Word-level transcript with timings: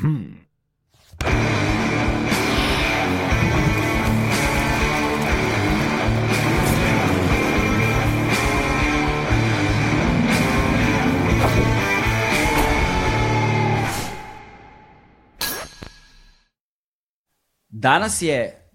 Danas 0.00 0.08
je 18.22 18.70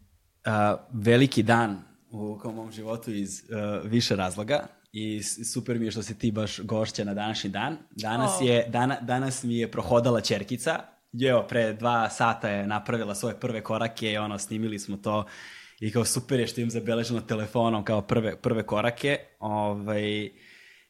uh, 0.45 0.51
veliki 0.93 1.43
dan 1.43 1.81
u 2.09 2.37
kao 2.37 2.51
mom 2.51 2.71
životu 2.71 3.11
iz 3.11 3.29
uh, 3.29 3.91
više 3.91 4.15
razloga 4.15 4.67
i 4.91 5.23
super 5.23 5.79
mi 5.79 5.85
je 5.85 5.91
što 5.91 6.03
si 6.03 6.17
ti 6.17 6.31
baš 6.31 6.59
gošća 6.59 7.03
na 7.03 7.13
današnji 7.13 7.49
dan. 7.49 7.77
Danas, 7.91 8.41
O. 8.41 8.43
je, 8.43 8.65
dana, 8.69 8.97
danas 9.01 9.43
mi 9.43 9.57
je 9.57 9.71
prohodala 9.71 10.21
čerkica. 10.21 10.94
I 11.19 11.25
Evo, 11.25 11.45
pre 11.49 11.73
dva 11.73 12.09
sata 12.09 12.49
je 12.49 12.67
napravila 12.67 13.15
svoje 13.15 13.39
prve 13.39 13.63
korake 13.63 14.11
i 14.11 14.17
ono, 14.17 14.37
snimili 14.39 14.79
smo 14.79 14.97
to 14.97 15.25
i 15.79 15.91
kao 15.91 16.05
super 16.05 16.39
je 16.39 16.47
što 16.47 16.61
im 16.61 16.69
zabeleženo 16.69 17.21
telefonom 17.21 17.85
kao 17.85 18.01
prve, 18.01 18.41
prve 18.41 18.63
korake. 18.63 19.19
Ovaj, 19.39 20.29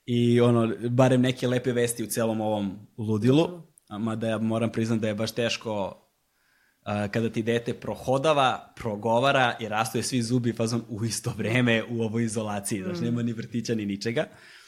I 0.06 0.42
ono, 0.42 0.74
barem 0.90 1.22
neke 1.22 1.48
lepe 1.48 1.72
vesti 1.72 2.04
u 2.04 2.08
celom 2.08 2.42
ovom 2.42 2.88
ludilu. 2.98 3.62
Mada 3.90 4.28
ja 4.28 4.38
moram 4.38 4.72
priznati 4.72 5.02
da 5.02 5.08
je 5.08 5.16
baš 5.16 5.32
teško 5.32 6.02
kada 6.84 7.30
ti 7.30 7.44
dete 7.44 7.74
prohodava, 7.74 8.74
progovara 8.76 9.56
i 9.60 9.68
rastuje 9.68 10.04
svi 10.04 10.22
zubi 10.22 10.54
fazon 10.54 10.84
u 10.90 11.06
isto 11.06 11.34
vreme 11.38 11.84
u 11.90 12.02
ovoj 12.02 12.24
izolaciji. 12.24 12.84
Znači, 12.84 13.02
nema 13.02 13.24
ni 13.24 13.34
vrtića 13.34 13.76
ni 13.76 13.86
ničega. 13.86 14.26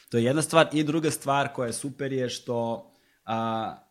To 0.09 0.17
je 0.17 0.23
jedna 0.23 0.41
stvar. 0.41 0.67
I 0.73 0.83
druga 0.83 1.11
stvar 1.11 1.53
koja 1.53 1.67
je 1.67 1.73
super 1.73 2.13
je 2.13 2.29
što 2.29 2.91
a, 3.25 3.86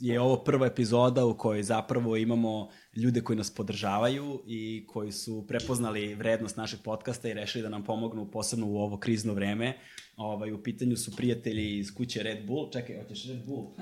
je 0.00 0.20
ovo 0.20 0.36
prva 0.36 0.66
epizoda 0.66 1.24
u 1.24 1.36
kojoj 1.36 1.62
zapravo 1.62 2.16
imamo 2.16 2.68
ljude 2.96 3.20
koji 3.20 3.36
nas 3.36 3.54
podržavaju 3.54 4.42
i 4.46 4.86
koji 4.86 5.12
su 5.12 5.44
prepoznali 5.48 6.14
vrednost 6.14 6.56
našeg 6.56 6.80
podcasta 6.84 7.28
i 7.28 7.34
rešili 7.34 7.62
da 7.62 7.68
nam 7.68 7.84
pomognu 7.84 8.30
posebno 8.30 8.66
u 8.66 8.76
ovo 8.76 8.98
krizno 8.98 9.34
vreme. 9.34 9.78
Ovaj, 10.16 10.52
u 10.52 10.62
pitanju 10.62 10.96
su 10.96 11.16
prijatelji 11.16 11.78
iz 11.78 11.94
kuće 11.94 12.22
Red 12.22 12.46
Bull. 12.46 12.70
Čekaj, 12.72 12.96
hoćeš 13.02 13.28
Red 13.28 13.46
Bull? 13.46 13.74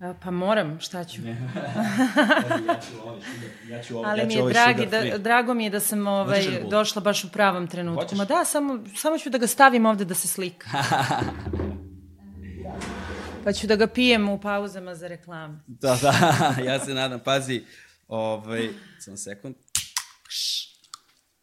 E, 0.00 0.14
Pa 0.22 0.30
moram, 0.30 0.80
šta 0.80 1.04
ću? 1.04 1.22
Pazi, 1.22 2.64
ja 2.68 2.80
ću 2.80 3.02
ovaj 3.04 3.20
sugar, 3.20 3.50
ja 3.70 3.82
ću 3.82 3.96
ovaj, 3.98 4.10
Ali 4.10 4.20
ja 4.20 4.26
mi 4.26 4.32
ću 4.32 4.38
je 4.38 4.42
ovaj 4.42 4.52
dragi, 4.52 4.86
da, 4.86 5.18
drago 5.18 5.54
mi 5.54 5.64
je 5.64 5.70
da 5.70 5.80
sam 5.80 6.06
ovaj, 6.06 6.44
došla 6.70 7.02
baš 7.02 7.24
u 7.24 7.28
pravom 7.28 7.66
trenutku. 7.66 8.02
Hoćeš? 8.02 8.18
Ma 8.18 8.24
da, 8.24 8.44
samo, 8.44 8.84
samo 8.96 9.18
ću 9.18 9.30
da 9.30 9.38
ga 9.38 9.46
stavim 9.46 9.86
ovde 9.86 10.04
da 10.04 10.14
se 10.14 10.28
slika. 10.28 10.68
pa 13.46 13.52
ću 13.52 13.66
da 13.66 13.76
ga 13.76 13.86
pijem 13.86 14.28
u 14.28 14.40
pauzama 14.40 14.94
za 14.94 15.08
reklame. 15.08 15.58
Da, 15.66 15.98
da, 16.02 16.12
ja 16.64 16.84
se 16.84 16.94
nadam, 16.94 17.20
pazi, 17.24 17.64
ovaj, 18.08 18.68
samo 18.98 19.16
sekund. 19.16 19.54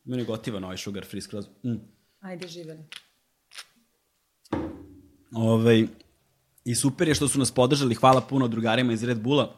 Meni 0.04 0.22
je 0.22 0.26
gotivan 0.26 0.64
ovaj 0.64 0.78
sugar 0.78 1.06
free 1.06 1.22
skroz. 1.22 1.46
Mm. 1.64 1.80
Ajde, 2.20 2.48
živeli. 2.48 2.84
Ovaj, 5.32 5.88
I 6.66 6.76
super 6.76 7.08
je 7.08 7.16
što 7.16 7.28
su 7.28 7.40
nas 7.40 7.52
podržali, 7.52 7.96
hvala 7.96 8.22
puno 8.22 8.48
drugarima 8.48 8.94
iz 8.94 9.04
Red 9.04 9.22
Bulla. 9.22 9.56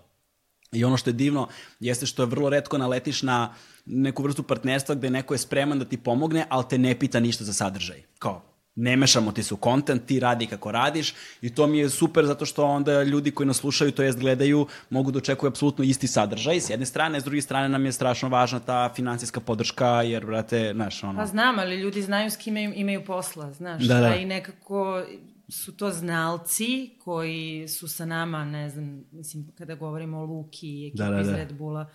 I 0.72 0.84
ono 0.84 0.98
što 0.98 1.10
je 1.10 1.14
divno 1.14 1.48
jeste 1.80 2.06
što 2.06 2.24
je 2.24 2.28
vrlo 2.28 2.50
redko 2.50 2.78
naletiš 2.78 3.22
na 3.22 3.54
neku 3.86 4.24
vrstu 4.24 4.44
partnerstva 4.44 4.96
gde 4.96 5.10
neko 5.10 5.34
je 5.34 5.38
spreman 5.38 5.80
da 5.80 5.86
ti 5.86 5.98
pomogne, 5.98 6.46
ali 6.50 6.66
te 6.70 6.78
ne 6.78 7.00
pita 7.00 7.20
ništa 7.20 7.44
za 7.44 7.54
sadržaj. 7.54 8.04
Kao, 8.20 8.55
ne 8.76 8.98
mešamo 8.98 9.32
ti 9.32 9.44
se 9.44 9.54
u 9.54 9.58
kontent, 9.58 10.06
ti 10.06 10.20
radi 10.20 10.48
kako 10.48 10.72
radiš 10.72 11.14
i 11.42 11.56
to 11.56 11.68
mi 11.68 11.78
je 11.80 11.90
super 11.90 12.26
zato 12.26 12.46
što 12.46 12.66
onda 12.66 13.04
ljudi 13.04 13.32
koji 13.32 13.48
nas 13.48 13.58
slušaju, 13.58 13.92
to 13.92 14.04
jest 14.04 14.20
gledaju, 14.20 14.68
mogu 14.90 15.12
da 15.12 15.18
očekuju 15.18 15.48
apsolutno 15.50 15.84
isti 15.84 16.08
sadržaj 16.08 16.62
s 16.62 16.70
jedne 16.70 16.86
strane, 16.86 17.22
s 17.22 17.24
druge 17.24 17.42
strane 17.42 17.70
nam 17.70 17.86
je 17.86 17.92
strašno 17.92 18.30
važna 18.30 18.60
ta 18.60 18.94
finansijska 18.96 19.40
podrška, 19.40 20.02
jer, 20.02 20.26
brate, 20.26 20.72
znaš, 20.76 21.04
ono... 21.04 21.20
Pa 21.20 21.26
znam, 21.26 21.60
ali 21.60 21.76
ljudi 21.76 22.02
znaju 22.02 22.32
s 22.32 22.38
kime 22.38 22.64
im- 22.64 22.74
imaju 22.76 23.06
posla, 23.06 23.54
znaš. 23.54 23.84
Da, 23.84 24.00
da. 24.00 24.16
I 24.16 24.26
nekako 24.26 25.04
su 25.50 25.78
to 25.78 25.92
znalci 25.92 26.90
koji 27.04 27.68
su 27.68 27.88
sa 27.88 28.06
nama, 28.06 28.46
ne 28.46 28.70
znam, 28.70 29.04
mislim, 29.12 29.52
kada 29.58 29.76
govorimo 29.76 30.18
o 30.20 30.26
Luki 30.26 30.68
i 30.68 30.88
ekipi 30.88 30.98
Da, 30.98 31.10
da, 31.10 31.22
iz 31.22 31.28
da. 31.28 31.36
Red 31.36 31.54
Bulla, 31.54 31.90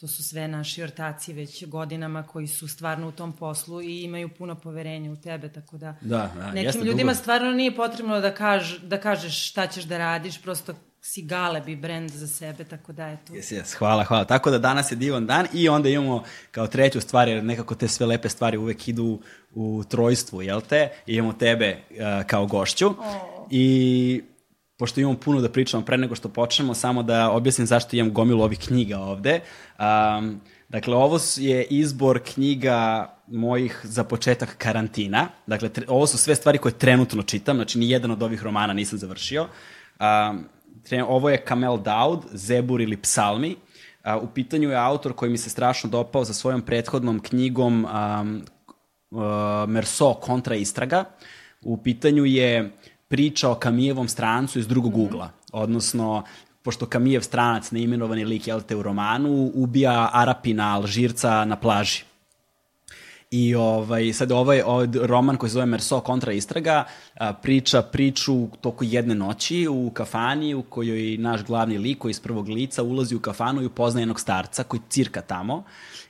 to 0.00 0.08
su 0.08 0.24
sve 0.24 0.48
naši 0.48 0.82
ortaci 0.82 1.32
već 1.32 1.66
godinama 1.66 2.22
koji 2.22 2.46
su 2.46 2.68
stvarno 2.68 3.08
u 3.08 3.12
tom 3.12 3.32
poslu 3.32 3.82
i 3.82 4.02
imaju 4.02 4.28
puno 4.28 4.54
poverenja 4.54 5.12
u 5.12 5.16
tebe, 5.16 5.52
tako 5.52 5.78
da, 5.78 5.96
Da, 6.00 6.32
da, 6.36 6.46
nekim 6.46 6.64
jeste 6.64 6.78
ljudima 6.84 7.12
dugo. 7.12 7.22
stvarno 7.22 7.50
nije 7.52 7.76
potrebno 7.76 8.20
da, 8.20 8.34
kaž, 8.34 8.78
da 8.78 9.00
kažeš 9.00 9.50
šta 9.50 9.66
ćeš 9.66 9.84
da 9.84 9.98
radiš, 9.98 10.42
prosto 10.42 10.74
si 11.00 11.22
galeb 11.22 11.68
i 11.68 11.76
brend 11.76 12.10
za 12.10 12.26
sebe, 12.26 12.64
tako 12.64 12.92
da 12.92 13.08
eto. 13.08 13.34
Jes, 13.34 13.52
jes, 13.52 13.74
hvala, 13.74 14.04
hvala. 14.04 14.24
Tako 14.24 14.50
da 14.50 14.58
danas 14.58 14.92
je 14.92 14.96
divan 14.96 15.26
dan 15.26 15.46
i 15.52 15.68
onda 15.68 15.88
imamo 15.88 16.22
kao 16.50 16.66
treću 16.66 17.00
stvar, 17.00 17.28
jer 17.28 17.44
nekako 17.44 17.74
te 17.74 17.88
sve 17.88 18.06
lepe 18.06 18.28
stvari 18.28 18.56
uvek 18.56 18.88
idu 18.88 19.20
u 19.54 19.84
trojstvu, 19.88 20.42
jel 20.42 20.60
te? 20.60 20.88
I 21.06 21.14
imamo 21.14 21.32
tebe 21.32 21.76
uh, 21.90 21.96
kao 22.26 22.46
gošću. 22.46 22.94
I 23.50 24.22
pošto 24.76 25.00
imamo 25.00 25.16
puno 25.16 25.40
da 25.40 25.48
pričamo 25.48 25.84
pre 25.84 25.96
nego 25.96 26.14
što 26.14 26.28
počnemo, 26.28 26.74
samo 26.74 27.02
da 27.02 27.30
objasnim 27.30 27.66
zašto 27.66 27.96
imam 27.96 28.12
gomilu 28.12 28.42
ovih 28.42 28.58
knjiga 28.58 28.98
ovde. 28.98 29.40
Um, 29.78 30.40
dakle, 30.68 30.94
ovo 30.94 31.18
je 31.36 31.64
izbor 31.64 32.20
knjiga 32.34 33.10
mojih 33.26 33.80
za 33.82 34.04
početak 34.04 34.56
karantina. 34.58 35.28
Dakle, 35.46 35.68
tre, 35.68 35.86
ovo 35.88 36.06
su 36.06 36.18
sve 36.18 36.34
stvari 36.34 36.58
koje 36.58 36.72
trenutno 36.72 37.22
čitam, 37.22 37.56
znači 37.56 37.78
ni 37.78 37.90
jedan 37.90 38.10
od 38.10 38.22
ovih 38.22 38.42
romana 38.42 38.72
nisam 38.72 38.98
završio. 38.98 39.46
Um, 40.00 40.44
tre, 40.82 41.04
ovo 41.04 41.30
je 41.30 41.44
Kamel 41.44 41.78
Daud, 41.78 42.20
Zebur 42.32 42.80
ili 42.80 42.96
Psalmi. 42.96 43.56
A, 44.02 44.18
u 44.18 44.26
pitanju 44.26 44.70
je 44.70 44.76
autor 44.76 45.12
koji 45.12 45.30
mi 45.30 45.38
se 45.38 45.50
strašno 45.50 45.90
dopao 45.90 46.24
sa 46.24 46.32
svojom 46.32 46.62
prethodnom 46.62 47.20
knjigom 47.20 47.84
um, 47.84 48.42
uh, 49.10 49.68
Merso 49.68 50.14
kontra 50.14 50.54
istraga. 50.54 51.04
U 51.62 51.76
pitanju 51.76 52.24
je 52.24 52.70
priča 53.08 53.50
o 53.50 53.54
Kamijevom 53.54 54.08
strancu 54.08 54.58
iz 54.58 54.68
drugog 54.68 54.96
ugla. 54.98 55.30
Odnosno, 55.52 56.24
pošto 56.62 56.86
Kamijev 56.86 57.20
stranac, 57.20 57.70
neimenovani 57.70 58.24
lik, 58.24 58.46
jel 58.46 58.60
te, 58.60 58.76
u 58.76 58.82
romanu, 58.82 59.50
ubija 59.54 60.10
Arapina, 60.12 60.74
Alžirca 60.74 61.44
na 61.44 61.56
plaži. 61.56 62.02
I 63.30 63.54
ovaj, 63.54 64.12
sad 64.12 64.32
ovaj, 64.32 64.62
ovaj 64.62 64.86
roman 65.02 65.36
koji 65.36 65.50
se 65.50 65.54
zove 65.54 65.66
Merso 65.66 66.00
kontra 66.00 66.32
istraga 66.32 66.84
priča 67.42 67.82
priču 67.82 68.48
toko 68.60 68.84
jedne 68.84 69.14
noći 69.14 69.68
u 69.70 69.90
kafani 69.94 70.54
u 70.54 70.62
kojoj 70.62 71.16
naš 71.18 71.44
glavni 71.44 71.78
lik 71.78 71.98
koji 71.98 72.10
iz 72.10 72.20
prvog 72.20 72.48
lica 72.48 72.82
ulazi 72.82 73.14
u 73.14 73.20
kafanu 73.20 73.62
i 73.62 73.66
upozna 73.66 74.00
jednog 74.00 74.20
starca 74.20 74.62
koji 74.62 74.80
cirka 74.88 75.20
tamo 75.20 75.64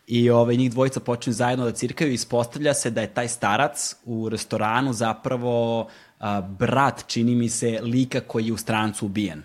i 0.07 0.31
ovaj, 0.31 0.57
njih 0.57 0.71
dvojica 0.71 1.01
počinju 1.01 1.34
zajedno 1.34 1.65
da 1.65 1.73
cirkaju 1.73 2.11
i 2.11 2.15
ispostavlja 2.15 2.75
se 2.75 2.91
da 2.91 3.01
je 3.01 3.15
taj 3.15 3.28
starac 3.28 3.97
u 4.05 4.28
restoranu 4.28 4.93
zapravo 4.93 5.89
a, 6.19 6.41
brat, 6.41 7.04
čini 7.06 7.34
mi 7.34 7.49
se, 7.49 7.81
lika 7.82 8.21
koji 8.21 8.47
je 8.47 8.53
u 8.53 8.56
strancu 8.56 9.06
ubijen. 9.06 9.43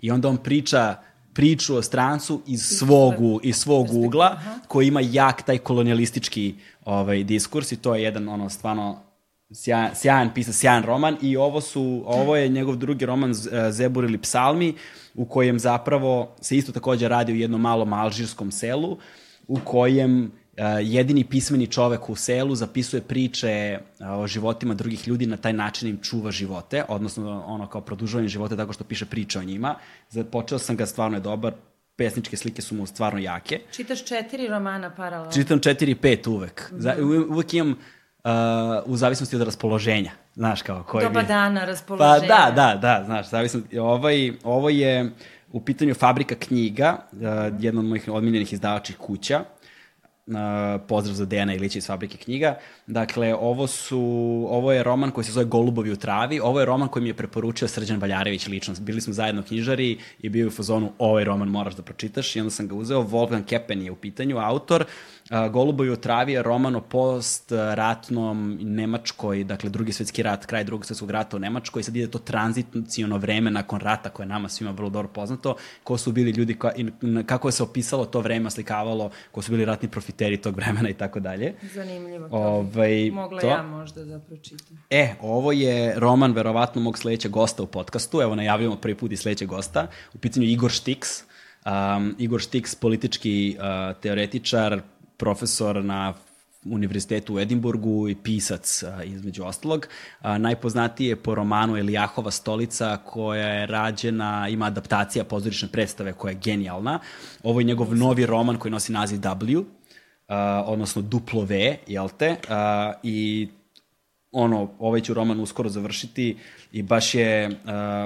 I 0.00 0.10
onda 0.10 0.28
on 0.28 0.36
priča 0.36 0.96
priču 1.38 1.76
o 1.76 1.82
strancu 1.82 2.42
iz 2.46 2.62
svog, 2.62 3.14
iz 3.42 3.56
svog 3.56 3.86
ugla, 3.94 4.40
koji 4.68 4.88
ima 4.88 5.00
jak 5.00 5.42
taj 5.42 5.58
kolonijalistički 5.58 6.54
ovaj, 6.84 7.24
diskurs 7.24 7.72
i 7.72 7.76
to 7.76 7.94
je 7.94 8.02
jedan 8.02 8.28
ono 8.28 8.48
stvarno 8.50 9.00
sjajan, 9.52 9.90
sjajan 9.94 10.34
pisac, 10.34 10.54
sjajan 10.54 10.82
roman 10.82 11.16
i 11.22 11.36
ovo 11.36 11.60
su, 11.60 12.02
ovo 12.06 12.36
je 12.36 12.48
njegov 12.48 12.76
drugi 12.76 13.06
roman 13.06 13.30
eh, 13.30 13.72
Zebur 13.72 14.04
ili 14.04 14.18
Psalmi 14.18 14.74
u 15.14 15.24
kojem 15.24 15.58
zapravo 15.58 16.34
se 16.40 16.56
isto 16.56 16.72
takođe 16.72 17.08
radi 17.08 17.32
u 17.32 17.36
jednom 17.36 17.60
malom 17.60 17.92
alžirskom 17.92 18.50
selu 18.50 18.98
u 19.48 19.58
kojem 19.64 20.32
jedini 20.82 21.24
pismeni 21.24 21.66
čovek 21.66 22.10
u 22.10 22.16
selu 22.16 22.54
zapisuje 22.54 23.02
priče 23.02 23.48
eh, 23.48 23.80
o 24.06 24.26
životima 24.26 24.74
drugih 24.74 25.08
ljudi 25.08 25.26
na 25.26 25.36
taj 25.36 25.52
način 25.52 25.88
im 25.88 25.98
čuva 26.02 26.30
živote, 26.30 26.84
odnosno 26.88 27.44
ono 27.46 27.66
kao 27.66 27.80
produžavanje 27.80 28.28
života 28.28 28.56
tako 28.56 28.72
što 28.72 28.84
piše 28.84 29.06
priče 29.06 29.38
o 29.38 29.42
njima. 29.42 29.74
Započeo 30.10 30.58
sam 30.58 30.76
ga, 30.76 30.86
stvarno 30.86 31.16
je 31.16 31.20
dobar, 31.20 31.52
pesničke 31.96 32.36
slike 32.36 32.62
su 32.62 32.74
mu 32.74 32.86
stvarno 32.86 33.18
jake. 33.20 33.60
Čitaš 33.70 34.04
četiri 34.04 34.48
romana 34.48 34.90
paralelno. 34.90 35.32
Čitam 35.32 35.60
4-5 35.60 36.28
uvek. 36.28 36.72
Za, 36.72 36.94
u- 37.00 37.32
uvek 37.32 37.54
imam 37.54 37.70
uh, 37.70 38.30
u 38.86 38.96
zavisnosti 38.96 39.36
od 39.36 39.42
raspoloženja. 39.42 40.10
Znaš 40.34 40.62
kao 40.62 40.82
koji 40.82 41.04
Doba 41.04 41.20
mi... 41.20 41.26
dana, 41.26 41.60
Pa 41.60 41.66
raspoloženja. 41.66 42.26
da, 42.28 42.52
da, 42.56 42.78
da, 42.82 43.02
znaš, 43.04 43.30
zavisno, 43.30 43.60
ovaj, 43.80 44.32
ovo 44.44 44.68
je 44.68 45.10
u 45.52 45.60
pitanju 45.60 45.94
fabrika 45.94 46.34
knjiga, 46.34 46.96
uh, 47.12 47.18
jedna 47.60 47.80
od 47.80 47.86
mojih 47.86 48.08
odmiljenih 48.08 48.52
izdavačih 48.52 48.96
kuća. 48.96 49.44
Pozdrav 50.88 51.14
za 51.14 51.24
Dejana 51.24 51.54
Ilića 51.54 51.78
iz 51.78 51.86
Fabrike 51.86 52.16
knjiga. 52.16 52.58
Dakle, 52.86 53.34
ovo, 53.34 53.66
su, 53.66 54.00
ovo 54.50 54.72
je 54.72 54.82
roman 54.82 55.10
koji 55.10 55.24
se 55.24 55.32
zove 55.32 55.46
Golubovi 55.46 55.92
u 55.92 55.96
travi. 55.96 56.40
Ovo 56.40 56.60
je 56.60 56.66
roman 56.66 56.88
koji 56.88 57.02
mi 57.02 57.08
je 57.08 57.14
preporučio 57.14 57.68
Srđan 57.68 58.00
Valjarević 58.00 58.46
lično. 58.46 58.74
Bili 58.80 59.00
smo 59.00 59.12
zajedno 59.12 59.42
knjižari 59.42 59.98
i 60.20 60.28
bio 60.28 60.42
je 60.42 60.46
u 60.46 60.50
fazonu 60.50 60.92
ovaj 60.98 61.24
roman 61.24 61.48
moraš 61.48 61.74
da 61.74 61.82
pročitaš 61.82 62.36
i 62.36 62.40
onda 62.40 62.50
sam 62.50 62.68
ga 62.68 62.74
uzeo. 62.74 63.02
Wolfgang 63.02 63.44
Keppen 63.44 63.82
je 63.82 63.90
u 63.90 63.96
pitanju, 63.96 64.38
autor. 64.38 64.84
Golubovi 65.17 65.17
u 65.92 65.96
travi 65.96 66.32
je 66.32 66.42
roman 66.42 66.76
o 66.76 66.80
post-ratnom 66.80 68.58
Nemačkoj, 68.60 69.44
dakle 69.44 69.70
drugi 69.70 69.92
svetski 69.92 70.22
rat, 70.22 70.46
kraj 70.46 70.64
drugog 70.64 70.86
svetskog 70.86 71.10
rata 71.10 71.36
u 71.36 71.40
Nemačkoj. 71.40 71.82
Sad 71.82 71.96
ide 71.96 72.10
to 72.10 72.18
tranzicijono 72.18 73.18
vreme 73.18 73.50
nakon 73.50 73.80
rata 73.80 74.10
koje 74.10 74.24
je 74.24 74.28
nama 74.28 74.48
svima 74.48 74.70
vrlo 74.70 74.90
dobro 74.90 75.08
poznato. 75.08 75.56
Ko 75.84 75.98
su 75.98 76.12
bili 76.12 76.30
ljudi, 76.30 76.56
kako 77.26 77.48
je 77.48 77.52
se 77.52 77.62
opisalo 77.62 78.04
to 78.04 78.20
vreme, 78.20 78.50
slikavalo, 78.50 79.10
ko 79.32 79.42
su 79.42 79.52
bili 79.52 79.64
ratni 79.64 79.88
profiteri 79.88 80.36
tog 80.36 80.56
vremena 80.56 80.88
i 80.88 80.94
tako 80.94 81.20
dalje. 81.20 81.54
Zanimljivo. 81.74 82.28
To 82.28 82.36
ovaj, 82.36 83.10
Mogla 83.10 83.40
to. 83.40 83.46
ja 83.46 83.62
možda 83.62 84.04
da 84.04 84.18
pročitam. 84.18 84.84
E, 84.90 85.14
ovo 85.20 85.52
je 85.52 85.94
roman 85.96 86.32
verovatno 86.32 86.80
mog 86.80 86.98
sledećeg 86.98 87.30
gosta 87.30 87.62
u 87.62 87.66
podcastu. 87.66 88.20
Evo, 88.22 88.34
najavljamo 88.34 88.76
prvi 88.76 88.94
put 88.94 89.12
i 89.12 89.16
sledećeg 89.16 89.48
gosta. 89.48 89.86
U 90.14 90.18
pitanju 90.18 90.46
Igor 90.46 90.70
Štiks. 90.70 91.22
Um, 91.66 92.14
Igor 92.18 92.40
Štiks, 92.40 92.74
politički 92.74 93.56
uh, 93.58 93.96
teoretičar, 94.00 94.80
profesor 95.18 95.84
na 95.84 96.14
univerzitetu 96.64 97.34
u 97.34 97.38
Edimburgu 97.38 98.08
i 98.08 98.14
pisac 98.14 98.84
između 99.04 99.44
ostalog. 99.44 99.88
Najpoznatiji 100.38 101.06
je 101.06 101.16
po 101.16 101.34
romanu 101.34 101.76
Elijahova 101.76 102.30
stolica 102.30 102.96
koja 102.96 103.46
je 103.46 103.66
rađena, 103.66 104.48
ima 104.48 104.66
adaptacija 104.66 105.24
pozorišne 105.24 105.68
predstave 105.68 106.12
koja 106.12 106.30
je 106.30 106.40
genijalna. 106.44 106.98
Ovo 107.42 107.60
je 107.60 107.64
njegov 107.64 107.96
novi 107.96 108.26
roman 108.26 108.56
koji 108.56 108.72
nosi 108.72 108.92
naziv 108.92 109.18
W, 109.18 109.64
odnosno 110.66 111.02
duplo 111.02 111.42
V, 111.42 111.76
jel 111.86 112.08
te? 112.18 112.36
I 113.02 113.48
ono, 114.32 114.70
ovaj 114.78 115.00
ću 115.00 115.14
roman 115.14 115.40
uskoro 115.40 115.68
završiti 115.68 116.36
i 116.72 116.82
baš 116.82 117.14
je, 117.14 117.60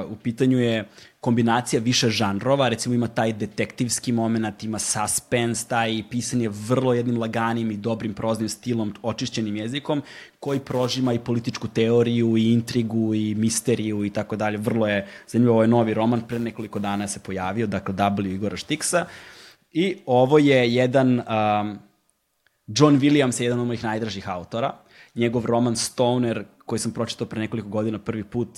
u 0.08 0.16
pitanju 0.16 0.58
je 0.58 0.88
kombinacija 1.22 1.80
više 1.80 2.08
žanrova, 2.10 2.68
recimo 2.68 2.94
ima 2.94 3.08
taj 3.08 3.32
detektivski 3.32 4.12
moment, 4.12 4.64
ima 4.64 4.78
suspense, 4.78 5.68
taj 5.68 6.02
pisan 6.10 6.40
je 6.40 6.48
vrlo 6.48 6.94
jednim 6.94 7.18
laganim 7.18 7.70
i 7.70 7.76
dobrim 7.76 8.14
proznim 8.14 8.48
stilom, 8.48 8.94
očišćenim 9.02 9.56
jezikom, 9.56 10.02
koji 10.40 10.60
prožima 10.60 11.12
i 11.12 11.18
političku 11.18 11.68
teoriju 11.68 12.36
i 12.36 12.52
intrigu 12.52 13.14
i 13.14 13.34
misteriju 13.34 14.04
i 14.04 14.10
tako 14.10 14.36
dalje. 14.36 14.58
Vrlo 14.58 14.86
je 14.86 15.06
zanimljivo, 15.28 15.54
ovo 15.54 15.62
je 15.62 15.68
novi 15.68 15.94
roman, 15.94 16.26
pre 16.28 16.38
nekoliko 16.38 16.78
dana 16.78 17.08
se 17.08 17.20
pojavio, 17.20 17.66
dakle 17.66 17.94
W. 17.94 18.34
Igora 18.34 18.56
Štiksa. 18.56 19.06
I 19.72 19.96
ovo 20.06 20.38
je 20.38 20.74
jedan, 20.74 21.18
um, 21.18 21.78
John 22.66 23.00
Williams 23.00 23.40
je 23.40 23.44
jedan 23.44 23.60
od 23.60 23.66
mojih 23.66 23.84
najdražih 23.84 24.28
autora, 24.28 24.74
njegov 25.14 25.46
roman 25.46 25.76
Stoner, 25.76 26.44
koji 26.66 26.78
sam 26.78 26.92
pročitao 26.92 27.26
pre 27.26 27.40
nekoliko 27.40 27.68
godina 27.68 27.98
prvi 27.98 28.24
put, 28.24 28.48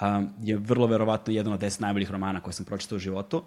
um, 0.00 0.30
je 0.42 0.56
vrlo 0.56 0.86
verovatno 0.86 1.32
jedan 1.32 1.52
od 1.52 1.60
deset 1.60 1.80
najboljih 1.80 2.10
romana 2.10 2.40
koje 2.40 2.54
sam 2.54 2.64
pročitao 2.64 2.96
u 2.96 2.98
životu. 2.98 3.42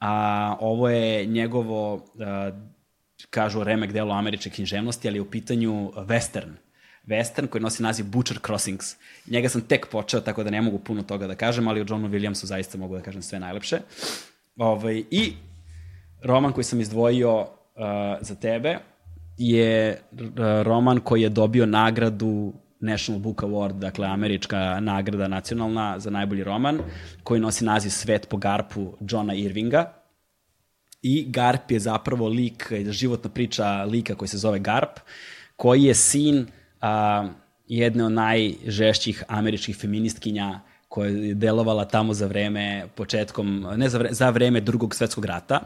A 0.00 0.56
ovo 0.60 0.88
je 0.88 1.26
njegovo, 1.26 1.94
uh, 1.94 2.02
kažu, 3.30 3.64
remek 3.64 3.92
delo 3.92 4.14
američke 4.14 4.50
književnosti, 4.50 5.08
ali 5.08 5.16
je 5.16 5.22
u 5.22 5.30
pitanju 5.30 5.92
western. 5.96 6.52
Western 7.06 7.46
koji 7.46 7.62
nosi 7.62 7.82
naziv 7.82 8.06
Butcher 8.06 8.38
Crossings. 8.46 8.96
Njega 9.26 9.48
sam 9.48 9.60
tek 9.60 9.86
počeo, 9.90 10.20
tako 10.20 10.44
da 10.44 10.50
ne 10.50 10.62
mogu 10.62 10.78
puno 10.78 11.02
toga 11.02 11.26
da 11.26 11.34
kažem, 11.34 11.68
ali 11.68 11.80
o 11.80 11.84
Johnu 11.88 12.08
Williamsu 12.08 12.44
zaista 12.44 12.78
mogu 12.78 12.96
da 12.96 13.02
kažem 13.02 13.22
sve 13.22 13.40
najlepše. 13.40 13.78
Ovaj, 14.56 15.04
I 15.10 15.32
roman 16.22 16.52
koji 16.52 16.64
sam 16.64 16.80
izdvojio 16.80 17.40
uh, 17.40 17.46
za 18.20 18.34
tebe 18.34 18.78
je 19.38 20.00
roman 20.62 21.00
koji 21.00 21.22
je 21.22 21.28
dobio 21.28 21.66
nagradu 21.66 22.52
National 22.84 23.20
Book 23.20 23.42
Award, 23.42 23.78
dakle 23.78 24.06
američka 24.06 24.80
nagrada 24.80 25.28
nacionalna 25.28 25.98
za 25.98 26.10
najbolji 26.10 26.44
roman, 26.44 26.80
koji 27.22 27.40
nosi 27.40 27.64
naziv 27.64 27.90
Svet 27.90 28.28
po 28.28 28.36
Garpu 28.36 28.96
Johna 29.00 29.34
Irvinga. 29.34 29.92
I 31.02 31.24
Garp 31.28 31.70
je 31.70 31.80
zapravo 31.80 32.28
lik, 32.28 32.72
životna 32.90 33.30
priča 33.30 33.84
lika 33.84 34.14
koji 34.14 34.28
se 34.28 34.38
zove 34.38 34.58
Garp, 34.58 35.00
koji 35.56 35.82
je 35.82 35.94
sin 35.94 36.46
a, 36.80 37.28
jedne 37.68 38.04
od 38.04 38.12
najžešćih 38.12 39.24
američkih 39.28 39.76
feministkinja 39.76 40.60
koja 40.94 41.10
je 41.10 41.34
delovala 41.34 41.84
tamo 41.84 42.14
za 42.14 42.26
vreme 42.26 42.86
početkom, 42.94 43.66
ne 43.76 43.88
za 43.88 43.98
vreme, 43.98 44.14
za 44.14 44.30
vreme 44.30 44.60
drugog 44.60 44.94
svetskog 44.94 45.24
rata 45.24 45.60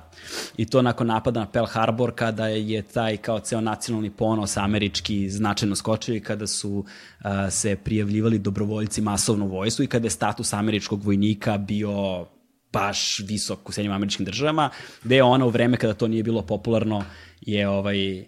i 0.57 0.67
to 0.67 0.83
nakon 0.83 1.07
napada 1.07 1.41
na 1.41 1.47
Pearl 1.47 1.67
Harbor 1.67 2.15
kada 2.15 2.47
je 2.47 2.83
taj 2.83 3.17
kao 3.17 3.41
ceo 3.41 3.61
nacionalni 3.61 4.11
ponos 4.11 4.57
američki 4.57 5.31
značajno 5.31 5.77
skočio 5.77 6.15
i 6.15 6.21
kada 6.21 6.47
su 6.47 6.71
uh, 6.71 7.31
se 7.51 7.77
prijavljivali 7.77 8.39
dobrovoljci 8.39 9.01
masovno 9.01 9.47
u 9.47 9.83
i 9.83 9.87
kada 9.87 10.07
je 10.07 10.11
status 10.11 10.53
američkog 10.53 11.05
vojnika 11.05 11.59
bio 11.59 12.27
baš 12.73 13.19
visok 13.19 13.69
u 13.69 13.73
Sjednjim 13.73 13.93
američkim 13.93 14.27
državama, 14.27 14.71
gde 15.05 15.17
je 15.17 15.23
ona 15.23 15.47
u 15.47 15.51
vreme 15.51 15.77
kada 15.77 15.95
to 15.95 16.09
nije 16.09 16.23
bilo 16.23 16.43
popularno 16.43 17.05
je 17.41 17.69
ovaj, 17.69 18.25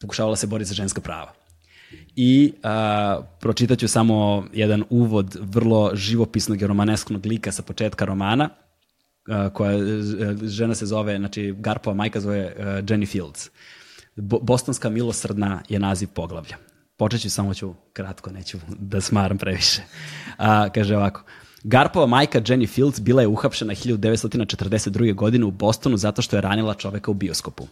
pokušavala 0.00 0.36
se 0.36 0.46
boriti 0.46 0.68
za 0.68 0.74
ženska 0.74 1.00
prava 1.00 1.41
i 2.16 2.52
uh, 2.56 3.24
pročitaću 3.40 3.88
samo 3.88 4.46
jedan 4.52 4.84
uvod 4.90 5.36
vrlo 5.40 5.90
živopisnog 5.94 6.62
i 6.62 6.66
romanesknog 6.66 7.26
lika 7.26 7.52
sa 7.52 7.62
početka 7.62 8.04
romana, 8.04 8.48
uh, 8.48 9.52
koja 9.52 9.78
žena 10.42 10.74
se 10.74 10.86
zove, 10.86 11.16
znači 11.16 11.54
Garpova 11.58 11.96
majka 11.96 12.20
zove 12.20 12.54
uh, 12.58 12.64
Jenny 12.64 13.08
Fields. 13.08 13.50
Bo 14.16 14.38
Bostonska 14.38 14.90
milosrdna 14.90 15.62
je 15.68 15.78
naziv 15.78 16.08
poglavlja. 16.14 16.56
Počeću 16.96 17.30
samo 17.30 17.54
ću 17.54 17.74
kratko, 17.92 18.30
neću 18.30 18.58
da 18.78 19.00
smaram 19.00 19.38
previše. 19.38 19.82
A, 20.36 20.68
kaže 20.68 20.96
ovako, 20.96 21.22
Garpova 21.64 22.06
majka 22.06 22.40
Jenny 22.40 22.68
Fields 22.68 23.00
bila 23.00 23.22
je 23.22 23.28
uhapšena 23.28 23.74
1942. 23.74 25.14
godine 25.14 25.44
u 25.44 25.50
Bostonu 25.50 25.96
zato 25.96 26.22
što 26.22 26.36
je 26.36 26.40
ranila 26.40 26.74
čoveka 26.74 27.10
u 27.10 27.14
bioskopu. 27.14 27.66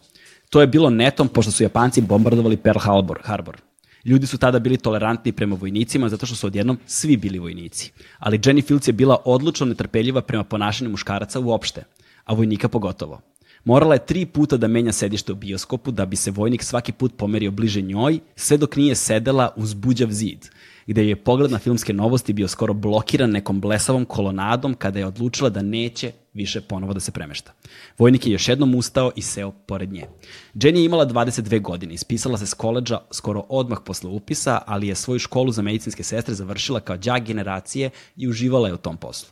To 0.51 0.61
je 0.61 0.67
bilo 0.67 0.91
netom 0.91 1.29
pošto 1.29 1.53
su 1.53 1.63
Japanci 1.63 2.01
bombardovali 2.01 2.57
Pearl 2.57 2.79
Harbor. 2.79 3.19
Harbor. 3.25 3.57
Ljudi 4.05 4.27
su 4.27 4.39
tada 4.39 4.59
bili 4.59 4.77
tolerantni 4.77 5.33
prema 5.33 5.57
vojnicima 5.57 6.09
zato 6.09 6.27
što 6.27 6.37
su 6.37 6.47
odjednom 6.47 6.79
svi 6.87 7.17
bili 7.17 7.39
vojnici. 7.39 7.93
Ali 8.19 8.39
Jenny 8.39 8.67
Fields 8.67 8.89
je 8.89 8.93
bila 8.93 9.17
odlučno 9.25 9.67
netrpeljiva 9.67 10.23
prema 10.23 10.45
ponašanju 10.45 10.91
muškaraca 10.91 11.41
uopšte, 11.41 11.85
a 12.25 12.35
vojnika 12.35 12.69
pogotovo. 12.69 13.21
Morala 13.65 13.95
je 13.95 14.07
tri 14.07 14.27
puta 14.27 14.57
da 14.57 14.69
menja 14.69 14.93
sedište 14.93 15.33
u 15.33 15.35
bioskopu 15.35 15.91
da 15.91 16.07
bi 16.07 16.17
se 16.17 16.31
vojnik 16.31 16.63
svaki 16.63 16.93
put 16.93 17.17
pomerio 17.17 17.51
bliže 17.51 17.83
njoj, 17.83 18.19
sve 18.37 18.57
dok 18.57 18.77
nije 18.77 18.95
sedela 18.95 19.53
uz 19.57 19.75
buđav 19.75 20.11
zid, 20.11 20.49
gde 20.87 21.05
je 21.09 21.17
pogled 21.17 21.51
na 21.51 21.59
filmske 21.59 21.93
novosti 21.93 22.33
bio 22.33 22.49
skoro 22.49 22.75
blokiran 22.75 23.31
nekom 23.31 23.61
blesavom 23.61 24.05
kolonadom 24.05 24.75
kada 24.75 24.99
je 24.99 25.07
odlučila 25.07 25.51
da 25.51 25.63
neće 25.63 26.13
više 26.35 26.61
ponovo 26.61 26.93
da 26.93 27.01
se 27.01 27.13
premešta. 27.13 27.53
Vojnik 27.99 28.27
je 28.27 28.33
još 28.33 28.49
jednom 28.49 28.75
ustao 28.75 29.11
i 29.17 29.23
seo 29.23 29.51
pored 29.51 29.93
nje. 29.93 30.07
Jenny 30.55 30.77
je 30.77 30.85
imala 30.85 31.07
22 31.07 31.63
godine, 31.63 31.95
ispisala 31.95 32.39
se 32.39 32.47
s 32.47 32.55
koleđa 32.55 32.99
skoro 33.11 33.45
odmah 33.49 33.79
posle 33.85 34.11
upisa, 34.11 34.61
ali 34.67 34.89
je 34.89 34.95
svoju 34.95 35.19
školu 35.19 35.53
za 35.53 35.63
medicinske 35.63 36.03
sestre 36.03 36.35
završila 36.35 36.81
kao 36.81 36.97
đak 36.97 37.23
generacije 37.23 37.91
i 38.17 38.29
uživala 38.29 38.69
je 38.69 38.75
u 38.75 38.79
tom 38.79 38.97
poslu. 38.97 39.29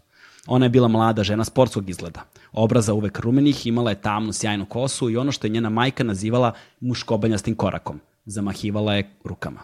Ona 0.46 0.66
je 0.66 0.70
bila 0.70 0.88
mlada 0.88 1.24
žena 1.24 1.44
sportskog 1.44 1.90
izgleda. 1.90 2.24
Obraza 2.52 2.94
uvek 2.94 3.20
rumenih, 3.20 3.66
imala 3.66 3.90
je 3.90 4.00
tamnu, 4.00 4.32
sjajnu 4.32 4.66
kosu 4.66 5.10
i 5.10 5.16
ono 5.16 5.32
što 5.32 5.46
je 5.46 5.50
njena 5.50 5.70
majka 5.70 6.04
nazivala 6.04 6.52
muškobanjastim 6.80 7.54
korakom. 7.54 8.00
Zamahivala 8.26 8.94
je 8.94 9.10
rukama. 9.24 9.60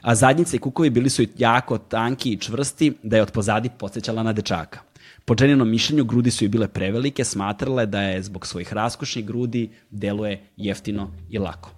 A 0.00 0.14
zadnjice 0.14 0.56
i 0.56 0.60
kukovi 0.60 0.90
bili 0.90 1.10
su 1.10 1.22
jako 1.38 1.78
tanki 1.78 2.32
i 2.32 2.40
čvrsti, 2.40 2.92
da 3.02 3.16
je 3.16 3.22
od 3.22 3.30
pozadi 3.30 3.70
podsjećala 3.78 4.22
na 4.22 4.32
dečaka. 4.32 4.80
Po 5.26 5.34
Jeninom 5.40 5.70
mišljenju, 5.70 6.04
grudi 6.04 6.30
su 6.30 6.44
i 6.44 6.48
bile 6.48 6.68
prevelike, 6.68 7.24
smatrale 7.24 7.86
da 7.86 8.02
je 8.02 8.22
zbog 8.22 8.46
svojih 8.46 8.72
raskošnih 8.72 9.24
grudi 9.26 9.70
deluje 9.90 10.42
jeftino 10.56 11.12
i 11.30 11.38
lako. 11.38 11.70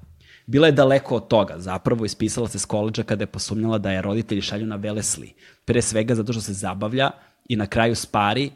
Bila 0.47 0.67
je 0.67 0.73
daleko 0.73 1.17
od 1.17 1.29
toga, 1.29 1.55
zapravo 1.59 2.05
ispisala 2.05 2.49
se 2.49 2.59
s 2.59 2.65
koleđa 2.65 3.03
kada 3.03 3.23
je 3.23 3.27
posumnjala 3.27 3.79
da 3.79 3.91
je 3.91 4.03
roditelji 4.03 4.41
šalju 4.41 4.67
na 4.67 4.77
Velesli, 4.77 5.33
pre 5.65 5.83
svega 5.83 6.15
zato 6.15 6.33
što 6.33 6.43
se 6.43 6.53
zabavlja 6.53 7.11
i 7.49 7.57
na 7.57 7.67
kraju 7.67 7.95
spari, 7.95 8.51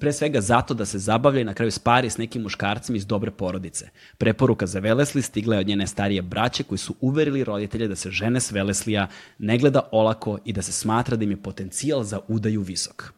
pre 0.00 0.12
svega 0.12 0.40
zato 0.40 0.74
da 0.74 0.84
se 0.84 0.98
zabavlja 0.98 1.40
i 1.40 1.44
na 1.44 1.54
kraju 1.54 1.70
spari 1.70 2.10
s 2.10 2.18
nekim 2.18 2.42
muškarcima 2.42 2.96
iz 2.96 3.06
dobre 3.06 3.30
porodice. 3.30 3.88
Preporuka 4.18 4.66
za 4.66 4.78
Velesli 4.78 5.22
stigla 5.22 5.54
je 5.54 5.60
od 5.60 5.66
njene 5.66 5.86
starije 5.86 6.22
braće 6.22 6.62
koji 6.62 6.78
su 6.78 6.94
uverili 7.00 7.44
roditelje 7.44 7.88
da 7.88 7.96
se 7.96 8.10
žene 8.10 8.40
s 8.40 8.52
Veleslija 8.52 9.08
ne 9.38 9.58
gleda 9.58 9.88
olako 9.92 10.38
i 10.44 10.52
da 10.52 10.62
se 10.62 10.72
smatra 10.72 11.16
da 11.16 11.24
im 11.24 11.30
je 11.30 11.42
potencijal 11.42 12.02
za 12.02 12.20
udaju 12.28 12.62
visok. 12.62 13.17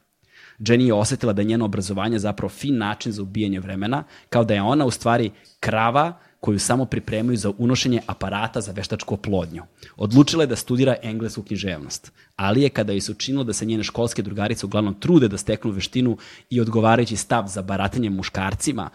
Jenny 0.60 0.86
je 0.86 0.94
osetila 0.94 1.32
da 1.32 1.42
je 1.42 1.46
njeno 1.46 1.64
obrazovanje 1.64 2.18
zapravo 2.18 2.48
fin 2.48 2.78
način 2.78 3.12
za 3.12 3.22
ubijanje 3.22 3.60
vremena, 3.60 4.04
kao 4.28 4.44
da 4.44 4.54
je 4.54 4.62
ona 4.62 4.86
u 4.86 4.90
stvari 4.90 5.30
krava 5.60 6.18
koju 6.40 6.58
samo 6.58 6.84
pripremaju 6.84 7.36
za 7.36 7.52
unošenje 7.58 8.00
aparata 8.06 8.60
za 8.60 8.72
veštačku 8.72 9.14
oplodnju. 9.14 9.62
Odlučila 9.96 10.42
je 10.42 10.46
da 10.46 10.56
studira 10.56 10.96
englesku 11.02 11.42
književnost, 11.42 12.12
ali 12.36 12.62
je 12.62 12.68
kada 12.68 12.92
joj 12.92 13.00
se 13.00 13.12
učinilo 13.12 13.44
da 13.44 13.52
se 13.52 13.66
njene 13.66 13.84
školske 13.84 14.22
drugarice 14.22 14.66
uglavnom 14.66 14.94
trude 14.94 15.28
da 15.28 15.38
steknu 15.38 15.70
veštinu 15.70 16.16
i 16.50 16.60
odgovarajući 16.60 17.16
stav 17.16 17.46
za 17.48 17.62
baratanje 17.62 18.10
muškarcima, 18.10 18.90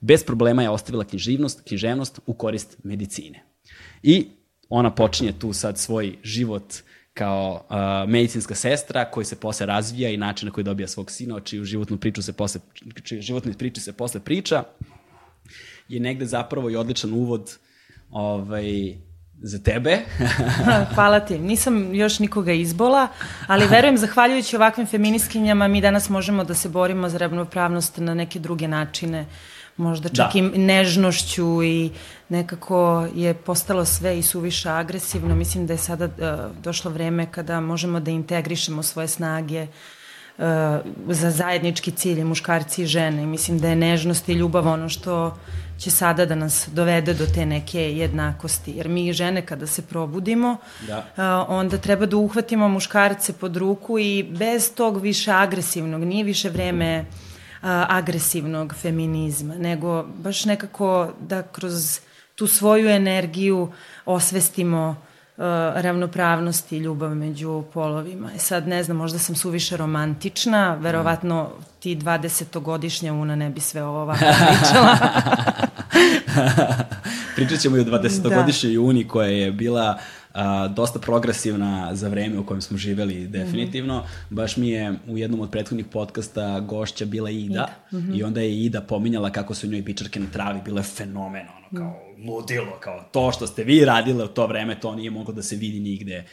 bez 0.00 0.24
problema 0.24 0.62
je 0.62 0.70
ostavila 0.70 1.04
književnost, 1.04 1.62
književnost 1.68 2.20
u 2.26 2.34
korist 2.34 2.76
medicine. 2.84 3.44
I 4.02 4.26
ona 4.68 4.94
počinje 4.94 5.32
tu 5.38 5.52
sad 5.52 5.78
svoj 5.78 6.16
život 6.22 6.74
kao 7.14 7.66
uh, 7.70 8.10
medicinska 8.10 8.54
sestra 8.54 9.10
koji 9.10 9.24
se 9.24 9.40
posle 9.40 9.66
razvija 9.66 10.10
i 10.10 10.16
način 10.16 10.46
na 10.46 10.52
koji 10.52 10.64
dobija 10.64 10.88
svog 10.88 11.10
sina, 11.10 11.40
čiju 11.40 11.64
životnu 11.64 11.96
priču 11.96 12.22
se 12.22 12.32
posle, 12.32 12.60
čiju 13.02 13.22
životne 13.22 13.52
priče 13.52 13.80
se 13.80 13.92
posle 13.92 14.20
priča, 14.20 14.62
je 15.88 16.00
negde 16.00 16.26
zapravo 16.26 16.70
i 16.70 16.76
odličan 16.76 17.12
uvod 17.12 17.58
ovaj, 18.10 18.94
za 19.42 19.58
tebe. 19.58 19.98
Hvala 20.94 21.20
ti. 21.20 21.38
Nisam 21.38 21.94
još 21.94 22.18
nikoga 22.18 22.52
izbola, 22.52 23.08
ali 23.46 23.66
verujem, 23.66 23.98
zahvaljujući 23.98 24.56
ovakvim 24.56 24.86
feminiskinjama, 24.86 25.68
mi 25.68 25.80
danas 25.80 26.08
možemo 26.08 26.44
da 26.44 26.54
se 26.54 26.68
borimo 26.68 27.08
za 27.08 27.18
ravnopravnost 27.18 27.96
na 27.96 28.14
neke 28.14 28.38
druge 28.38 28.68
načine. 28.68 29.26
Možda 29.80 30.08
čak 30.08 30.32
da. 30.32 30.38
i 30.38 30.42
nežnošću 30.42 31.62
i 31.62 31.90
nekako 32.28 33.08
je 33.14 33.34
postalo 33.34 33.84
sve 33.84 34.18
i 34.18 34.22
suviše 34.22 34.68
agresivno. 34.70 35.34
Mislim 35.34 35.66
da 35.66 35.72
je 35.72 35.78
sada 35.78 36.04
uh, 36.04 36.62
došlo 36.62 36.90
vreme 36.90 37.26
kada 37.30 37.60
možemo 37.60 38.00
da 38.00 38.10
integrišemo 38.10 38.82
svoje 38.82 39.08
snage 39.08 39.62
uh, 39.62 40.44
za 41.08 41.30
zajednički 41.30 41.90
cilj, 41.90 42.24
muškarci 42.24 42.82
i 42.82 42.86
žene. 42.86 43.26
Mislim 43.26 43.58
da 43.58 43.68
je 43.68 43.76
nežnost 43.76 44.28
i 44.28 44.32
ljubav 44.32 44.68
ono 44.68 44.88
što 44.88 45.38
će 45.78 45.90
sada 45.90 46.26
da 46.26 46.34
nas 46.34 46.68
dovede 46.72 47.14
do 47.14 47.26
te 47.26 47.46
neke 47.46 47.80
jednakosti. 47.80 48.72
Jer 48.76 48.88
mi 48.88 49.12
žene 49.12 49.46
kada 49.46 49.66
se 49.66 49.82
probudimo, 49.82 50.56
da. 50.86 50.98
uh, 50.98 51.48
onda 51.48 51.78
treba 51.78 52.06
da 52.06 52.16
uhvatimo 52.16 52.68
muškarce 52.68 53.32
pod 53.32 53.56
ruku 53.56 53.98
i 53.98 54.22
bez 54.22 54.74
tog 54.74 55.00
više 55.00 55.32
agresivnog, 55.32 56.04
nije 56.04 56.24
više 56.24 56.50
vreme 56.50 57.00
uh, 57.00 57.29
agresivnog 57.88 58.74
feminizma, 58.74 59.54
nego 59.54 60.02
baš 60.02 60.44
nekako 60.44 61.12
da 61.20 61.42
kroz 61.42 62.00
tu 62.34 62.46
svoju 62.46 62.88
energiju 62.88 63.72
osvestimo 64.04 64.88
uh, 64.90 65.44
ravnopravnost 65.74 66.72
i 66.72 66.78
ljubav 66.78 67.14
među 67.14 67.62
polovima. 67.74 68.30
E 68.34 68.38
sad, 68.38 68.68
ne 68.68 68.82
znam, 68.82 68.96
možda 68.96 69.18
sam 69.18 69.34
suviše 69.34 69.76
romantična, 69.76 70.74
verovatno 70.74 71.50
ti 71.80 71.96
20-godišnja 71.96 73.12
Una 73.12 73.36
ne 73.36 73.50
bi 73.50 73.60
sve 73.60 73.84
ovo 73.84 74.02
ovako 74.02 74.24
pričala. 74.46 74.96
Pričat 77.36 77.60
ćemo 77.60 77.76
i 77.76 77.80
o 77.80 77.84
20-godišnjoj 77.84 78.74
da. 78.74 78.80
Uni 78.80 79.08
koja 79.08 79.28
je 79.28 79.52
bila 79.52 79.98
a, 80.32 80.68
dosta 80.68 80.98
progresivna 80.98 81.94
za 81.94 82.08
vreme 82.08 82.38
u 82.38 82.46
kojem 82.46 82.60
smo 82.60 82.78
živeli 82.78 83.26
definitivno. 83.26 83.98
Mm 83.98 84.02
-hmm. 84.02 84.34
Baš 84.34 84.56
mi 84.56 84.68
je 84.68 84.94
u 85.08 85.18
jednom 85.18 85.40
od 85.40 85.50
prethodnih 85.50 85.86
podcasta 85.86 86.60
gošća 86.60 87.04
bila 87.04 87.30
Ida, 87.30 87.44
Ida. 87.44 87.68
Mm 87.92 87.96
-hmm. 87.96 88.18
i 88.18 88.22
onda 88.22 88.40
je 88.40 88.64
Ida 88.64 88.80
pominjala 88.80 89.30
kako 89.30 89.54
su 89.54 89.66
njoj 89.66 89.84
pičarke 89.84 90.20
na 90.20 90.26
travi 90.32 90.60
bile 90.64 90.82
fenomen, 90.82 91.46
ono, 91.56 91.80
kao 91.80 92.00
mm. 92.18 92.30
ludilo, 92.30 92.78
kao 92.80 93.08
to 93.12 93.32
što 93.32 93.46
ste 93.46 93.64
vi 93.64 93.84
radile 93.84 94.24
u 94.24 94.28
to 94.28 94.46
vreme, 94.46 94.80
to 94.80 94.94
nije 94.94 95.10
moglo 95.10 95.34
da 95.34 95.42
se 95.42 95.56
vidi 95.56 95.80
nigde 95.80 96.24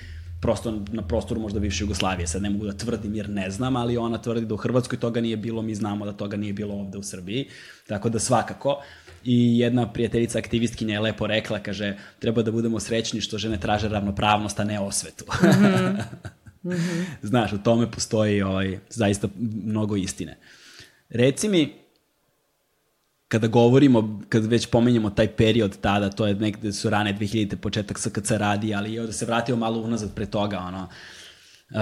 prosto 0.42 0.80
na 0.92 1.02
prostoru 1.02 1.42
možda 1.42 1.60
bivše 1.60 1.84
Jugoslavije. 1.84 2.28
Sad 2.28 2.42
ne 2.42 2.50
mogu 2.50 2.66
da 2.66 2.74
tvrdim 2.74 3.16
jer 3.16 3.30
ne 3.30 3.52
znam, 3.52 3.76
ali 3.76 3.98
ona 3.98 4.18
tvrdi 4.18 4.46
da 4.46 4.54
u 4.54 4.58
Hrvatskoj 4.58 5.00
toga 5.00 5.22
nije 5.22 5.38
bilo, 5.38 5.62
mi 5.62 5.76
znamo 5.76 6.06
da 6.06 6.14
toga 6.14 6.38
nije 6.38 6.54
bilo 6.54 6.76
ovde 6.76 6.98
u 6.98 7.04
Srbiji. 7.04 7.48
Tako 7.88 8.10
da 8.10 8.20
svakako 8.20 8.82
i 9.30 9.60
jedna 9.60 9.94
prijateljica 9.94 10.40
aktivistkinja 10.40 10.94
je 10.94 11.00
lepo 11.00 11.28
rekla, 11.28 11.60
kaže, 11.60 11.98
treba 12.20 12.42
da 12.42 12.52
budemo 12.52 12.80
srećni 12.80 13.22
što 13.22 13.38
žene 13.38 13.60
traže 13.60 13.90
ravnopravnost, 13.90 14.60
a 14.60 14.64
ne 14.64 14.80
osvetu. 14.80 15.26
Mm 15.26 15.46
-hmm. 15.46 16.04
Mm 16.64 16.70
-hmm. 16.70 17.04
Znaš, 17.30 17.54
u 17.54 17.58
tome 17.58 17.92
postoji 17.92 18.42
ovaj, 18.42 18.80
zaista 18.90 19.28
mnogo 19.64 19.96
istine. 19.96 20.38
Reci 21.10 21.48
mi, 21.48 21.74
kada 23.28 23.48
govorimo, 23.48 24.22
kad 24.30 24.46
već 24.46 24.68
pomenjamo 24.68 25.10
taj 25.10 25.28
period 25.28 25.78
tada, 25.82 26.10
to 26.10 26.28
je 26.28 26.36
nekde 26.36 26.72
su 26.72 26.90
rane 26.90 27.18
2000. 27.20 27.56
početak 27.56 28.00
SKC 28.00 28.32
radi, 28.32 28.76
ali 28.76 28.96
evo 28.96 29.06
da 29.06 29.14
se 29.14 29.26
vratimo 29.26 29.58
malo 29.58 29.82
unazad 29.82 30.16
pre 30.16 30.26
toga, 30.26 30.60
ono, 30.60 30.88
Uh, 31.70 31.78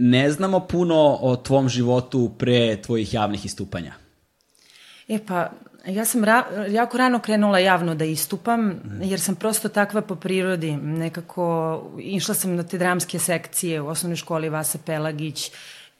ne 0.00 0.30
znamo 0.30 0.60
puno 0.60 1.18
o 1.20 1.36
tvom 1.36 1.68
životu 1.68 2.34
pre 2.38 2.82
tvojih 2.82 3.14
javnih 3.14 3.46
istupanja. 3.46 3.94
E 5.08 5.18
pa, 5.26 5.50
Ja 5.86 6.04
sam 6.04 6.24
ra 6.24 6.44
jako 6.68 6.98
rano 6.98 7.18
krenula 7.18 7.58
javno 7.58 7.94
da 7.94 8.04
istupam, 8.04 8.80
jer 9.02 9.20
sam 9.20 9.34
prosto 9.34 9.68
takva 9.68 10.00
po 10.00 10.16
prirodi. 10.16 10.76
Nekako, 10.76 11.82
išla 11.98 12.34
sam 12.34 12.54
na 12.56 12.62
te 12.62 12.78
dramske 12.78 13.18
sekcije 13.18 13.80
u 13.80 13.88
osnovnoj 13.88 14.16
školi 14.16 14.48
Vasa 14.48 14.78
Pelagić. 14.86 15.50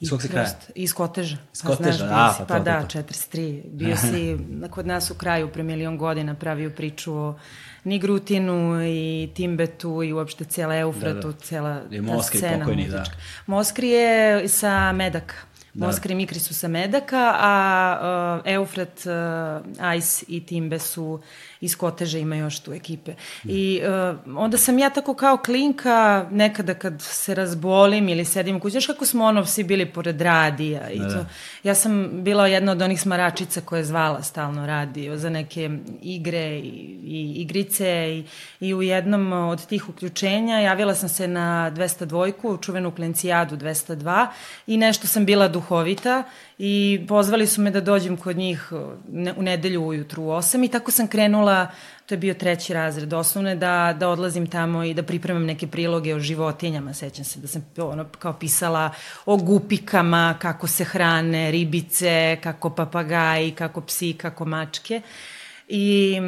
Iz 0.00 0.10
kog 0.10 0.22
se 0.22 0.28
kraja? 0.28 0.48
Iz 0.74 0.92
Koteža. 0.94 1.36
Iz 1.52 1.62
Koteža, 1.62 2.08
pa, 2.08 2.14
a, 2.14 2.34
pa, 2.38 2.44
pa 2.44 2.58
to, 2.58 2.64
da, 2.64 2.84
43. 2.88 3.62
Bio 3.72 3.96
si 3.96 4.38
kod 4.74 4.86
nas 4.86 5.10
u 5.10 5.14
kraju 5.14 5.48
pre 5.52 5.62
milion 5.62 5.98
godina 5.98 6.34
pravio 6.34 6.70
priču 6.70 7.14
o 7.14 7.38
Nigrutinu 7.84 8.82
i 8.84 9.30
Timbetu 9.34 10.02
i 10.02 10.12
uopšte 10.12 10.44
cijela 10.44 10.76
Eufratu, 10.76 11.28
da, 11.28 11.32
da. 11.32 11.38
cijela 11.38 11.82
I 11.90 12.00
Moskri, 12.00 12.40
ta 12.40 12.46
scena. 12.46 12.64
Pokojni, 12.64 12.88
da. 12.88 13.04
Moskri 13.46 13.88
je 13.88 14.48
sa 14.48 14.92
Medaka. 14.92 15.34
Da. 15.72 15.86
Moskri 15.86 16.14
Mikri 16.14 16.40
su 16.40 16.54
sa 16.54 16.68
Medaka, 16.68 17.36
a 17.38 18.40
uh, 18.44 18.52
Eufrat, 18.52 19.06
uh, 19.06 19.94
Ice 19.96 20.24
i 20.28 20.40
Timbe 20.46 20.78
su 20.78 21.20
iz 21.60 21.76
Koteža 21.76 22.18
ima 22.18 22.36
još 22.36 22.60
tu 22.60 22.72
ekipe. 22.72 23.14
I 23.44 23.80
uh, 23.82 24.36
onda 24.36 24.58
sam 24.58 24.78
ja 24.78 24.90
tako 24.90 25.14
kao 25.14 25.36
klinka, 25.36 26.26
nekada 26.30 26.74
kad 26.74 27.02
se 27.02 27.34
razbolim 27.34 28.08
ili 28.08 28.24
sedim 28.24 28.56
u 28.56 28.60
kući, 28.60 28.72
znaš 28.72 28.86
kako 28.86 29.06
smo 29.06 29.24
ono 29.24 29.46
svi 29.46 29.64
bili 29.64 29.86
pored 29.86 30.20
radija 30.20 30.90
i 30.90 30.98
da, 30.98 31.08
to. 31.08 31.14
Da. 31.14 31.26
Ja 31.62 31.74
sam 31.74 32.10
bila 32.12 32.46
jedna 32.46 32.72
od 32.72 32.82
onih 32.82 33.00
smaračica 33.00 33.60
koja 33.60 33.78
je 33.78 33.84
zvala 33.84 34.22
stalno 34.22 34.66
radio 34.66 35.16
za 35.16 35.30
neke 35.30 35.70
igre 36.02 36.58
i, 36.58 36.98
i 37.04 37.32
igrice 37.36 38.16
i, 38.18 38.24
i 38.66 38.74
u 38.74 38.82
jednom 38.82 39.32
od 39.32 39.66
tih 39.66 39.88
uključenja 39.88 40.60
javila 40.60 40.94
sam 40.94 41.08
se 41.08 41.28
na 41.28 41.72
202, 41.76 42.62
čuvenu 42.62 42.90
klencijadu 42.90 43.56
202 43.56 44.26
i 44.66 44.76
nešto 44.76 45.06
sam 45.06 45.24
bila 45.26 45.48
duhovita 45.48 46.22
i 46.58 47.00
pozvali 47.08 47.46
su 47.46 47.60
me 47.60 47.70
da 47.70 47.80
dođem 47.80 48.16
kod 48.16 48.36
njih 48.36 48.72
u 49.36 49.42
nedelju 49.42 49.86
ujutru 49.86 50.22
u 50.22 50.26
8 50.26 50.64
i 50.64 50.68
tako 50.68 50.90
sam 50.90 51.08
krenula, 51.08 51.49
to 52.06 52.14
je 52.14 52.18
bio 52.18 52.34
treći 52.34 52.74
razred 52.74 53.12
osnovne, 53.12 53.56
da, 53.56 53.96
da 53.98 54.08
odlazim 54.08 54.46
tamo 54.46 54.84
i 54.84 54.94
da 54.94 55.02
pripremam 55.02 55.44
neke 55.44 55.66
priloge 55.66 56.14
o 56.14 56.20
životinjama. 56.20 56.94
Sećam 56.94 57.24
se 57.24 57.40
da 57.40 57.48
sam 57.48 57.64
ono, 57.78 58.04
kao 58.18 58.32
pisala 58.32 58.90
o 59.26 59.36
gupikama, 59.36 60.34
kako 60.38 60.66
se 60.66 60.84
hrane, 60.84 61.50
ribice, 61.50 62.38
kako 62.42 62.70
papagaji, 62.70 63.50
kako 63.50 63.80
psi, 63.80 64.12
kako 64.12 64.44
mačke. 64.44 65.00
I 65.68 66.18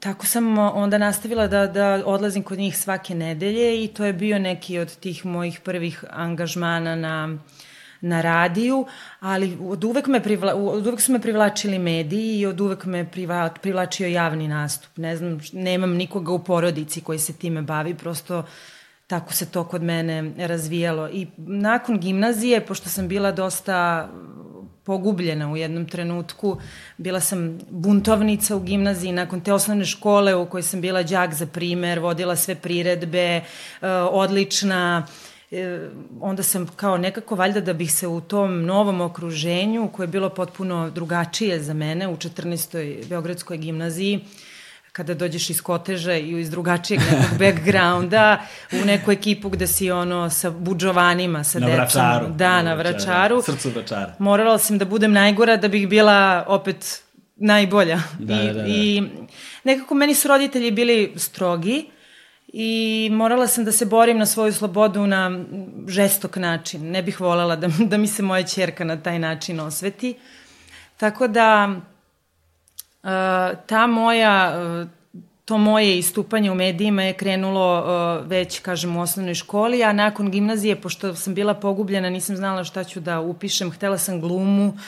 tako 0.00 0.26
sam 0.26 0.58
onda 0.58 0.98
nastavila 0.98 1.46
da, 1.46 1.66
da 1.66 2.02
odlazim 2.06 2.42
kod 2.42 2.58
njih 2.58 2.78
svake 2.78 3.14
nedelje 3.14 3.84
i 3.84 3.88
to 3.88 4.04
je 4.04 4.12
bio 4.12 4.38
neki 4.38 4.78
od 4.78 4.96
tih 4.96 5.26
mojih 5.26 5.60
prvih 5.60 6.04
angažmana 6.10 6.96
na 6.96 7.38
na 8.00 8.20
radiju, 8.20 8.86
ali 9.20 9.58
od 9.60 9.84
uvek, 9.84 10.06
me 10.06 10.22
privla, 10.22 10.54
od 10.54 10.86
uvek 10.86 11.00
su 11.00 11.12
me 11.12 11.20
privlačili 11.20 11.78
mediji 11.78 12.38
i 12.38 12.46
od 12.46 12.60
uvek 12.60 12.84
me 12.84 13.10
privla, 13.10 13.50
privlačio 13.62 14.08
javni 14.08 14.48
nastup. 14.48 14.96
Ne 14.96 15.16
znam, 15.16 15.40
nemam 15.52 15.90
nikoga 15.90 16.32
u 16.32 16.44
porodici 16.44 17.00
koji 17.00 17.18
se 17.18 17.32
time 17.32 17.62
bavi, 17.62 17.94
prosto 17.94 18.44
tako 19.06 19.32
se 19.32 19.46
to 19.46 19.64
kod 19.64 19.82
mene 19.82 20.32
razvijalo. 20.46 21.08
I 21.08 21.26
nakon 21.36 21.98
gimnazije, 21.98 22.66
pošto 22.66 22.88
sam 22.88 23.08
bila 23.08 23.32
dosta 23.32 24.08
pogubljena 24.88 25.50
u 25.52 25.56
jednom 25.56 25.86
trenutku. 25.86 26.56
Bila 26.96 27.20
sam 27.20 27.58
buntovnica 27.70 28.56
u 28.56 28.60
gimnaziji 28.60 29.12
nakon 29.12 29.40
te 29.40 29.52
osnovne 29.52 29.84
škole 29.84 30.34
u 30.34 30.46
kojoj 30.46 30.62
sam 30.62 30.80
bila 30.80 31.02
đak 31.02 31.34
za 31.34 31.46
primer, 31.46 31.98
vodila 31.98 32.36
sve 32.36 32.54
priredbe, 32.54 33.26
e, 33.36 33.42
odlična, 34.10 35.06
e, 35.50 35.88
onda 36.20 36.42
sam 36.42 36.66
kao 36.76 36.98
nekako 36.98 37.34
valjda 37.34 37.60
da 37.60 37.72
bih 37.72 37.92
se 37.92 38.06
u 38.06 38.20
tom 38.20 38.64
novom 38.64 39.00
okruženju 39.00 39.88
koje 39.92 40.04
je 40.04 40.08
bilo 40.08 40.28
potpuno 40.28 40.90
drugačije 40.90 41.62
za 41.62 41.74
mene 41.74 42.08
u 42.08 42.16
14. 42.16 43.08
Beogradskoj 43.08 43.56
gimnaziji 43.56 44.20
kada 44.92 45.14
dođeš 45.14 45.50
iz 45.50 45.62
koteža 45.62 46.14
i 46.14 46.40
iz 46.40 46.50
drugačijeg 46.50 47.00
nekog 47.00 47.38
backgrounda 47.42 48.40
u 48.72 48.84
neku 48.84 49.12
ekipu 49.12 49.48
gde 49.48 49.66
si 49.66 49.90
ono 49.90 50.30
sa 50.30 50.50
buđovanima, 50.50 51.44
sa 51.44 51.58
na 51.58 51.66
decom. 51.66 51.80
Vračaru. 51.80 52.26
Da, 52.28 52.62
na 52.62 52.74
vračaru. 52.74 53.42
Srcu 53.42 53.70
vračara. 53.70 54.14
Morala 54.18 54.58
sam 54.58 54.78
da 54.78 54.84
budem 54.84 55.12
najgora 55.12 55.56
da 55.56 55.68
bih 55.68 55.88
bila 55.88 56.44
opet 56.46 57.02
najbolja. 57.36 58.00
Da, 58.18 58.42
I, 58.42 58.46
da, 58.46 58.52
da. 58.52 58.64
I 58.66 59.02
nekako 59.64 59.94
meni 59.94 60.14
su 60.14 60.28
roditelji 60.28 60.70
bili 60.70 61.12
strogi, 61.16 61.86
i 62.52 63.08
morala 63.12 63.46
sam 63.46 63.64
da 63.64 63.72
se 63.72 63.86
borim 63.86 64.18
na 64.18 64.26
svoju 64.26 64.52
slobodu 64.52 65.06
na 65.06 65.44
žestok 65.88 66.36
način. 66.36 66.90
Ne 66.90 67.02
bih 67.02 67.20
voljela 67.20 67.56
da, 67.56 67.68
da 67.90 67.96
mi 67.96 68.06
se 68.06 68.22
moja 68.22 68.42
čerka 68.42 68.84
na 68.84 68.96
taj 68.96 69.18
način 69.18 69.60
osveti. 69.60 70.14
Tako 70.96 71.28
da 71.28 71.68
uh, 73.02 73.08
ta 73.66 73.86
moja, 73.86 74.54
uh, 74.82 74.88
to 75.44 75.58
moje 75.58 75.98
istupanje 75.98 76.50
u 76.50 76.54
medijima 76.54 77.02
je 77.02 77.12
krenulo 77.12 77.78
uh, 77.80 78.26
već, 78.26 78.58
kažem, 78.58 78.96
u 78.96 79.02
osnovnoj 79.02 79.34
školi, 79.34 79.84
a 79.84 79.92
nakon 79.92 80.30
gimnazije, 80.30 80.80
pošto 80.80 81.14
sam 81.14 81.34
bila 81.34 81.54
pogubljena, 81.54 82.10
nisam 82.10 82.36
znala 82.36 82.64
šta 82.64 82.84
ću 82.84 83.00
da 83.00 83.20
upišem, 83.20 83.70
htela 83.70 83.98
sam 83.98 84.20
glumu, 84.20 84.78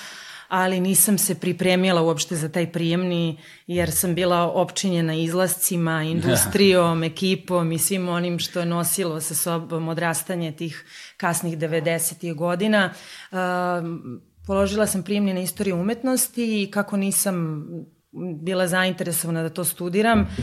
ali 0.51 0.81
nisam 0.81 1.19
se 1.19 1.35
pripremila 1.35 2.03
uopšte 2.03 2.37
za 2.37 2.49
taj 2.49 2.73
prijemni, 2.73 3.39
jer 3.67 3.91
sam 3.91 4.15
bila 4.15 4.43
opčinjena 4.43 5.15
izlascima, 5.15 6.03
industrijom, 6.03 7.05
ekipom 7.05 7.73
i 7.73 7.79
svim 7.79 8.09
onim 8.09 8.39
što 8.39 8.61
je 8.61 8.67
nosilo 8.67 9.21
sa 9.21 9.35
sobom 9.35 9.89
odrastanje 9.89 10.53
tih 10.53 10.85
kasnih 11.17 11.59
90. 11.59 12.35
godina. 12.35 12.93
Uh, 13.31 13.39
položila 14.47 14.87
sam 14.87 15.03
prijemni 15.03 15.35
na 15.35 15.41
istoriju 15.41 15.77
umetnosti 15.77 16.63
i 16.63 16.71
kako 16.71 16.97
nisam 16.97 17.65
bila 18.43 18.69
zainteresovana 18.69 19.43
da 19.43 19.49
to 19.49 19.65
studiram, 19.65 20.37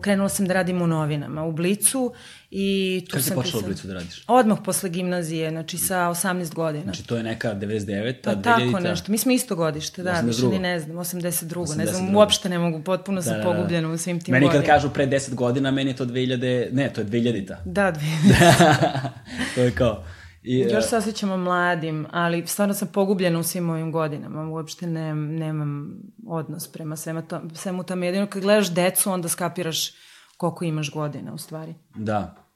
krenula 0.00 0.28
sam 0.28 0.46
da 0.46 0.54
radim 0.54 0.82
u 0.82 0.86
novinama, 0.86 1.44
u 1.44 1.52
Blicu 1.52 2.12
i 2.50 3.04
tu 3.08 3.12
Kad 3.12 3.24
sam... 3.24 3.34
Kada 3.34 3.46
si 3.46 3.52
počela 3.52 3.62
u 3.64 3.66
Blicu 3.66 3.86
da 3.86 3.94
radiš? 3.94 4.24
Odmah 4.26 4.58
posle 4.64 4.90
gimnazije, 4.90 5.50
znači 5.50 5.78
sa 5.78 5.96
18 5.96 6.54
godina. 6.54 6.84
Znači 6.84 7.06
to 7.06 7.16
je 7.16 7.22
neka 7.22 7.54
99 7.54 8.14
pa, 8.22 8.30
2000 8.30 8.42
Tako 8.42 8.80
nešto, 8.80 9.12
mi 9.12 9.18
smo 9.18 9.32
isto 9.32 9.56
godište, 9.56 10.02
da, 10.02 10.10
82. 10.10 10.26
više 10.26 10.46
ni 10.46 10.58
ne 10.58 10.80
znam, 10.80 10.96
82. 10.96 11.54
82. 11.54 11.76
Ne 11.76 11.86
znam, 11.86 12.16
uopšte 12.16 12.48
ne 12.48 12.58
mogu, 12.58 12.82
potpuno 12.82 13.16
da, 13.16 13.22
sam 13.22 13.32
da, 13.32 13.38
da. 13.38 13.44
pogubljena 13.44 13.88
u 13.88 13.98
svim 13.98 14.20
tim 14.20 14.32
meni 14.32 14.46
godinama. 14.46 14.62
Meni 14.62 14.66
kad 14.66 14.76
kažu 14.76 14.94
pre 14.94 15.06
10 15.06 15.34
godina, 15.34 15.70
meni 15.70 15.90
je 15.90 15.96
to 15.96 16.04
2000, 16.04 16.72
ne, 16.72 16.92
to 16.92 17.00
je 17.00 17.06
2000-ta. 17.06 17.56
Da, 17.64 17.92
2000 17.92 19.08
to 19.54 19.60
je 19.60 19.70
kao, 19.70 20.04
I, 20.46 20.58
Još 20.58 20.84
se 20.84 20.96
osjećamo 20.96 21.36
mladim, 21.36 22.06
ali 22.10 22.46
stvarno 22.46 22.74
sam 22.74 22.88
pogubljena 22.88 23.38
u 23.38 23.42
svim 23.42 23.64
mojim 23.64 23.92
godinama. 23.92 24.48
Uopšte 24.48 24.86
ne, 24.86 25.14
nemam 25.14 25.98
odnos 26.26 26.68
prema 26.72 26.96
svema 26.96 27.22
to, 27.22 27.42
svemu 27.54 27.84
tome. 27.84 28.06
Jedino 28.06 28.26
kad 28.26 28.42
gledaš 28.42 28.74
decu, 28.74 29.10
onda 29.10 29.28
skapiraš 29.28 29.92
koliko 30.36 30.64
imaš 30.64 30.90
godina 30.90 31.34
u 31.34 31.38
stvari. 31.38 31.74
Da. 31.94 32.46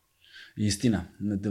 Istina, 0.56 1.04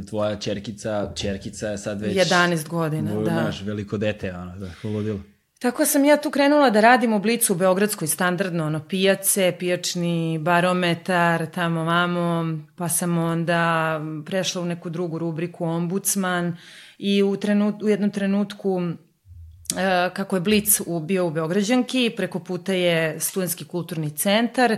tvoja 0.09 0.35
čerkica, 0.35 1.11
čerkica 1.15 1.67
je 1.67 1.77
sad 1.77 2.01
već... 2.01 2.17
11 2.17 2.67
godina, 2.67 3.13
da. 3.13 3.23
Znaš, 3.23 3.61
veliko 3.61 3.97
dete, 3.97 4.33
ono, 4.33 4.57
da, 4.57 4.69
holodilo. 4.81 5.19
Tako 5.59 5.85
sam 5.85 6.05
ja 6.05 6.17
tu 6.17 6.31
krenula 6.31 6.69
da 6.69 6.81
radim 6.81 7.13
u 7.13 7.19
Blicu 7.19 7.53
u 7.53 7.55
Beogradskoj 7.55 8.07
standardno, 8.07 8.65
ono, 8.65 8.79
pijace, 8.79 9.55
pijačni 9.59 10.39
barometar, 10.41 11.45
tamo 11.45 11.83
vamo, 11.83 12.45
pa 12.75 12.89
sam 12.89 13.17
onda 13.17 14.01
prešla 14.25 14.61
u 14.61 14.65
neku 14.65 14.89
drugu 14.89 15.17
rubriku 15.17 15.65
ombudsman 15.65 16.57
i 16.97 17.23
u, 17.23 17.37
trenut, 17.37 17.83
u 17.83 17.89
jednom 17.89 18.11
trenutku 18.11 18.81
e, 18.81 20.09
kako 20.13 20.35
je 20.35 20.41
Blic 20.41 20.81
bio 21.01 21.27
u 21.27 21.31
Beograđanki, 21.31 22.13
preko 22.17 22.39
puta 22.39 22.73
je 22.73 23.19
studentski 23.19 23.65
kulturni 23.65 24.09
centar, 24.09 24.77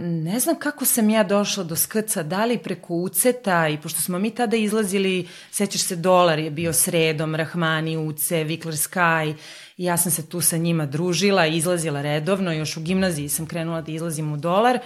ne 0.00 0.40
znam 0.40 0.56
kako 0.58 0.84
sam 0.84 1.10
ja 1.10 1.24
došla 1.24 1.64
do 1.64 1.76
skrca, 1.76 2.22
da 2.22 2.44
li 2.44 2.58
preko 2.58 2.94
uceta 2.94 3.68
i 3.68 3.78
pošto 3.80 4.00
smo 4.00 4.18
mi 4.18 4.30
tada 4.30 4.56
izlazili, 4.56 5.28
sećaš 5.50 5.80
se, 5.80 5.96
dolar 5.96 6.38
je 6.38 6.50
bio 6.50 6.72
sredom, 6.72 7.34
Rahmani, 7.34 7.96
uce, 7.96 8.44
Vikler 8.44 8.74
Sky 8.74 9.34
ja 9.76 9.96
sam 9.96 10.12
se 10.12 10.26
tu 10.26 10.40
sa 10.40 10.56
njima 10.56 10.86
družila, 10.86 11.46
izlazila 11.46 12.02
redovno, 12.02 12.52
još 12.52 12.76
u 12.76 12.80
gimnaziji 12.80 13.28
sam 13.28 13.46
krenula 13.46 13.80
da 13.80 13.92
izlazim 13.92 14.32
u 14.32 14.36
dolar 14.36 14.78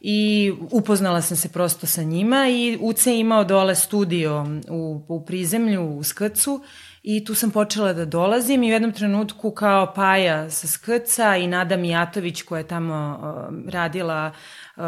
i 0.00 0.52
upoznala 0.70 1.22
sam 1.22 1.36
se 1.36 1.48
prosto 1.48 1.86
sa 1.86 2.02
njima 2.02 2.48
i 2.48 2.78
UCE 2.80 3.18
imao 3.18 3.44
dole 3.44 3.74
studio 3.74 4.46
u, 4.68 5.02
u 5.08 5.24
prizemlju 5.24 5.96
u 5.96 6.04
Skrcu 6.04 6.60
i 7.02 7.24
tu 7.24 7.34
sam 7.34 7.50
počela 7.50 7.92
da 7.92 8.04
dolazim 8.04 8.62
i 8.62 8.68
u 8.68 8.72
jednom 8.72 8.92
trenutku 8.92 9.50
kao 9.50 9.92
Paja 9.94 10.50
sa 10.50 10.66
Skrca 10.66 11.36
i 11.36 11.46
Nada 11.46 11.76
Mijatović 11.76 12.42
koja 12.42 12.58
je 12.58 12.68
tamo 12.68 13.18
uh, 13.20 13.70
radila 13.70 14.32
uh, 14.76 14.82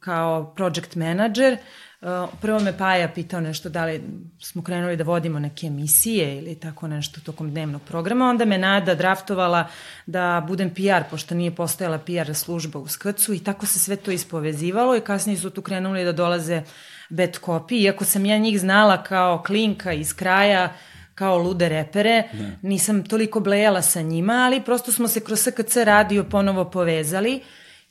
kao 0.00 0.54
project 0.56 0.94
manager 0.94 1.52
uh, 1.52 1.58
Uh, 2.00 2.28
prvo 2.40 2.60
me 2.60 2.78
Paja 2.78 3.08
pitao 3.08 3.40
nešto 3.40 3.68
da 3.68 3.84
li 3.84 4.02
smo 4.40 4.62
krenuli 4.62 4.96
da 4.96 5.04
vodimo 5.04 5.38
neke 5.38 5.66
emisije 5.66 6.38
ili 6.38 6.54
tako 6.54 6.88
nešto 6.88 7.20
tokom 7.20 7.50
dnevnog 7.50 7.82
programa. 7.82 8.28
Onda 8.28 8.44
me 8.44 8.58
Nada 8.58 8.94
draftovala 8.94 9.68
da 10.06 10.44
budem 10.48 10.74
PR, 10.74 11.10
pošto 11.10 11.34
nije 11.34 11.54
postojala 11.54 11.98
PR 11.98 12.34
služba 12.34 12.78
u 12.78 12.88
Skrcu 12.88 13.34
i 13.34 13.38
tako 13.38 13.66
se 13.66 13.78
sve 13.78 13.96
to 13.96 14.10
ispovezivalo 14.10 14.96
i 14.96 15.00
kasnije 15.00 15.38
su 15.38 15.50
tu 15.50 15.62
krenuli 15.62 16.04
da 16.04 16.12
dolaze 16.12 16.62
bad 17.08 17.38
copy. 17.40 17.82
Iako 17.82 18.04
sam 18.04 18.26
ja 18.26 18.38
njih 18.38 18.60
znala 18.60 19.02
kao 19.02 19.42
klinka 19.46 19.92
iz 19.92 20.14
kraja, 20.14 20.72
kao 21.18 21.38
lude 21.38 21.68
repere, 21.68 22.28
ne. 22.32 22.58
nisam 22.62 23.04
toliko 23.04 23.40
blejala 23.40 23.82
sa 23.82 24.02
njima, 24.02 24.32
ali 24.32 24.64
prosto 24.64 24.92
smo 24.92 25.08
se 25.08 25.20
kroz 25.20 25.40
SKC 25.40 25.76
radio 25.76 26.24
ponovo 26.24 26.70
povezali 26.70 27.40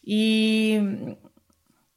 i 0.04 0.80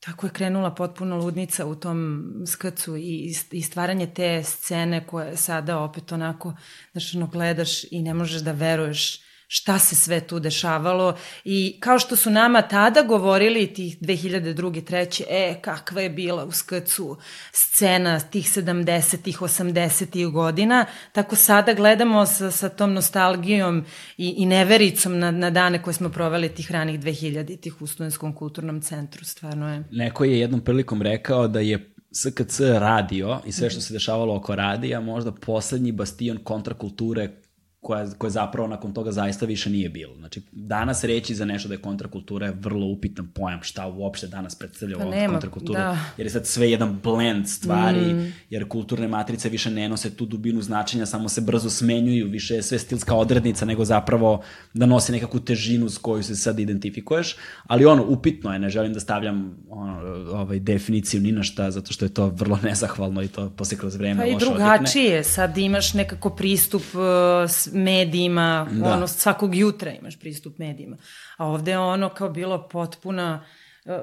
tako 0.00 0.26
je 0.26 0.32
krenula 0.32 0.74
potpuno 0.74 1.16
ludnica 1.16 1.66
u 1.66 1.74
tom 1.74 2.24
skrcu 2.46 2.96
i, 2.96 3.34
i 3.50 3.62
stvaranje 3.62 4.06
te 4.06 4.42
scene 4.42 5.06
koje 5.06 5.36
sada 5.36 5.78
opet 5.78 6.12
onako, 6.12 6.54
znaš, 6.92 7.14
ono, 7.14 7.26
gledaš 7.26 7.84
i 7.90 8.02
ne 8.02 8.14
možeš 8.14 8.42
da 8.42 8.52
veruješ 8.52 9.29
šta 9.52 9.78
se 9.78 9.96
sve 9.96 10.20
tu 10.20 10.38
dešavalo 10.40 11.16
i 11.44 11.76
kao 11.80 11.98
što 11.98 12.16
su 12.16 12.30
nama 12.30 12.62
tada 12.62 13.02
govorili 13.02 13.66
tih 13.66 13.98
2002. 14.00 14.82
3. 14.82 15.22
e, 15.28 15.60
kakva 15.62 16.00
je 16.00 16.10
bila 16.10 16.44
u 16.44 16.52
skrcu 16.52 17.16
scena 17.52 18.20
tih 18.20 18.46
70-ih, 18.46 19.38
80-ih 19.38 20.26
godina, 20.26 20.86
tako 21.12 21.36
sada 21.36 21.74
gledamo 21.74 22.26
sa, 22.26 22.50
sa 22.50 22.68
tom 22.68 22.92
nostalgijom 22.92 23.84
i, 24.16 24.28
i 24.28 24.46
nevericom 24.46 25.18
na, 25.18 25.30
na 25.30 25.50
dane 25.50 25.82
koje 25.82 25.94
smo 25.94 26.08
proveli 26.08 26.48
tih 26.48 26.72
ranih 26.72 27.00
2000-ih 27.00 27.82
u 27.82 27.86
Studenskom 27.86 28.34
kulturnom 28.34 28.80
centru, 28.80 29.24
stvarno 29.24 29.74
je. 29.74 29.84
Neko 29.90 30.24
je 30.24 30.40
jednom 30.40 30.60
prilikom 30.60 31.02
rekao 31.02 31.48
da 31.48 31.60
je 31.60 31.92
SKC 32.12 32.60
radio 32.60 33.40
i 33.46 33.52
sve 33.52 33.70
što 33.70 33.80
se 33.80 33.92
dešavalo 33.92 34.36
oko 34.36 34.54
radija 34.54 35.00
možda 35.00 35.32
poslednji 35.32 35.92
bastion 35.92 36.38
kontrakulture 36.44 37.39
koja, 37.80 38.10
koja 38.18 38.30
zapravo 38.30 38.68
nakon 38.68 38.92
toga 38.92 39.12
zaista 39.12 39.46
više 39.46 39.70
nije 39.70 39.88
bilo. 39.88 40.16
Znači, 40.16 40.42
danas 40.52 41.04
reći 41.04 41.34
za 41.34 41.44
nešto 41.44 41.68
da 41.68 41.74
je 41.74 41.80
kontrakultura 41.82 42.46
je 42.46 42.56
vrlo 42.60 42.86
upitan 42.86 43.28
pojam 43.34 43.62
šta 43.62 43.86
uopšte 43.86 44.26
danas 44.26 44.54
predstavlja 44.54 44.98
pa 44.98 45.04
ovo 45.04 45.12
kontrakulturu, 45.28 45.78
da. 45.78 45.98
jer 46.16 46.26
je 46.26 46.30
sad 46.30 46.46
sve 46.46 46.70
jedan 46.70 46.98
blend 47.02 47.48
stvari, 47.48 48.00
mm. 48.00 48.32
jer 48.50 48.68
kulturne 48.68 49.08
matrice 49.08 49.48
više 49.48 49.70
ne 49.70 49.88
nose 49.88 50.16
tu 50.16 50.26
dubinu 50.26 50.62
značenja, 50.62 51.06
samo 51.06 51.28
se 51.28 51.40
brzo 51.40 51.70
smenjuju, 51.70 52.28
više 52.28 52.54
je 52.54 52.62
sve 52.62 52.78
stilska 52.78 53.14
odrednica 53.14 53.64
nego 53.64 53.84
zapravo 53.84 54.42
da 54.74 54.86
nosi 54.86 55.12
nekakvu 55.12 55.40
težinu 55.40 55.88
s 55.88 55.98
koju 55.98 56.22
se 56.22 56.36
sad 56.36 56.58
identifikuješ, 56.58 57.36
ali 57.66 57.84
ono, 57.84 58.04
upitno 58.08 58.52
je, 58.52 58.58
ne 58.58 58.70
želim 58.70 58.92
da 58.92 59.00
stavljam 59.00 59.56
ono, 59.68 60.00
ovaj, 60.32 60.58
definiciju 60.58 61.20
ni 61.20 61.32
na 61.32 61.42
šta, 61.42 61.70
zato 61.70 61.92
što 61.92 62.04
je 62.04 62.14
to 62.14 62.26
vrlo 62.26 62.58
nezahvalno 62.62 63.22
i 63.22 63.28
to 63.28 63.50
posle 63.50 63.78
kroz 63.78 63.96
vreme 63.96 64.20
pa 64.20 64.24
loše 64.24 64.36
odjekne. 64.36 64.56
Pa 64.56 64.64
i 64.64 64.78
drugačije, 64.78 65.24
sad 65.24 65.58
imaš 65.58 65.94
nekako 65.94 66.30
pristup 66.30 66.82
uh, 66.94 67.69
medijima, 67.72 68.68
da. 68.70 68.94
ono, 68.94 69.06
svakog 69.06 69.54
jutra 69.54 69.92
imaš 69.92 70.18
pristup 70.18 70.58
medijima. 70.58 70.96
A 71.36 71.46
ovde 71.46 71.70
je 71.70 71.78
ono 71.78 72.08
kao 72.08 72.28
bilo 72.28 72.68
potpuna 72.68 73.44
e, 73.84 74.00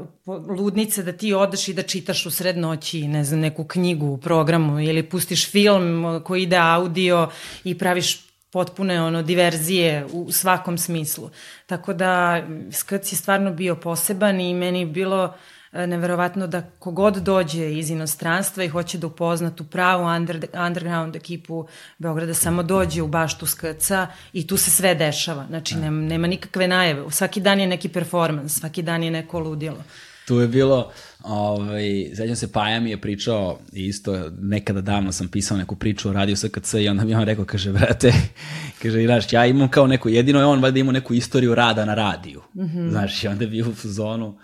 ludnice 0.58 1.04
da 1.04 1.12
ti 1.12 1.34
odeš 1.34 1.68
i 1.68 1.74
da 1.74 1.84
čitaš 1.84 2.26
u 2.26 2.32
sred 2.32 2.58
noći, 2.58 3.08
ne 3.08 3.24
znam, 3.24 3.40
neku 3.40 3.64
knjigu 3.64 4.06
u 4.06 4.18
programu 4.18 4.80
ili 4.80 5.10
pustiš 5.10 5.52
film 5.52 6.22
koji 6.24 6.44
ide 6.44 6.58
audio 6.58 7.30
i 7.64 7.78
praviš 7.78 8.28
potpune 8.52 9.02
ono 9.02 9.22
diverzije 9.22 10.06
u 10.12 10.32
svakom 10.32 10.78
smislu. 10.78 11.30
Tako 11.66 11.94
da 11.94 12.44
Skrc 12.72 13.12
je 13.12 13.16
stvarno 13.16 13.54
bio 13.54 13.76
poseban 13.76 14.42
i 14.42 14.54
meni 14.54 14.80
je 14.80 14.86
bilo 14.86 15.24
uh, 15.24 15.32
neverovatno 15.72 16.48
da 16.48 16.62
kogod 16.80 17.16
dođe 17.16 17.74
iz 17.74 17.90
inostranstva 17.90 18.64
i 18.64 18.68
hoće 18.68 18.98
da 18.98 19.08
upozna 19.08 19.52
tu 19.52 19.64
pravu 19.64 20.06
under, 20.16 20.46
underground 20.68 21.16
ekipu 21.16 21.68
Beograda, 21.98 22.34
samo 22.34 22.64
dođe 22.64 23.02
u 23.02 23.08
baštu 23.08 23.46
skrca 23.46 24.08
i 24.34 24.48
tu 24.48 24.58
se 24.58 24.72
sve 24.72 24.96
dešava. 24.96 25.46
Znači, 25.48 25.76
da. 25.76 25.82
nema, 25.82 26.02
nema 26.02 26.28
nikakve 26.28 26.68
najave. 26.68 27.12
Svaki 27.12 27.42
dan 27.42 27.60
je 27.60 27.68
neki 27.68 27.90
performans, 27.90 28.60
svaki 28.60 28.82
dan 28.82 29.04
je 29.04 29.12
neko 29.12 29.40
ludilo. 29.40 29.84
Tu 30.28 30.40
je 30.40 30.48
bilo, 30.48 30.92
ovaj, 31.24 32.12
sećam 32.16 32.36
se, 32.36 32.52
Paja 32.52 32.80
mi 32.80 32.90
je 32.90 33.02
pričao, 33.02 33.60
isto 33.72 34.32
nekada 34.42 34.82
davno 34.82 35.12
sam 35.12 35.28
pisao 35.28 35.58
neku 35.58 35.76
priču 35.76 36.10
o 36.10 36.14
radiju 36.14 36.36
SKC 36.36 36.74
i 36.74 36.90
onda 36.90 37.04
mi 37.04 37.16
on 37.16 37.24
rekao, 37.24 37.46
kaže, 37.46 37.72
brate, 37.72 38.14
kaže, 38.82 39.06
znaš, 39.06 39.34
ja 39.34 39.46
imam 39.46 39.70
kao 39.70 39.88
neku, 39.88 40.10
jedino 40.10 40.40
je 40.40 40.46
on 40.46 40.62
valjda 40.62 40.80
imao 40.80 40.92
neku 40.92 41.14
istoriju 41.14 41.56
rada 41.56 41.86
na 41.86 41.94
radiju. 41.94 42.42
Mm 42.56 42.62
-hmm. 42.62 42.90
Znaš, 42.90 43.24
i 43.24 43.28
onda 43.28 43.44
je 43.44 43.50
bio 43.50 43.70
u 43.70 43.74
zonu, 43.84 44.38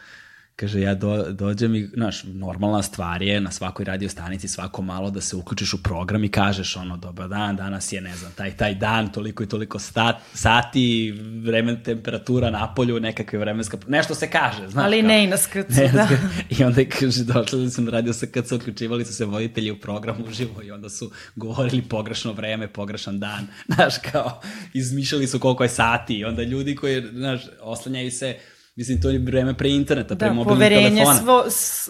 Kaže, 0.55 0.81
ja 0.81 0.95
do, 0.95 1.31
dođem 1.31 1.75
i, 1.75 1.89
znaš, 1.93 2.23
normalna 2.23 2.83
stvar 2.83 3.21
je 3.21 3.41
na 3.41 3.51
svakoj 3.51 3.85
radio 3.85 4.09
stanici 4.09 4.47
svako 4.47 4.81
malo 4.81 5.09
da 5.09 5.21
se 5.21 5.35
uključiš 5.35 5.73
u 5.73 5.83
program 5.83 6.23
i 6.23 6.29
kažeš 6.29 6.75
ono, 6.75 6.97
dobar 6.97 7.29
dan, 7.29 7.55
danas 7.55 7.91
je, 7.91 8.01
ne 8.01 8.15
znam, 8.15 8.31
taj, 8.31 8.57
taj 8.57 8.75
dan, 8.75 9.11
toliko 9.11 9.43
i 9.43 9.49
toliko 9.49 9.79
stat, 9.79 10.15
sati, 10.33 11.11
vreme, 11.45 11.83
temperatura 11.83 12.49
na 12.49 12.73
polju, 12.73 12.99
nekakve 12.99 13.39
vremenska, 13.39 13.77
nešto 13.87 14.15
se 14.15 14.29
kaže, 14.29 14.67
znaš. 14.67 14.85
Ali 14.85 14.99
kao, 14.99 15.07
ne 15.07 15.23
i 15.23 15.27
na 15.27 15.37
skrcu, 15.37 15.81
ne, 15.81 15.87
da. 15.87 16.07
I 16.49 16.63
onda 16.63 16.81
kaže, 16.99 17.23
došli 17.23 17.69
sam 17.69 17.85
na 17.85 17.91
radio 17.91 18.13
sa 18.13 18.25
kad 18.25 18.47
se 18.47 18.55
uključivali 18.55 19.05
su 19.05 19.13
se 19.13 19.25
voditelji 19.25 19.71
u 19.71 19.79
program 19.79 20.23
uživo 20.27 20.63
i 20.63 20.71
onda 20.71 20.89
su 20.89 21.11
govorili 21.35 21.81
pogrešno 21.81 22.33
vreme, 22.33 22.67
pogrešan 22.67 23.19
dan, 23.19 23.47
znaš, 23.75 23.93
kao, 24.11 24.41
izmišljali 24.73 25.27
su 25.27 25.39
koliko 25.39 25.63
je 25.63 25.69
sati 25.69 26.15
i 26.15 26.25
onda 26.25 26.43
ljudi 26.43 26.75
koji, 26.75 27.03
znaš, 27.11 27.41
oslanjaju 27.61 28.11
se 28.11 28.37
Mislim, 28.75 29.01
to 29.01 29.09
je 29.09 29.19
vreme 29.19 29.53
pre 29.53 29.69
interneta, 29.69 30.15
pre 30.15 30.27
da, 30.27 30.33
mobilnih 30.33 30.67
telefona. 30.69 31.15
Svo, 31.15 31.43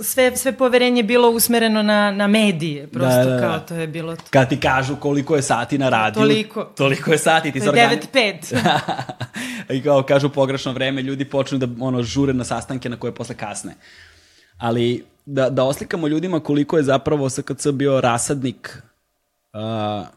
sve, 0.04 0.38
sve 0.38 0.52
poverenje 0.52 1.00
je 1.00 1.04
bilo 1.04 1.30
usmereno 1.30 1.82
na, 1.84 2.12
na 2.12 2.28
medije, 2.28 2.88
prosto 2.88 3.10
Da, 3.10 3.26
da, 3.26 3.32
da. 3.32 3.40
kao 3.40 3.60
to 3.60 3.76
je 3.76 3.88
bilo... 3.88 4.16
To. 4.16 4.24
Kad 4.30 4.50
ti 4.50 4.60
kažu 4.60 4.96
koliko 4.96 5.36
je 5.36 5.42
sati 5.42 5.78
na 5.78 5.90
radiju, 5.90 6.22
Toliko. 6.22 6.64
toliko 6.64 7.12
je 7.12 7.18
sati. 7.18 7.52
Ti 7.52 7.60
To 7.60 7.66
je 7.66 7.72
organi- 7.72 8.08
9-5. 8.14 8.58
I 9.78 9.82
kao 9.82 10.04
kažu 10.04 10.30
pogrešno 10.30 10.72
vreme, 10.72 11.02
ljudi 11.02 11.26
počnu 11.26 11.58
da 11.58 11.68
ono, 11.80 12.04
žure 12.04 12.34
na 12.34 12.44
sastanke 12.44 12.90
na 12.90 12.98
koje 12.98 13.16
posle 13.16 13.36
kasne. 13.36 13.74
Ali 14.58 15.06
da, 15.26 15.50
da 15.50 15.64
oslikamo 15.64 16.08
ljudima 16.08 16.40
koliko 16.40 16.78
je 16.78 16.84
zapravo 16.84 17.30
SKC 17.30 17.68
bio 17.68 18.02
rasadnik 18.02 18.78
uh, 19.54 20.08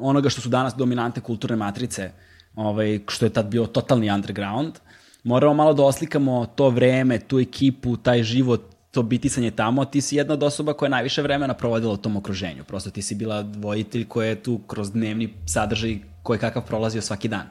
onoga 0.00 0.28
što 0.28 0.40
su 0.40 0.48
danas 0.48 0.74
dominante 0.74 1.20
kulturne 1.20 1.56
matrice, 1.56 2.10
ovaj, 2.54 3.00
što 3.08 3.26
je 3.26 3.30
tad 3.30 3.46
bio 3.46 3.66
totalni 3.66 4.10
underground, 4.10 4.72
moramo 5.22 5.54
malo 5.54 5.74
da 5.74 5.82
oslikamo 5.82 6.46
to 6.46 6.70
vreme, 6.70 7.18
tu 7.18 7.40
ekipu, 7.40 7.96
taj 7.96 8.22
život, 8.22 8.60
to 8.90 9.02
bitisanje 9.02 9.50
tamo, 9.50 9.84
ti 9.84 10.00
si 10.00 10.16
jedna 10.16 10.34
od 10.34 10.42
osoba 10.42 10.72
koja 10.72 10.86
je 10.86 10.90
najviše 10.90 11.22
vremena 11.22 11.54
provodila 11.54 11.92
u 11.92 11.96
tom 11.96 12.16
okruženju. 12.16 12.64
Prosto 12.64 12.90
ti 12.90 13.02
si 13.02 13.14
bila 13.14 13.44
voditelj 13.56 14.08
koja 14.08 14.28
je 14.28 14.42
tu 14.42 14.58
kroz 14.66 14.92
dnevni 14.92 15.34
sadržaj 15.46 15.98
koji 16.22 16.38
kakav 16.38 16.66
prolazio 16.66 17.02
svaki 17.02 17.28
dan. 17.28 17.48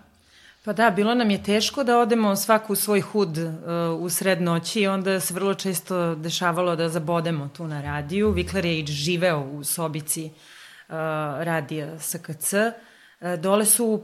Pa 0.65 0.73
da, 0.73 0.89
bilo 0.89 1.15
nam 1.15 1.29
je 1.31 1.43
teško 1.43 1.83
da 1.83 1.99
odemo 1.99 2.35
svaku 2.35 2.73
u 2.73 2.75
svoj 2.75 3.01
hud 3.01 3.37
uh, 3.37 4.01
u 4.01 4.09
sred 4.09 4.41
noći 4.41 4.81
i 4.81 4.87
onda 4.87 5.19
se 5.19 5.33
vrlo 5.33 5.53
često 5.53 6.15
dešavalo 6.15 6.75
da 6.75 6.89
zabodemo 6.89 7.49
tu 7.57 7.67
na 7.67 7.81
radiju. 7.81 8.31
Vikler 8.31 8.65
je 8.65 8.85
živeo 8.85 9.41
u 9.41 9.63
sobici 9.63 10.25
uh, 10.25 10.95
radija 11.39 11.99
SKC. 11.99 12.53
Uh, 12.53 12.90
dole 13.39 13.65
su 13.65 13.85
uh, 13.85 14.01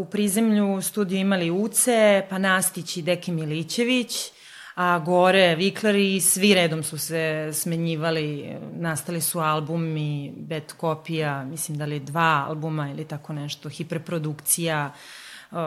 u 0.00 0.06
prizemlju 0.10 0.82
studiju 0.82 1.20
imali 1.20 1.50
Uce, 1.50 2.26
pa 2.30 2.38
Nastić 2.38 2.96
i 2.96 3.02
Deki 3.02 3.32
Milićević, 3.32 4.14
a 4.74 4.98
gore 4.98 5.54
Vikler 5.56 5.94
i 5.94 6.20
svi 6.20 6.54
redom 6.54 6.82
su 6.82 6.98
se 6.98 7.50
smenjivali, 7.52 8.56
nastali 8.76 9.20
su 9.20 9.40
albumi, 9.40 10.32
bet 10.36 10.72
kopija, 10.72 11.44
mislim 11.44 11.78
da 11.78 11.84
li 11.84 12.00
dva 12.00 12.44
albuma 12.48 12.90
ili 12.90 13.04
tako 13.04 13.32
nešto, 13.32 13.68
hiperprodukcija, 13.68 14.92
Uh, 15.52 15.58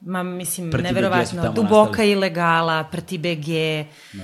ma, 0.00 0.22
mislim, 0.22 0.70
Prti 0.70 0.82
neverovatno, 0.82 1.52
Duboka 1.52 1.90
nastali. 1.90 2.10
ilegala, 2.10 2.84
Prti 2.84 3.18
BG, 3.18 3.48
uh, 4.14 4.20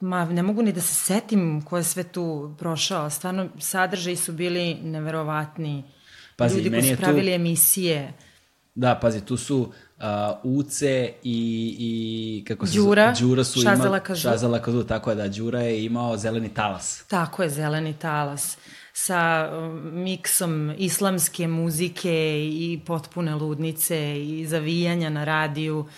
ma, 0.00 0.24
ne 0.24 0.42
mogu 0.42 0.62
ni 0.62 0.72
da 0.72 0.80
se 0.80 0.94
setim 0.94 1.62
ko 1.64 1.76
je 1.76 1.84
sve 1.84 2.04
tu 2.04 2.54
prošao, 2.58 3.10
stvarno, 3.10 3.48
sadržaji 3.58 4.16
su 4.16 4.32
bili 4.32 4.74
neverovatni, 4.74 5.84
Pazi, 6.44 6.56
ljudi 6.56 6.70
meni 6.70 6.82
koji 6.82 6.90
su 6.90 6.96
tu- 6.96 7.02
pravili 7.02 7.32
emisije, 7.34 8.12
Da, 8.74 8.94
pazi, 8.94 9.20
tu 9.20 9.36
su 9.36 9.58
uh, 9.58 10.04
Uce 10.42 11.12
i, 11.22 11.76
i 11.78 12.44
kako 12.48 12.66
se 12.66 12.76
Đura, 12.78 13.14
zove? 13.14 13.28
Đura 13.28 13.44
su 13.44 13.60
Šazala 13.60 13.86
imali, 13.86 14.00
Kažu. 14.00 14.22
Šazala 14.22 14.62
Kazu, 14.62 14.84
tako 14.84 15.10
je 15.10 15.16
da, 15.16 15.28
Đura 15.28 15.60
je 15.60 15.84
imao 15.84 16.16
zeleni 16.16 16.54
talas. 16.54 17.04
Tako 17.08 17.42
je, 17.42 17.48
Zeleni 17.48 17.94
talas 17.98 18.58
sa 18.92 19.50
um, 19.52 19.80
miksom 19.92 20.74
islamske 20.78 21.48
muzike 21.48 22.12
i 22.48 22.80
potpune 22.86 23.34
ludnice 23.34 24.24
i 24.24 24.46
zavijanja 24.46 25.10
na 25.10 25.24
radiju. 25.24 25.78
Uh, 25.78 25.88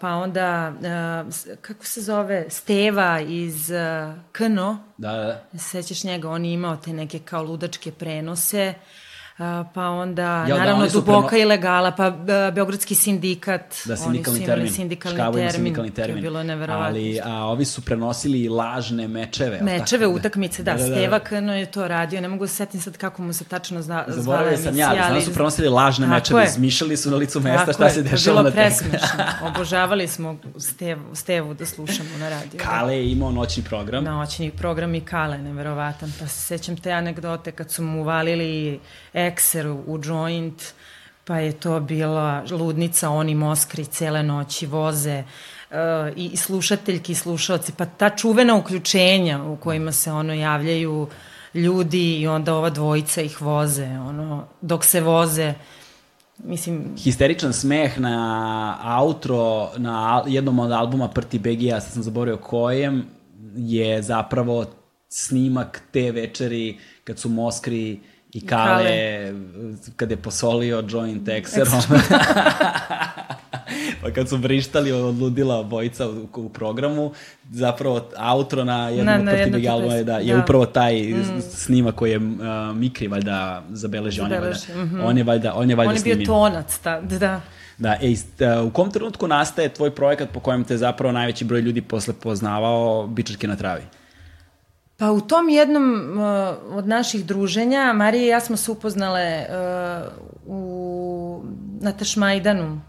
pa 0.00 0.08
onda, 0.08 0.72
uh, 0.76 1.34
kako 1.60 1.84
se 1.84 2.00
zove, 2.02 2.46
Steva 2.48 3.20
iz 3.20 3.70
uh, 3.70 4.14
Kno, 4.32 4.78
Da, 4.96 5.12
da, 5.52 5.58
se 5.58 5.68
sećaš 5.68 6.04
njega, 6.04 6.30
on 6.30 6.44
je 6.44 6.52
imao 6.52 6.76
te 6.76 6.92
neke 6.92 7.18
kao 7.18 7.42
ludačke 7.42 7.92
prenose, 7.92 8.74
Uh, 8.76 9.03
pa 9.74 9.82
onda, 9.82 10.22
Ja, 10.22 10.46
da, 10.46 10.56
naravno, 10.56 10.90
su 10.90 10.92
Duboka 10.94 11.28
preno- 11.28 11.42
ilegala, 11.42 11.90
pa 11.90 12.08
uh, 12.08 12.14
Beogradski 12.54 12.94
sindikat, 12.94 13.60
Da, 13.84 13.92
oni 13.92 13.96
su 13.96 14.02
sindikalni 14.02 14.38
imali 14.38 14.46
termin. 14.48 14.72
sindikalni 14.72 15.16
Škabo 15.16 15.38
ima 15.38 15.48
termin, 15.48 15.52
sindikalni 15.56 15.90
to 15.90 16.00
je 16.00 16.04
termin. 16.04 16.22
bilo 16.22 16.42
neverovatno. 16.42 16.86
Ali, 16.88 17.20
a 17.20 17.44
ovi 17.44 17.64
su 17.64 17.82
prenosili 17.82 18.48
lažne 18.48 19.08
mečeve. 19.08 19.60
Mečeve, 19.62 20.04
tako? 20.04 20.12
utakmice, 20.12 20.62
da, 20.62 20.72
da, 20.72 20.78
da, 20.78 20.84
Steva 20.86 21.18
Kno 21.20 21.54
je 21.54 21.66
to 21.66 21.88
radio, 21.88 22.20
ne 22.20 22.28
mogu 22.28 22.46
se 22.46 22.54
setim 22.54 22.80
sad 22.80 22.96
kako 22.96 23.22
mu 23.22 23.32
se 23.32 23.44
tačno 23.44 23.82
zna, 23.82 24.04
zvala 24.08 24.22
Zaboravio 24.22 24.56
sam 24.58 24.64
ja, 24.68 24.86
emisija, 24.86 25.04
ali 25.04 25.12
znam 25.12 25.22
su 25.22 25.34
prenosili 25.34 25.68
lažne 25.68 26.06
Tako 26.06 26.14
mečeve, 26.14 26.40
je. 26.40 26.46
izmišljali 26.46 26.96
su 26.96 27.10
na 27.10 27.16
licu 27.16 27.40
mesta 27.40 27.58
Tako 27.58 27.72
šta 27.72 27.84
je, 27.84 27.90
se 27.90 27.98
je 27.98 28.02
dešava 28.04 28.36
na 28.36 28.42
bilo 28.42 28.54
tekstu. 28.54 28.84
presmešno, 28.84 29.24
obožavali 29.48 30.08
smo 30.08 30.36
Stevu, 30.58 31.14
Stevu 31.14 31.54
da 31.54 31.66
slušamo 31.66 32.18
na 32.18 32.28
radiju. 32.28 32.60
Kale 32.60 32.96
je 32.96 33.12
imao 33.12 33.30
noćni 33.32 33.62
program. 33.64 34.04
Noćni 34.04 34.50
program 34.50 34.94
i 34.94 35.00
Kale, 35.02 35.38
neverovatan. 35.38 36.12
Pa 36.20 36.26
se 36.26 36.40
sećam 36.40 36.76
te 36.76 36.92
anegdote 36.92 37.52
kad 37.52 37.70
su 37.70 37.82
mu 37.82 38.00
uvalili 38.00 38.80
ekser 39.14 39.66
u 39.68 40.00
joint, 40.04 40.62
pa 41.24 41.38
je 41.38 41.52
to 41.52 41.80
bila 41.80 42.44
ludnica, 42.50 43.10
oni 43.10 43.34
moskri 43.34 43.84
cele 43.84 44.22
noći 44.22 44.66
voze 44.66 45.22
uh, 45.70 45.76
i, 46.16 46.36
slušateljki 46.36 47.12
i 47.12 47.14
slušalci, 47.14 47.72
pa 47.76 47.86
ta 47.86 48.10
čuvena 48.10 48.54
uključenja 48.54 49.42
u 49.42 49.56
kojima 49.56 49.92
se 49.92 50.12
ono 50.12 50.34
javljaju 50.34 51.08
ljudi 51.54 52.20
i 52.20 52.26
onda 52.26 52.54
ova 52.54 52.70
dvojica 52.70 53.22
ih 53.22 53.42
voze, 53.42 53.86
ono, 53.86 54.46
dok 54.60 54.84
se 54.84 55.00
voze, 55.00 55.54
mislim, 56.38 56.94
Histeričan 56.98 57.52
smeh 57.52 57.98
na 58.00 58.98
outro 59.00 59.70
na 59.76 60.22
jednom 60.26 60.58
od 60.58 60.72
albuma 60.72 61.08
Prti 61.08 61.38
Begija, 61.38 61.80
sad 61.80 61.92
sam 61.92 62.02
zaboravio 62.02 62.36
kojem, 62.36 63.04
je 63.56 64.02
zapravo 64.02 64.66
snimak 65.08 65.82
te 65.92 66.10
večeri 66.10 66.78
kad 67.04 67.18
su 67.18 67.28
Moskri 67.28 68.00
i 68.34 68.46
Kale, 68.46 68.84
Kale. 68.84 69.32
kad 69.96 70.10
je 70.10 70.16
posolio 70.16 70.84
joint 70.88 71.28
ekserom. 71.28 71.82
pa 74.02 74.10
kad 74.14 74.28
su 74.28 74.36
vrištali 74.36 74.92
od 74.92 75.18
ludila 75.18 75.58
obojica 75.58 76.08
u, 76.08 76.28
u 76.34 76.48
programu, 76.48 77.12
zapravo 77.50 78.08
outro 78.34 78.64
na 78.64 78.88
jednom 78.88 79.24
Na- 79.24 79.32
od 79.56 79.66
albuma 79.66 79.94
je, 79.94 80.04
da, 80.04 80.18
je 80.18 80.34
da. 80.34 80.42
upravo 80.42 80.66
taj 80.66 81.02
mm. 81.02 81.42
snimak 81.50 81.94
koji 81.94 82.10
je 82.10 82.18
uh, 82.18 82.24
Mikri 82.74 83.08
valjda 83.08 83.62
zabeležio. 83.70 84.24
On 84.24 84.32
je 84.32 84.40
valjda, 84.40 84.54
Zabeleži, 84.58 84.86
mhm. 84.86 85.04
on 85.04 85.18
je 85.18 85.24
valjda, 85.24 85.54
on 85.54 85.70
je 85.70 85.76
valjda 85.76 85.90
on 85.90 85.96
je 85.96 86.02
bio 86.02 86.14
snimio. 86.14 86.26
tonac, 86.26 86.78
ta, 86.78 87.00
da, 87.00 87.18
da. 87.18 87.40
Da, 87.78 87.96
e, 88.02 88.10
uh, 88.10 88.66
u 88.66 88.70
kom 88.70 88.90
trenutku 88.90 89.28
nastaje 89.28 89.68
tvoj 89.68 89.90
projekat 89.90 90.30
po 90.30 90.40
kojem 90.40 90.64
te 90.64 90.76
zapravo 90.76 91.12
najveći 91.12 91.44
broj 91.44 91.60
ljudi 91.60 91.80
posle 91.80 92.14
poznavao 92.14 93.06
Bičarke 93.06 93.48
na 93.48 93.56
travi? 93.56 93.82
Pa 94.96 95.10
u 95.10 95.20
tom 95.20 95.48
jednom 95.48 96.18
uh, 96.18 96.76
od 96.76 96.88
naših 96.88 97.24
druženja, 97.26 97.92
Marija 97.92 98.24
i 98.24 98.28
ja 98.28 98.40
smo 98.40 98.56
se 98.56 98.70
upoznale 98.70 99.46
uh, 99.48 100.12
u, 100.46 101.42
na 101.80 101.92
Tašmajdanu. 101.92 102.80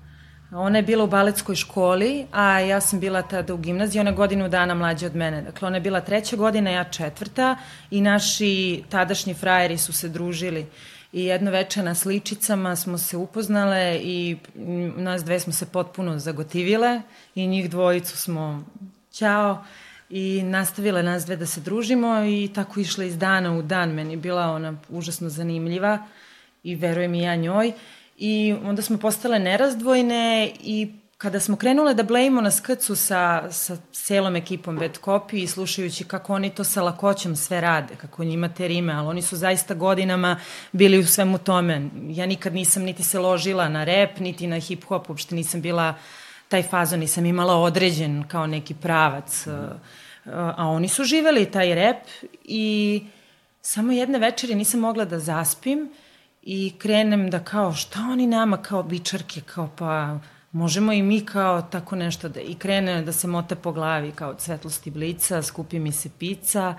Ona 0.52 0.78
je 0.78 0.84
bila 0.84 1.04
u 1.04 1.08
baletskoj 1.08 1.56
školi, 1.56 2.26
a 2.32 2.60
ja 2.60 2.82
sam 2.82 3.00
bila 3.00 3.22
tada 3.22 3.54
u 3.54 3.58
gimnaziji, 3.58 4.00
ona 4.00 4.10
je 4.10 4.16
godinu 4.16 4.50
dana 4.50 4.74
mlađa 4.74 5.06
od 5.06 5.16
mene. 5.16 5.42
Dakle, 5.42 5.68
ona 5.68 5.78
je 5.78 5.82
bila 5.82 6.02
treća 6.02 6.36
godina, 6.36 6.70
ja 6.70 6.84
četvrta 6.84 7.56
i 7.92 8.02
naši 8.02 8.84
tadašnji 8.90 9.34
frajeri 9.34 9.78
su 9.78 9.94
se 9.94 10.10
družili. 10.10 10.66
I 11.14 11.26
jedno 11.26 11.52
veče 11.52 11.84
na 11.84 11.96
sličicama 11.96 12.76
smo 12.76 12.98
se 12.98 13.18
upoznale 13.18 14.00
i 14.04 14.38
mm, 14.56 15.04
nas 15.04 15.24
dve 15.24 15.40
smo 15.40 15.54
se 15.54 15.66
potpuno 15.66 16.20
zagotivile 16.20 17.02
i 17.36 17.48
njih 17.48 17.70
dvojicu 17.70 18.18
smo 18.18 18.64
ćao 19.12 19.64
i 20.10 20.44
nastavile 20.44 21.04
nas 21.04 21.26
dve 21.26 21.36
da 21.36 21.46
se 21.46 21.62
družimo 21.62 22.24
i 22.24 22.50
tako 22.56 22.80
išle 22.80 23.08
iz 23.08 23.18
dana 23.18 23.58
u 23.58 23.62
dan. 23.62 23.94
Meni 23.94 24.18
bila 24.18 24.52
ona 24.52 24.78
užasno 24.90 25.30
zanimljiva 25.30 26.00
i 26.64 26.76
verujem 26.76 27.16
i 27.16 27.22
ja 27.22 27.36
njoj. 27.36 27.72
I 28.18 28.56
onda 28.64 28.82
smo 28.82 28.98
postale 28.98 29.40
nerazdvojne 29.40 30.52
i 30.60 30.88
kada 31.18 31.40
smo 31.40 31.56
krenule 31.56 31.94
da 31.94 32.04
blejimo 32.04 32.42
na 32.42 32.52
skrcu 32.52 32.96
sa, 32.96 33.52
sa 33.52 33.78
celom 33.92 34.36
ekipom 34.36 34.78
Bad 34.78 35.00
Copy 35.02 35.44
i 35.44 35.48
slušajući 35.48 36.04
kako 36.04 36.34
oni 36.34 36.50
to 36.50 36.64
sa 36.64 36.82
lakoćom 36.82 37.36
sve 37.36 37.62
rade, 37.62 37.96
kako 37.96 38.24
njima 38.24 38.50
te 38.50 38.68
rime, 38.68 38.94
ali 38.94 39.08
oni 39.08 39.22
su 39.22 39.36
zaista 39.36 39.74
godinama 39.74 40.40
bili 40.72 41.00
u 41.00 41.06
svemu 41.06 41.38
tome. 41.38 41.90
Ja 42.10 42.26
nikad 42.26 42.54
nisam 42.54 42.84
niti 42.84 43.04
se 43.04 43.20
ložila 43.20 43.70
na 43.70 43.84
rap, 43.84 44.20
niti 44.20 44.48
na 44.48 44.56
hip-hop, 44.56 45.10
uopšte 45.10 45.36
nisam 45.36 45.62
bila 45.62 45.94
taj 46.48 46.64
fazon, 46.64 47.00
nisam 47.00 47.26
imala 47.26 47.56
određen 47.56 48.24
kao 48.28 48.48
neki 48.48 48.74
pravac. 48.74 49.46
Mm. 49.46 49.52
A 50.32 50.68
oni 50.68 50.88
su 50.88 51.04
živeli 51.04 51.52
taj 51.52 51.76
rap 51.76 51.98
i 52.44 53.04
samo 53.62 53.92
jedne 53.92 54.20
večeri 54.20 54.56
nisam 54.56 54.80
mogla 54.80 55.06
da 55.06 55.20
zaspim 55.20 55.90
i 56.42 56.74
krenem 56.78 57.30
da 57.30 57.40
kao 57.40 57.74
šta 57.74 58.00
oni 58.12 58.28
nama 58.28 58.58
kao 58.58 58.84
bičarke, 58.84 59.42
kao 59.42 59.70
pa 59.78 60.20
možemo 60.52 60.94
i 60.94 61.02
mi 61.02 61.26
kao 61.26 61.62
tako 61.62 61.96
nešto 61.96 62.30
da 62.30 62.42
i 62.42 62.56
krene 62.56 63.02
da 63.02 63.12
se 63.12 63.28
mota 63.28 63.56
po 63.56 63.72
glavi 63.72 64.12
kao 64.12 64.30
od 64.30 64.42
svetlosti 64.42 64.92
blica, 64.92 65.42
skupi 65.42 65.80
mi 65.80 65.92
se 65.92 66.10
pica 66.20 66.76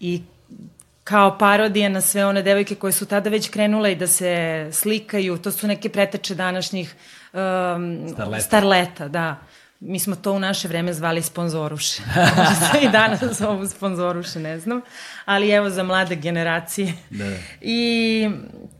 i 0.00 0.22
kao 1.04 1.38
parodija 1.38 1.88
na 1.88 2.00
sve 2.00 2.26
one 2.26 2.42
devojke 2.42 2.74
koje 2.74 2.92
su 2.92 3.06
tada 3.06 3.30
već 3.30 3.48
krenule 3.48 3.92
i 3.92 3.96
da 3.96 4.06
se 4.06 4.68
slikaju, 4.72 5.38
to 5.38 5.50
su 5.50 5.66
neke 5.66 5.88
preteče 5.88 6.34
današnjih 6.34 6.94
um, 7.76 8.08
Starleta. 8.08 8.44
starleta, 8.44 9.08
da. 9.08 9.36
Mi 9.80 9.98
smo 9.98 10.16
to 10.16 10.32
u 10.32 10.38
naše 10.38 10.68
vreme 10.68 10.92
zvali 10.92 11.22
sponzoruše. 11.22 12.02
Možda 12.36 12.54
se 12.72 12.78
i 12.82 12.88
danas 12.88 13.20
zovu 13.38 13.66
sponzoruše, 13.66 14.38
ne 14.38 14.58
znam. 14.58 14.80
Ali 15.24 15.50
evo 15.50 15.70
za 15.70 15.82
mlade 15.82 16.16
generacije. 16.16 16.92
Da. 17.10 17.24
I 17.60 18.30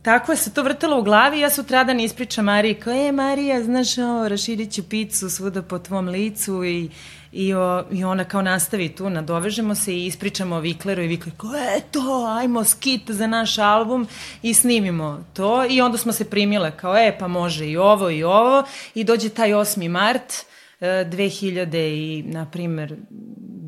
tako 0.01 0.31
je 0.31 0.37
se 0.37 0.53
to 0.53 0.63
vrtalo 0.63 0.99
u 0.99 1.03
glavi 1.03 1.39
ja 1.39 1.49
sutradan 1.49 1.99
ispričam 1.99 2.45
Mariji 2.45 2.73
kao, 2.73 2.93
e 2.93 3.11
Marija, 3.11 3.63
znaš, 3.63 3.97
o, 3.97 4.27
raširit 4.27 4.71
ću 4.71 4.89
picu 4.89 5.29
svuda 5.29 5.61
po 5.61 5.79
tvom 5.79 6.07
licu 6.07 6.63
i, 6.63 6.89
i, 7.31 7.53
o, 7.53 7.83
i 7.91 8.03
ona 8.03 8.23
kao 8.23 8.41
nastavi 8.41 8.89
tu, 8.89 9.09
nadovežemo 9.09 9.75
se 9.75 9.95
i 9.95 10.05
ispričamo 10.05 10.59
Vikleru 10.59 11.01
i 11.01 11.07
Vikler 11.07 11.35
kao, 11.37 11.51
eto, 11.77 12.25
ajmo 12.39 12.63
skit 12.63 13.11
za 13.11 13.27
naš 13.27 13.57
album. 13.57 14.07
I 14.41 14.53
snimimo 14.53 15.23
to 15.33 15.65
i 15.69 15.81
onda 15.81 15.97
smo 15.97 16.11
se 16.11 16.29
primile 16.29 16.71
kao, 16.77 16.97
e, 16.97 17.17
pa 17.19 17.27
može 17.27 17.67
i 17.67 17.77
ovo 17.77 18.09
i 18.09 18.23
ovo. 18.23 18.63
I 18.95 19.03
dođe 19.03 19.29
taj 19.29 19.49
8. 19.49 19.89
mart 19.89 20.45
2000 20.81 21.75
e, 21.75 21.97
i, 21.97 22.23
na 22.23 22.45
primer, 22.45 22.95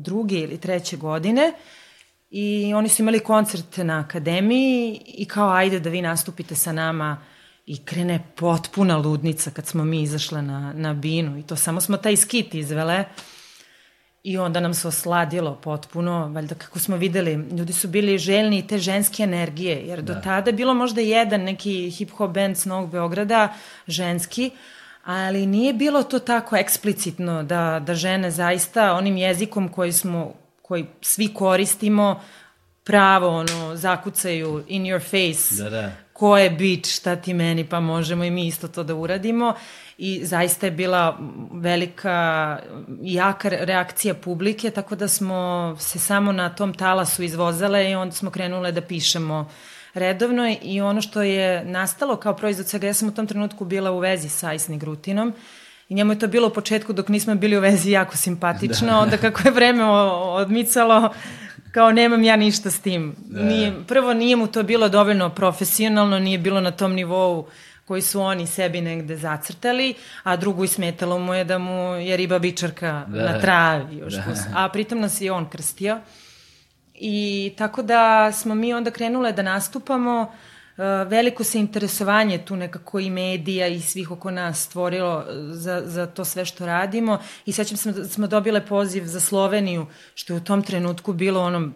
druge 0.02 0.38
ili 0.38 0.58
treće 0.58 0.96
godine 0.96 1.52
i 2.30 2.74
oni 2.74 2.88
su 2.88 3.02
imali 3.02 3.20
koncert 3.20 3.76
na 3.76 4.00
akademiji 4.00 5.00
i 5.06 5.24
kao 5.24 5.50
ajde 5.50 5.80
da 5.80 5.90
vi 5.90 6.02
nastupite 6.02 6.54
sa 6.54 6.72
nama. 6.72 7.22
I 7.66 7.84
krene 7.84 8.24
potpuna 8.36 8.96
ludnica 8.96 9.50
kad 9.50 9.66
smo 9.66 9.84
mi 9.84 10.02
izašle 10.02 10.42
na, 10.42 10.72
na 10.72 10.94
binu 10.94 11.38
i 11.38 11.42
to 11.42 11.56
samo 11.56 11.80
smo 11.80 11.96
taj 11.96 12.16
skit 12.16 12.54
izvele 12.54 13.04
i 14.24 14.38
onda 14.38 14.60
nam 14.60 14.74
se 14.74 14.88
osladilo 14.88 15.54
potpuno, 15.54 16.28
valjda 16.28 16.54
kako 16.54 16.78
smo 16.78 16.96
videli, 16.96 17.32
ljudi 17.32 17.72
su 17.72 17.88
bili 17.88 18.18
željni 18.18 18.66
te 18.66 18.78
ženske 18.78 19.22
energije, 19.22 19.86
jer 19.86 20.02
do 20.02 20.14
da. 20.14 20.20
tada 20.20 20.50
je 20.50 20.54
bilo 20.54 20.74
možda 20.74 21.00
jedan 21.00 21.40
neki 21.40 21.90
hip-hop 21.90 22.32
band 22.32 22.56
s 22.56 22.64
Novog 22.64 22.90
Beograda, 22.90 23.54
ženski, 23.86 24.50
ali 25.04 25.46
nije 25.46 25.72
bilo 25.72 26.02
to 26.02 26.18
tako 26.18 26.56
eksplicitno 26.56 27.42
da, 27.42 27.82
da 27.86 27.94
žene 27.94 28.30
zaista 28.30 28.92
onim 28.92 29.16
jezikom 29.16 29.68
koji 29.68 29.92
smo 29.92 30.34
koji 30.62 30.86
svi 31.00 31.34
koristimo 31.34 32.20
pravo 32.84 33.28
ono 33.28 33.76
zakucaju 33.76 34.64
in 34.68 34.82
your 34.82 35.00
face 35.00 35.62
da, 35.62 35.70
da. 35.70 35.92
ko 36.12 36.38
je 36.38 36.50
bit, 36.50 36.86
šta 36.86 37.16
ti 37.16 37.34
meni 37.34 37.64
pa 37.64 37.80
možemo 37.80 38.24
i 38.24 38.30
mi 38.30 38.46
isto 38.46 38.68
to 38.68 38.82
da 38.82 38.94
uradimo 38.94 39.54
i 40.04 40.26
zaista 40.26 40.66
je 40.66 40.70
bila 40.70 41.18
velika 41.52 42.58
jaka 43.02 43.48
reakcija 43.48 44.14
publike 44.14 44.70
tako 44.70 44.96
da 44.96 45.08
smo 45.08 45.76
se 45.80 45.98
samo 45.98 46.32
na 46.32 46.48
tom 46.48 46.74
talasu 46.74 47.22
izvozale 47.22 47.90
i 47.90 47.94
onda 47.94 48.14
smo 48.14 48.30
krenule 48.30 48.72
da 48.72 48.80
pišemo 48.80 49.50
redovno 49.94 50.56
i 50.62 50.80
ono 50.80 51.00
što 51.00 51.22
je 51.22 51.64
nastalo 51.64 52.16
kao 52.16 52.36
proizvod 52.36 52.66
svega, 52.66 52.86
ja 52.86 52.94
sam 52.94 53.08
u 53.08 53.14
tom 53.14 53.26
trenutku 53.26 53.64
bila 53.64 53.90
u 53.90 53.98
vezi 53.98 54.28
sa 54.28 54.52
Isni 54.52 54.78
Grutinom 54.78 55.34
I 55.88 55.94
njemu 55.94 56.12
je 56.12 56.18
to 56.18 56.26
bilo 56.26 56.48
u 56.48 56.52
početku 56.52 56.92
dok 56.92 57.08
nismo 57.08 57.34
bili 57.34 57.56
u 57.56 57.60
vezi 57.60 57.90
jako 57.90 58.16
simpatično, 58.16 58.88
da. 58.88 58.98
onda 58.98 59.16
kako 59.16 59.48
je 59.48 59.50
vreme 59.50 59.84
odmicalo, 59.84 61.12
kao 61.72 61.92
nemam 61.92 62.22
ja 62.22 62.36
ništa 62.36 62.70
s 62.70 62.80
tim. 62.80 63.14
Da. 63.18 63.42
Nije, 63.42 63.72
prvo 63.88 64.14
nije 64.14 64.36
mu 64.36 64.46
to 64.46 64.62
bilo 64.62 64.88
dovoljno 64.88 65.30
profesionalno, 65.30 66.18
nije 66.18 66.38
bilo 66.38 66.60
na 66.60 66.70
tom 66.70 66.92
nivou 66.92 67.46
koji 67.92 68.02
su 68.02 68.20
oni 68.20 68.46
sebi 68.46 68.80
negde 68.80 69.16
zacrtali, 69.16 69.94
a 70.22 70.36
drugo 70.36 70.66
smetalo 70.66 71.18
mu 71.18 71.34
je 71.34 71.44
da 71.44 71.58
mu 71.58 71.94
je 71.94 72.16
riba 72.16 72.38
bičarka 72.38 73.04
da. 73.08 73.32
na 73.32 73.40
travi 73.40 73.96
još 73.96 74.14
da. 74.14 74.22
a 74.54 74.68
pritom 74.68 75.00
nas 75.00 75.20
je 75.20 75.32
on 75.32 75.50
krstio. 75.50 76.00
I 76.94 77.52
tako 77.58 77.82
da 77.82 78.32
smo 78.32 78.54
mi 78.54 78.74
onda 78.74 78.90
krenule 78.90 79.32
da 79.32 79.42
nastupamo, 79.42 80.32
Eh, 80.76 81.04
veliko 81.04 81.44
se 81.44 81.58
interesovanje 81.58 82.38
tu 82.38 82.56
nekako 82.56 83.00
i 83.00 83.10
medija 83.10 83.66
i 83.66 83.80
svih 83.80 84.10
oko 84.10 84.30
nas 84.30 84.62
stvorilo 84.62 85.24
eh, 85.28 85.32
za, 85.52 85.82
za 85.84 86.06
to 86.06 86.24
sve 86.24 86.44
što 86.44 86.66
radimo 86.66 87.18
i 87.46 87.52
sećam 87.52 87.76
se 87.76 87.92
da 87.92 88.04
smo 88.04 88.26
dobile 88.26 88.66
poziv 88.66 89.04
za 89.04 89.20
Sloveniju, 89.20 89.86
što 90.14 90.32
je 90.32 90.36
u 90.36 90.44
tom 90.44 90.62
trenutku 90.62 91.12
bilo 91.12 91.40
onom 91.40 91.74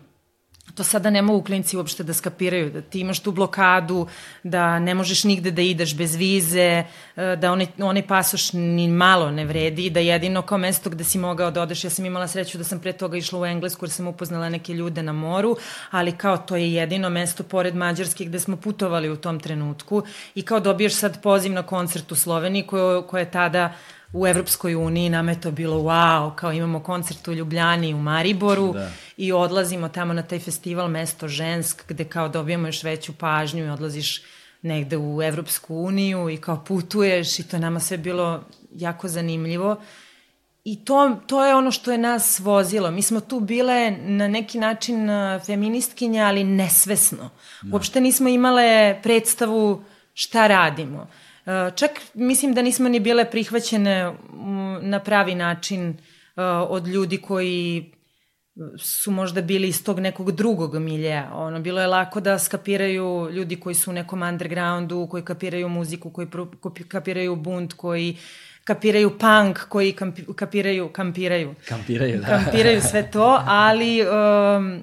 to 0.77 0.85
sada 0.85 1.11
ne 1.11 1.23
mogu 1.23 1.45
klinci 1.45 1.77
uopšte 1.77 2.05
da 2.05 2.15
skapiraju, 2.15 2.71
da 2.71 2.81
ti 2.83 3.01
imaš 3.01 3.21
tu 3.21 3.33
blokadu, 3.33 4.07
da 4.43 4.79
ne 4.79 4.95
možeš 4.95 5.25
nigde 5.25 5.51
da 5.51 5.63
ideš 5.63 5.95
bez 5.97 6.17
vize, 6.17 6.85
e, 7.17 7.37
da 7.37 7.53
onaj, 7.53 7.67
onaj 7.79 8.07
pasoš 8.07 8.53
ni 8.53 8.89
malo 8.89 9.31
ne 9.31 9.45
vredi, 9.45 9.91
da 9.91 10.01
jedino 10.01 10.43
kao 10.43 10.59
mesto 10.59 10.91
gde 10.91 11.05
si 11.05 11.19
mogao 11.19 11.51
da 11.51 11.63
odeš, 11.63 11.85
ja 11.85 11.91
sam 11.91 12.05
imala 12.05 12.29
sreću 12.29 12.59
da 12.59 12.65
sam 12.65 12.81
pre 12.81 12.93
toga 12.93 13.17
išla 13.17 13.41
u 13.41 13.47
Englesku 13.47 13.85
jer 13.85 13.91
sam 13.91 14.07
upoznala 14.07 14.49
neke 14.49 14.75
ljude 14.75 15.03
na 15.03 15.13
moru, 15.13 15.57
ali 15.91 16.13
kao 16.13 16.37
to 16.37 16.57
je 16.57 16.73
jedino 16.75 17.11
mesto 17.11 17.43
pored 17.43 17.75
Mađarske 17.75 18.25
gde 18.25 18.41
smo 18.41 18.57
putovali 18.57 19.11
u 19.11 19.17
tom 19.17 19.41
trenutku 19.41 20.03
i 20.35 20.43
kao 20.43 20.61
dobiješ 20.61 20.95
sad 20.95 21.23
poziv 21.23 21.53
na 21.53 21.63
koncert 21.63 22.13
u 22.13 22.17
Sloveniji 22.17 22.67
koje 23.07 23.23
je 23.23 23.31
tada 23.31 23.73
u 24.17 24.27
Evropskoj 24.27 24.75
uniji, 24.75 25.09
nam 25.11 25.29
je 25.29 25.41
to 25.41 25.51
bilo 25.51 25.77
wow, 25.77 26.35
kao 26.35 26.53
imamo 26.53 26.81
koncert 26.81 27.29
u 27.29 27.33
Ljubljani 27.33 27.95
u 27.95 27.99
Mariboru 27.99 28.73
da. 28.73 28.91
i 29.17 29.33
odlazimo 29.33 29.89
tamo 29.89 30.13
na 30.13 30.23
taj 30.23 30.39
festival 30.39 30.89
Mesto 30.89 31.29
žensk 31.29 31.83
gde 31.89 32.05
kao 32.05 32.29
dobijamo 32.29 32.69
još 32.69 32.83
veću 32.83 33.13
pažnju 33.13 33.65
i 33.65 33.69
odlaziš 33.69 34.23
negde 34.63 34.97
u 34.97 35.23
Evropsku 35.23 35.77
uniju 35.77 36.31
i 36.31 36.37
kao 36.37 36.65
putuješ 36.65 37.39
i 37.39 37.49
to 37.49 37.59
nama 37.59 37.81
sve 37.81 37.99
bilo 37.99 38.45
jako 38.73 39.09
zanimljivo. 39.09 39.77
I 40.65 40.85
to, 40.85 41.17
to 41.27 41.45
je 41.45 41.55
ono 41.55 41.71
što 41.71 41.93
je 41.93 41.99
nas 41.99 42.39
vozilo. 42.39 42.91
Mi 42.91 43.03
smo 43.03 43.21
tu 43.21 43.41
bile 43.41 43.91
na 43.91 44.29
neki 44.29 44.59
način 44.59 45.09
feministkinje, 45.47 46.21
ali 46.21 46.45
nesvesno. 46.45 47.31
Da. 47.63 47.75
Uopšte 47.75 48.01
nismo 48.01 48.29
imale 48.29 48.99
predstavu 49.03 49.85
šta 50.15 50.47
radimo. 50.47 50.99
Uh, 50.99 51.26
Čak 51.75 51.91
mislim 52.15 52.55
da 52.55 52.63
nismo 52.63 52.89
ni 52.89 53.01
bile 53.01 53.31
prihvaćene 53.31 54.13
na 54.83 55.01
pravi 55.01 55.35
način 55.35 55.89
uh, 55.89 55.97
od 56.69 56.87
ljudi 56.87 57.19
koji 57.19 57.93
su 58.79 59.11
možda 59.11 59.43
bili 59.43 59.69
iz 59.69 59.85
tog 59.85 60.01
nekog 60.01 60.33
drugog 60.33 60.75
miljeja. 60.75 61.31
Ono, 61.35 61.61
bilo 61.61 61.81
je 61.81 61.87
lako 61.87 62.21
da 62.21 62.39
skapiraju 62.39 63.31
ljudi 63.33 63.57
koji 63.57 63.75
su 63.75 63.91
u 63.91 63.95
nekom 63.95 64.23
undergroundu, 64.23 65.07
koji 65.11 65.25
kapiraju 65.25 65.69
muziku, 65.69 66.11
koji 66.11 66.29
kapiraju 66.89 67.37
bunt, 67.37 67.73
koji 67.73 68.17
kapiraju 68.65 69.19
punk, 69.19 69.59
koji 69.69 69.97
kapiraju, 70.37 70.89
kampiraju. 70.89 71.55
Kampiraju, 71.69 72.21
da. 72.21 72.27
Kampiraju 72.27 72.81
sve 72.81 73.11
to, 73.11 73.43
ali 73.47 74.03
um, 74.03 74.83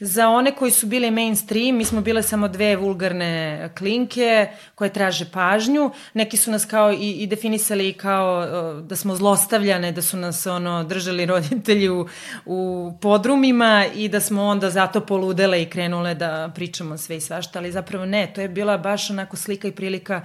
Za 0.00 0.28
one 0.28 0.54
koji 0.56 0.70
su 0.70 0.86
bili 0.86 1.10
mainstream, 1.10 1.76
mi 1.76 1.84
smo 1.84 2.00
bile 2.00 2.22
samo 2.22 2.48
dve 2.48 2.76
vulgarne 2.76 3.70
klinke 3.78 4.48
koje 4.74 4.92
traže 4.92 5.30
pažnju. 5.32 5.90
Neki 6.14 6.36
su 6.36 6.50
nas 6.50 6.64
kao 6.64 6.92
i, 6.92 7.10
i 7.10 7.26
definisali 7.26 7.92
kao 7.92 8.46
da 8.80 8.96
smo 8.96 9.16
zlostavljane, 9.16 9.92
da 9.92 10.02
su 10.02 10.16
nas 10.16 10.46
ono 10.46 10.84
držali 10.84 11.26
roditelji 11.26 11.88
u, 11.88 12.08
u 12.46 12.92
podrumima 13.02 13.84
i 13.94 14.08
da 14.08 14.20
smo 14.20 14.44
onda 14.44 14.70
zato 14.70 15.00
poludele 15.00 15.62
i 15.62 15.70
krenule 15.70 16.14
da 16.14 16.52
pričamo 16.54 16.98
sve 16.98 17.16
i 17.16 17.20
svašta, 17.20 17.58
ali 17.58 17.72
zapravo 17.72 18.06
ne, 18.06 18.32
to 18.34 18.40
je 18.40 18.48
bila 18.48 18.78
baš 18.78 19.10
onako 19.10 19.36
slika 19.36 19.68
i 19.68 19.72
prilika 19.72 20.24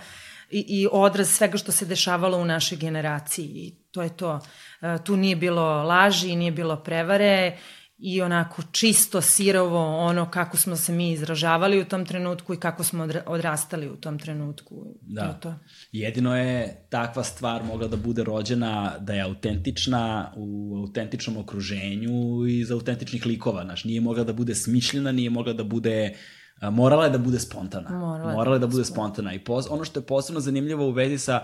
i, 0.52 0.66
i 0.68 0.88
odraz 0.92 1.30
svega 1.30 1.58
što 1.58 1.72
se 1.72 1.86
dešavalo 1.86 2.38
u 2.38 2.46
našoj 2.46 2.78
generaciji 2.78 3.46
i 3.46 3.74
to 3.92 4.02
je 4.02 4.18
to. 4.18 4.40
E, 4.82 4.98
tu 5.04 5.18
nije 5.18 5.36
bilo 5.36 5.84
laži, 5.84 6.36
nije 6.36 6.52
bilo 6.52 6.76
prevare 6.76 7.58
i 8.06 8.22
onako 8.22 8.62
čisto 8.72 9.22
sirovo 9.22 9.98
ono 9.98 10.32
kako 10.32 10.58
smo 10.58 10.76
se 10.76 10.92
mi 10.92 11.12
izražavali 11.12 11.82
u 11.82 11.86
tom 11.86 12.06
trenutku 12.06 12.54
i 12.54 12.58
kako 12.58 12.84
smo 12.84 13.08
odrastali 13.26 13.90
u 13.90 13.96
tom 13.96 14.20
trenutku. 14.20 14.86
Da. 15.02 15.34
To. 15.34 15.56
Jedino 15.92 16.38
je 16.38 16.86
takva 16.90 17.24
stvar 17.24 17.64
mogla 17.64 17.88
da 17.88 17.98
bude 17.98 18.24
rođena, 18.24 18.98
da 19.00 19.14
je 19.14 19.22
autentična 19.22 20.34
u 20.36 20.78
autentičnom 20.78 21.38
okruženju 21.38 22.46
iz 22.48 22.72
autentičnih 22.72 23.26
likova. 23.26 23.64
Znaš, 23.64 23.84
nije 23.84 24.02
mogla 24.02 24.24
da 24.24 24.34
bude 24.34 24.56
smišljena, 24.56 25.12
nije 25.12 25.30
mogla 25.30 25.54
da 25.54 25.64
bude 25.64 26.16
morala 26.62 27.04
je 27.04 27.10
da 27.10 27.18
bude 27.18 27.40
spontana. 27.40 27.90
Morala, 27.90 28.34
morala 28.34 28.56
je 28.56 28.60
da 28.60 28.68
bude 28.68 28.86
spontana. 28.86 29.34
I 29.34 29.40
pos, 29.40 29.66
ono 29.70 29.86
što 29.86 30.00
je 30.00 30.06
posebno 30.06 30.40
zanimljivo 30.40 30.88
u 30.88 30.92
vezi 30.92 31.18
sa 31.18 31.44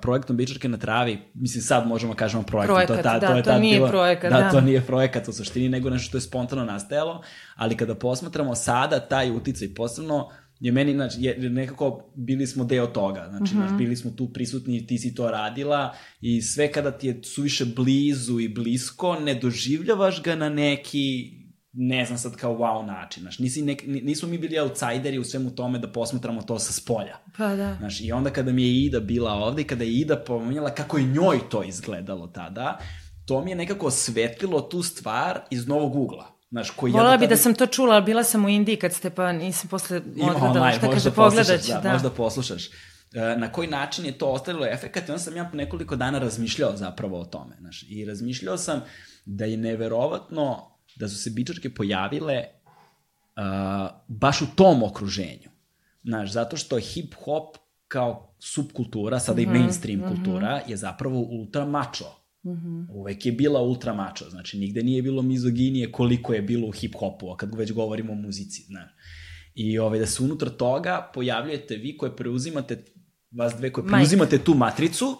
projektom 0.00 0.36
Bičarke 0.36 0.68
na 0.68 0.76
travi, 0.76 1.18
mislim 1.34 1.62
sad 1.62 1.86
možemo 1.86 2.12
da 2.12 2.16
kažemo 2.16 2.42
projekat, 2.42 2.74
projekat 2.74 2.96
to, 2.96 3.02
ta, 3.02 3.18
da, 3.18 3.26
to 3.26 3.36
je 3.36 3.42
to 3.42 3.58
nije 3.58 3.78
bilo, 3.78 3.88
projekat, 3.88 4.32
da, 4.32 4.38
da. 4.38 4.50
to 4.50 4.60
nije 4.60 4.80
projekat 4.80 5.28
u 5.28 5.32
suštini, 5.32 5.68
nego 5.68 5.90
nešto 5.90 6.08
što 6.08 6.16
je 6.16 6.20
spontano 6.20 6.64
nastajalo, 6.64 7.22
ali 7.54 7.76
kada 7.76 7.94
posmatramo 7.94 8.54
sada 8.54 9.00
taj 9.00 9.30
uticaj, 9.30 9.74
posebno 9.74 10.28
je 10.60 10.72
meni, 10.72 10.92
znači, 10.92 11.16
je, 11.20 11.50
nekako 11.50 12.10
bili 12.14 12.46
smo 12.46 12.64
deo 12.64 12.86
toga, 12.86 13.26
znači, 13.30 13.54
-huh. 13.54 13.56
znači, 13.56 13.74
bili 13.74 13.96
smo 13.96 14.10
tu 14.10 14.32
prisutni, 14.32 14.86
ti 14.86 14.98
si 14.98 15.14
to 15.14 15.30
radila 15.30 15.94
i 16.20 16.42
sve 16.42 16.72
kada 16.72 16.90
ti 16.90 17.06
je 17.06 17.20
suviše 17.22 17.64
blizu 17.64 18.40
i 18.40 18.48
blisko, 18.48 19.16
ne 19.20 19.34
doživljavaš 19.34 20.22
ga 20.22 20.34
na 20.34 20.48
neki 20.48 21.32
ne 21.76 22.04
znam 22.04 22.18
sad 22.18 22.36
kao 22.36 22.58
wow 22.58 22.86
način, 22.86 23.20
znaš, 23.20 23.38
nisi 23.38 23.62
nek, 23.62 23.82
nismo 23.86 24.28
mi 24.28 24.38
bili 24.38 24.58
outsideri 24.58 25.18
u 25.18 25.24
svemu 25.24 25.50
tome 25.50 25.78
da 25.78 25.92
posmatramo 25.92 26.42
to 26.42 26.58
sa 26.58 26.72
spolja. 26.72 27.16
Pa 27.36 27.56
da. 27.56 27.76
Znaš, 27.78 28.00
i 28.00 28.12
onda 28.12 28.30
kada 28.30 28.52
mi 28.52 28.62
je 28.62 28.84
Ida 28.84 29.00
bila 29.00 29.32
ovde 29.32 29.62
i 29.62 29.64
kada 29.64 29.84
je 29.84 29.92
Ida 29.92 30.16
pomenjala 30.16 30.70
kako 30.70 30.98
je 30.98 31.04
njoj 31.04 31.38
to 31.50 31.62
izgledalo 31.62 32.26
tada, 32.26 32.78
to 33.26 33.44
mi 33.44 33.50
je 33.50 33.56
nekako 33.56 33.86
osvetlilo 33.86 34.60
tu 34.60 34.82
stvar 34.82 35.40
iz 35.50 35.66
novog 35.66 35.96
ugla. 35.96 36.34
Znaš, 36.50 36.70
koji 36.70 36.92
Volala 36.92 37.12
ja 37.12 37.18
bi 37.18 37.26
da 37.26 37.36
sam 37.36 37.54
to 37.54 37.66
čula, 37.66 37.94
ali 37.94 38.04
bila 38.04 38.24
sam 38.24 38.44
u 38.44 38.48
Indiji 38.48 38.76
kad 38.76 38.92
ste 38.92 39.10
pa 39.10 39.32
nisam 39.32 39.68
posle 39.68 39.96
odgledala. 39.96 40.72
Šta 40.72 40.90
kaže, 40.90 41.10
da. 41.10 41.74
Da, 41.74 41.80
da, 41.80 41.92
možda 41.92 42.10
poslušaš. 42.10 42.66
E, 42.66 43.36
na 43.38 43.52
koji 43.52 43.68
način 43.68 44.04
je 44.04 44.18
to 44.18 44.26
ostavilo 44.26 44.66
efekat 44.66 45.08
i 45.08 45.12
onda 45.12 45.22
sam 45.22 45.36
ja 45.36 45.50
nekoliko 45.52 45.96
dana 45.96 46.18
razmišljao 46.18 46.76
zapravo 46.76 47.20
o 47.20 47.24
tome. 47.24 47.56
Znaš, 47.60 47.84
I 47.88 48.04
razmišljao 48.04 48.56
sam 48.56 48.80
da 49.24 49.44
je 49.44 49.56
neverovatno 49.56 50.73
da 50.96 51.08
su 51.08 51.16
se 51.16 51.30
bičarke 51.30 51.74
pojavile 51.74 52.44
uh, 53.36 53.90
baš 54.08 54.42
u 54.42 54.46
tom 54.56 54.82
okruženju. 54.82 55.50
Znaš, 56.04 56.32
zato 56.32 56.56
što 56.56 56.76
hip-hop 56.76 57.56
kao 57.88 58.34
subkultura, 58.38 59.20
sada 59.20 59.42
mm 59.42 59.44
-hmm, 59.44 59.56
i 59.56 59.58
mainstream 59.58 60.00
mm 60.00 60.02
-hmm. 60.02 60.16
kultura, 60.16 60.60
je 60.68 60.76
zapravo 60.76 61.18
ultra 61.18 61.66
mačo. 61.66 62.04
Mm 62.44 62.50
-hmm. 62.50 62.86
Uvek 62.90 63.26
je 63.26 63.32
bila 63.32 63.62
ultra 63.62 63.94
mačo, 63.94 64.30
znači 64.30 64.58
nigde 64.58 64.82
nije 64.82 65.02
bilo 65.02 65.22
mizoginije 65.22 65.92
koliko 65.92 66.34
je 66.34 66.42
bilo 66.42 66.68
u 66.68 66.72
hip-hopu, 66.72 67.34
a 67.34 67.36
kad 67.36 67.54
već 67.54 67.72
govorimo 67.72 68.12
o 68.12 68.16
muzici, 68.16 68.62
znaš. 68.62 68.90
I 69.54 69.78
ovaj, 69.78 69.98
da 69.98 70.06
se 70.06 70.22
unutar 70.22 70.48
toga 70.48 71.10
pojavljujete 71.14 71.76
vi 71.76 71.96
koje 71.96 72.16
preuzimate, 72.16 72.84
vas 73.30 73.54
dve 73.56 73.72
koje 73.72 73.86
preuzimate 73.86 74.38
tu 74.38 74.54
matricu, 74.54 75.16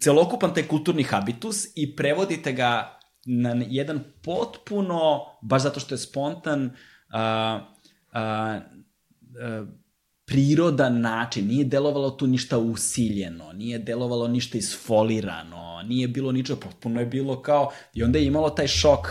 celokupan 0.00 0.54
taj 0.54 0.62
kulturni 0.62 1.02
habitus 1.02 1.66
i 1.74 1.96
prevodite 1.96 2.52
ga 2.52 2.98
na 3.24 3.64
jedan 3.68 4.00
potpuno, 4.22 5.20
baš 5.42 5.62
zato 5.62 5.80
što 5.80 5.94
je 5.94 5.98
spontan, 5.98 6.70
a, 7.10 7.60
a, 8.12 8.60
a, 9.40 9.66
prirodan 10.24 11.00
način, 11.00 11.46
nije 11.46 11.64
delovalo 11.64 12.10
tu 12.10 12.26
ništa 12.26 12.58
usiljeno, 12.58 13.52
nije 13.52 13.78
delovalo 13.78 14.28
ništa 14.28 14.58
isfolirano, 14.58 15.82
nije 15.86 16.08
bilo 16.08 16.32
ničo, 16.32 16.56
potpuno 16.56 17.00
je 17.00 17.06
bilo 17.06 17.42
kao, 17.42 17.70
i 17.94 18.02
onda 18.02 18.18
je 18.18 18.26
imalo 18.26 18.50
taj 18.50 18.66
šok 18.66 19.08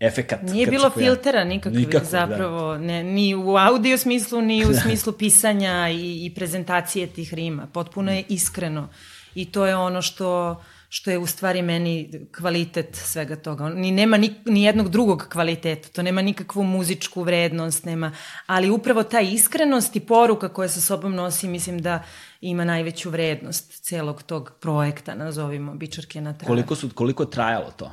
efekat. 0.00 0.42
Nije 0.42 0.66
bilo 0.66 0.90
filtera 0.90 1.44
nikakvih 1.44 1.86
Nikako, 1.86 2.04
da. 2.04 2.10
zapravo, 2.10 2.72
da. 2.72 2.78
ne, 2.78 3.04
ni 3.04 3.34
u 3.34 3.56
audio 3.56 3.98
smislu, 3.98 4.40
ni 4.40 4.64
u 4.64 4.68
da. 4.68 4.80
smislu 4.80 5.12
pisanja 5.12 5.88
i, 5.90 6.26
i 6.26 6.34
prezentacije 6.34 7.06
tih 7.06 7.34
rima. 7.34 7.66
Potpuno 7.66 8.12
je 8.12 8.24
iskreno 8.28 8.88
i 9.34 9.44
to 9.44 9.66
je 9.66 9.76
ono 9.76 10.02
što 10.02 10.56
što 10.88 11.10
je 11.10 11.18
u 11.18 11.26
stvari 11.26 11.62
meni 11.62 12.26
kvalitet 12.36 12.96
svega 12.96 13.36
toga. 13.36 13.68
Ni 13.68 13.90
nema 13.90 14.16
ni, 14.16 14.34
ni 14.44 14.62
jednog 14.62 14.88
drugog 14.88 15.26
kvaliteta, 15.32 15.88
to 15.88 16.02
nema 16.02 16.22
nikakvu 16.22 16.62
muzičku 16.62 17.22
vrednost, 17.22 17.84
nema, 17.84 18.12
ali 18.46 18.70
upravo 18.70 19.02
ta 19.02 19.20
iskrenost 19.20 19.96
i 19.96 20.00
poruka 20.00 20.48
koja 20.48 20.68
sa 20.68 20.80
sobom 20.80 21.14
nosi, 21.14 21.48
mislim 21.48 21.82
da 21.82 22.02
ima 22.40 22.64
najveću 22.64 23.10
vrednost 23.10 23.84
celog 23.84 24.22
tog 24.22 24.52
projekta, 24.60 25.14
nazovimo, 25.14 25.74
Bičarke 25.74 26.20
na 26.20 26.32
travi. 26.32 26.48
Koliko, 26.48 26.74
su, 26.74 26.90
koliko 26.94 27.22
je 27.22 27.30
trajalo 27.30 27.70
to? 27.70 27.92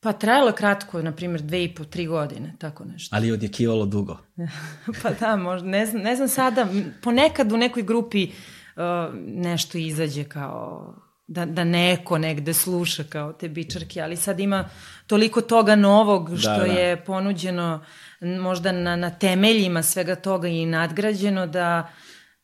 Pa 0.00 0.12
trajalo 0.12 0.52
kratko, 0.52 1.02
na 1.02 1.12
primjer 1.12 1.42
dve 1.42 1.64
i 1.64 1.74
po, 1.74 1.84
tri 1.84 2.06
godine, 2.06 2.56
tako 2.58 2.84
nešto. 2.84 3.16
Ali 3.16 3.32
odjekivalo 3.32 3.86
dugo? 3.86 4.18
pa 5.02 5.10
da, 5.10 5.36
možda, 5.36 5.68
ne 5.68 5.86
znam, 5.86 6.02
ne 6.02 6.16
znam 6.16 6.28
sada, 6.28 6.66
ponekad 7.02 7.52
u 7.52 7.56
nekoj 7.56 7.82
grupi 7.82 8.28
uh, 8.76 9.14
nešto 9.14 9.78
izađe 9.78 10.24
kao 10.24 10.94
da, 11.26 11.46
da 11.46 11.64
neko 11.64 12.18
negde 12.18 12.54
sluša 12.54 13.04
kao 13.04 13.32
te 13.32 13.48
bičarke, 13.48 14.00
ali 14.00 14.16
sad 14.16 14.40
ima 14.40 14.68
toliko 15.06 15.40
toga 15.40 15.76
novog 15.76 16.30
da, 16.30 16.36
što 16.36 16.50
da, 16.50 16.56
da. 16.56 16.72
je 16.72 17.04
ponuđeno 17.04 17.84
možda 18.20 18.72
na, 18.72 18.96
na 18.96 19.10
temeljima 19.10 19.82
svega 19.82 20.14
toga 20.14 20.48
i 20.48 20.66
nadgrađeno 20.66 21.46
da 21.46 21.88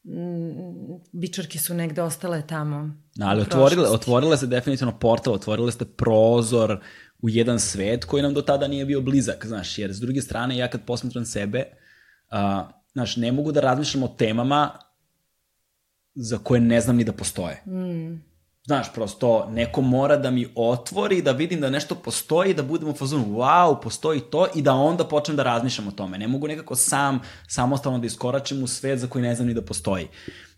m, 0.04 0.52
bičarke 1.12 1.58
su 1.58 1.74
negde 1.74 2.02
ostale 2.02 2.46
tamo. 2.46 2.96
Da, 3.14 3.26
ali 3.26 3.42
otvorile, 3.42 3.88
otvorile 3.88 4.36
se 4.36 4.46
definitivno 4.46 4.98
portal, 4.98 5.34
otvorile 5.34 5.72
ste 5.72 5.84
prozor 5.84 6.80
u 7.18 7.28
jedan 7.28 7.60
svet 7.60 8.04
koji 8.04 8.22
nam 8.22 8.34
do 8.34 8.42
tada 8.42 8.68
nije 8.68 8.84
bio 8.84 9.00
blizak, 9.00 9.46
znaš, 9.46 9.78
jer 9.78 9.92
s 9.92 10.00
druge 10.00 10.22
strane 10.22 10.56
ja 10.56 10.68
kad 10.68 10.84
posmatram 10.84 11.24
sebe, 11.24 11.64
a, 12.30 12.68
znaš, 12.92 13.16
ne 13.16 13.32
mogu 13.32 13.52
da 13.52 13.60
razmišljam 13.60 14.02
o 14.02 14.08
temama 14.08 14.78
za 16.14 16.38
koje 16.38 16.60
ne 16.60 16.80
znam 16.80 16.96
ni 16.96 17.04
da 17.04 17.12
postoje. 17.12 17.62
Mm. 17.66 18.29
Znaš, 18.66 18.92
prosto, 18.94 19.46
neko 19.51 19.81
mora 19.81 20.16
da 20.16 20.31
mi 20.31 20.46
otvori, 20.55 21.23
da 21.23 21.33
vidim 21.33 21.61
da 21.61 21.70
nešto 21.70 21.94
postoji, 21.94 22.55
da 22.55 22.62
budem 22.62 22.88
u 22.88 22.92
fazonu, 22.92 23.25
wow, 23.25 23.83
postoji 23.83 24.20
to, 24.20 24.46
i 24.55 24.62
da 24.62 24.75
onda 24.75 25.05
počnem 25.05 25.37
da 25.37 25.42
razmišljam 25.42 25.88
o 25.88 25.90
tome. 25.90 26.18
Ne 26.18 26.29
mogu 26.29 26.49
nekako 26.49 26.77
sam, 26.77 27.20
samostalno 27.49 27.99
da 27.99 28.07
iskoračim 28.07 28.62
u 28.62 28.66
svet 28.66 28.99
za 28.99 29.07
koji 29.07 29.23
ne 29.23 29.35
znam 29.35 29.49
ni 29.49 29.55
da 29.55 29.62
postoji. 29.62 30.09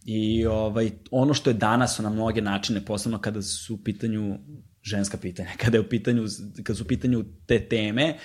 I 0.05 0.47
ovaj, 0.47 0.91
ono 1.11 1.35
što 1.35 1.51
je 1.51 1.55
danas 1.55 1.99
na 1.99 2.11
mnoge 2.11 2.43
načine, 2.43 2.85
posebno 2.85 3.19
kada 3.19 3.43
su 3.43 3.75
u 3.75 3.79
pitanju 3.79 4.38
ženska 4.83 5.17
pitanja, 5.17 5.51
kada 5.62 5.77
je 5.77 5.81
u 5.81 5.88
pitanju, 5.88 6.27
kada 6.62 6.77
su 6.77 6.85
u 6.85 6.87
pitanju 6.87 7.25
te 7.47 7.69
teme, 7.69 8.19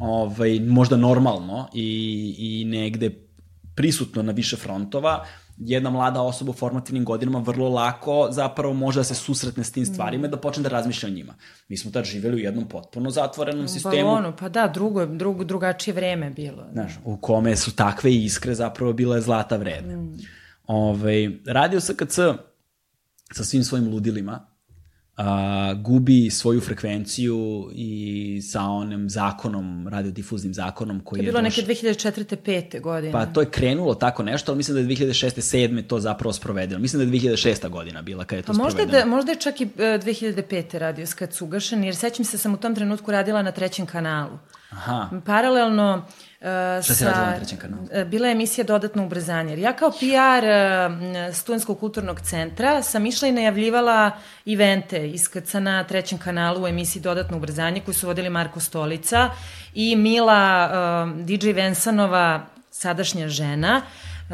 ovaj, 0.00 0.60
možda 0.60 0.96
normalno 0.96 1.68
i, 1.74 2.34
i 2.38 2.64
negde 2.64 3.10
prisutno 3.74 4.22
na 4.22 4.32
više 4.32 4.56
frontova, 4.56 5.26
jedna 5.60 5.90
mlada 5.90 6.22
osoba 6.22 6.50
u 6.50 6.54
formativnim 6.54 7.04
godinama 7.04 7.38
vrlo 7.38 7.68
lako 7.68 8.28
zapravo 8.30 8.74
može 8.74 9.00
da 9.00 9.04
se 9.04 9.14
susretne 9.14 9.64
s 9.64 9.72
tim 9.72 9.82
mm. 9.82 9.86
stvarima 9.86 10.26
i 10.26 10.30
da 10.30 10.36
počne 10.36 10.62
da 10.62 10.68
razmišlja 10.68 11.08
o 11.08 11.12
njima. 11.12 11.34
Mi 11.68 11.76
smo 11.76 11.90
tad 11.90 12.04
živeli 12.04 12.36
u 12.36 12.38
jednom 12.38 12.68
potpuno 12.68 13.10
zatvorenom 13.10 13.68
sistemu. 13.68 14.04
Balonu, 14.04 14.32
pa 14.38 14.48
da, 14.48 14.68
drugo, 14.74 15.06
drugo, 15.06 15.44
drugačije 15.44 15.94
vreme 15.94 16.30
bilo. 16.30 16.66
Znaš, 16.72 16.92
u 17.04 17.16
kome 17.16 17.56
su 17.56 17.76
takve 17.76 18.14
iskre 18.14 18.54
zapravo 18.54 18.92
bile 18.92 19.20
zlata 19.20 19.56
vredne. 19.56 19.96
Mm. 19.96 20.18
Ove, 20.66 21.00
ovaj, 21.00 21.30
radio 21.46 21.80
SKC 21.80 22.18
sa 23.32 23.44
svim 23.44 23.64
svojim 23.64 23.88
ludilima, 23.88 24.46
a, 25.18 25.74
gubi 25.74 26.30
svoju 26.30 26.60
frekvenciju 26.60 27.70
i 27.74 28.40
sa 28.42 28.62
onim 28.62 29.10
zakonom, 29.10 29.88
radiodifuznim 29.88 30.54
zakonom 30.54 31.00
koji 31.00 31.18
je... 31.18 31.22
To 31.22 31.26
je 31.26 31.32
bilo 31.32 31.42
doš... 31.42 31.56
neke 31.56 31.72
2004. 31.72 32.36
5. 32.36 32.80
godine. 32.80 33.12
Pa 33.12 33.26
to 33.26 33.40
je 33.40 33.50
krenulo 33.50 33.94
tako 33.94 34.22
nešto, 34.22 34.52
ali 34.52 34.56
mislim 34.56 34.74
da 34.74 34.80
je 34.80 34.86
2006. 34.86 35.56
7. 35.56 35.86
to 35.86 36.00
zapravo 36.00 36.32
sprovedeno. 36.32 36.80
Mislim 36.80 37.10
da 37.10 37.16
je 37.16 37.20
2006. 37.22 37.68
godina 37.68 38.02
bila 38.02 38.24
kada 38.24 38.36
je 38.36 38.42
to 38.42 38.52
pa 38.52 38.58
možda 38.58 38.70
sprovedeno. 38.70 38.98
Da, 38.98 39.16
možda 39.16 39.32
je 39.32 39.38
čak 39.38 39.60
i 39.60 39.66
2005. 39.66 40.76
E, 40.76 40.78
radio 40.78 41.06
kad 41.18 41.34
su 41.34 41.44
ugašen, 41.44 41.84
jer 41.84 41.96
sećam 41.96 42.24
se 42.24 42.38
sam 42.38 42.54
u 42.54 42.56
tom 42.56 42.74
trenutku 42.74 43.10
radila 43.10 43.42
na 43.42 43.52
trećem 43.52 43.86
kanalu. 43.86 44.38
Aha. 44.70 45.20
Paralelno 45.26 46.02
Uh, 46.08 46.27
Šta 46.82 46.94
si 46.94 47.04
radila 47.04 47.26
na 47.26 47.36
trećem 47.36 47.58
kanalu? 47.58 47.82
E, 47.92 48.04
bila 48.04 48.26
je 48.28 48.32
emisija 48.32 48.64
Dodatno 48.64 49.04
ubrzanje. 49.04 49.52
Jer 49.52 49.58
ja 49.58 49.72
kao 49.72 49.90
PR 49.90 50.44
uh, 50.46 51.34
Studenskog 51.34 51.80
kulturnog 51.80 52.20
centra 52.20 52.82
sam 52.82 53.06
išla 53.06 53.28
i 53.28 53.32
najavljivala 53.32 54.10
evente 54.46 55.08
iskrca 55.10 55.60
na 55.60 55.84
trećem 55.84 56.18
kanalu 56.18 56.62
u 56.62 56.68
emisiji 56.68 57.02
Dodatno 57.02 57.36
ubrzanje 57.36 57.80
koju 57.80 57.94
su 57.94 58.06
vodili 58.06 58.30
Marko 58.30 58.60
Stolica 58.60 59.30
i 59.74 59.96
Mila 59.96 60.70
uh, 60.70 61.26
DJ 61.26 61.52
Vensanova, 61.52 62.46
sadašnja 62.70 63.28
žena, 63.28 63.82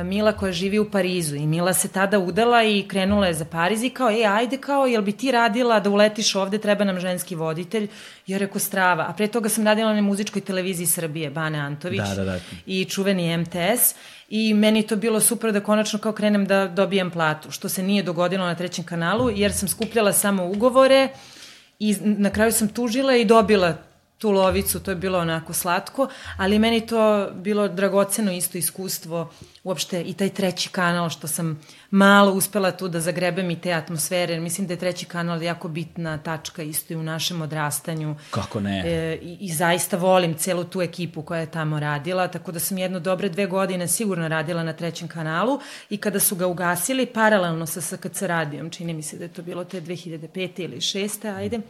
Mila 0.03 0.33
koja 0.33 0.53
živi 0.53 0.79
u 0.79 0.91
Parizu 0.91 1.37
i 1.37 1.47
Mila 1.47 1.73
se 1.73 1.89
tada 1.89 2.19
udala 2.19 2.63
i 2.63 2.85
krenula 2.89 3.27
je 3.27 3.35
za 3.35 3.45
Pariz 3.45 3.83
i 3.83 3.91
kao, 3.91 4.11
e, 4.11 4.25
ajde 4.25 4.57
kao, 4.57 4.87
jel 4.87 5.03
bi 5.03 5.13
ti 5.13 5.31
radila 5.31 5.81
da 5.81 5.91
uletiš 5.91 6.35
ovde, 6.35 6.59
treba 6.59 6.85
nam 6.85 7.01
ženski 7.01 7.35
voditelj, 7.35 7.89
ja 8.27 8.39
rekao 8.39 8.59
strava. 8.59 9.07
A 9.09 9.13
pre 9.13 9.27
toga 9.27 9.49
sam 9.49 9.65
radila 9.65 9.95
na 9.95 10.03
muzičkoj 10.03 10.43
televiziji 10.43 10.87
Srbije, 10.87 11.31
Bane 11.31 11.59
Antović 11.59 12.01
da, 12.09 12.15
da, 12.15 12.25
da. 12.25 12.39
i 12.67 12.85
čuveni 12.85 13.37
MTS 13.37 13.95
i 14.29 14.55
meni 14.55 14.83
to 14.83 14.97
bilo 14.97 15.21
super 15.21 15.53
da 15.53 15.61
konačno 15.61 15.99
kao 15.99 16.13
krenem 16.13 16.47
da 16.47 16.69
dobijem 16.69 17.11
platu, 17.11 17.51
što 17.51 17.69
se 17.69 17.83
nije 17.83 18.03
dogodilo 18.03 18.47
na 18.47 18.55
trećem 18.55 18.85
kanalu, 18.85 19.31
jer 19.31 19.53
sam 19.53 19.69
skupljala 19.69 20.13
samo 20.13 20.47
ugovore 20.47 21.09
i 21.79 21.97
na 22.01 22.31
kraju 22.31 22.53
sam 22.53 22.69
tužila 22.69 23.17
i 23.17 23.25
dobila 23.25 23.77
tu 24.25 24.31
lovicu, 24.31 24.81
to 24.81 24.91
je 24.91 24.97
bilo 24.97 25.19
onako 25.19 25.53
slatko, 25.53 26.09
ali 26.37 26.59
meni 26.59 26.87
to 26.87 27.31
bilo 27.35 27.69
dragoceno 27.69 28.33
isto 28.33 28.59
iskustvo, 28.59 29.31
uopšte 29.65 30.03
i 30.03 30.15
taj 30.15 30.29
treći 30.29 30.69
kanal 30.69 31.11
što 31.11 31.29
sam 31.29 31.61
malo 31.91 32.33
uspela 32.33 32.71
tu 32.73 32.89
da 32.89 33.01
zagrebem 33.01 33.51
i 33.51 33.61
te 33.61 33.73
atmosfere, 33.73 34.41
mislim 34.41 34.67
da 34.67 34.73
je 34.73 34.79
treći 34.79 35.07
kanal 35.07 35.43
jako 35.43 35.69
bitna 35.69 36.19
tačka 36.19 36.63
isto 36.63 36.93
i 36.93 36.97
u 36.97 37.03
našem 37.03 37.43
odrastanju. 37.43 38.17
Kako 38.31 38.61
ne? 38.61 38.83
E, 38.87 39.19
i, 39.23 39.37
I 39.41 39.53
zaista 39.53 39.97
volim 39.97 40.35
celu 40.35 40.65
tu 40.65 40.83
ekipu 40.83 41.23
koja 41.23 41.41
je 41.41 41.51
tamo 41.51 41.81
radila, 41.81 42.29
tako 42.29 42.53
da 42.53 42.59
sam 42.61 42.79
jedno 42.79 43.01
dobre 43.01 43.29
dve 43.29 43.47
godine 43.47 43.89
sigurno 43.89 44.29
radila 44.29 44.63
na 44.63 44.73
trećem 44.73 45.09
kanalu 45.09 45.61
i 45.91 45.97
kada 45.97 46.21
su 46.21 46.37
ga 46.37 46.47
ugasili, 46.47 47.07
paralelno 47.07 47.67
sa 47.67 47.81
SKC 47.81 48.23
radijom, 48.23 48.71
čini 48.71 48.95
mi 48.95 49.03
se 49.03 49.19
da 49.19 49.25
je 49.25 49.33
to 49.33 49.43
bilo 49.43 49.65
te 49.65 49.81
2005. 49.81 50.65
ili 50.65 50.77
6. 50.77 51.37
ajde, 51.37 51.61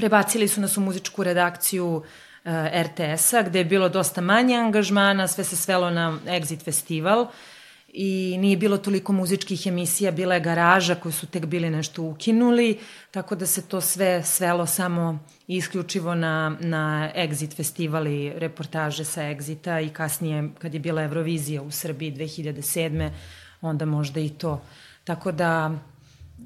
Prebacili 0.00 0.48
su 0.48 0.60
nas 0.60 0.76
u 0.76 0.80
muzičku 0.80 1.24
redakciju 1.24 1.86
uh, 1.96 2.04
eh, 2.44 2.82
RTS-a, 2.82 3.42
gde 3.42 3.58
je 3.58 3.64
bilo 3.64 3.88
dosta 3.88 4.20
manje 4.20 4.56
angažmana, 4.56 5.28
sve 5.28 5.44
se 5.44 5.56
svelo 5.56 5.90
na 5.90 6.18
Exit 6.26 6.64
festival 6.64 7.26
i 7.92 8.36
nije 8.38 8.56
bilo 8.56 8.78
toliko 8.78 9.12
muzičkih 9.12 9.66
emisija, 9.66 10.10
bila 10.10 10.34
je 10.34 10.40
garaža 10.40 10.94
koju 10.94 11.12
su 11.12 11.26
tek 11.26 11.46
bili 11.46 11.70
nešto 11.70 12.02
ukinuli, 12.02 12.78
tako 13.10 13.34
da 13.34 13.46
se 13.46 13.62
to 13.62 13.80
sve 13.80 14.22
svelo 14.22 14.66
samo 14.66 15.18
isključivo 15.46 16.14
na, 16.14 16.56
na 16.60 17.10
Exit 17.16 17.56
festival 17.56 18.06
i 18.06 18.32
reportaže 18.36 19.04
sa 19.04 19.20
Exita 19.20 19.86
i 19.86 19.88
kasnije 19.88 20.48
kad 20.58 20.74
je 20.74 20.80
bila 20.80 21.02
Eurovizija 21.02 21.62
u 21.62 21.70
Srbiji 21.70 22.12
2007. 22.12 23.10
onda 23.60 23.84
možda 23.84 24.20
i 24.20 24.28
to. 24.28 24.62
Tako 25.04 25.32
da 25.32 25.70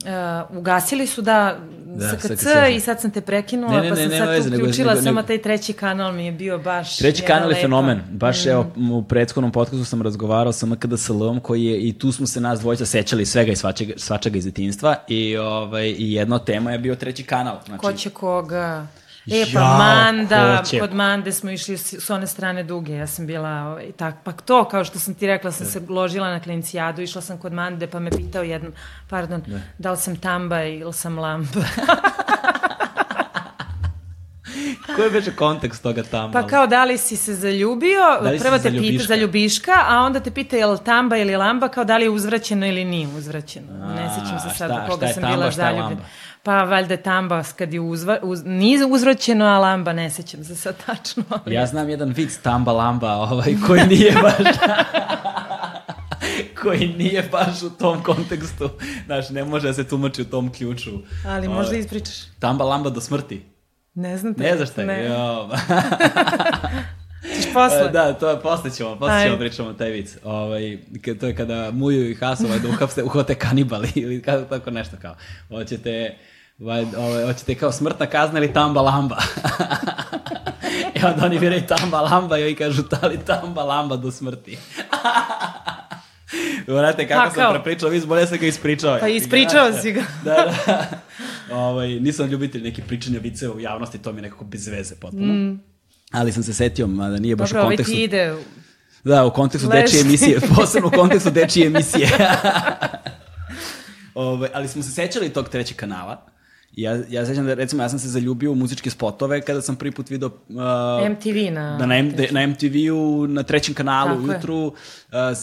Uh, 0.04 0.56
ugasili 0.58 1.06
su 1.06 1.22
da, 1.22 1.58
da 1.84 2.08
SKC 2.08 2.46
i 2.76 2.80
sad 2.80 3.00
sam 3.00 3.10
te 3.10 3.20
prekinula, 3.20 3.72
ne, 3.72 3.82
ne, 3.82 3.88
pa 3.90 3.96
sam 3.96 4.08
ne, 4.08 4.18
sad 4.18 4.28
veze, 4.28 4.56
uključila 4.56 4.94
nego, 4.94 5.04
samo 5.04 5.22
taj 5.22 5.42
treći 5.42 5.72
kanal 5.72 6.12
mi 6.12 6.26
je 6.26 6.32
bio 6.32 6.58
baš 6.58 6.96
Treći 6.96 7.22
kanal 7.22 7.50
je 7.50 7.60
fenomen, 7.60 8.00
baš 8.10 8.44
mm. 8.44 8.48
evo 8.48 8.72
u 8.92 9.02
prethodnom 9.02 9.52
podcastu 9.52 9.84
sam 9.84 10.02
razgovarao 10.02 10.52
sa 10.52 10.66
MKDSL-om 10.66 11.40
koji 11.40 11.64
je, 11.64 11.80
i 11.80 11.92
tu 11.98 12.12
smo 12.12 12.26
se 12.26 12.40
nas 12.40 12.60
dvojica 12.60 12.86
sećali 12.86 13.26
svega 13.26 13.52
i 13.52 13.56
svačega, 13.56 13.92
svačega 13.96 14.38
iz 14.38 14.44
detinstva 14.44 14.96
i, 15.08 15.36
ovaj, 15.36 15.86
i 15.98 16.12
jedna 16.12 16.38
tema 16.38 16.72
je 16.72 16.78
bio 16.78 16.94
treći 16.94 17.22
kanal. 17.22 17.58
Znači, 17.66 17.80
Ko 17.80 17.92
će 17.92 18.10
koga? 18.10 18.86
E, 19.26 19.44
pa 19.54 19.60
Jao, 19.60 19.78
Manda, 19.78 20.56
hoće. 20.58 20.78
kod 20.80 20.94
Mande 20.94 21.32
smo 21.32 21.50
išli 21.50 21.76
s, 21.76 22.10
one 22.10 22.26
strane 22.26 22.62
duge, 22.62 22.92
ja 22.92 23.06
sam 23.06 23.26
bila, 23.26 23.62
ovaj, 23.62 23.92
tak, 23.92 24.14
pa 24.24 24.32
to, 24.32 24.64
kao 24.64 24.84
što 24.84 24.98
sam 24.98 25.14
ti 25.14 25.26
rekla, 25.26 25.50
sam 25.52 25.66
se 25.66 25.80
ložila 25.88 26.30
na 26.30 26.40
klincijadu, 26.40 27.02
išla 27.02 27.22
sam 27.22 27.38
kod 27.38 27.52
Mande, 27.52 27.86
pa 27.86 27.98
me 27.98 28.10
pitao 28.10 28.42
jednom, 28.42 28.72
pardon, 29.08 29.42
da 29.78 29.90
li 29.90 29.96
sam 29.96 30.16
tamba 30.16 30.62
ili 30.62 30.92
sam 30.92 31.18
lampa. 31.18 31.60
Koji 34.86 35.04
je 35.04 35.10
beže 35.10 35.30
kontekst 35.32 35.82
toga 35.82 36.02
tamo? 36.02 36.32
Pa 36.32 36.42
kao 36.42 36.66
da 36.66 36.84
li 36.84 36.98
si 36.98 37.16
se 37.16 37.34
zaljubio, 37.34 38.00
Da 38.22 38.30
prvo 38.32 38.58
te 38.58 38.62
pita 38.62 38.70
zaljubiška? 38.70 39.06
zaljubiška, 39.06 39.72
a 39.86 39.98
onda 39.98 40.20
te 40.20 40.30
pita 40.30 40.56
je 40.56 40.66
li 40.66 40.78
tamba 40.80 41.16
ili 41.16 41.36
lamba, 41.36 41.68
kao 41.68 41.84
da 41.84 41.96
li 41.96 42.04
je 42.04 42.10
uzvraćeno 42.10 42.66
ili 42.66 42.84
nije 42.84 43.08
uzvraćeno. 43.08 43.66
ne 43.86 44.10
sjećam 44.10 44.38
se 44.40 44.48
sad 44.48 44.70
šta- 44.70 44.84
u 44.84 44.90
koga 44.90 45.06
sam 45.08 45.22
tamba, 45.22 45.36
bila 45.36 45.50
zaljubljena. 45.50 46.02
Pa 46.44 46.62
valjda 46.62 46.96
tamba 46.96 47.42
kad 47.56 47.74
je 47.74 47.80
uzva, 47.80 48.18
uz, 48.22 48.42
nije 48.44 48.86
uzvraćeno, 48.86 49.44
a 49.44 49.58
lamba 49.58 49.92
ne 49.92 50.10
sjećam 50.10 50.44
se 50.44 50.56
sad 50.56 50.76
tačno. 50.86 51.22
ali- 51.28 51.54
Ja 51.54 51.66
znam 51.66 51.88
jedan 51.88 52.12
vic 52.12 52.36
tamba 52.38 52.72
lamba 52.72 53.12
ovaj, 53.12 53.54
koji 53.66 53.86
nije 53.86 54.12
baš... 54.22 54.34
koji 56.62 56.88
nije 56.88 57.28
baš 57.32 57.62
u 57.62 57.70
tom 57.70 58.02
kontekstu. 58.02 58.70
Znaš, 59.06 59.30
ne 59.30 59.44
može 59.44 59.66
da 59.66 59.74
se 59.74 59.88
tumači 59.88 60.22
u 60.22 60.30
tom 60.30 60.52
ključu. 60.52 60.90
Ali 61.26 61.46
Ovaj, 61.46 61.58
možda 61.58 61.76
ispričaš. 61.76 62.16
Tamba 62.38 62.64
lamba 62.64 62.90
do 62.90 63.00
smrti. 63.00 63.42
Ne 63.94 64.18
znam. 64.18 64.34
Ne 64.36 64.56
znaš 64.56 64.68
je? 64.78 64.86
Ne, 64.86 65.04
Jo. 65.04 65.48
ćeš 67.36 67.52
posle. 67.52 67.88
Da, 67.88 68.12
to 68.12 68.30
je, 68.30 68.40
posle 68.40 68.70
ćemo, 68.70 68.98
posle 68.98 69.14
Ajde. 69.14 69.28
ćemo 69.28 69.38
pričamo 69.38 69.72
taj 69.72 69.90
vic. 69.90 70.16
Ovaj, 70.24 70.78
to 71.20 71.26
je 71.26 71.36
kada 71.36 71.70
Muju 71.70 72.10
i 72.10 72.14
Hasova 72.14 72.58
da 72.58 72.68
uhapse, 72.68 73.02
uhvate 73.02 73.34
kanibali 73.34 73.88
ili 73.94 74.22
kako, 74.22 74.44
tako 74.44 74.70
nešto 74.70 74.96
kao. 75.02 75.14
Hoćete, 75.48 76.16
vaj, 76.58 76.84
ovaj, 76.96 77.24
hoćete 77.24 77.54
kao 77.54 77.72
smrtna 77.72 78.06
kazna 78.06 78.38
ili 78.38 78.52
tamba 78.52 78.80
lamba. 78.80 79.16
I 80.94 81.04
onda 81.06 81.26
oni 81.26 81.38
biraju 81.38 81.62
tamba 81.66 82.00
lamba 82.00 82.38
i 82.38 82.42
oni 82.42 82.54
kažu 82.54 82.82
da 82.82 83.06
li 83.06 83.18
tamba 83.26 83.62
lamba 83.62 83.96
do 83.96 84.10
smrti. 84.10 84.58
Vrate, 86.66 87.08
kako 87.08 87.28
Pa, 87.28 87.34
sam 87.34 87.52
prepričao, 87.52 87.88
vi 87.88 88.06
bolje 88.06 88.26
sam 88.26 88.38
ga 88.38 88.46
ispričao. 88.46 88.98
Pa 89.00 89.08
ispričao 89.08 89.72
si 89.82 89.92
ga. 89.92 90.02
da, 90.24 90.54
da. 90.66 90.86
Ovaj, 91.56 91.88
nisam 91.88 92.26
ljubitelj 92.26 92.62
neki 92.62 92.82
pričanja 92.82 93.18
viceva 93.18 93.54
u 93.54 93.60
javnosti, 93.60 93.98
to 93.98 94.12
mi 94.12 94.18
je 94.18 94.22
nekako 94.22 94.44
bez 94.44 94.68
veze 94.68 94.94
potpuno. 94.94 95.34
Mm. 95.34 95.60
Ali 96.12 96.32
sam 96.32 96.42
se 96.42 96.54
setio, 96.54 96.86
mada 96.86 97.16
nije 97.16 97.36
baš 97.36 97.50
Dobro, 97.50 97.62
u 97.62 97.64
ovaj 97.64 97.76
kontekstu... 97.76 97.96
ti 97.96 98.02
ide. 98.02 98.34
Da, 99.04 99.24
u 99.24 99.30
kontekstu 99.30 99.70
Leš. 99.70 99.82
dečije 99.82 100.00
emisije, 100.00 100.40
posebno 100.56 100.88
u 100.88 100.90
kontekstu 100.90 101.30
dečije 101.30 101.66
emisije. 101.66 102.08
Ove, 104.14 104.50
ali 104.54 104.68
smo 104.68 104.82
se 104.82 104.90
sećali 104.90 105.28
tog 105.28 105.48
trećeg 105.48 105.76
kanala. 105.76 106.26
Ja, 106.76 106.98
ja 107.08 107.26
sećam 107.26 107.46
da, 107.46 107.54
recimo, 107.54 107.82
ja 107.82 107.88
sam 107.88 107.98
se 107.98 108.08
zaljubio 108.08 108.52
u 108.52 108.56
muzičke 108.56 108.90
spotove 108.90 109.40
kada 109.40 109.62
sam 109.62 109.76
prvi 109.76 109.92
put 109.92 110.10
video... 110.10 110.28
Uh, 110.28 110.54
MTV 111.10 111.52
na... 111.52 111.76
da 111.78 111.86
na, 111.86 111.96
M, 111.96 112.10
da- 112.10 112.30
na 112.32 112.46
MTV-u, 112.46 112.94
na 113.26 113.42
trećem 113.42 113.74
kanalu 113.74 114.08
Tako 114.10 114.20
je. 114.22 114.30
ujutru, 114.30 114.66
uh, 114.66 114.72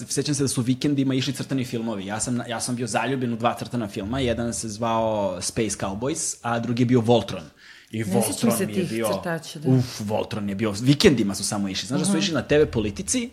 sećam 0.07 0.36
se 0.36 0.43
da 0.43 0.47
su 0.47 0.61
vikendima 0.61 1.13
išli 1.13 1.34
crtani 1.34 1.65
filmovi. 1.65 2.05
Ja 2.05 2.19
sam, 2.19 2.41
ja 2.47 2.59
sam 2.59 2.75
bio 2.75 2.88
zaljubljen 2.88 3.34
u 3.34 3.38
dva 3.38 3.53
crtana 3.53 3.88
filma. 3.88 4.19
Jedan 4.19 4.53
se 4.53 4.69
zvao 4.69 5.11
Space 5.41 5.77
Cowboys, 5.77 6.36
a 6.41 6.59
drugi 6.59 6.82
je 6.82 6.88
bio 6.88 7.01
Voltron. 7.01 7.43
I 7.91 7.97
Ne 7.97 8.03
Voltron 8.05 8.53
je 8.59 8.86
bio... 8.86 9.07
crtača, 9.07 9.59
da. 9.59 9.69
Uf, 9.69 9.86
Voltron 9.99 10.49
je 10.49 10.55
bio... 10.55 10.73
Vikendima 10.73 11.36
su 11.36 11.43
samo 11.43 11.67
išli. 11.69 11.88
Znaš 11.88 11.99
da 11.99 12.03
Mhm. 12.03 12.11
su 12.11 12.17
išli 12.17 12.34
na 12.34 12.41
TV 12.41 12.65
politici 12.65 13.29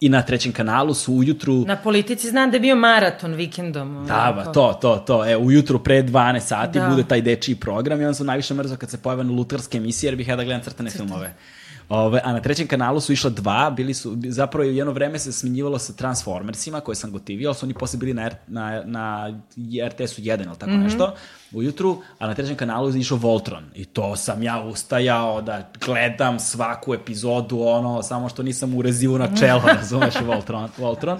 i 0.00 0.08
na 0.08 0.22
trećem 0.22 0.52
kanalu 0.52 0.94
su 0.94 1.14
ujutru... 1.14 1.64
Na 1.66 1.76
politici 1.76 2.30
znam 2.30 2.50
da 2.50 2.56
je 2.56 2.60
bio 2.60 2.76
maraton 2.76 3.34
vikendom. 3.34 4.06
Da, 4.06 4.32
ba, 4.36 4.52
to, 4.52 4.78
to, 4.80 4.96
to. 4.96 5.26
E, 5.26 5.36
ujutru 5.36 5.78
pre 5.78 6.02
12 6.02 6.40
sati 6.40 6.78
Da. 6.78 6.88
bude 6.88 7.04
taj 7.04 7.20
dečiji 7.20 7.54
program 7.54 8.00
i 8.00 8.04
onda 8.04 8.14
sam 8.14 8.26
najviše 8.26 8.54
mrzao 8.54 8.76
kad 8.76 8.90
se 8.90 8.98
pojave 9.02 9.24
na 9.24 9.32
lutarske 9.32 9.78
emisije 9.78 10.08
jer 10.08 10.16
bih 10.16 10.28
ja 10.28 10.36
da 10.36 10.44
gledam 10.44 10.62
crtane 10.62 10.90
filmove. 10.90 11.34
Ove, 11.88 12.20
a 12.24 12.32
na 12.32 12.40
trećem 12.40 12.66
kanalu 12.66 13.00
su 13.00 13.12
išla 13.12 13.30
dva, 13.30 13.70
bili 13.70 13.94
su, 13.94 14.16
zapravo 14.28 14.64
je 14.64 14.76
jedno 14.76 14.92
vreme 14.92 15.18
se 15.18 15.32
smenjivalo 15.32 15.78
sa 15.78 15.92
Transformersima 15.92 16.80
koje 16.80 16.96
sam 16.96 17.12
gotivio, 17.12 17.48
ali 17.48 17.54
su 17.54 17.66
oni 17.66 17.74
posle 17.74 17.98
bili 17.98 18.14
na, 18.14 18.30
na, 18.46 18.82
na 18.84 19.34
RTS-u 19.88 20.22
1 20.22 20.46
ili 20.46 20.58
tako 20.58 20.72
mm 20.72 20.74
-hmm. 20.74 20.82
nešto, 20.82 21.14
ujutru, 21.52 22.02
a 22.18 22.26
na 22.26 22.34
trećem 22.34 22.56
kanalu 22.56 22.90
je 22.90 23.00
išao 23.00 23.18
Voltron. 23.18 23.64
I 23.74 23.84
to 23.84 24.16
sam 24.16 24.42
ja 24.42 24.62
ustajao 24.62 25.42
da 25.42 25.70
gledam 25.86 26.38
svaku 26.38 26.94
epizodu, 26.94 27.60
ono, 27.60 28.02
samo 28.02 28.28
što 28.28 28.42
nisam 28.42 28.74
urezivo 28.74 29.18
na 29.18 29.36
čelo, 29.40 29.62
razumeš, 29.66 30.14
Voltron. 30.26 30.68
Voltron. 30.78 31.18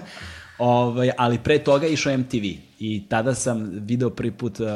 Ovaj, 0.57 1.11
ali 1.17 1.39
pre 1.39 1.59
toga 1.59 1.85
je 1.85 1.93
išao 1.93 2.17
MTV 2.17 2.45
i 2.79 3.03
tada 3.09 3.35
sam 3.35 3.69
video 3.73 4.09
prvi 4.09 4.31
put 4.31 4.59
uh, 4.59 4.67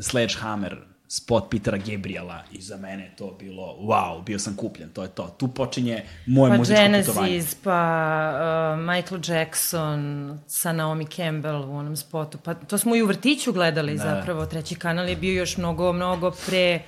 Sledgehammer 0.00 0.93
spot 1.08 1.50
Petera 1.50 1.78
Gabriela 1.78 2.42
i 2.52 2.62
za 2.62 2.76
mene 2.76 3.04
je 3.04 3.16
to 3.16 3.36
bilo 3.38 3.76
wow, 3.80 4.24
bio 4.24 4.38
sam 4.38 4.56
kupljen, 4.56 4.88
to 4.88 5.02
je 5.02 5.08
to. 5.08 5.34
Tu 5.38 5.48
počinje 5.48 6.02
moje 6.26 6.50
Pa 6.50 6.56
muzičko 6.56 6.82
putovanje. 6.82 7.32
Genesis, 7.32 7.54
pa 7.54 8.74
uh, 8.74 8.80
Michael 8.80 9.20
Jackson 9.28 10.38
sa 10.46 10.72
Naomi 10.72 11.06
Campbell 11.06 11.64
u 11.64 11.76
onom 11.76 11.96
spotu. 11.96 12.38
Pa 12.38 12.54
to 12.54 12.78
smo 12.78 12.96
i 12.96 13.02
u 13.02 13.06
vrtiću 13.06 13.52
gledali 13.52 13.96
da. 13.96 14.02
zapravo. 14.02 14.46
Treći 14.46 14.74
kanal 14.74 15.08
je 15.08 15.16
bio 15.16 15.38
još 15.38 15.56
mnogo, 15.56 15.92
mnogo 15.92 16.30
pre... 16.46 16.80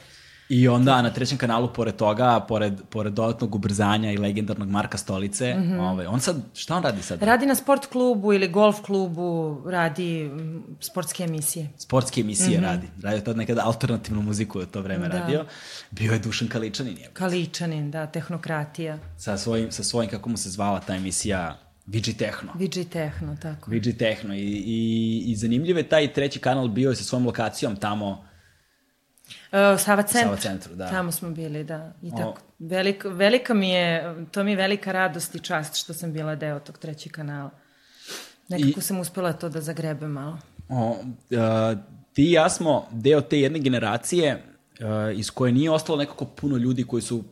I 0.49 0.69
onda 0.69 1.03
na 1.03 1.11
trećem 1.11 1.39
kanalu, 1.39 1.73
pored 1.73 1.97
toga, 1.97 2.41
pored, 2.49 2.83
pored 2.91 3.13
dodatnog 3.13 3.55
ubrzanja 3.55 4.13
i 4.13 4.17
legendarnog 4.17 4.69
Marka 4.69 4.99
Stolice, 4.99 5.55
mm 5.55 5.63
-hmm. 5.63 5.81
ovaj, 5.81 6.07
on 6.07 6.21
sad, 6.21 6.37
šta 6.55 6.77
on 6.77 6.83
radi 6.83 7.03
sad? 7.03 7.23
Radi 7.23 7.47
na 7.47 7.55
sport 7.55 7.87
klubu 7.87 8.33
ili 8.33 8.49
golf 8.49 8.81
klubu, 8.83 9.63
radi 9.67 10.25
mm, 10.25 10.63
sportske 10.81 11.25
emisije. 11.25 11.69
Sportske 11.79 12.21
emisije 12.21 12.59
mm 12.59 12.63
-hmm. 12.63 12.67
radi. 12.67 12.87
Radio 13.03 13.21
tad 13.21 13.37
nekada 13.37 13.63
alternativnu 13.65 14.23
muziku 14.23 14.59
je 14.59 14.63
u 14.63 14.67
to 14.67 14.81
vreme 14.81 15.09
Da. 15.09 15.19
radio. 15.19 15.45
Bio 15.91 16.13
je 16.13 16.19
Dušan 16.19 16.49
Kaličanin. 16.49 16.99
Je. 16.99 17.11
Kaličanin, 17.13 17.91
da, 17.91 18.07
tehnokratija. 18.07 18.99
Sa 19.19 19.39
svojim, 19.39 19.73
sa 19.73 19.85
svojim, 19.85 20.11
kako 20.11 20.29
mu 20.29 20.37
se 20.37 20.51
zvala 20.51 20.81
ta 20.81 20.95
emisija, 20.95 21.59
Vigi 21.87 22.13
Tehno. 22.13 22.53
VG 22.55 22.89
Tehno, 22.93 23.37
tako. 23.43 23.71
Vigi 23.71 23.93
Tehno. 23.99 24.35
I, 24.35 24.63
i, 24.67 25.23
I 25.27 25.37
zanimljiv 25.37 25.77
je 25.77 25.89
taj 25.89 26.13
treći 26.13 26.39
kanal 26.39 26.69
bio 26.69 26.91
je 26.91 26.97
sa 26.97 27.05
svojom 27.05 27.27
lokacijom 27.27 27.77
tamo, 27.77 28.25
Uh, 29.57 29.81
Sava 29.81 30.03
centru. 30.03 30.29
Sava 30.29 30.37
centru, 30.37 30.75
da. 30.75 30.89
Tamo 30.91 31.13
smo 31.13 31.31
bili, 31.31 31.65
da. 31.65 31.93
I 32.03 32.11
O. 32.13 32.17
tako, 32.17 32.41
velik, 32.59 33.05
velika 33.05 33.55
mi 33.55 33.71
je, 33.71 34.15
to 34.31 34.45
mi 34.45 34.51
je 34.51 34.57
velika 34.57 34.93
radost 34.93 35.35
i 35.35 35.41
čast 35.41 35.75
što 35.75 35.95
sam 35.95 36.13
bila 36.13 36.35
deo 36.35 36.59
tog 36.59 36.79
trećeg 36.79 37.13
kanala. 37.13 37.51
Nekako 38.49 38.79
I- 38.81 38.83
sam 38.83 39.01
uspela 39.01 39.33
to 39.33 39.49
da 39.49 39.61
zagrebem 39.61 40.11
malo. 40.11 40.39
O, 40.69 40.91
uh, 40.91 40.97
ti 42.13 42.25
i 42.25 42.33
ja 42.33 42.49
smo 42.49 42.87
deo 42.91 43.21
te 43.21 43.41
jedne 43.41 43.59
generacije 43.59 44.43
uh, 44.81 44.87
iz 45.19 45.31
koje 45.31 45.53
nije 45.53 45.71
ostalo 45.71 45.99
nekako 45.99 46.25
puno 46.25 46.57
ljudi 46.57 46.85
koji 46.85 47.03
su 47.03 47.25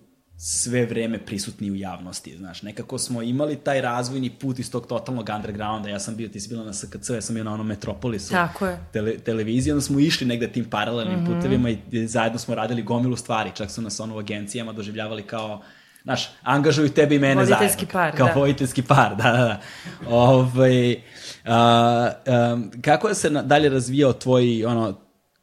sve 0.47 0.87
vreme 0.87 1.19
prisutni 1.19 1.71
u 1.71 1.75
javnosti, 1.75 2.37
znaš, 2.37 2.63
nekako 2.63 2.99
smo 2.99 3.23
imali 3.23 3.57
taj 3.57 3.81
razvojni 3.81 4.31
put 4.31 4.59
iz 4.59 4.71
tog 4.71 4.87
totalnog 4.87 5.31
undergrounda, 5.37 5.89
ja 5.89 6.01
sam 6.01 6.17
bio, 6.17 6.29
ti 6.29 6.41
si 6.41 6.49
bila 6.49 6.65
na 6.65 6.73
SKC, 6.73 7.11
ja 7.11 7.21
sam 7.21 7.35
bio 7.35 7.45
na 7.45 7.55
onom 7.55 7.67
Metropolisu, 7.67 8.31
Tako 8.31 8.67
je. 8.67 8.79
tele, 8.93 9.19
televiziji, 9.19 9.73
onda 9.73 9.83
smo 9.83 10.01
išli 10.01 10.27
negde 10.27 10.53
tim 10.53 10.65
paralelnim 10.65 11.21
mm 11.21 11.27
-hmm. 11.27 11.37
putevima 11.37 11.71
i, 11.71 12.07
zajedno 12.07 12.39
smo 12.39 12.55
radili 12.55 12.83
gomilu 12.83 13.17
stvari, 13.17 13.51
čak 13.55 13.71
su 13.71 13.83
nas 13.83 14.01
ono 14.01 14.17
u 14.17 14.19
agencijama 14.19 14.73
doživljavali 14.73 15.23
kao 15.23 15.63
Znaš, 16.03 16.31
angažuju 16.43 16.89
tebe 16.89 17.15
i 17.15 17.19
mene 17.19 17.35
Voditeljski 17.35 17.87
zajedno. 17.87 17.93
par, 17.93 18.17
kao 18.17 18.27
da. 18.27 18.35
voditeljski 18.35 18.83
par, 18.83 19.17
da, 19.17 19.23
da, 19.23 19.39
da. 19.39 19.61
Ovaj, 20.09 21.03
a, 21.45 22.11
um, 22.53 22.71
kako 22.83 23.09
je 23.09 23.15
se 23.15 23.31
na, 23.31 23.43
dalje 23.43 23.69
razvijao 23.69 24.13
tvoj, 24.13 24.65
ono, 24.65 25.01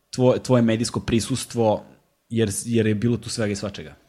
tvoj, 0.10 0.40
tvoje 0.40 0.62
medijsko 0.62 1.00
prisustvo, 1.00 1.84
jer, 2.30 2.52
jer 2.66 2.88
je 2.88 2.96
bilo 2.96 3.18
tu 3.18 3.30
svega 3.30 3.52
i 3.52 3.56
svačega? 3.56 4.01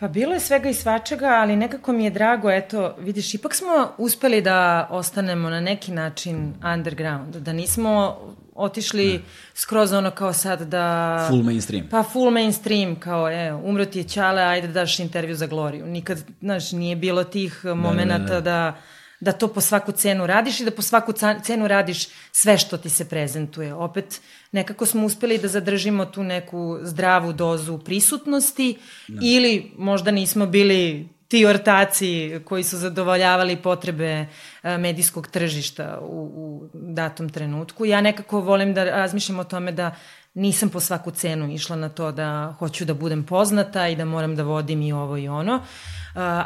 Pa 0.00 0.08
bilo 0.08 0.34
je 0.34 0.40
svega 0.40 0.68
i 0.68 0.74
svačega, 0.74 1.26
ali 1.26 1.56
nekako 1.56 1.92
mi 1.92 2.04
je 2.04 2.10
drago, 2.10 2.50
eto, 2.50 2.94
vidiš, 2.98 3.34
ipak 3.34 3.54
smo 3.54 3.92
uspeli 3.98 4.40
da 4.42 4.88
ostanemo 4.90 5.50
na 5.50 5.60
neki 5.60 5.92
način 5.92 6.54
underground, 6.74 7.36
da 7.36 7.52
nismo 7.52 8.16
otišli 8.54 9.22
skroz 9.54 9.92
ono 9.92 10.10
kao 10.10 10.32
sad 10.32 10.62
da... 10.62 11.26
Full 11.28 11.42
mainstream. 11.42 11.88
Pa 11.90 12.02
full 12.02 12.30
mainstream, 12.30 12.96
kao, 13.00 13.30
e, 13.30 13.52
umro 13.52 13.84
ti 13.84 13.98
je 13.98 14.04
Ćale, 14.04 14.42
ajde 14.42 14.66
da 14.66 14.72
daš 14.72 14.98
intervju 14.98 15.36
za 15.36 15.46
Gloriju. 15.46 15.86
Nikad, 15.86 16.24
znaš, 16.40 16.72
nije 16.72 16.96
bilo 16.96 17.24
tih 17.24 17.64
momenata 17.64 18.24
da, 18.24 18.34
da, 18.34 18.40
da. 18.40 18.76
da 19.20 19.32
to 19.32 19.48
po 19.48 19.60
svaku 19.60 19.92
cenu 19.92 20.26
radiš 20.26 20.60
i 20.60 20.64
da 20.64 20.70
po 20.70 20.82
svaku 20.82 21.12
cenu 21.42 21.68
radiš 21.68 22.08
sve 22.32 22.58
što 22.58 22.76
ti 22.76 22.90
se 22.90 23.08
prezentuje. 23.08 23.74
Opet, 23.74 24.20
nekako 24.52 24.86
smo 24.86 25.06
uspeli 25.06 25.38
da 25.38 25.48
zadržimo 25.48 26.04
tu 26.04 26.22
neku 26.22 26.78
zdravu 26.82 27.32
dozu 27.32 27.78
prisutnosti 27.78 28.78
da. 29.08 29.20
ili 29.22 29.72
možda 29.76 30.10
nismo 30.10 30.46
bili 30.46 31.08
ti 31.28 31.46
ortaci 31.46 32.40
koji 32.44 32.64
su 32.64 32.76
zadovoljavali 32.76 33.56
potrebe 33.56 34.26
a, 34.62 34.76
medijskog 34.76 35.26
tržišta 35.26 35.98
u, 36.02 36.30
u 36.34 36.68
datom 36.74 37.28
trenutku. 37.28 37.84
Ja 37.84 38.00
nekako 38.00 38.40
volim 38.40 38.74
da 38.74 38.84
razmišljam 38.84 39.38
o 39.38 39.44
tome 39.44 39.72
da 39.72 39.94
nisam 40.34 40.68
po 40.68 40.80
svaku 40.80 41.10
cenu 41.10 41.52
išla 41.52 41.76
na 41.76 41.88
to 41.88 42.12
da 42.12 42.54
hoću 42.58 42.84
da 42.84 42.94
budem 42.94 43.24
poznata 43.24 43.88
i 43.88 43.96
da 43.96 44.04
moram 44.04 44.36
da 44.36 44.42
vodim 44.42 44.82
i 44.82 44.92
ovo 44.92 45.16
i 45.16 45.28
ono. 45.28 45.54
Uh, 45.54 45.62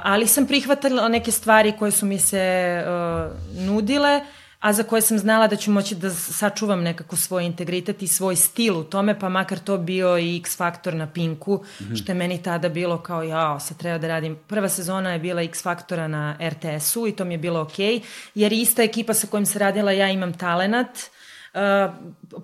ali 0.02 0.26
sam 0.26 0.46
prihvatala 0.46 1.08
neke 1.08 1.30
stvari 1.30 1.72
koje 1.78 1.90
su 1.90 2.06
mi 2.06 2.18
se 2.18 2.84
uh, 2.86 3.60
nudile, 3.66 4.20
a 4.64 4.72
za 4.72 4.82
koje 4.82 5.02
sam 5.02 5.18
znala 5.18 5.46
da 5.46 5.56
ću 5.56 5.70
moći 5.70 5.94
da 5.94 6.10
sačuvam 6.10 6.82
nekako 6.82 7.16
svoj 7.16 7.44
integritet 7.44 8.02
i 8.02 8.08
svoj 8.08 8.36
stil 8.36 8.78
u 8.78 8.84
tome, 8.84 9.18
pa 9.18 9.28
makar 9.28 9.58
to 9.58 9.78
bio 9.78 10.18
i 10.18 10.36
X 10.36 10.56
Faktor 10.56 10.94
na 10.94 11.06
Pinku, 11.06 11.54
mm 11.54 11.84
-hmm. 11.84 12.02
što 12.02 12.12
je 12.12 12.16
meni 12.16 12.42
tada 12.42 12.68
bilo 12.68 12.98
kao, 12.98 13.22
jao, 13.22 13.60
sad 13.60 13.76
treba 13.76 13.98
da 13.98 14.08
radim. 14.08 14.36
Prva 14.46 14.68
sezona 14.68 15.12
je 15.12 15.18
bila 15.18 15.42
X 15.42 15.62
Faktora 15.62 16.08
na 16.08 16.36
RTS-u 16.40 17.06
i 17.06 17.12
to 17.12 17.24
mi 17.24 17.34
je 17.34 17.38
bilo 17.38 17.60
okej, 17.60 17.94
okay, 17.94 18.02
jer 18.34 18.52
ista 18.52 18.82
ekipa 18.82 19.14
sa 19.14 19.26
kojim 19.26 19.46
se 19.46 19.58
radila 19.58 19.92
ja 19.92 20.10
imam 20.10 20.32
talenat, 20.32 20.88
uh, 20.88 21.23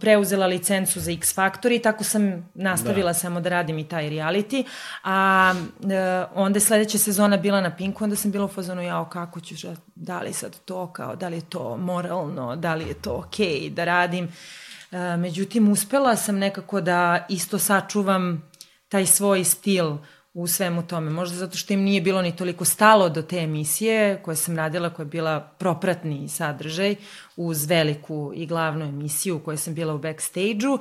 preuzela 0.01 0.47
licencu 0.47 1.01
za 1.01 1.13
X 1.13 1.35
Factor 1.35 1.73
i 1.73 1.79
tako 1.79 2.05
sam 2.05 2.51
nastavila 2.55 3.11
da. 3.11 3.15
samo 3.15 3.41
da 3.41 3.49
radim 3.49 3.79
i 3.79 3.89
taj 3.89 4.11
reality. 4.11 4.65
A 5.05 5.53
uh, 5.55 5.91
onda 6.35 6.57
je 6.57 6.61
sledeća 6.61 6.99
sezona 6.99 7.37
bila 7.37 7.61
na 7.61 7.77
Pinku, 7.77 8.05
onda 8.05 8.17
sam 8.17 8.31
bila 8.31 8.45
u 8.45 8.49
fazonu, 8.49 8.83
jao, 8.83 9.05
kako 9.05 9.41
ću, 9.41 9.55
da 9.95 10.21
li 10.21 10.33
sad 10.33 10.61
to 10.65 10.93
kao, 10.93 11.17
da 11.17 11.29
li 11.29 11.37
je 11.37 11.49
to 11.49 11.77
moralno, 11.77 12.57
da 12.57 12.75
li 12.75 12.89
je 12.89 12.95
to 12.95 13.15
okej 13.15 13.47
okay 13.47 13.75
da 13.75 13.85
radim. 13.85 14.25
Uh, 14.25 14.99
međutim, 15.19 15.73
uspela 15.73 16.17
sam 16.17 16.39
nekako 16.39 16.81
da 16.81 17.27
isto 17.29 17.59
sačuvam 17.59 18.51
taj 18.89 19.07
svoj 19.07 19.45
stil 19.45 19.97
u 20.35 20.47
svemu 20.47 20.83
tome. 20.83 21.11
Možda 21.11 21.37
zato 21.37 21.57
što 21.57 21.73
im 21.73 21.81
nije 21.81 22.01
bilo 22.01 22.23
ni 22.23 22.37
toliko 22.37 22.65
stalo 22.65 23.09
do 23.09 23.23
te 23.23 23.39
emisije 23.39 24.23
koje 24.23 24.37
sam 24.37 24.57
radila, 24.57 24.91
koja 24.91 25.05
je 25.05 25.09
bila 25.09 25.41
propratni 25.41 26.29
sadržaj 26.29 26.97
uz 27.37 27.65
veliku 27.65 28.33
i 28.35 28.47
glavnu 28.47 28.85
emisiju 28.85 29.37
u 29.37 29.41
kojoj 29.41 29.57
sam 29.57 29.75
bila 29.75 29.95
u 29.95 29.99
backstage-u, 29.99 30.79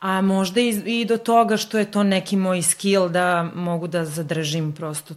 a 0.00 0.20
možda 0.20 0.60
i, 0.60 1.00
i 1.00 1.04
do 1.04 1.18
toga 1.18 1.56
što 1.56 1.78
je 1.78 1.90
to 1.90 2.02
neki 2.02 2.36
moj 2.36 2.62
skill 2.62 3.08
da 3.08 3.50
mogu 3.54 3.86
da 3.88 4.04
zadržim 4.04 4.72
prosto 4.72 5.14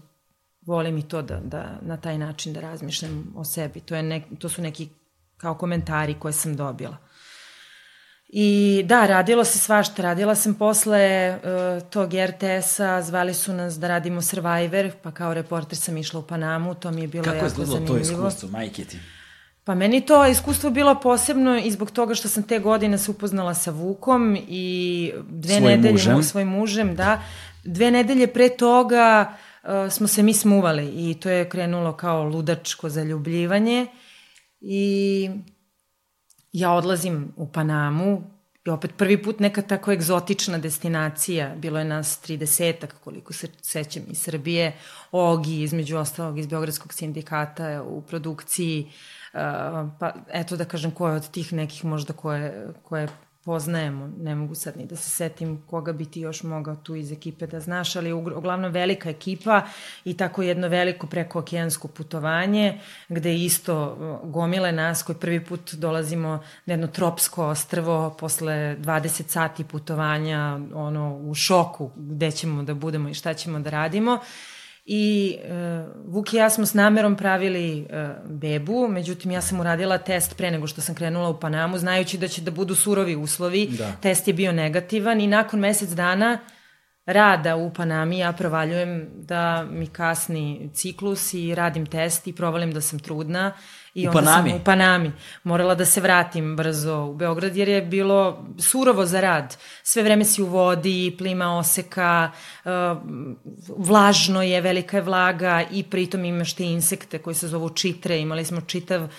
volim 0.66 0.98
i 0.98 1.08
to 1.08 1.22
da, 1.22 1.40
da 1.40 1.80
na 1.82 1.98
taj 1.98 2.18
način 2.18 2.54
da 2.54 2.62
razmišljam 2.62 3.34
o 3.36 3.44
sebi. 3.44 3.80
To, 3.80 3.96
je 3.96 4.04
nek, 4.04 4.24
to 4.40 4.50
su 4.50 4.62
neki 4.62 4.90
kao 5.38 5.56
komentari 5.56 6.16
koje 6.20 6.34
sam 6.34 6.56
dobila. 6.56 6.98
I 8.38 8.84
da, 8.86 9.06
radilo 9.06 9.44
se 9.44 9.60
svašta. 9.60 10.02
Radila 10.02 10.36
sam 10.36 10.54
posle 10.54 11.36
uh, 11.36 11.90
tog 11.90 12.14
RTS-a, 12.14 13.02
zvali 13.02 13.34
su 13.34 13.54
nas 13.54 13.80
da 13.80 13.88
radimo 13.88 14.22
Survivor, 14.22 14.92
pa 15.02 15.12
kao 15.12 15.34
reporter 15.34 15.78
sam 15.78 15.98
išla 15.98 16.20
u 16.20 16.24
Panamu, 16.24 16.76
to 16.76 16.92
mi 16.92 17.02
je 17.02 17.08
bilo 17.08 17.24
Kako 17.24 17.36
jako 17.36 17.50
zanimljivo. 17.50 17.86
Kako 17.86 17.98
je 17.98 18.04
to 18.04 18.14
iskustvo, 18.14 18.50
majke 18.50 18.86
ti? 18.86 18.98
Pa 19.64 19.76
meni 19.76 20.02
to 20.02 20.26
iskustvo 20.26 20.70
bilo 20.70 21.00
posebno 21.00 21.58
i 21.58 21.72
zbog 21.72 21.92
toga 21.92 22.16
što 22.16 22.28
sam 22.28 22.44
te 22.44 22.60
godine 22.60 22.98
se 22.98 23.12
upoznala 23.12 23.54
sa 23.54 23.72
Vukom 23.72 24.38
i 24.48 25.12
dve 25.30 25.58
svojim 25.58 25.66
nedelje 25.66 25.92
mužem. 25.92 26.24
svojim 26.24 26.48
mužem, 26.48 26.96
da. 26.96 27.22
Dve 27.64 27.92
nedelje 27.92 28.28
pre 28.28 28.50
toga 28.50 29.34
uh, 29.64 29.70
smo 29.92 30.08
se 30.08 30.24
mi 30.24 30.34
smuvali 30.34 31.10
i 31.10 31.14
to 31.20 31.30
je 31.30 31.50
krenulo 31.50 31.94
kao 31.94 32.24
ludačko 32.24 32.90
zaljubljivanje 32.90 33.88
i 34.62 35.30
ja 36.56 36.72
odlazim 36.72 37.34
u 37.36 37.48
Panamu 37.48 38.22
i 38.66 38.70
opet 38.70 38.92
prvi 38.98 39.24
put 39.24 39.40
neka 39.40 39.62
tako 39.62 39.92
egzotična 39.92 40.58
destinacija, 40.58 41.56
bilo 41.56 41.80
je 41.80 41.86
nas 41.86 42.22
30 42.28 42.86
koliko 43.04 43.34
se 43.34 43.48
sećam 43.62 44.04
iz 44.10 44.18
Srbije, 44.22 44.78
Ogi 45.12 45.62
između 45.62 45.98
ostalog 45.98 46.40
iz 46.40 46.48
Beogradskog 46.48 46.94
sindikata 46.94 47.84
u 47.84 48.02
produkciji, 48.02 48.88
uh, 49.34 49.40
pa 50.00 50.14
eto 50.34 50.58
da 50.58 50.66
kažem 50.66 50.92
koje 50.92 51.16
od 51.16 51.32
tih 51.32 51.54
nekih 51.54 51.86
možda 51.86 52.14
koje, 52.14 52.74
koje 52.84 53.08
poznajemo, 53.46 54.10
ne 54.20 54.36
mogu 54.36 54.56
sad 54.56 54.78
ni 54.78 54.86
da 54.86 54.96
se 54.96 55.10
setim 55.10 55.62
koga 55.68 55.94
bi 55.94 56.06
ti 56.06 56.22
još 56.22 56.44
mogao 56.44 56.76
tu 56.76 56.96
iz 56.96 57.12
ekipe 57.12 57.48
da 57.48 57.60
znaš, 57.60 57.96
ali 57.96 58.14
uglavnom 58.14 58.72
velika 58.72 59.10
ekipa 59.10 59.62
i 60.06 60.18
tako 60.18 60.44
jedno 60.44 60.68
veliko 60.68 61.08
prekookeansko 61.08 61.88
putovanje, 61.88 62.80
gde 63.10 63.36
isto 63.36 63.98
uh, 64.24 64.30
gomile 64.30 64.72
nas 64.72 65.04
koji 65.04 65.16
prvi 65.16 65.46
put 65.46 65.74
dolazimo 65.74 66.44
na 66.66 66.74
jedno 66.74 66.88
tropsko 66.88 67.48
ostrvo 67.48 68.16
posle 68.20 68.78
20 68.80 69.28
sati 69.28 69.64
putovanja, 69.64 70.60
ono, 70.74 71.18
u 71.18 71.34
šoku 71.34 71.92
gde 71.96 72.32
ćemo 72.32 72.64
da 72.64 72.74
budemo 72.74 73.10
i 73.10 73.14
šta 73.14 73.34
ćemo 73.34 73.60
da 73.60 73.70
radimo. 73.70 74.20
I 74.86 75.38
uh, 75.44 76.14
Vuk 76.14 76.34
i 76.34 76.38
ja 76.38 76.50
smo 76.50 76.66
s 76.66 76.74
namerom 76.74 77.16
pravili 77.16 77.82
uh, 77.82 78.32
bebu, 78.32 78.88
međutim 78.88 79.32
ja 79.32 79.42
sam 79.42 79.60
uradila 79.60 79.98
test 79.98 80.38
pre 80.38 80.52
nego 80.52 80.68
što 80.68 80.82
sam 80.82 80.96
krenula 80.96 81.30
u 81.30 81.40
Panamu, 81.40 81.78
znajući 81.78 82.18
da 82.18 82.28
će 82.28 82.42
da 82.42 82.52
budu 82.52 82.76
surovi 82.76 83.16
uslovi. 83.16 83.68
Da. 83.78 83.92
Test 84.02 84.28
je 84.28 84.34
bio 84.34 84.52
negativan 84.52 85.22
i 85.22 85.28
nakon 85.28 85.60
mesec 85.60 85.90
dana 85.90 86.40
rada 87.06 87.56
u 87.56 87.74
Panami 87.74 88.20
ja 88.20 88.34
provaljujem 88.34 89.10
da 89.14 89.68
mi 89.72 89.88
kasni 89.88 90.70
ciklus 90.74 91.34
i 91.34 91.56
radim 91.56 91.86
test 91.86 92.28
i 92.28 92.36
provalim 92.36 92.72
da 92.72 92.82
sam 92.82 93.00
trudna 93.00 93.54
I 93.96 94.08
u 94.08 94.10
onda 94.10 94.22
Panami? 94.22 94.50
sam 94.50 94.60
u 94.60 94.64
Panami. 94.64 95.12
Morala 95.44 95.76
da 95.76 95.86
se 95.86 96.02
vratim 96.02 96.56
brzo 96.56 97.04
u 97.04 97.14
Beograd 97.14 97.56
jer 97.56 97.70
je 97.70 97.82
bilo 97.82 98.46
surovo 98.60 99.06
za 99.06 99.22
rad. 99.22 99.58
Sve 99.84 100.04
vreme 100.04 100.26
si 100.26 100.42
u 100.42 100.46
vodi, 100.46 101.16
plima 101.18 101.58
oseka, 101.58 102.32
uh, 102.66 102.72
vlažno 103.78 104.42
je, 104.42 104.62
velika 104.62 104.98
je 104.98 105.04
vlaga 105.04 105.64
i 105.72 105.84
pritom 105.84 106.26
imaš 106.26 106.54
te 106.54 106.64
insekte 106.64 107.18
koji 107.18 107.34
se 107.34 107.48
zovu 107.48 107.70
čitre. 107.70 108.20
Imali 108.20 108.46
smo 108.46 108.62
čitav 108.62 109.04
uh, 109.04 109.10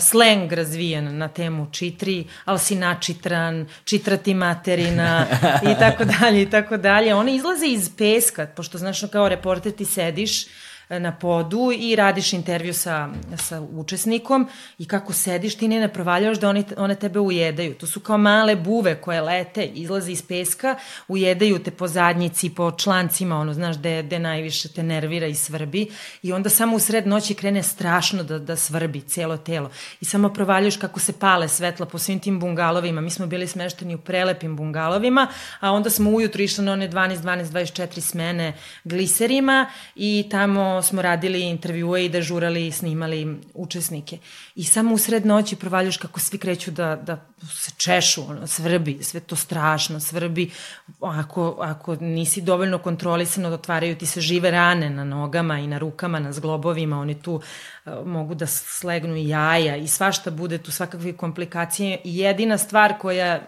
sleng 0.00 0.52
razvijen 0.52 1.18
na 1.18 1.28
temu 1.28 1.66
čitri, 1.72 2.26
ali 2.44 2.58
si 2.58 2.74
načitran, 2.74 3.66
čitrati 3.84 4.34
materina 4.34 5.26
i 5.72 5.78
tako 5.78 6.04
dalje 6.04 6.42
i 6.42 6.50
tako 6.50 6.76
dalje. 6.76 7.14
One 7.14 7.34
izlaze 7.34 7.66
iz 7.66 7.90
peska, 7.98 8.46
pošto 8.56 8.78
znaš 8.78 9.00
kao 9.12 9.28
reporter 9.28 9.72
ti 9.72 9.84
sediš 9.84 10.46
na 10.98 11.12
podu 11.12 11.70
i 11.78 11.96
radiš 11.96 12.32
intervju 12.32 12.74
sa, 12.74 13.08
sa 13.36 13.60
učesnikom 13.60 14.48
i 14.78 14.84
kako 14.84 15.12
sediš 15.12 15.54
ti 15.54 15.68
ne 15.68 15.80
ne 15.80 15.92
provaljaš 15.92 16.38
da 16.38 16.48
oni, 16.48 16.64
one 16.76 16.94
tebe 16.94 17.20
ujedaju. 17.20 17.74
To 17.74 17.86
su 17.86 18.00
kao 18.00 18.18
male 18.18 18.56
buve 18.56 18.94
koje 19.00 19.20
lete, 19.20 19.64
izlaze 19.64 20.12
iz 20.12 20.22
peska, 20.22 20.76
ujedaju 21.08 21.58
te 21.58 21.70
po 21.70 21.88
zadnjici, 21.88 22.50
po 22.50 22.70
člancima, 22.70 23.36
ono, 23.36 23.54
znaš, 23.54 23.78
gde, 23.78 24.02
gde 24.02 24.18
najviše 24.18 24.68
te 24.68 24.82
nervira 24.82 25.26
i 25.26 25.34
svrbi 25.34 25.86
i 26.22 26.32
onda 26.32 26.48
samo 26.48 26.76
u 26.76 26.78
sred 26.78 27.06
noći 27.06 27.34
krene 27.34 27.62
strašno 27.62 28.22
da, 28.22 28.38
da 28.38 28.56
svrbi 28.56 29.00
celo 29.00 29.36
telo 29.36 29.70
i 30.00 30.04
samo 30.04 30.28
provaljaš 30.28 30.76
kako 30.76 31.00
se 31.00 31.12
pale 31.12 31.48
svetla 31.48 31.86
po 31.86 31.98
svim 31.98 32.18
tim 32.18 32.40
bungalovima. 32.40 33.00
Mi 33.00 33.10
smo 33.10 33.26
bili 33.26 33.46
smešteni 33.46 33.94
u 33.94 33.98
prelepim 33.98 34.56
bungalovima, 34.56 35.26
a 35.60 35.72
onda 35.72 35.90
smo 35.90 36.10
ujutru 36.10 36.42
išli 36.42 36.64
na 36.64 36.72
one 36.72 36.90
12, 36.90 37.16
12, 37.16 37.44
24 37.44 38.00
smene 38.00 38.52
gliserima 38.84 39.66
i 39.96 40.28
tamo 40.30 40.79
smo 40.82 41.02
radili 41.02 41.42
intervjue 41.42 42.04
i 42.04 42.08
dežurali 42.08 42.66
i 42.66 42.72
snimali 42.72 43.36
učesnike. 43.54 44.18
I 44.54 44.64
samo 44.64 44.94
u 44.94 44.98
sred 44.98 45.26
noći 45.26 45.56
provaljuš 45.56 45.96
kako 45.96 46.20
svi 46.20 46.38
kreću 46.38 46.70
da, 46.70 46.96
da 46.96 47.26
se 47.50 47.70
češu, 47.76 48.22
ono, 48.28 48.46
svrbi, 48.46 48.98
sve 49.02 49.20
to 49.20 49.36
strašno, 49.36 50.00
svrbi. 50.00 50.50
Ako, 51.00 51.56
ako 51.60 51.94
nisi 51.94 52.40
dovoljno 52.40 52.78
kontrolisano, 52.78 53.48
otvaraju 53.48 53.96
ti 53.96 54.06
se 54.06 54.20
žive 54.20 54.50
rane 54.50 54.90
na 54.90 55.04
nogama 55.04 55.58
i 55.58 55.66
na 55.66 55.78
rukama, 55.78 56.18
na 56.18 56.32
zglobovima, 56.32 57.00
oni 57.00 57.22
tu 57.22 57.40
mogu 58.04 58.34
da 58.34 58.46
slegnu 58.46 59.16
i 59.16 59.28
jaja 59.28 59.76
i 59.76 59.88
svašta 59.88 60.30
bude 60.30 60.58
tu 60.58 60.72
svakakve 60.72 61.12
komplikacije. 61.12 61.98
I 62.04 62.18
jedina 62.18 62.58
stvar 62.58 62.98
koja 62.98 63.40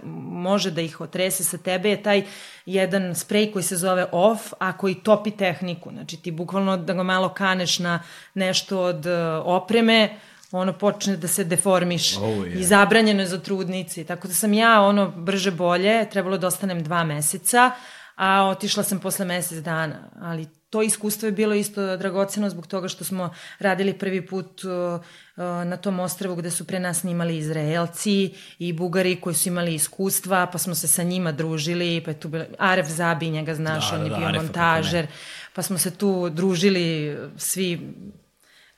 može 0.43 0.71
da 0.71 0.81
ih 0.81 1.01
otrese 1.01 1.45
sa 1.45 1.59
tebe 1.59 1.91
je 1.91 2.03
taj 2.03 2.25
jedan 2.67 3.15
sprej 3.15 3.53
koji 3.53 3.63
se 3.63 3.77
zove 3.77 4.07
off, 4.13 4.53
a 4.59 4.77
koji 4.77 4.95
topi 4.95 5.31
tehniku. 5.31 5.91
Znači 5.91 6.17
ti 6.17 6.31
bukvalno 6.31 6.77
da 6.77 6.93
ga 6.93 7.03
malo 7.03 7.29
kaneš 7.29 7.79
na 7.79 8.03
nešto 8.35 8.81
od 8.81 9.07
uh, 9.07 9.13
opreme, 9.45 10.17
ono 10.53 10.73
počne 10.73 11.17
da 11.17 11.29
se 11.29 11.45
deformiš 11.45 12.17
oh, 12.17 12.23
yeah. 12.23 12.59
i 12.59 12.65
zabranjeno 12.65 13.21
je 13.21 13.27
za 13.27 13.39
trudnici. 13.39 14.05
Tako 14.05 14.29
da 14.29 14.35
sam 14.35 14.53
ja 14.53 14.83
ono 14.83 15.11
brže 15.11 15.51
bolje, 15.51 16.11
trebalo 16.11 16.39
da 16.39 16.47
ostanem 16.47 16.83
dva 16.83 17.05
meseca, 17.05 17.71
a 18.17 18.49
otišla 18.49 18.83
sam 18.83 18.99
posle 19.01 19.25
mesec 19.25 19.59
dana. 19.59 20.11
Ali 20.21 20.47
to 20.73 20.83
iskustvo 20.83 21.27
je 21.27 21.33
bilo 21.33 21.55
isto 21.55 21.97
dragoceno 21.97 22.51
zbog 22.51 22.67
toga 22.67 22.89
što 22.89 23.05
smo 23.05 23.35
radili 23.59 23.93
prvi 23.93 24.27
put 24.27 24.65
uh, 24.65 24.71
uh, 24.71 25.43
na 25.45 25.77
tom 25.77 26.01
ostrvu 26.01 26.37
gde 26.37 26.51
su 26.51 26.67
pre 26.67 26.81
nas 26.81 27.01
snimali 27.01 27.37
Izraelci 27.37 28.35
i 28.59 28.73
Bugari 28.73 29.17
koji 29.21 29.35
su 29.35 29.49
imali 29.49 29.75
iskustva, 29.75 30.47
pa 30.47 30.59
smo 30.59 30.75
se 30.75 30.89
sa 30.89 31.03
njima 31.03 31.33
družili, 31.33 32.01
pa 32.05 32.11
je 32.11 32.21
tu 32.21 32.29
bilo 32.29 32.45
Aref 32.59 32.87
Zabi, 32.87 33.31
njega 33.31 33.55
znaš, 33.55 33.91
da, 33.91 33.97
on 33.97 34.05
je 34.05 34.11
da, 34.11 34.17
bio 34.17 34.27
Aref, 34.27 34.43
montažer, 34.43 35.07
pa 35.55 35.63
smo 35.63 35.79
se 35.79 35.91
tu 35.91 36.31
družili 36.31 37.17
svi 37.37 37.95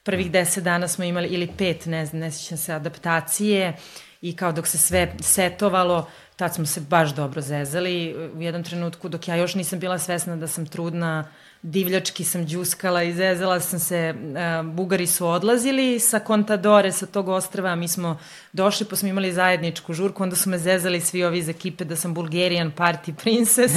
prvih 0.02 0.30
deset 0.30 0.64
dana 0.64 0.88
smo 0.88 1.04
imali, 1.04 1.28
ili 1.28 1.48
pet, 1.58 1.86
ne 1.86 2.06
znam, 2.06 2.20
ne 2.20 2.32
sjećam 2.32 2.58
se, 2.58 2.72
adaptacije 2.72 3.76
i 4.22 4.36
kao 4.36 4.52
dok 4.52 4.66
se 4.66 4.78
sve 4.78 5.14
setovalo, 5.20 6.08
tad 6.36 6.54
smo 6.54 6.66
se 6.66 6.80
baš 6.80 7.14
dobro 7.14 7.40
zezali. 7.40 8.14
U 8.34 8.42
jednom 8.42 8.64
trenutku, 8.64 9.08
dok 9.08 9.28
ja 9.28 9.36
još 9.36 9.54
nisam 9.54 9.78
bila 9.78 9.98
svesna 9.98 10.36
da 10.36 10.46
sam 10.46 10.66
trudna, 10.66 11.24
divljački 11.64 12.24
sam 12.24 12.46
džuskala 12.46 13.02
i 13.02 13.12
zezala 13.12 13.60
sam 13.60 13.78
se, 13.78 14.14
uh, 14.14 14.66
Bugari 14.66 15.06
su 15.06 15.26
odlazili 15.26 16.00
sa 16.00 16.18
Kontadore, 16.18 16.92
sa 16.92 17.06
tog 17.06 17.28
ostrava, 17.28 17.74
mi 17.76 17.88
smo 17.88 18.18
došli 18.52 18.86
pa 18.86 18.96
smo 18.96 19.08
imali 19.08 19.32
zajedničku 19.32 19.92
žurku, 19.92 20.22
onda 20.22 20.36
su 20.36 20.50
me 20.50 20.58
zezali 20.58 21.00
svi 21.00 21.24
ovi 21.24 21.38
iz 21.38 21.48
ekipe 21.48 21.84
da 21.84 21.96
sam 21.96 22.14
Bulgarian 22.14 22.72
party 22.76 23.14
princess. 23.14 23.74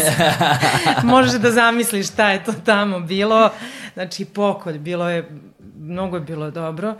Možeš 1.04 1.34
da 1.34 1.52
zamisliš 1.52 2.08
šta 2.08 2.32
je 2.32 2.44
to 2.44 2.54
tamo 2.66 3.00
bilo. 3.00 3.50
Znači, 3.94 4.26
pokolj, 4.26 4.78
bilo 4.80 5.10
je 5.10 5.30
mnogo 5.80 6.18
je 6.18 6.22
bilo 6.22 6.52
dobro. 6.52 6.96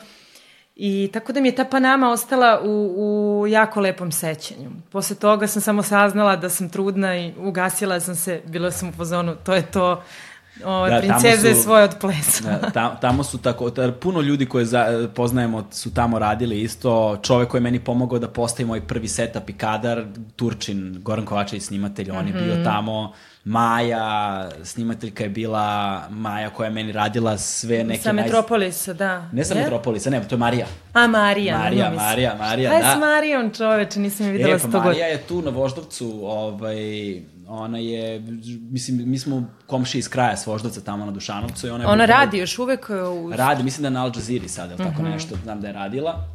I 0.76 1.10
tako 1.14 1.34
da 1.34 1.42
mi 1.42 1.48
je 1.48 1.56
ta 1.56 1.66
Panama 1.66 2.12
ostala 2.12 2.62
u, 2.64 2.94
u 2.98 3.48
jako 3.48 3.80
lepom 3.80 4.12
sećanju. 4.12 4.70
Posle 4.92 5.16
toga 5.16 5.48
sam 5.48 5.62
samo 5.62 5.84
saznala 5.84 6.36
da 6.36 6.50
sam 6.50 6.70
trudna 6.70 7.18
i 7.18 7.34
ugasila 7.38 8.00
sam 8.00 8.16
se, 8.16 8.42
bila 8.46 8.72
sam 8.72 8.90
u 8.90 8.92
fazonu, 8.92 9.36
to 9.36 9.54
je 9.54 9.72
to, 9.72 10.04
Ove, 10.66 10.90
da, 10.90 11.00
princeze 11.00 11.56
su, 11.56 11.62
svoje 11.62 11.84
od 11.84 11.96
plesa. 12.02 12.44
da, 12.44 12.70
tam, 12.70 12.98
tamo 13.02 13.24
su 13.24 13.38
tako, 13.38 13.70
ta, 13.70 13.92
puno 13.92 14.22
ljudi 14.22 14.46
koje 14.46 14.66
za, 14.66 15.10
poznajemo 15.16 15.68
su 15.72 15.94
tamo 15.94 16.20
radili 16.20 16.62
isto. 16.62 17.18
Čovek 17.24 17.50
koji 17.50 17.60
je 17.60 17.64
meni 17.64 17.80
pomogao 17.80 18.20
da 18.20 18.28
postavim 18.28 18.68
moj 18.68 18.88
prvi 18.88 19.08
setup 19.08 19.50
i 19.50 19.54
kadar, 19.54 20.06
Turčin, 20.36 20.98
Goran 21.02 21.26
Kovačević 21.26 21.64
snimatelj, 21.64 22.12
on 22.12 22.26
mm 22.26 22.28
-hmm. 22.28 22.36
je 22.36 22.44
bio 22.44 22.54
mhm. 22.54 22.64
tamo. 22.64 23.14
Maja, 23.48 24.50
snimateljka 24.64 25.24
je 25.24 25.30
bila 25.30 26.02
Maja 26.10 26.50
koja 26.50 26.68
je 26.68 26.74
meni 26.74 26.92
radila 26.92 27.38
sve 27.38 27.84
neke... 27.84 28.02
Sa 28.02 28.14
Metropolisa, 28.14 28.92
naj... 28.92 28.98
da. 28.98 29.30
Ne 29.32 29.46
sa 29.46 29.54
je? 29.54 29.62
Metropolisa, 29.62 30.10
ne, 30.10 30.28
to 30.28 30.36
je 30.36 30.40
Marija. 30.40 30.68
A, 30.94 31.08
Marija. 31.08 31.58
Marija, 31.58 31.92
Marija, 31.96 32.36
Marija, 32.40 32.72
da. 32.72 32.78
Šta 32.78 32.90
je 32.90 32.96
s 32.96 33.00
Marijom, 33.00 33.52
čoveče, 33.54 34.00
nisam 34.00 34.26
je 34.26 34.32
videla 34.32 34.56
e, 34.56 34.60
pa 34.72 34.80
Marija 34.80 35.08
je 35.08 35.18
tu 35.18 35.42
na 35.42 35.52
Voždovcu, 35.52 36.20
ovaj, 36.24 36.76
ona 37.48 37.78
je, 37.78 38.20
mislim, 38.72 39.10
mi 39.10 39.20
smo 39.20 39.44
komši 39.68 40.00
iz 40.00 40.10
kraja 40.10 40.38
s 40.38 40.48
Voždovca 40.48 40.82
tamo 40.82 41.06
na 41.06 41.12
Dušanovcu 41.12 41.68
i 41.68 41.70
ona 41.70 41.84
je... 41.84 41.88
Ona 41.88 42.06
radi 42.06 42.38
još 42.38 42.60
uvek 42.60 42.90
u... 42.90 43.32
Radi, 43.32 43.64
mislim 43.64 43.82
da 43.82 43.88
je 43.88 43.92
na 43.92 44.04
Al 44.04 44.12
Jazeera 44.16 44.48
sada, 44.48 44.74
ili 44.74 44.84
tako 44.84 45.02
mm 45.02 45.06
-hmm. 45.06 45.12
nešto, 45.12 45.36
znam 45.44 45.62
da 45.62 45.68
je 45.68 45.74
radila. 45.74 46.28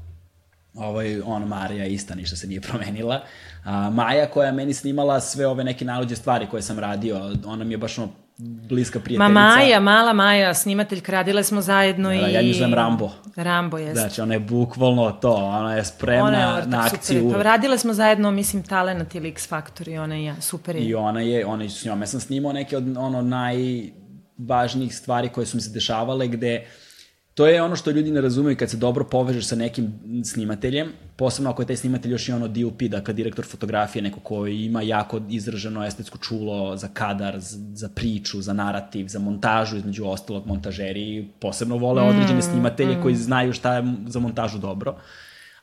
Ovaj, 0.74 1.20
ona 1.20 1.46
Marija 1.46 1.86
ista, 1.86 2.14
ništa 2.14 2.36
se 2.36 2.46
nije 2.46 2.60
promenila. 2.60 3.24
A, 3.64 3.90
Maja 3.90 4.26
koja 4.26 4.46
je 4.46 4.52
meni 4.52 4.74
snimala 4.74 5.20
sve 5.20 5.46
ove 5.46 5.64
neke 5.64 5.84
nalođe 5.84 6.16
stvari 6.16 6.46
koje 6.50 6.62
sam 6.62 6.78
radio, 6.78 7.34
ona 7.46 7.64
mi 7.64 7.74
je 7.74 7.78
baš 7.78 7.98
ono 7.98 8.08
bliska 8.38 9.00
prijateljica. 9.00 9.32
Ma 9.32 9.56
Maja, 9.56 9.80
mala 9.80 10.12
Maja, 10.12 10.54
snimateljka, 10.54 11.12
radile 11.12 11.44
smo 11.44 11.60
zajedno 11.60 12.08
da, 12.08 12.14
i... 12.14 12.32
Ja 12.32 12.42
nju 12.42 12.52
zovem 12.52 12.74
Rambo. 12.74 13.10
Rambo, 13.36 13.78
jeste. 13.78 14.00
Znači, 14.00 14.20
ona 14.20 14.34
je 14.34 14.40
bukvalno 14.40 15.12
to, 15.12 15.34
ona 15.34 15.74
je 15.74 15.84
spremna 15.84 16.24
ona 16.24 16.58
je 16.58 16.66
na 16.66 16.88
akciju. 16.92 17.20
Super. 17.20 17.36
Pa 17.36 17.42
radile 17.42 17.78
smo 17.78 17.94
zajedno, 17.94 18.30
mislim, 18.30 18.62
Talenat 18.62 19.14
ili 19.14 19.28
X 19.28 19.48
Factor 19.48 19.88
i 19.88 19.98
ona 19.98 20.16
i 20.16 20.24
ja, 20.24 20.40
super 20.40 20.76
je. 20.76 20.82
I 20.82 20.94
ona 20.94 21.20
je, 21.20 21.46
ona 21.46 21.62
je 21.62 21.70
s 21.70 21.84
njome 21.84 22.06
sam 22.06 22.20
snimao 22.20 22.52
neke 22.52 22.76
od 22.76 22.96
ono 22.96 23.22
najvažnijih 23.22 24.96
stvari 24.96 25.28
koje 25.28 25.46
su 25.46 25.56
mi 25.56 25.60
se 25.60 25.70
dešavale, 25.70 26.28
gde 26.28 26.66
To 27.34 27.46
je 27.46 27.62
ono 27.62 27.76
što 27.76 27.90
ljudi 27.90 28.10
ne 28.10 28.20
razumeju 28.20 28.56
kad 28.56 28.70
se 28.70 28.76
dobro 28.76 29.04
povežeš 29.04 29.46
sa 29.46 29.56
nekim 29.56 29.92
snimateljem, 30.24 30.92
posebno 31.16 31.50
ako 31.50 31.62
je 31.62 31.66
taj 31.66 31.76
snimatelj 31.76 32.12
još 32.12 32.28
i 32.28 32.32
ono 32.32 32.48
DOP, 32.48 32.82
dakle 32.82 33.14
direktor 33.14 33.46
fotografije, 33.46 34.02
neko 34.02 34.20
ko 34.20 34.46
ima 34.46 34.82
jako 34.82 35.20
izraženo 35.30 35.86
estetsko 35.86 36.18
čulo 36.18 36.76
za 36.76 36.88
kadar, 36.88 37.36
za 37.74 37.88
priču, 37.88 38.42
za 38.42 38.52
narativ, 38.52 39.08
za 39.08 39.18
montažu, 39.18 39.76
između 39.76 40.06
ostalog 40.06 40.46
montažeri 40.46 41.28
posebno 41.40 41.76
vole 41.76 42.02
određene 42.02 42.38
mm, 42.38 42.42
snimatelje 42.42 42.96
mm. 42.96 43.02
koji 43.02 43.14
znaju 43.14 43.52
šta 43.52 43.74
je 43.74 43.94
za 44.06 44.20
montažu 44.20 44.58
dobro 44.58 44.96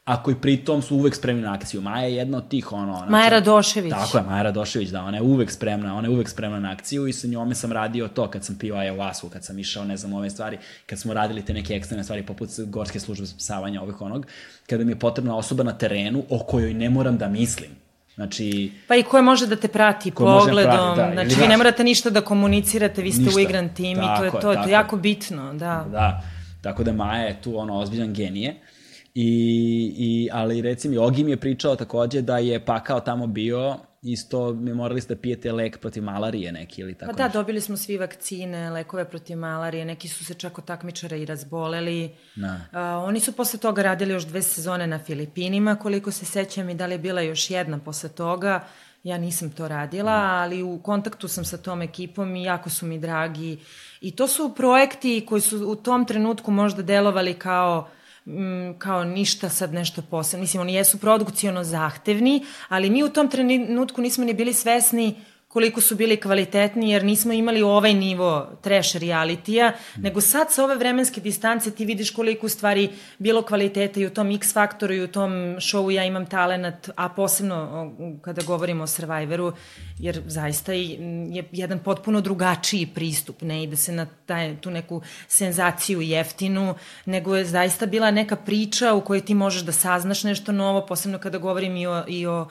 a 0.10 0.24
koji 0.24 0.36
pritom 0.36 0.82
su 0.82 0.96
uvek 0.96 1.16
spremni 1.16 1.42
na 1.42 1.54
akciju. 1.54 1.82
Maja 1.82 2.06
je 2.06 2.16
jedna 2.16 2.38
od 2.38 2.48
tih, 2.48 2.72
ono... 2.74 2.98
Znači, 2.98 3.12
Maja 3.12 3.30
Radošević. 3.30 3.92
Tako 3.92 4.18
je, 4.18 4.24
Maja 4.24 4.44
Radošević, 4.44 4.90
da, 4.90 5.04
ona 5.04 5.18
je 5.18 5.24
uvek 5.24 5.52
spremna, 5.52 5.96
ona 5.96 6.08
je 6.08 6.14
uvek 6.14 6.30
spremna 6.30 6.60
na 6.60 6.72
akciju 6.72 7.08
i 7.08 7.14
sa 7.14 7.28
njome 7.28 7.56
sam 7.56 7.72
radio 7.72 8.08
to 8.08 8.28
kad 8.28 8.46
sam 8.46 8.56
pio 8.58 8.76
ayahuasku, 8.76 9.30
kad 9.30 9.46
sam 9.46 9.60
išao, 9.60 9.86
ne 9.86 9.98
znam, 9.98 10.14
ove 10.14 10.30
stvari, 10.30 10.58
kad 10.86 11.00
smo 11.00 11.14
radili 11.14 11.46
te 11.46 11.54
neke 11.54 11.74
ekstremne 11.74 12.04
stvari 12.04 12.24
poput 12.26 12.50
gorske 12.66 13.00
službe 13.00 13.28
spasavanja 13.28 13.82
ovih 13.82 14.02
onog, 14.02 14.26
kada 14.70 14.84
mi 14.84 14.92
je 14.92 15.00
potrebna 15.00 15.36
osoba 15.36 15.64
na 15.64 15.74
terenu 15.78 16.24
o 16.30 16.40
kojoj 16.40 16.74
ne 16.74 16.90
moram 16.90 17.18
da 17.18 17.28
mislim. 17.28 17.70
Znači, 18.16 18.72
pa 18.88 18.96
i 18.96 19.04
ko 19.04 19.22
može 19.22 19.48
da 19.48 19.56
te 19.56 19.68
prati 19.68 20.10
da 20.10 20.16
pogledom, 20.16 20.96
prati, 20.96 21.02
da, 21.02 21.12
znači 21.14 21.42
vi 21.42 21.48
ne 21.48 21.58
morate 21.58 21.84
ništa 21.84 22.10
da 22.10 22.22
komunicirate, 22.22 23.02
vi 23.02 23.12
ste 23.12 23.22
ništa. 23.22 23.42
igran 23.42 23.70
tim 23.74 23.98
tako, 23.98 24.26
i 24.26 24.30
to 24.30 24.38
je 24.38 24.42
to, 24.42 24.64
to 24.64 24.70
je 24.70 24.72
jako 24.72 24.98
bitno, 24.98 25.54
da. 25.54 25.86
Da, 25.92 26.22
tako 26.62 26.84
da 26.84 26.94
Maja 26.94 27.24
je 27.24 27.42
tu 27.42 27.58
ono 27.58 27.80
ozbiljan 27.80 28.14
genije. 28.14 28.56
I, 29.14 29.94
i, 29.98 30.30
ali 30.32 30.62
recimo, 30.62 31.02
Ogi 31.02 31.24
mi 31.24 31.32
je 31.32 31.38
pričao 31.38 31.76
takođe 31.76 32.22
da 32.22 32.38
je 32.38 32.66
pakao 32.66 33.00
tamo 33.00 33.28
bio 33.28 33.78
isto 34.02 34.54
mi 34.54 34.74
morali 34.74 35.02
ste 35.02 35.16
da 35.16 35.22
pijete 35.22 35.52
lek 35.52 35.80
protiv 35.80 36.04
malarije 36.04 36.52
neki 36.52 36.82
ili 36.82 36.94
tako 36.94 37.12
Pa 37.12 37.18
da, 37.18 37.24
nešto. 37.24 37.40
dobili 37.40 37.62
smo 37.62 37.78
svi 37.78 37.98
vakcine, 37.98 38.70
lekove 38.70 39.06
protiv 39.06 39.38
malarije, 39.38 39.86
neki 39.86 40.08
su 40.08 40.26
se 40.26 40.34
čak 40.34 40.58
od 40.58 40.66
takmičara 40.66 41.16
i 41.16 41.26
razboleli. 41.26 42.16
Da. 42.36 42.48
Uh, 42.72 43.08
oni 43.08 43.20
su 43.20 43.32
posle 43.32 43.60
toga 43.60 43.82
radili 43.82 44.14
još 44.14 44.24
dve 44.24 44.42
sezone 44.42 44.88
na 44.88 45.00
Filipinima, 45.00 45.76
koliko 45.76 46.12
se 46.12 46.26
sećam 46.26 46.70
i 46.70 46.76
da 46.76 46.86
li 46.86 46.94
je 46.94 47.00
bila 47.00 47.22
još 47.22 47.50
jedna 47.50 47.80
posle 47.80 48.10
toga. 48.10 48.64
Ja 49.04 49.18
nisam 49.18 49.50
to 49.50 49.68
radila, 49.68 50.12
da. 50.12 50.24
ali 50.24 50.64
u 50.64 50.80
kontaktu 50.84 51.28
sam 51.28 51.46
sa 51.46 51.58
tom 51.58 51.82
ekipom 51.82 52.36
i 52.36 52.44
jako 52.44 52.70
su 52.70 52.86
mi 52.86 53.00
dragi. 53.00 53.60
I 54.02 54.16
to 54.16 54.28
su 54.28 54.54
projekti 54.56 55.26
koji 55.26 55.42
su 55.42 55.72
u 55.72 55.76
tom 55.76 56.06
trenutku 56.06 56.52
možda 56.52 56.82
delovali 56.82 57.34
kao 57.34 57.90
m, 58.30 58.76
kao 58.78 59.04
ništa 59.04 59.50
sad 59.50 59.74
nešto 59.74 60.02
posebno. 60.02 60.42
Mislim, 60.42 60.62
oni 60.62 60.74
jesu 60.74 60.98
produkciono 60.98 61.64
zahtevni, 61.64 62.46
ali 62.68 62.90
mi 62.90 63.04
u 63.04 63.10
tom 63.10 63.28
trenutku 63.28 64.02
nismo 64.02 64.26
ni 64.26 64.34
bili 64.34 64.54
svesni 64.54 65.16
koliko 65.50 65.82
su 65.82 65.96
bili 65.96 66.18
kvalitetni, 66.18 66.92
jer 66.92 67.04
nismo 67.04 67.34
imali 67.34 67.62
ovaj 67.62 67.94
nivo 67.94 68.50
trash 68.62 68.96
realitija, 68.96 69.72
nego 69.98 70.22
sad 70.22 70.52
sa 70.52 70.64
ove 70.64 70.76
vremenske 70.76 71.22
distance 71.22 71.72
ti 71.72 71.86
vidiš 71.86 72.12
koliko 72.12 72.46
u 72.46 72.50
stvari 72.50 72.90
bilo 73.18 73.42
kvaliteta 73.42 74.00
i 74.00 74.06
u 74.06 74.10
tom 74.10 74.32
X 74.32 74.54
faktoru 74.54 74.94
i 74.94 75.04
u 75.04 75.08
tom 75.08 75.32
showu 75.60 75.92
ja 75.92 76.06
imam 76.06 76.26
talenat, 76.26 76.90
a 76.96 77.10
posebno 77.10 77.92
kada 78.22 78.42
govorimo 78.42 78.84
o 78.84 78.88
Survivoru, 78.88 79.54
jer 80.00 80.22
zaista 80.28 80.74
je 80.74 80.98
jedan 81.52 81.80
potpuno 81.80 82.22
drugačiji 82.22 82.92
pristup, 82.96 83.42
ne 83.42 83.64
ide 83.64 83.76
se 83.76 83.92
na 83.92 84.06
taj, 84.26 84.62
tu 84.62 84.72
neku 84.72 85.02
senzaciju 85.28 86.02
jeftinu, 86.02 86.76
nego 87.06 87.36
je 87.36 87.46
zaista 87.46 87.86
bila 87.86 88.12
neka 88.12 88.36
priča 88.36 88.94
u 88.94 89.02
kojoj 89.02 89.26
ti 89.26 89.34
možeš 89.34 89.62
da 89.62 89.72
saznaš 89.72 90.24
nešto 90.24 90.52
novo, 90.52 90.86
posebno 90.86 91.18
kada 91.18 91.38
govorim 91.38 91.78
i 91.78 91.88
o, 91.88 92.04
i 92.08 92.28
o 92.28 92.48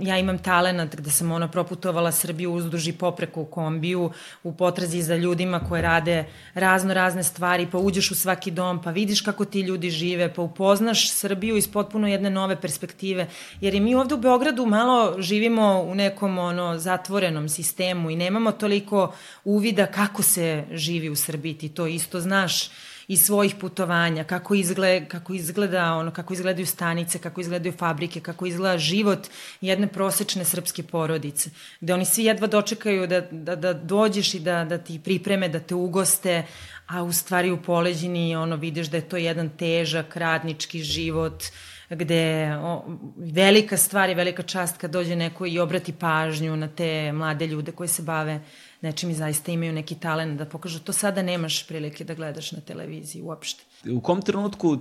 Ja 0.00 0.18
imam 0.18 0.38
talenat 0.38 0.96
gde 0.96 1.10
sam 1.10 1.32
ona 1.32 1.48
proputovala 1.48 2.12
Srbiju 2.12 2.52
uzduži 2.52 2.92
popreku 2.92 3.40
u 3.40 3.44
kombiju 3.44 4.10
u 4.42 4.52
potrazi 4.52 5.02
za 5.02 5.16
ljudima 5.16 5.60
koje 5.68 5.82
rade 5.82 6.24
razno 6.54 6.94
razne 6.94 7.22
stvari, 7.22 7.68
pa 7.72 7.78
uđeš 7.78 8.10
u 8.10 8.14
svaki 8.14 8.50
dom, 8.50 8.82
pa 8.82 8.90
vidiš 8.90 9.20
kako 9.20 9.44
ti 9.44 9.60
ljudi 9.60 9.90
žive, 9.90 10.34
pa 10.34 10.42
upoznaš 10.42 11.10
Srbiju 11.10 11.56
iz 11.56 11.68
potpuno 11.68 12.08
jedne 12.08 12.30
nove 12.30 12.60
perspektive, 12.60 13.26
jer 13.60 13.74
i 13.74 13.80
mi 13.80 13.94
ovde 13.94 14.14
u 14.14 14.18
Beogradu 14.18 14.66
malo 14.66 15.14
živimo 15.18 15.82
u 15.82 15.94
nekom 15.94 16.38
ono 16.38 16.78
zatvorenom 16.78 17.48
sistemu 17.48 18.10
i 18.10 18.16
nemamo 18.16 18.52
toliko 18.52 19.14
uvida 19.44 19.86
kako 19.86 20.22
se 20.22 20.64
živi 20.72 21.10
u 21.10 21.16
Srbiji, 21.16 21.54
ti 21.54 21.68
to 21.68 21.86
isto 21.86 22.20
znaš 22.20 22.70
iz 23.08 23.26
svojih 23.26 23.54
putovanja, 23.54 24.24
kako, 24.24 24.54
izgleda, 24.54 25.06
kako 25.06 25.34
izgleda 25.34 25.92
ono, 25.92 26.10
kako 26.10 26.34
izgledaju 26.34 26.66
stanice, 26.66 27.18
kako 27.18 27.40
izgledaju 27.40 27.72
fabrike, 27.72 28.20
kako 28.20 28.46
izgleda 28.46 28.78
život 28.78 29.28
jedne 29.60 29.86
prosečne 29.86 30.44
srpske 30.44 30.82
porodice, 30.82 31.50
gde 31.80 31.94
oni 31.94 32.04
svi 32.04 32.24
jedva 32.24 32.46
dočekaju 32.46 33.06
da, 33.06 33.20
da, 33.20 33.56
da 33.56 33.72
dođeš 33.72 34.34
i 34.34 34.40
da, 34.40 34.64
da 34.64 34.78
ti 34.78 35.00
pripreme, 35.04 35.48
da 35.48 35.60
te 35.60 35.74
ugoste, 35.74 36.46
a 36.86 37.02
u 37.02 37.12
stvari 37.12 37.50
u 37.50 37.62
poleđini 37.62 38.36
ono, 38.36 38.56
vidiš 38.56 38.86
da 38.86 38.96
je 38.96 39.08
to 39.08 39.16
jedan 39.16 39.48
težak 39.48 40.16
radnički 40.16 40.82
život, 40.82 41.44
gde 41.90 42.56
o, 42.62 42.84
velika 43.16 43.76
stvar 43.76 44.10
i 44.10 44.14
velika 44.14 44.42
čast 44.42 44.76
kad 44.76 44.90
dođe 44.90 45.16
neko 45.16 45.46
i 45.46 45.58
obrati 45.58 45.92
pažnju 45.92 46.56
na 46.56 46.68
te 46.68 47.12
mlade 47.12 47.46
ljude 47.46 47.72
koji 47.72 47.88
se 47.88 48.02
bave 48.02 48.40
nečim 48.80 49.10
i 49.10 49.14
zaista 49.14 49.52
imaju 49.52 49.72
neki 49.72 49.94
talent 49.94 50.38
da 50.38 50.44
pokažu. 50.44 50.80
To 50.80 50.92
sada 50.92 51.22
nemaš 51.22 51.66
prilike 51.66 52.04
da 52.04 52.14
gledaš 52.14 52.52
na 52.52 52.60
televiziji 52.60 53.22
uopšte. 53.22 53.64
U 53.90 54.00
kom 54.00 54.22
trenutku 54.22 54.78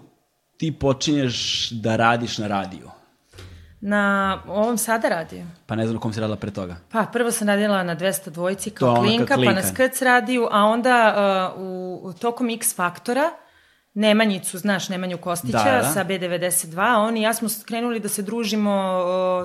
ti 0.58 0.72
počinješ 0.80 1.70
da 1.72 1.96
radiš 1.96 2.38
na 2.38 2.48
radiju? 2.48 2.90
Na 3.82 4.42
ovom 4.48 4.78
sada 4.78 5.10
radiju. 5.10 5.46
Pa 5.66 5.76
ne 5.76 5.88
znam 5.88 6.00
kom 6.00 6.14
si 6.14 6.20
radila 6.20 6.38
pre 6.38 6.52
toga. 6.52 6.76
Pa 6.92 7.06
prvo 7.14 7.32
sam 7.32 7.48
radila 7.48 7.84
na 7.84 7.96
200 7.96 8.30
dvojci 8.30 8.70
kao 8.70 8.96
klinka, 8.96 9.36
klinka, 9.36 9.52
pa 9.52 9.62
na 9.62 9.68
Skrc 9.68 10.02
radiju, 10.02 10.48
a 10.52 10.64
onda 10.64 11.16
uh, 11.56 11.62
u, 11.62 12.00
u 12.04 12.14
tokom 12.14 12.50
X 12.50 12.76
Faktora 12.76 13.32
Nemanjicu, 13.96 14.58
znaš, 14.58 14.90
Nemanju 14.90 15.18
Kostića 15.18 15.64
da, 15.64 15.82
da. 15.82 15.92
sa 15.94 16.06
B92, 16.06 16.98
oni 16.98 17.20
i 17.20 17.24
ja 17.24 17.34
smo 17.34 17.50
krenuli 17.66 18.00
da 18.00 18.10
se 18.10 18.22
družimo 18.22 18.72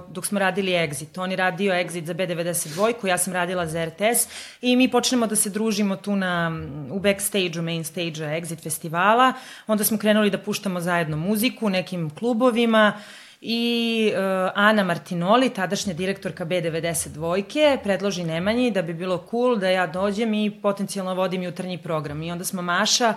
uh, 0.07 0.14
dok 0.14 0.26
smo 0.26 0.38
radili 0.38 0.72
Exit. 0.72 1.20
On 1.20 1.30
je 1.30 1.36
radio 1.36 1.72
Exit 1.72 2.05
za 2.05 2.14
B92, 2.14 3.07
ja 3.07 3.18
sam 3.18 3.32
radila 3.32 3.66
za 3.66 3.84
RTS 3.84 4.28
i 4.62 4.76
mi 4.76 4.90
počnemo 4.90 5.26
da 5.26 5.36
se 5.36 5.51
družimo 5.51 5.96
tu 5.96 6.16
na, 6.16 6.53
u 6.90 7.01
backstage-u, 7.01 7.62
main 7.62 7.84
stage-a 7.84 8.40
Exit 8.40 8.62
festivala. 8.62 9.32
Onda 9.66 9.84
smo 9.84 9.98
krenuli 9.98 10.30
da 10.30 10.38
puštamo 10.38 10.80
zajedno 10.80 11.16
muziku 11.16 11.66
u 11.66 11.70
nekim 11.70 12.11
klubovima 12.11 12.92
i 13.40 14.12
uh, 14.12 14.20
Ana 14.55 14.84
Martinoli, 14.84 15.48
tadašnja 15.51 15.94
direktorka 15.94 16.46
B92, 16.46 17.78
predloži 17.82 18.24
Nemanji 18.24 18.70
da 18.70 18.82
bi 18.82 18.94
bilo 18.94 19.26
cool 19.30 19.57
da 19.57 19.68
ja 19.68 19.86
dođem 19.86 20.34
i 20.34 20.51
potencijalno 20.62 21.14
vodim 21.14 21.42
jutarnji 21.42 21.78
program. 21.78 22.22
I 22.22 22.32
onda 22.32 22.44
smo 22.44 22.62
Maša 22.62 23.14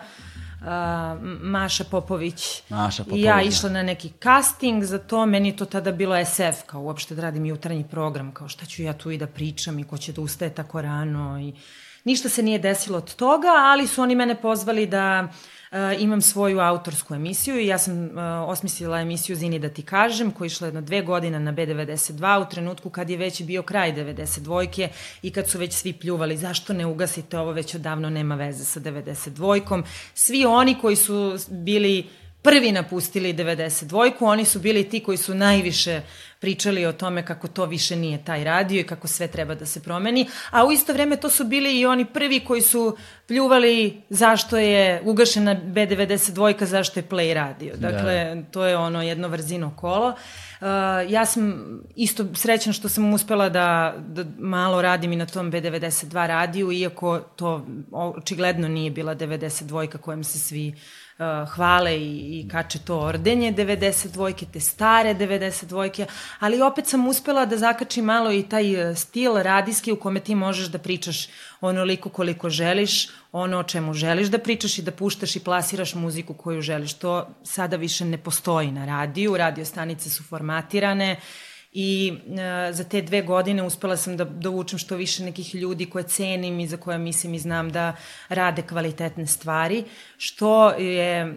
uh, 0.63 1.21
Maša 1.41 1.83
Popović, 1.83 2.61
Maša 2.69 3.03
Popović 3.03 3.21
i 3.21 3.25
ja 3.25 3.35
da. 3.35 3.41
išla 3.41 3.69
na 3.69 3.83
neki 3.83 4.11
casting 4.23 4.83
za 4.83 4.97
to, 4.97 5.25
meni 5.25 5.55
to 5.55 5.65
tada 5.65 5.91
bilo 5.91 6.25
SF, 6.25 6.63
kao 6.65 6.81
uopšte 6.81 7.15
da 7.15 7.21
radim 7.21 7.45
jutarnji 7.45 7.85
program, 7.91 8.33
kao 8.33 8.47
šta 8.47 8.65
ću 8.65 8.83
ja 8.83 8.93
tu 8.93 9.11
i 9.11 9.17
da 9.17 9.27
pričam 9.27 9.79
i 9.79 9.83
ko 9.83 9.97
će 9.97 10.13
da 10.13 10.21
ustaje 10.21 10.55
tako 10.55 10.81
rano 10.81 11.39
i 11.39 11.53
ništa 12.03 12.29
se 12.29 12.43
nije 12.43 12.59
desilo 12.59 12.97
od 12.97 13.15
toga, 13.15 13.47
ali 13.47 13.87
su 13.87 14.01
oni 14.01 14.15
mene 14.15 14.41
pozvali 14.41 14.87
da 14.87 15.27
imam 15.99 16.21
svoju 16.21 16.59
autorsku 16.59 17.13
emisiju 17.13 17.59
i 17.59 17.67
ja 17.67 17.77
sam 17.77 18.03
uh, 18.03 18.11
osmislila 18.47 18.99
emisiju 18.99 19.35
Zini 19.35 19.59
da 19.59 19.69
ti 19.69 19.81
kažem, 19.81 20.31
koja 20.31 20.45
je 20.45 20.47
išla 20.47 20.67
jedno 20.67 20.81
dve 20.81 21.01
godine 21.01 21.39
na 21.39 21.53
B92 21.53 22.47
u 22.47 22.49
trenutku 22.49 22.89
kad 22.89 23.09
je 23.09 23.17
već 23.17 23.41
bio 23.41 23.61
kraj 23.61 23.93
92-ke 23.93 24.89
i 25.21 25.31
kad 25.31 25.49
su 25.49 25.59
već 25.59 25.73
svi 25.73 25.93
pljuvali 25.93 26.37
zašto 26.37 26.73
ne 26.73 26.85
ugasite 26.85 27.39
ovo, 27.39 27.51
već 27.51 27.75
odavno 27.75 28.09
nema 28.09 28.35
veze 28.35 28.65
sa 28.65 28.79
92-kom. 28.79 29.83
Svi 30.13 30.45
oni 30.45 30.75
koji 30.81 30.95
su 30.95 31.37
bili 31.49 32.09
prvi 32.41 32.71
napustili 32.71 33.33
92-ku, 33.33 34.25
oni 34.25 34.45
su 34.45 34.59
bili 34.59 34.89
ti 34.89 34.99
koji 34.99 35.17
su 35.17 35.35
najviše 35.35 36.01
pričali 36.43 36.85
o 36.85 36.91
tome 36.93 37.25
kako 37.25 37.47
to 37.47 37.65
više 37.65 37.95
nije 37.95 38.25
taj 38.25 38.43
radio 38.43 38.79
i 38.79 38.83
kako 38.83 39.07
sve 39.07 39.27
treba 39.27 39.55
da 39.55 39.65
se 39.65 39.79
promeni, 39.83 40.27
a 40.51 40.65
u 40.65 40.71
isto 40.71 40.93
vreme 40.93 41.15
to 41.15 41.29
su 41.29 41.43
bili 41.43 41.79
i 41.79 41.85
oni 41.85 42.05
prvi 42.05 42.39
koji 42.39 42.61
su 42.61 42.97
pljuvali 43.27 44.01
zašto 44.09 44.57
je 44.57 45.01
ugašena 45.05 45.55
B92, 45.55 46.65
zašto 46.65 46.99
je 46.99 47.07
Play 47.09 47.33
radio. 47.33 47.73
Da. 47.77 47.91
Dakle, 47.91 48.35
da. 48.35 48.51
to 48.51 48.65
je 48.65 48.77
ono 48.77 49.01
jedno 49.01 49.27
vrzino 49.27 49.71
kolo. 49.75 50.07
Uh, 50.07 50.67
ja 51.09 51.25
sam 51.25 51.63
isto 51.95 52.25
srećna 52.35 52.73
što 52.73 52.89
sam 52.89 53.13
uspela 53.13 53.49
da, 53.49 53.95
da 54.07 54.25
malo 54.39 54.81
radim 54.81 55.13
i 55.13 55.15
na 55.15 55.25
tom 55.25 55.51
B92 55.51 56.27
radiju, 56.27 56.71
iako 56.71 57.19
to 57.19 57.65
očigledno 57.91 58.67
nije 58.67 58.91
bila 58.91 59.15
92 59.15 59.97
kojem 59.97 60.23
se 60.23 60.39
svi 60.39 60.67
uh, 60.67 61.02
uh, 61.19 61.49
hvale 61.49 61.97
i, 61.97 62.39
i 62.39 62.49
kače 62.49 62.79
to 62.79 62.99
ordenje 62.99 63.53
92-ke, 63.53 64.45
te 64.53 64.59
stare 64.59 65.13
92-ke, 65.15 66.05
ali 66.39 66.61
opet 66.61 66.87
sam 66.87 67.07
uspela 67.07 67.45
da 67.45 67.57
zakačim 67.57 68.05
malo 68.05 68.31
i 68.31 68.43
taj 68.43 68.89
uh, 68.89 68.97
stil 68.97 69.37
radijski 69.37 69.91
u 69.91 69.99
kome 69.99 70.19
ti 70.19 70.35
možeš 70.35 70.67
da 70.67 70.77
pričaš 70.77 71.27
onoliko 71.61 72.09
koliko 72.09 72.49
želiš, 72.49 73.09
ono 73.31 73.59
o 73.59 73.63
čemu 73.63 73.93
želiš 73.93 74.27
da 74.27 74.39
pričaš 74.39 74.77
i 74.77 74.81
da 74.81 74.91
puštaš 74.91 75.35
i 75.35 75.39
plasiraš 75.39 75.95
muziku 75.95 76.33
koju 76.33 76.61
želiš. 76.61 76.93
To 76.93 77.27
sada 77.43 77.75
više 77.77 78.05
ne 78.05 78.17
postoji 78.17 78.71
na 78.71 78.85
radiju, 78.85 79.37
radio 79.37 79.65
stanice 79.65 80.09
su 80.09 80.23
formatirane, 80.23 81.11
uh, 81.11 81.52
i 81.73 82.13
e, 82.67 82.73
za 82.73 82.83
te 82.83 83.01
dve 83.01 83.21
godine 83.21 83.63
uspela 83.63 83.97
sam 83.97 84.17
da 84.17 84.23
dovučem 84.25 84.79
što 84.79 84.95
više 84.95 85.23
nekih 85.23 85.55
ljudi 85.55 85.85
koje 85.85 86.03
cenim 86.03 86.59
i 86.59 86.67
za 86.67 86.77
koje 86.77 86.97
mislim 86.97 87.33
i 87.33 87.39
znam 87.39 87.69
da 87.69 87.95
rade 88.29 88.61
kvalitetne 88.61 89.27
stvari, 89.27 89.83
što 90.17 90.69
je 90.69 91.19
e, 91.19 91.35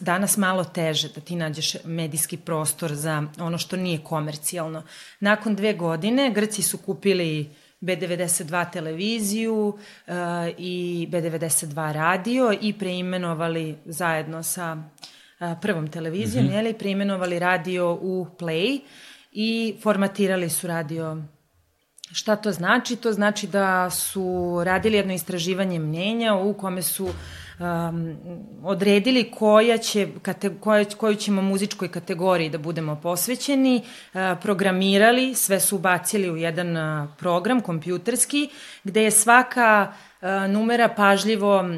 danas 0.00 0.36
malo 0.36 0.64
teže 0.64 1.08
da 1.08 1.20
ti 1.20 1.36
nađeš 1.36 1.84
medijski 1.84 2.36
prostor 2.36 2.94
za 2.94 3.22
ono 3.40 3.58
što 3.58 3.76
nije 3.76 3.98
komercijalno. 4.04 4.82
Nakon 5.20 5.54
dve 5.54 5.72
godine 5.72 6.30
Grci 6.30 6.62
su 6.62 6.78
kupili 6.78 7.50
B92 7.80 8.72
televiziju 8.72 9.68
uh, 9.68 10.14
i 10.58 11.08
B92 11.10 11.92
radio 11.92 12.54
i 12.60 12.72
preimenovali 12.72 13.76
zajedno 13.84 14.42
sa 14.42 14.76
uh, 15.40 15.48
prvom 15.62 15.88
televizijom, 15.88 16.46
mm 16.46 16.48
-hmm. 16.48 16.54
jeli, 16.54 16.74
preimenovali 16.74 17.38
radio 17.38 17.98
u 18.00 18.26
Play 18.38 18.80
i 19.32 19.76
formatirali 19.82 20.50
su 20.50 20.66
radio 20.66 21.16
Šta 22.12 22.36
to 22.36 22.52
znači? 22.52 22.96
To 22.96 23.12
znači 23.12 23.46
da 23.46 23.90
su 23.90 24.58
radili 24.64 24.96
jedno 24.96 25.14
istraživanje 25.14 25.78
mnenja 25.78 26.34
u 26.34 26.54
kome 26.54 26.82
su 26.82 27.04
um, 27.04 28.16
odredili 28.64 29.30
koja 29.30 29.78
će, 29.78 30.08
kate, 30.22 30.50
koja, 30.60 30.84
koju 30.84 31.14
ćemo 31.14 31.42
muzičkoj 31.42 31.88
kategoriji 31.88 32.50
da 32.50 32.58
budemo 32.58 33.00
posvećeni, 33.02 33.76
uh, 33.82 34.20
programirali, 34.42 35.34
sve 35.34 35.60
su 35.60 35.76
ubacili 35.76 36.30
u 36.30 36.36
jedan 36.36 36.76
uh, 36.76 37.08
program 37.18 37.60
kompjuterski, 37.60 38.48
gde 38.84 39.02
je 39.02 39.10
svaka 39.10 39.92
uh, 39.92 40.28
numera 40.50 40.88
pažljivo 40.88 41.60
uh, 41.60 41.68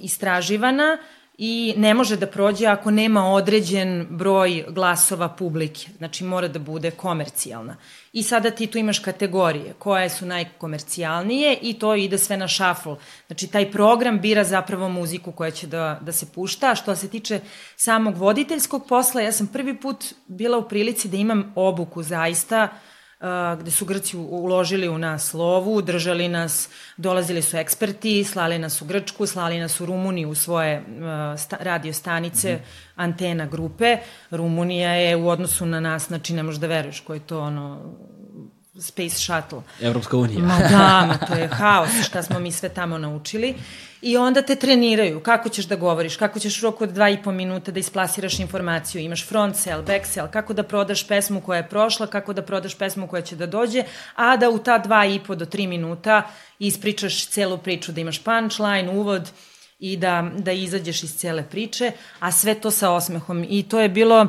istraživana 0.00 0.98
i 1.42 1.74
ne 1.76 1.94
može 1.94 2.16
da 2.16 2.26
prođe 2.26 2.66
ako 2.66 2.90
nema 2.90 3.32
određen 3.32 4.06
broj 4.10 4.64
glasova 4.68 5.28
publike. 5.28 5.86
Znači 5.98 6.24
mora 6.24 6.48
da 6.48 6.58
bude 6.58 6.90
komercijalna. 6.90 7.76
I 8.12 8.22
sada 8.22 8.50
ti 8.50 8.66
tu 8.66 8.78
imaš 8.78 8.98
kategorije 8.98 9.74
koje 9.78 10.08
su 10.10 10.26
najkomercijalnije 10.26 11.58
i 11.62 11.74
to 11.78 11.94
ide 11.94 12.18
sve 12.18 12.36
na 12.36 12.48
šafl. 12.48 12.92
Znači 13.26 13.46
taj 13.46 13.70
program 13.72 14.20
bira 14.20 14.44
zapravo 14.44 14.88
muziku 14.88 15.32
koja 15.32 15.50
će 15.50 15.66
da, 15.66 15.98
da 16.02 16.12
se 16.12 16.26
pušta. 16.34 16.70
A 16.70 16.74
što 16.74 16.96
se 16.96 17.08
tiče 17.08 17.40
samog 17.76 18.16
voditeljskog 18.16 18.86
posla, 18.88 19.20
ja 19.20 19.32
sam 19.32 19.46
prvi 19.46 19.76
put 19.80 20.04
bila 20.26 20.58
u 20.58 20.68
prilici 20.68 21.08
da 21.08 21.16
imam 21.16 21.52
obuku 21.56 22.02
zaista 22.02 22.68
uh, 22.72 22.89
gde 23.58 23.70
su 23.70 23.84
Grci 23.84 24.16
uložili 24.16 24.88
u 24.88 24.98
nas 24.98 25.34
lovu, 25.34 25.82
držali 25.82 26.28
nas, 26.28 26.68
dolazili 26.96 27.42
su 27.42 27.56
eksperti, 27.56 28.24
slali 28.24 28.58
nas 28.58 28.82
u 28.82 28.84
Grčku, 28.84 29.26
slali 29.26 29.58
nas 29.58 29.80
u 29.80 29.86
Rumuniju 29.86 30.30
u 30.30 30.34
svoje 30.34 30.82
sta, 31.38 31.56
radio 31.60 31.92
stanice, 31.92 32.54
mm 32.54 32.56
-hmm. 32.56 32.92
antena 32.96 33.46
grupe. 33.46 33.96
Rumunija 34.30 34.92
je 34.92 35.16
u 35.16 35.28
odnosu 35.28 35.66
na 35.66 35.80
nas, 35.80 36.06
znači 36.06 36.34
ne 36.34 36.42
možeš 36.42 36.60
da 36.60 36.66
veruješ 36.66 37.00
koji 37.00 37.16
je 37.16 37.26
to 37.26 37.40
ono 37.40 37.94
Space 38.80 39.16
Shuttle. 39.16 39.62
Evropska 39.80 40.16
unija. 40.16 40.40
Ma 40.40 40.58
da, 40.58 41.06
ma 41.08 41.26
to 41.26 41.34
je 41.34 41.48
haos 41.48 41.90
šta 42.06 42.22
smo 42.22 42.38
mi 42.38 42.52
sve 42.52 42.68
tamo 42.68 42.98
naučili. 42.98 43.54
I 44.02 44.16
onda 44.16 44.42
te 44.42 44.56
treniraju 44.56 45.20
kako 45.20 45.48
ćeš 45.48 45.64
da 45.64 45.76
govoriš, 45.76 46.16
kako 46.16 46.38
ćeš 46.38 46.62
u 46.62 46.66
roku 46.66 46.84
od 46.84 46.90
dva 46.90 47.08
i 47.10 47.22
po 47.22 47.32
minuta 47.32 47.72
da 47.72 47.80
isplasiraš 47.80 48.38
informaciju, 48.38 49.02
imaš 49.02 49.28
front 49.28 49.56
sell, 49.56 49.82
back 49.82 50.06
sell, 50.06 50.28
kako 50.28 50.52
da 50.52 50.62
prodaš 50.62 51.08
pesmu 51.08 51.40
koja 51.40 51.56
je 51.56 51.68
prošla, 51.68 52.06
kako 52.06 52.32
da 52.32 52.42
prodaš 52.42 52.74
pesmu 52.74 53.06
koja 53.06 53.22
će 53.22 53.36
da 53.36 53.46
dođe, 53.46 53.84
a 54.16 54.36
da 54.36 54.50
u 54.50 54.58
ta 54.58 54.78
dva 54.78 55.06
i 55.06 55.20
po 55.26 55.34
do 55.34 55.46
tri 55.46 55.66
minuta 55.66 56.22
ispričaš 56.58 57.26
celu 57.26 57.58
priču, 57.58 57.92
da 57.92 58.00
imaš 58.00 58.18
punchline, 58.18 58.90
uvod 58.90 59.30
i 59.78 59.96
da, 59.96 60.30
da 60.38 60.52
izađeš 60.52 61.02
iz 61.02 61.16
cele 61.16 61.44
priče, 61.50 61.92
a 62.20 62.32
sve 62.32 62.54
to 62.54 62.70
sa 62.70 62.90
osmehom. 62.90 63.44
I 63.48 63.62
to 63.62 63.80
je 63.80 63.88
bilo 63.88 64.26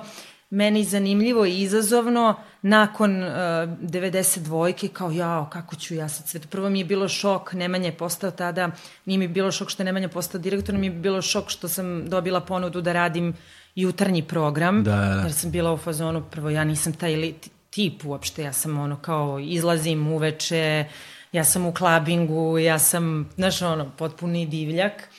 meni 0.50 0.84
zanimljivo 0.84 1.46
i 1.46 1.62
izazovno, 1.62 2.36
nakon 2.62 3.24
uh, 3.24 3.30
92-ke 3.30 4.88
kao 4.88 5.12
jao, 5.12 5.50
kako 5.50 5.76
ću 5.76 5.96
ja 5.96 6.10
sad 6.10 6.28
sve 6.28 6.40
to. 6.40 6.48
Prvo 6.48 6.70
mi 6.70 6.80
je 6.80 6.86
bilo 6.86 7.08
šok, 7.08 7.54
Nemanja 7.54 7.86
je 7.86 7.98
postao 7.98 8.32
tada, 8.32 8.70
nije 9.06 9.18
mi 9.18 9.28
bilo 9.28 9.52
šok 9.52 9.70
što 9.70 9.84
je 9.84 9.86
Nemanja 9.86 10.10
postao 10.10 10.42
direktor, 10.42 10.76
mi 10.76 10.88
je 10.88 10.92
bilo 10.92 11.22
šok 11.22 11.50
što 11.50 11.68
sam 11.68 12.10
dobila 12.10 12.42
ponudu 12.42 12.82
da 12.82 12.94
radim 12.94 13.34
jutarnji 13.76 14.24
program, 14.24 14.84
da, 14.84 14.96
da. 14.96 15.22
jer 15.24 15.34
sam 15.34 15.52
bila 15.52 15.74
u 15.74 15.78
fazonu, 15.78 16.24
prvo 16.32 16.50
ja 16.50 16.64
nisam 16.64 16.94
taj 16.94 17.34
tip 17.70 18.06
uopšte, 18.06 18.44
ja 18.44 18.54
sam 18.54 18.80
ono 18.80 18.98
kao 18.98 19.40
izlazim 19.40 20.08
uveče, 20.08 20.86
ja 21.32 21.44
sam 21.44 21.66
u 21.66 21.74
klabingu, 21.74 22.60
ja 22.60 22.80
sam, 22.80 23.30
znaš 23.36 23.62
ono, 23.62 23.92
potpuni 23.98 24.46
divljak. 24.46 25.10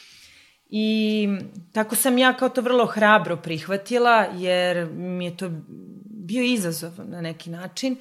I 0.74 1.28
tako 1.72 1.97
sam 1.97 2.18
ja 2.18 2.32
kao 2.32 2.49
to 2.49 2.61
vrlo 2.61 2.86
hrabro 2.86 3.36
prihvatila, 3.36 4.26
jer 4.34 4.86
mi 4.93 5.24
je 5.24 5.36
to 5.36 5.51
bio 6.32 6.42
izazov 6.42 6.92
na 7.04 7.20
neki 7.20 7.50
način 7.50 7.96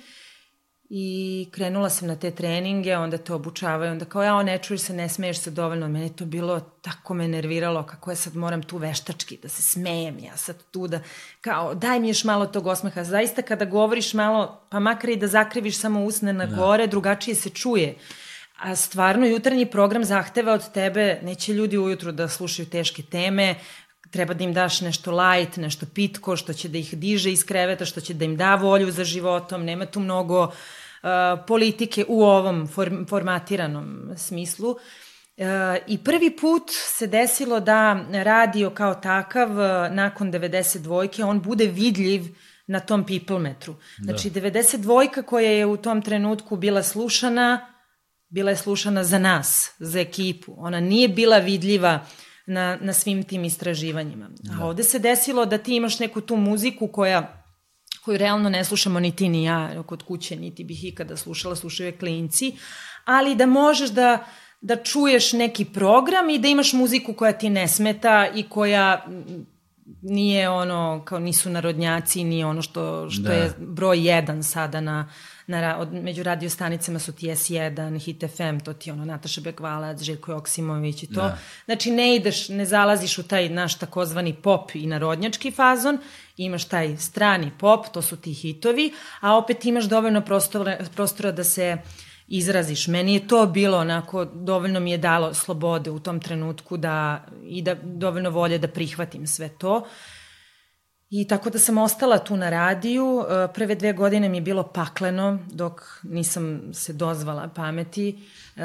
i 0.93 1.47
krenula 1.51 1.89
sam 1.89 2.07
na 2.07 2.15
te 2.15 2.31
treninge, 2.31 2.97
onda 2.97 3.17
te 3.17 3.33
obučavaju, 3.33 3.91
onda 3.91 4.05
kao 4.05 4.23
ja, 4.23 4.43
ne 4.43 4.57
čuješ 4.57 4.81
se, 4.81 4.93
ne 4.93 5.09
smeješ 5.09 5.39
se 5.39 5.51
dovoljno. 5.51 5.87
Mene 5.87 6.09
to 6.09 6.25
bilo, 6.25 6.59
tako 6.59 7.13
me 7.13 7.27
nerviralo, 7.27 7.83
kako 7.83 8.11
ja 8.11 8.15
sad 8.15 8.35
moram 8.35 8.63
tu 8.63 8.77
veštački 8.77 9.37
da 9.43 9.49
se 9.49 9.61
smejem, 9.61 10.19
ja 10.19 10.37
sad 10.37 10.55
tu 10.71 10.87
da, 10.87 10.99
kao, 11.41 11.75
daj 11.75 11.99
mi 11.99 12.07
još 12.07 12.23
malo 12.23 12.45
tog 12.45 12.67
osmeha. 12.67 13.03
Zaista 13.03 13.41
kada 13.41 13.65
govoriš 13.65 14.13
malo, 14.13 14.67
pa 14.69 14.79
makar 14.79 15.09
i 15.09 15.15
da 15.15 15.27
zakriviš 15.27 15.79
samo 15.79 16.03
usne 16.03 16.33
na 16.33 16.45
da. 16.45 16.55
gore, 16.55 16.87
da. 16.87 16.91
drugačije 16.91 17.35
se 17.35 17.49
čuje. 17.49 17.95
A 18.61 18.75
stvarno 18.75 19.25
jutarnji 19.25 19.65
program 19.65 20.03
zahteva 20.03 20.53
od 20.53 20.71
tebe, 20.71 21.19
neće 21.23 21.53
ljudi 21.53 21.77
ujutru 21.77 22.11
da 22.11 22.27
slušaju 22.27 22.69
teške 22.69 23.03
teme, 23.03 23.55
treba 24.11 24.33
da 24.33 24.43
im 24.43 24.53
daš 24.53 24.81
nešto 24.81 25.11
light, 25.11 25.57
nešto 25.57 25.85
pitko, 25.93 26.35
što 26.35 26.53
će 26.53 26.69
da 26.69 26.77
ih 26.77 26.97
diže 26.97 27.31
iz 27.31 27.45
kreveta, 27.45 27.85
što 27.85 28.01
će 28.01 28.13
da 28.13 28.25
im 28.25 28.37
da 28.37 28.55
volju 28.55 28.91
za 28.91 29.03
životom, 29.03 29.65
nema 29.65 29.85
tu 29.85 29.99
mnogo 29.99 30.43
uh, 30.43 30.51
politike 31.47 32.05
u 32.07 32.23
ovom 32.23 32.67
form, 32.67 33.05
formatiranom 33.05 34.11
smislu. 34.17 34.69
Uh, 34.69 34.77
I 35.87 35.97
prvi 35.97 36.37
put 36.37 36.63
se 36.97 37.07
desilo 37.07 37.59
da 37.59 38.05
radio 38.11 38.69
kao 38.69 38.95
takav 38.95 39.51
uh, 39.51 39.95
nakon 39.95 40.31
92. 40.31 41.23
on 41.23 41.41
bude 41.41 41.65
vidljiv 41.65 42.23
na 42.67 42.79
tom 42.79 43.05
people 43.05 43.39
metru. 43.39 43.75
Znači, 43.97 44.29
da. 44.29 44.41
92. 44.41 45.23
koja 45.23 45.51
je 45.51 45.65
u 45.65 45.77
tom 45.77 46.01
trenutku 46.01 46.55
bila 46.55 46.83
slušana, 46.83 47.73
bila 48.29 48.49
je 48.51 48.57
slušana 48.57 49.03
za 49.03 49.19
nas, 49.19 49.75
za 49.79 49.99
ekipu. 49.99 50.53
Ona 50.57 50.79
nije 50.79 51.07
bila 51.07 51.37
vidljiva 51.37 51.99
uh, 52.03 52.30
na, 52.51 52.77
na 52.81 52.93
svim 52.93 53.23
tim 53.23 53.43
istraživanjima. 53.43 54.25
A 54.25 54.57
da. 54.57 54.65
ovde 54.65 54.83
se 54.83 54.99
desilo 54.99 55.45
da 55.45 55.57
ti 55.57 55.75
imaš 55.75 55.99
neku 55.99 56.21
tu 56.21 56.35
muziku 56.35 56.87
koja 56.87 57.43
koju 58.05 58.17
realno 58.17 58.49
ne 58.49 58.63
slušamo 58.63 58.99
ni 58.99 59.15
ti 59.15 59.29
ni 59.29 59.43
ja 59.43 59.83
kod 59.83 60.03
kuće, 60.03 60.35
niti 60.35 60.63
bih 60.63 60.85
ikada 60.85 61.17
slušala, 61.17 61.55
slušaju 61.55 61.87
je 61.87 61.97
klinci, 61.97 62.55
ali 63.05 63.35
da 63.35 63.45
možeš 63.45 63.89
da, 63.89 64.25
da 64.61 64.75
čuješ 64.75 65.33
neki 65.33 65.65
program 65.65 66.29
i 66.29 66.39
da 66.39 66.47
imaš 66.47 66.73
muziku 66.73 67.13
koja 67.13 67.33
ti 67.33 67.49
ne 67.49 67.67
smeta 67.67 68.27
i 68.35 68.43
koja 68.43 69.05
nije 70.01 70.49
ono, 70.49 71.01
kao 71.05 71.19
nisu 71.19 71.49
narodnjaci, 71.49 72.23
nije 72.23 72.45
ono 72.45 72.61
što, 72.61 73.09
što 73.09 73.23
da. 73.23 73.33
je 73.33 73.53
broj 73.57 74.07
jedan 74.07 74.43
sada 74.43 74.81
na, 74.81 75.09
na, 75.51 75.77
od, 75.77 75.93
među 75.93 76.23
radio 76.23 76.49
stanicama 76.49 76.99
su 76.99 77.11
ti 77.11 77.27
S1, 77.27 77.99
Hit 77.99 78.23
FM, 78.35 78.59
to 78.65 78.73
ti 78.73 78.91
ono 78.91 79.05
Nataša 79.05 79.41
Bekvalac, 79.41 80.01
Željko 80.01 80.31
Joksimović 80.31 81.03
i 81.03 81.07
to. 81.07 81.21
Da. 81.21 81.37
Znači 81.65 81.91
ne 81.91 82.15
ideš, 82.15 82.49
ne 82.49 82.65
zalaziš 82.65 83.17
u 83.17 83.23
taj 83.23 83.49
naš 83.49 83.79
takozvani 83.79 84.33
pop 84.33 84.75
i 84.75 84.87
narodnjački 84.87 85.51
fazon, 85.51 85.97
imaš 86.37 86.65
taj 86.65 86.97
strani 86.97 87.51
pop, 87.59 87.87
to 87.93 88.01
su 88.01 88.17
ti 88.17 88.33
hitovi, 88.33 88.93
a 89.19 89.37
opet 89.37 89.65
imaš 89.65 89.85
dovoljno 89.85 90.21
prostora, 90.21 90.77
prostora 90.95 91.31
da 91.31 91.43
se 91.43 91.77
izraziš. 92.27 92.87
Meni 92.87 93.13
je 93.13 93.27
to 93.27 93.45
bilo 93.45 93.77
onako, 93.77 94.25
dovoljno 94.25 94.79
mi 94.79 94.91
je 94.91 94.97
dalo 94.97 95.33
slobode 95.33 95.91
u 95.91 95.99
tom 95.99 96.19
trenutku 96.19 96.77
da, 96.77 97.25
i 97.43 97.61
da 97.61 97.75
dovoljno 97.83 98.29
volje 98.29 98.57
da 98.57 98.67
prihvatim 98.67 99.27
sve 99.27 99.49
to. 99.49 99.77
Uh, 99.77 99.87
I 101.11 101.27
tako 101.27 101.49
da 101.49 101.59
sam 101.59 101.77
ostala 101.77 102.17
tu 102.17 102.37
na 102.37 102.49
radiju. 102.49 103.25
E, 103.29 103.53
prve 103.53 103.75
dve 103.75 103.93
godine 103.93 104.29
mi 104.29 104.37
je 104.37 104.41
bilo 104.41 104.63
pakleno 104.63 105.39
dok 105.51 105.81
nisam 106.03 106.61
se 106.73 106.93
dozvala 106.93 107.49
pameti. 107.55 108.19
E, 108.55 108.63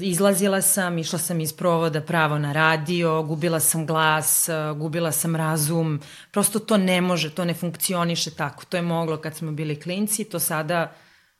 izlazila 0.00 0.62
sam, 0.62 0.98
išla 0.98 1.18
sam 1.18 1.40
iz 1.40 1.52
provoda 1.52 2.00
pravo 2.00 2.38
na 2.38 2.52
radio, 2.52 3.22
gubila 3.22 3.60
sam 3.60 3.86
glas, 3.86 4.48
e, 4.48 4.52
gubila 4.76 5.12
sam 5.12 5.36
razum. 5.36 6.00
Prosto 6.30 6.58
to 6.58 6.76
ne 6.76 7.00
može, 7.00 7.34
to 7.34 7.44
ne 7.44 7.54
funkcioniše 7.54 8.30
tako. 8.30 8.64
To 8.64 8.76
je 8.76 8.82
moglo 8.82 9.16
kad 9.16 9.36
smo 9.36 9.52
bili 9.52 9.80
klinci, 9.80 10.24
to 10.24 10.38
sada 10.38 10.92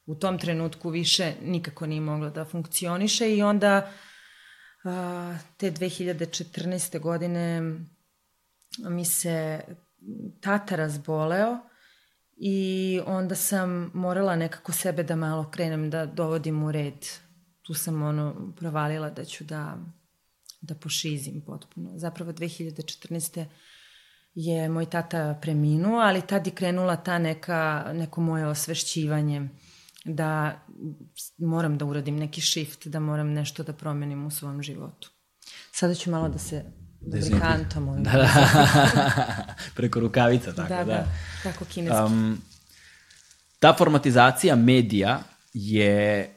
u 0.07 0.14
tom 0.14 0.39
trenutku 0.39 0.91
više 0.91 1.33
nikako 1.43 1.87
nije 1.87 2.01
moglo 2.01 2.31
da 2.31 2.45
funkcioniše 2.45 3.37
i 3.37 3.43
onda 3.43 3.93
te 5.57 5.70
2014. 5.70 7.01
godine 7.01 7.74
mi 8.78 9.05
se 9.05 9.61
tata 10.40 10.76
razboleo 10.76 11.59
i 12.36 13.01
onda 13.07 13.34
sam 13.34 13.90
morala 13.94 14.36
nekako 14.36 14.72
sebe 14.72 15.03
da 15.03 15.16
malo 15.16 15.51
krenem 15.51 15.90
da 15.90 16.07
dovodim 16.07 16.62
u 16.62 16.72
red. 16.72 17.07
Tu 17.62 17.74
sam 17.74 18.03
ono 18.03 18.53
provalila 18.57 19.11
da 19.11 19.24
ću 19.24 19.44
da, 19.44 19.76
da 20.61 20.74
pošizim 20.74 21.42
potpuno. 21.46 21.90
Zapravo 21.98 22.32
2014 22.32 23.44
je 24.34 24.68
moj 24.68 24.86
tata 24.86 25.38
preminuo, 25.42 26.01
ali 26.01 26.26
tad 26.26 26.46
je 26.46 26.55
krenula 26.55 26.96
ta 26.96 27.18
neka, 27.18 27.90
neko 27.94 28.20
moje 28.20 28.46
osvešćivanje 28.46 29.48
da 30.05 30.61
moram 31.38 31.78
da 31.78 31.84
uradim 31.84 32.16
neki 32.16 32.40
shift, 32.40 32.86
da 32.86 33.01
moram 33.01 33.32
nešto 33.32 33.62
da 33.62 33.72
promenim 33.72 34.26
u 34.26 34.30
svom 34.30 34.62
životu. 34.62 35.11
Sada 35.72 35.94
ću 35.94 36.11
malo 36.11 36.28
da 36.28 36.38
se 36.38 36.64
Lubrikantom. 37.07 38.03
Da, 38.03 38.11
da. 38.11 38.28
Preko 39.76 40.01
rukavica, 40.01 40.53
tako 40.53 40.68
da. 40.68 40.84
Da, 40.84 40.84
da. 40.84 41.07
tako 41.42 41.64
kineski. 41.64 41.96
Um, 41.96 42.42
ta 43.59 43.74
formatizacija 43.78 44.57
medija 44.57 45.22
je 45.55 46.30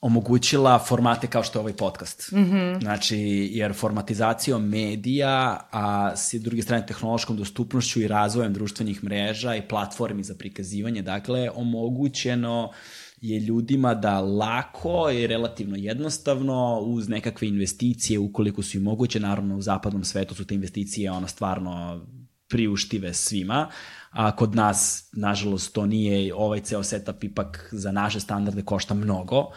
omogućila 0.00 0.78
formate 0.78 1.26
kao 1.26 1.42
što 1.42 1.58
je 1.58 1.60
ovaj 1.60 1.72
podcast. 1.72 2.32
Mm 2.32 2.36
-hmm. 2.36 2.80
Znači, 2.80 3.18
jer 3.52 3.74
formatizacijom 3.74 4.68
medija, 4.68 5.68
a 5.72 6.16
s 6.16 6.34
druge 6.34 6.62
strane 6.62 6.86
tehnološkom 6.86 7.36
dostupnošću 7.36 8.00
i 8.00 8.08
razvojem 8.08 8.52
društvenih 8.52 9.04
mreža 9.04 9.54
i 9.54 9.68
platformi 9.68 10.24
za 10.24 10.34
prikazivanje, 10.34 11.02
dakle, 11.02 11.50
omogućeno 11.50 12.64
uh, 12.64 12.74
je 13.16 13.40
ljudima 13.40 13.94
da 13.94 14.20
lako 14.20 15.10
i 15.10 15.26
relativno 15.26 15.76
jednostavno 15.76 16.80
uz 16.80 17.08
nekakve 17.08 17.48
investicije 17.48 18.18
ukoliko 18.18 18.62
su 18.62 18.76
i 18.76 18.80
moguće, 18.80 19.20
naravno 19.20 19.56
u 19.56 19.62
zapadnom 19.62 20.04
svetu 20.04 20.34
su 20.34 20.44
te 20.44 20.54
investicije 20.54 21.10
ono 21.10 21.28
stvarno 21.28 22.06
priuštive 22.48 23.14
svima, 23.14 23.68
a 24.10 24.36
kod 24.36 24.54
nas, 24.54 25.10
nažalost, 25.12 25.72
to 25.72 25.86
nije, 25.86 26.34
ovaj 26.34 26.60
ceo 26.60 26.82
setup 26.82 27.24
ipak 27.24 27.68
za 27.72 27.92
naše 27.92 28.20
standarde 28.20 28.62
košta 28.62 28.94
mnogo, 28.94 29.50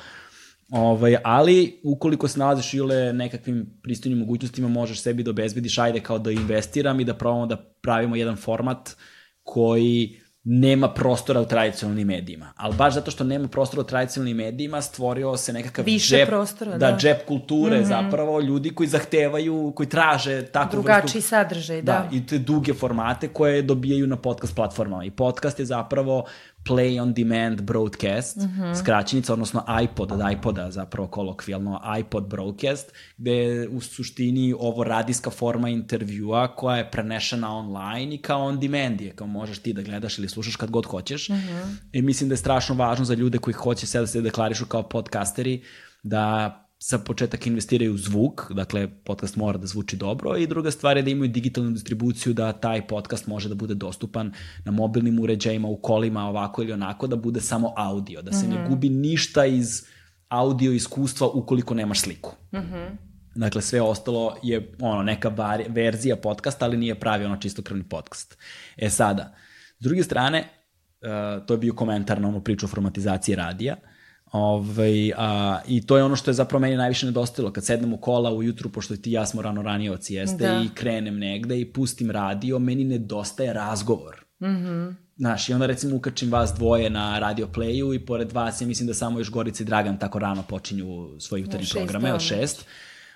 Ovaj, 0.72 1.16
ali 1.24 1.80
ukoliko 1.84 2.28
se 2.28 2.40
nalaziš 2.40 2.74
ile 2.74 3.14
nekakvim 3.14 3.80
pristojnim 3.84 4.20
mogućnostima, 4.20 4.68
možeš 4.68 5.02
sebi 5.02 5.24
da 5.24 5.32
obezbediš, 5.32 5.78
ajde 5.78 6.00
kao 6.00 6.20
da 6.20 6.32
investiram 6.32 7.00
i 7.00 7.06
da 7.06 7.14
probamo 7.14 7.46
da 7.46 7.58
pravimo 7.82 8.16
jedan 8.16 8.36
format 8.36 8.96
koji 9.44 10.20
nema 10.52 10.94
prostora 10.94 11.42
u 11.42 11.46
tradicionalnim 11.46 12.08
medijima. 12.08 12.54
Ali 12.56 12.76
baš 12.76 12.94
zato 12.94 13.12
što 13.12 13.24
nema 13.24 13.48
prostora 13.48 13.82
u 13.82 13.84
tradicionalnim 13.84 14.38
medijima, 14.38 14.82
stvorio 14.82 15.38
se 15.38 15.54
nekakav 15.54 15.86
Više 15.86 16.16
džep, 16.16 16.28
prostora, 16.28 16.72
da. 16.72 16.92
da. 16.92 16.98
džep 16.98 17.26
kulture 17.28 17.80
mm 17.80 17.84
-hmm. 17.84 17.88
zapravo, 17.88 18.42
ljudi 18.42 18.70
koji 18.70 18.90
zahtevaju, 18.90 19.74
koji 19.76 19.90
traže 19.90 20.46
takvu 20.46 20.72
Drugačiji 20.72 21.20
vrstu, 21.20 21.30
sadržaj, 21.30 21.82
da. 21.82 21.92
da. 21.92 22.18
I 22.18 22.26
te 22.26 22.38
duge 22.38 22.74
formate 22.74 23.28
koje 23.28 23.62
dobijaju 23.62 24.08
na 24.08 24.16
podcast 24.16 24.56
platformama. 24.56 25.06
I 25.06 25.12
podcast 25.12 25.60
je 25.60 25.66
zapravo 25.66 26.26
Play 26.64 27.02
on 27.02 27.14
Demand 27.14 27.62
Broadcast, 27.62 28.38
mm 28.38 28.42
-hmm. 28.42 28.80
skraćenica, 28.80 29.34
odnosno 29.34 29.66
iPod 29.84 30.12
od 30.12 30.20
iPoda, 30.32 30.72
zapravo 30.72 31.08
kolokvijalno 31.08 31.82
iPod 32.00 32.28
Broadcast, 32.28 32.92
gde 33.18 33.32
je 33.32 33.70
u 33.70 33.82
suštini 33.82 34.56
ovo 34.60 34.84
radijska 34.84 35.30
forma 35.30 35.70
intervjua 35.70 36.56
koja 36.56 36.78
je 36.78 36.92
prenešena 36.92 37.58
online 37.58 38.16
i 38.16 38.18
kao 38.18 38.46
on 38.46 38.60
demand 38.60 39.02
je, 39.02 39.16
kao 39.16 39.28
možeš 39.28 39.60
ti 39.60 39.74
da 39.74 39.82
gledaš 39.82 40.20
ili 40.20 40.30
slušaš 40.30 40.56
kad 40.56 40.70
god 40.70 40.86
hoćeš. 40.86 41.30
Mm 41.30 41.34
-hmm. 41.34 41.76
I 41.92 42.02
mislim 42.02 42.30
da 42.30 42.34
je 42.34 42.38
strašno 42.38 42.76
važno 42.76 43.06
za 43.06 43.14
ljude 43.14 43.38
koji 43.38 43.54
hoće 43.54 43.88
se 43.88 44.00
da 44.00 44.08
se 44.08 44.22
deklarišu 44.22 44.66
kao 44.66 44.84
podcasteri, 44.84 45.64
da 46.04 46.66
za 46.80 47.00
početak 47.00 47.48
investiraju 47.48 47.94
u 47.94 47.98
zvuk, 47.98 48.52
dakle 48.52 48.88
podcast 49.04 49.36
mora 49.36 49.58
da 49.58 49.68
zvuči 49.68 49.98
dobro 49.98 50.38
i 50.38 50.48
druga 50.48 50.72
stvar 50.72 50.98
je 50.98 51.04
da 51.04 51.10
imaju 51.10 51.32
digitalnu 51.32 51.72
distribuciju 51.72 52.34
da 52.34 52.54
taj 52.54 52.88
podcast 52.88 53.28
može 53.28 53.50
da 53.50 53.56
bude 53.56 53.74
dostupan 53.74 54.34
na 54.66 54.72
mobilnim 54.72 55.20
uređajima, 55.20 55.68
u 55.68 55.78
kolima, 55.78 56.28
ovako 56.28 56.62
ili 56.62 56.72
onako, 56.72 57.08
da 57.08 57.16
bude 57.16 57.42
samo 57.42 57.74
audio, 57.78 58.22
da 58.22 58.32
se 58.32 58.48
mm 58.48 58.50
-hmm. 58.50 58.54
ne 58.54 58.62
mhm. 58.62 58.70
gubi 58.70 58.90
ništa 58.90 59.46
iz 59.46 59.84
audio 60.28 60.72
iskustva 60.72 61.28
ukoliko 61.28 61.74
nemaš 61.74 62.00
sliku. 62.00 62.36
Mm 62.54 62.58
-hmm. 62.58 62.90
Dakle, 63.36 63.62
sve 63.62 63.82
ostalo 63.82 64.38
je 64.44 64.76
ono, 64.82 65.04
neka 65.04 65.30
bar, 65.30 65.64
verzija 65.68 66.16
podcasta, 66.16 66.66
ali 66.66 66.78
nije 66.78 67.00
pravi 67.00 67.26
ono 67.26 67.38
čistokrvni 67.38 67.84
podcast. 67.84 68.38
E 68.78 68.90
sada, 68.90 69.36
s 69.80 69.84
druge 69.84 70.04
strane, 70.04 70.40
uh, 70.40 71.46
to 71.46 71.54
je 71.54 71.58
bio 71.58 71.74
komentar 71.74 72.22
na 72.22 72.28
onu 72.28 72.44
priču 72.44 72.66
o 72.66 72.70
formatizaciji 72.70 73.36
radija, 73.36 73.76
uh, 73.84 73.89
Ovaj, 74.32 75.12
a, 75.18 75.60
I 75.68 75.82
to 75.82 75.98
je 75.98 76.04
ono 76.04 76.16
što 76.16 76.30
je 76.30 76.36
zapravo 76.36 76.60
meni 76.60 76.78
najviše 76.78 77.06
nedostajalo. 77.06 77.52
Kad 77.54 77.66
sednem 77.66 77.94
u 77.94 77.98
kola 77.98 78.32
ujutru, 78.32 78.70
pošto 78.70 78.96
ti 78.96 79.12
ja 79.12 79.26
smo 79.26 79.42
rano 79.42 79.62
ranioci 79.62 80.14
jeste, 80.14 80.48
da. 80.48 80.62
i 80.66 80.70
krenem 80.76 81.20
negde 81.20 81.60
i 81.60 81.66
pustim 81.66 82.12
radio, 82.12 82.60
meni 82.60 82.84
nedostaje 82.84 83.54
razgovor. 83.54 84.24
Mm 84.42 84.46
-hmm. 84.46 84.96
Znaš, 85.18 85.50
i 85.50 85.54
onda 85.54 85.66
recimo 85.66 85.96
ukačim 85.96 86.32
vas 86.32 86.54
dvoje 86.54 86.90
na 86.90 87.20
radio 87.20 87.48
playu 87.48 87.96
i 87.96 88.06
pored 88.06 88.32
vas 88.32 88.62
ja 88.62 88.68
mislim 88.68 88.88
da 88.88 88.94
samo 88.94 89.20
još 89.20 89.32
Gorica 89.32 89.64
i 89.64 89.66
Dragan 89.66 90.00
tako 90.00 90.20
rano 90.20 90.44
počinju 90.44 91.20
svoje 91.20 91.42
jutarnje 91.42 91.68
programe 91.72 92.14
od 92.14 92.22
šest. 92.22 92.66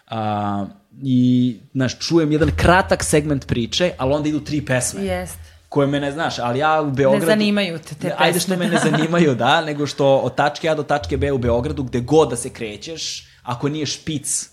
A, 0.08 0.66
I, 1.04 1.56
znaš, 1.74 2.00
čujem 2.00 2.32
jedan 2.32 2.52
kratak 2.56 3.04
segment 3.04 3.48
priče, 3.48 3.92
ali 3.98 4.14
onda 4.14 4.30
idu 4.30 4.40
tri 4.40 4.66
pesme. 4.66 5.06
Jeste 5.06 5.53
koje 5.74 5.88
me 5.88 6.00
ne 6.00 6.12
znaš, 6.12 6.40
ali 6.40 6.60
ja 6.60 6.82
u 6.82 6.92
Beogradu... 6.92 7.26
Ne 7.26 7.32
zanimaju 7.32 7.80
te 7.80 7.96
te 7.96 8.14
Ajde 8.18 8.40
što 8.40 8.58
me 8.58 8.68
ne 8.68 8.80
zanimaju, 8.90 9.36
da, 9.36 9.62
nego 9.62 9.88
što 9.88 10.18
od 10.18 10.36
tačke 10.36 10.70
A 10.70 10.76
do 10.76 10.84
tačke 10.84 11.18
B 11.18 11.32
u 11.32 11.38
Beogradu, 11.38 11.84
gde 11.84 12.00
god 12.00 12.30
da 12.30 12.36
se 12.36 12.50
krećeš, 12.50 13.28
ako 13.44 13.70
nije 13.70 13.86
špic, 13.86 14.50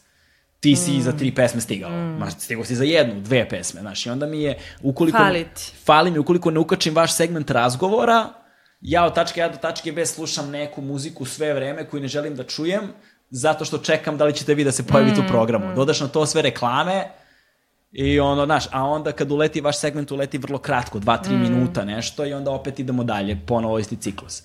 ti 0.60 0.76
si 0.76 0.90
mm. 0.90 1.02
za 1.02 1.12
tri 1.12 1.34
pesme 1.34 1.60
stigao. 1.60 1.90
Mm. 1.90 2.16
Maš, 2.18 2.32
stigao 2.38 2.64
si 2.64 2.76
za 2.76 2.84
jednu, 2.84 3.20
dve 3.20 3.48
pesme, 3.48 3.80
znaš, 3.80 4.06
i 4.06 4.10
onda 4.10 4.26
mi 4.26 4.42
je, 4.42 4.58
ukoliko... 4.82 5.18
Falit. 5.18 5.72
Fali 5.84 6.10
mi, 6.10 6.18
ukoliko 6.18 6.50
ne 6.50 6.60
ukačim 6.60 6.94
vaš 6.94 7.16
segment 7.16 7.50
razgovora, 7.50 8.28
ja 8.80 9.04
od 9.04 9.14
tačke 9.14 9.42
A 9.42 9.48
do 9.48 9.56
tačke 9.56 9.92
B 9.92 10.06
slušam 10.06 10.50
neku 10.50 10.80
muziku 10.80 11.24
sve 11.24 11.52
vreme 11.54 11.84
koju 11.84 12.00
ne 12.00 12.08
želim 12.08 12.34
da 12.34 12.44
čujem, 12.44 12.92
zato 13.30 13.64
što 13.64 13.78
čekam 13.78 14.16
da 14.16 14.24
li 14.24 14.32
ćete 14.32 14.54
vi 14.54 14.64
da 14.64 14.72
se 14.72 14.86
pojavite 14.86 15.20
mm. 15.20 15.24
u 15.24 15.28
programu. 15.28 15.72
Mm. 15.72 15.74
Dodaš 15.74 16.00
na 16.00 16.08
to 16.08 16.26
sve 16.26 16.42
reklame, 16.42 17.04
I 17.92 18.20
ono, 18.20 18.44
znaš, 18.44 18.64
a 18.72 18.84
onda 18.84 19.12
kad 19.12 19.32
uleti 19.32 19.60
vaš 19.60 19.78
segment, 19.78 20.10
uleti 20.10 20.38
vrlo 20.38 20.58
kratko, 20.58 20.98
2-3 20.98 21.30
mm. 21.30 21.40
minuta 21.42 21.84
nešto 21.84 22.26
i 22.26 22.32
onda 22.32 22.50
opet 22.50 22.78
idemo 22.78 23.04
dalje, 23.04 23.40
ponovo 23.46 23.78
isti 23.78 23.96
ciklus. 23.96 24.42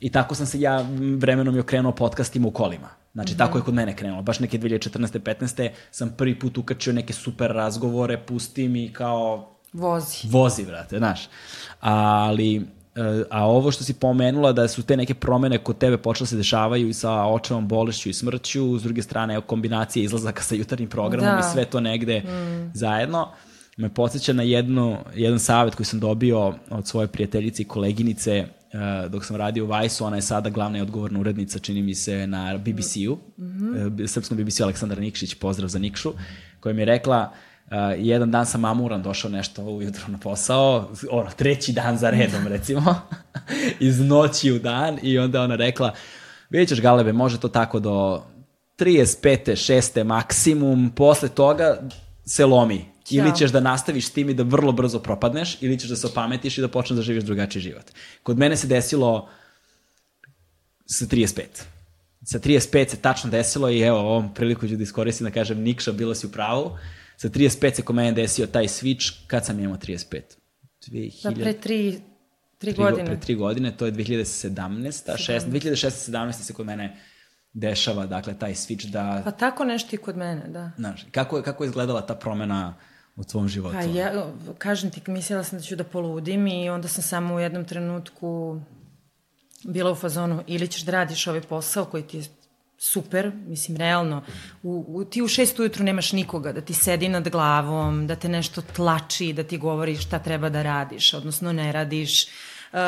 I 0.00 0.12
tako 0.12 0.34
sam 0.34 0.46
se 0.46 0.60
ja 0.60 0.86
vremenom 1.18 1.56
i 1.56 1.58
okrenuo 1.58 1.92
podcastima 1.92 2.48
u 2.48 2.50
kolima. 2.50 2.88
Znači, 3.12 3.32
mm 3.32 3.34
-hmm. 3.34 3.38
tako 3.38 3.58
je 3.58 3.64
kod 3.64 3.74
mene 3.74 3.96
krenulo. 3.96 4.22
Baš 4.22 4.40
neke 4.40 4.58
2014. 4.58 5.18
15. 5.18 5.70
sam 5.90 6.14
prvi 6.18 6.38
put 6.38 6.58
ukačio 6.58 6.92
neke 6.92 7.12
super 7.12 7.50
razgovore, 7.50 8.18
pustim 8.18 8.76
i 8.76 8.92
kao... 8.92 9.52
Vozi. 9.72 10.28
Vozi, 10.28 10.64
brate, 10.64 10.98
znaš. 10.98 11.28
Ali 11.80 12.66
a 13.30 13.46
ovo 13.46 13.70
što 13.70 13.84
si 13.84 13.94
pomenula 13.94 14.52
da 14.52 14.68
su 14.68 14.82
te 14.82 14.96
neke 14.96 15.14
promene 15.14 15.58
kod 15.58 15.78
tebe 15.78 15.96
počele 15.98 16.24
da 16.24 16.28
se 16.28 16.36
dešavaju 16.36 16.88
i 16.88 16.92
sa 16.92 17.12
očevom 17.12 17.68
bolešću 17.68 18.08
i 18.08 18.12
smrću, 18.12 18.78
s 18.78 18.82
druge 18.82 19.02
strane 19.02 19.34
evo, 19.34 19.42
kombinacija 19.42 20.04
izlazaka 20.04 20.42
sa 20.42 20.54
jutarnjim 20.54 20.88
programom 20.88 21.34
da. 21.34 21.38
i 21.38 21.52
sve 21.52 21.64
to 21.64 21.80
negde 21.80 22.20
mm. 22.20 22.70
zajedno, 22.74 23.32
me 23.76 23.94
podsjeća 23.94 24.32
na 24.32 24.42
jednu, 24.42 24.98
jedan 25.14 25.38
savet 25.38 25.74
koji 25.74 25.86
sam 25.86 26.00
dobio 26.00 26.54
od 26.70 26.86
svoje 26.86 27.06
prijateljice 27.06 27.62
i 27.62 27.66
koleginice 27.68 28.44
uh, 28.72 29.10
dok 29.10 29.24
sam 29.24 29.36
radio 29.36 29.64
u 29.64 29.68
Vajsu, 29.68 30.04
ona 30.04 30.16
je 30.16 30.22
sada 30.22 30.50
glavna 30.50 30.78
i 30.78 30.80
odgovorna 30.80 31.20
urednica, 31.20 31.58
čini 31.58 31.82
mi 31.82 31.94
se, 31.94 32.26
na 32.26 32.58
BBC-u, 32.58 33.18
mm 33.38 33.44
-hmm. 33.44 34.02
uh, 34.02 34.08
srpskom 34.08 34.38
BBC-u 34.38 34.64
Aleksandar 34.64 34.98
Nikšić, 34.98 35.34
pozdrav 35.34 35.68
za 35.68 35.78
Nikšu, 35.78 36.12
koja 36.60 36.72
mi 36.72 36.80
je 36.82 36.86
rekla, 36.86 37.32
jedan 37.98 38.30
dan 38.30 38.46
sam 38.46 38.60
mamuran 38.60 39.02
došao 39.02 39.30
nešto 39.30 39.62
ujutro 39.62 40.04
na 40.08 40.18
posao, 40.18 40.90
ono, 41.10 41.30
treći 41.30 41.72
dan 41.72 41.98
za 41.98 42.10
redom, 42.10 42.46
recimo, 42.54 42.94
iz 43.80 44.00
noći 44.00 44.52
u 44.52 44.58
dan 44.58 44.98
i 45.02 45.18
onda 45.18 45.42
ona 45.42 45.56
rekla, 45.56 45.94
vidjet 46.50 46.68
ćeš 46.68 46.80
Galebe, 46.80 47.12
može 47.12 47.40
to 47.40 47.48
tako 47.48 47.80
do 47.80 48.22
35. 48.78 49.72
6. 49.72 50.04
maksimum, 50.04 50.92
posle 50.96 51.28
toga 51.28 51.78
se 52.24 52.46
lomi. 52.46 52.84
Ili 53.10 53.36
ćeš 53.36 53.50
da 53.50 53.60
nastaviš 53.60 54.06
s 54.06 54.10
tim 54.10 54.30
i 54.30 54.34
da 54.34 54.42
vrlo 54.42 54.72
brzo 54.72 54.98
propadneš, 54.98 55.58
ili 55.60 55.78
ćeš 55.78 55.88
da 55.88 55.96
se 55.96 56.06
opametiš 56.06 56.58
i 56.58 56.60
da 56.60 56.68
počneš 56.68 56.96
da 56.96 57.02
živiš 57.02 57.24
drugačiji 57.24 57.62
život. 57.62 57.84
Kod 58.22 58.38
mene 58.38 58.56
se 58.56 58.66
desilo 58.66 59.28
sa 60.86 61.06
35. 61.06 61.42
Sa 62.24 62.38
35 62.38 62.88
se 62.88 62.96
tačno 62.96 63.30
desilo 63.30 63.70
i 63.70 63.80
evo, 63.80 63.98
ovom 63.98 64.34
priliku 64.34 64.68
ću 64.68 64.76
da 64.76 64.82
iskoristim 64.82 65.24
da 65.24 65.30
kažem 65.30 65.60
Nikša, 65.60 65.92
bila 65.92 66.14
si 66.14 66.26
u 66.26 66.32
pravu. 66.32 66.78
Sa 67.16 67.28
35 67.28 67.74
se 67.74 67.82
kod 67.82 67.96
mene 67.96 68.12
desio 68.12 68.46
taj 68.46 68.66
switch 68.66 69.12
kad 69.26 69.46
sam 69.46 69.60
imao 69.60 69.76
35. 69.76 70.20
2000... 70.86 71.22
Da, 71.22 71.42
pre 71.42 71.52
tri, 71.52 72.00
tri, 72.58 72.72
tri 72.72 72.72
godine. 72.72 73.06
Pre 73.06 73.20
tri 73.20 73.34
godine, 73.34 73.76
to 73.76 73.86
je 73.86 73.92
2017. 73.92 75.12
6, 75.12 75.40
2016 75.40 76.10
17 76.10 76.32
se 76.32 76.52
kod 76.52 76.66
mene 76.66 76.96
dešava, 77.52 78.06
dakle, 78.06 78.38
taj 78.38 78.54
switch 78.54 78.90
da... 78.90 79.22
Pa 79.24 79.30
tako 79.30 79.64
nešto 79.64 79.96
i 79.96 79.98
kod 79.98 80.16
mene, 80.16 80.48
da. 80.48 80.70
Znaš, 80.76 81.06
kako, 81.10 81.42
kako 81.42 81.64
je 81.64 81.68
izgledala 81.68 82.06
ta 82.06 82.14
promena 82.14 82.74
u 83.16 83.24
tvom 83.24 83.48
životu? 83.48 83.76
Pa 83.76 83.82
ja, 83.82 84.26
kažem 84.58 84.90
ti, 84.90 85.00
mislila 85.06 85.44
sam 85.44 85.58
da 85.58 85.64
ću 85.64 85.76
da 85.76 85.84
poludim 85.84 86.46
i 86.46 86.70
onda 86.70 86.88
sam 86.88 87.02
samo 87.02 87.34
u 87.34 87.40
jednom 87.40 87.64
trenutku 87.64 88.60
bila 89.64 89.90
u 89.90 89.94
fazonu 89.94 90.42
ili 90.46 90.68
ćeš 90.68 90.82
da 90.82 90.92
radiš 90.92 91.26
ovaj 91.26 91.40
posao 91.40 91.84
koji 91.84 92.02
ti 92.02 92.16
je 92.16 92.24
super, 92.78 93.32
mislim, 93.46 93.76
realno. 93.76 94.24
U, 94.62 94.84
u, 94.88 95.04
ti 95.04 95.22
u 95.22 95.28
šest 95.28 95.58
ujutru 95.58 95.84
nemaš 95.84 96.12
nikoga 96.12 96.52
da 96.52 96.60
ti 96.60 96.74
sedi 96.74 97.08
nad 97.08 97.28
glavom, 97.28 98.06
da 98.06 98.16
te 98.16 98.28
nešto 98.28 98.62
tlači, 98.62 99.32
da 99.32 99.42
ti 99.42 99.58
govori 99.58 99.96
šta 99.96 100.18
treba 100.18 100.48
da 100.48 100.62
radiš, 100.62 101.14
odnosno 101.14 101.52
ne 101.52 101.72
radiš. 101.72 102.26
Uh, 102.72 102.78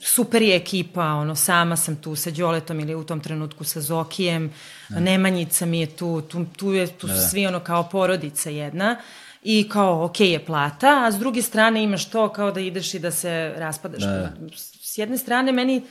super 0.00 0.42
je 0.42 0.56
ekipa, 0.56 1.04
ono, 1.04 1.34
sama 1.34 1.76
sam 1.76 1.96
tu 1.96 2.16
sa 2.16 2.30
Đoletom 2.30 2.80
ili 2.80 2.94
u 2.94 3.04
tom 3.04 3.20
trenutku 3.20 3.64
sa 3.64 3.80
Zokijem, 3.80 4.52
ne. 4.88 5.00
Nemanjica 5.00 5.66
mi 5.66 5.80
je 5.80 5.86
tu, 5.86 6.20
tu, 6.20 6.44
tu, 6.56 6.72
je, 6.72 6.86
tu 6.86 7.08
su 7.08 7.14
da. 7.14 7.20
svi 7.20 7.46
ono 7.46 7.60
kao 7.60 7.88
porodica 7.88 8.50
jedna 8.50 8.96
i 9.42 9.68
kao 9.68 10.04
ok 10.04 10.20
je 10.20 10.44
plata, 10.44 11.04
a 11.06 11.12
s 11.12 11.18
druge 11.18 11.42
strane 11.42 11.82
imaš 11.82 12.10
to 12.10 12.28
kao 12.28 12.50
da 12.50 12.60
ideš 12.60 12.94
i 12.94 12.98
da 12.98 13.10
se 13.10 13.54
raspadaš. 13.56 14.02
Da. 14.02 14.32
S 14.80 14.98
jedne 14.98 15.18
strane 15.18 15.52
meni 15.52 15.82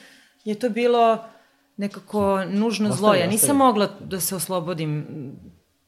je 0.45 0.59
to 0.59 0.69
bilo 0.69 1.25
nekako 1.81 2.45
nužno 2.45 2.89
ostaje, 2.89 2.97
zlo. 2.97 3.13
Ja 3.13 3.27
nisam 3.27 3.37
ostaje. 3.37 3.57
mogla 3.57 3.89
da 3.99 4.19
se 4.19 4.35
oslobodim. 4.35 5.05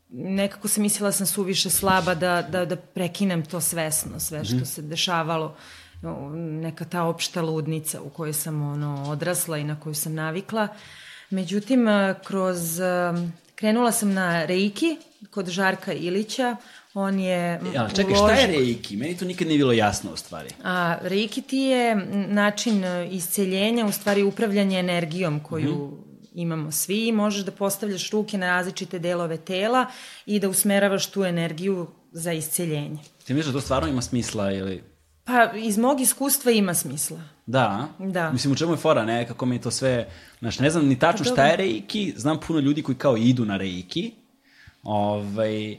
Nekako 0.10 0.68
sam 0.68 0.84
mislila 0.84 1.08
da 1.08 1.12
sam 1.12 1.28
suviše 1.28 1.70
slaba 1.70 2.16
da, 2.16 2.41
da, 2.41 2.66
da 2.66 2.76
prekinem 2.76 3.46
to 3.46 3.62
svesno, 3.62 4.20
sve 4.20 4.46
što 4.46 4.56
mm. 4.56 4.66
se 4.66 4.82
dešavalo. 4.82 5.56
Neka 6.36 6.86
ta 6.86 7.04
opšta 7.04 7.41
ludnica 7.41 8.02
u 8.02 8.10
kojoj 8.10 8.34
sam 8.34 8.62
ono, 8.62 9.06
odrasla 9.10 9.58
i 9.58 9.64
na 9.64 9.80
koju 9.80 9.94
sam 9.94 10.14
navikla. 10.14 10.68
Međutim, 11.30 11.88
kroz... 12.24 12.82
Krenula 13.56 13.91
sam 13.91 14.14
na 14.14 14.46
Reiki 14.46 14.98
kod 15.32 15.50
Žarka 15.50 15.94
Ilića. 15.94 16.56
On 16.94 17.20
je... 17.20 17.62
Ja, 17.74 17.89
čekaj, 17.96 18.16
šta 18.16 18.32
je 18.32 18.48
reiki? 18.48 18.98
Meni 18.98 19.18
to 19.18 19.26
nikad 19.26 19.48
nije 19.48 19.58
bilo 19.58 19.72
jasno 19.72 20.14
u 20.14 20.16
stvari. 20.16 20.50
A, 20.64 20.98
reiki 21.02 21.41
ti 21.41 21.58
je 21.58 21.96
način 22.28 22.84
e, 22.84 23.10
isceljenja, 23.12 23.86
u 23.86 23.91
stvari 23.91 24.24
upravljanje 24.24 24.80
energijom 24.80 25.39
koju 25.39 25.76
mm 25.76 25.91
-hmm 25.91 26.14
imamo 26.34 26.72
svi, 26.72 27.12
možeš 27.12 27.46
da 27.46 27.52
postavljaš 27.52 28.12
ruke 28.12 28.38
na 28.38 28.48
različite 28.48 29.00
delove 29.00 29.38
tela 29.38 29.86
i 30.26 30.39
da 30.39 30.50
usmeravaš 30.50 31.12
tu 31.12 31.24
energiju 31.24 31.88
za 32.12 32.32
isceljenje. 32.32 32.98
Ti 33.26 33.34
misliš 33.34 33.54
da 33.54 33.60
to 33.60 33.62
stvarno 33.62 33.89
ima 33.89 34.02
smisla 34.02 34.52
ili... 34.52 34.84
Pa, 35.24 35.52
iz 35.56 35.78
mog 35.78 36.02
iskustva 36.02 36.52
ima 36.52 36.74
smisla. 36.74 37.22
Da, 37.46 37.88
da. 38.00 38.32
Mislim, 38.32 38.54
u 38.54 38.56
čemu 38.56 38.74
je 38.74 38.78
fora, 38.78 39.06
ne? 39.06 39.28
Kako 39.28 39.46
mi 39.46 39.62
to 39.62 39.72
sve... 39.72 40.10
Znaš, 40.39 40.60
ne 40.60 40.70
znam 40.70 40.88
ni 40.88 41.00
tačno 41.00 41.26
pa 41.26 41.32
šta 41.32 41.46
je 41.46 41.58
reiki, 41.58 42.14
znam 42.18 42.39
puno 42.48 42.60
ljudi 42.60 42.82
koji 42.82 42.96
kao 42.96 43.18
idu 43.18 43.46
na 43.46 43.58
reiki, 43.58 44.12
ovaj, 44.84 45.78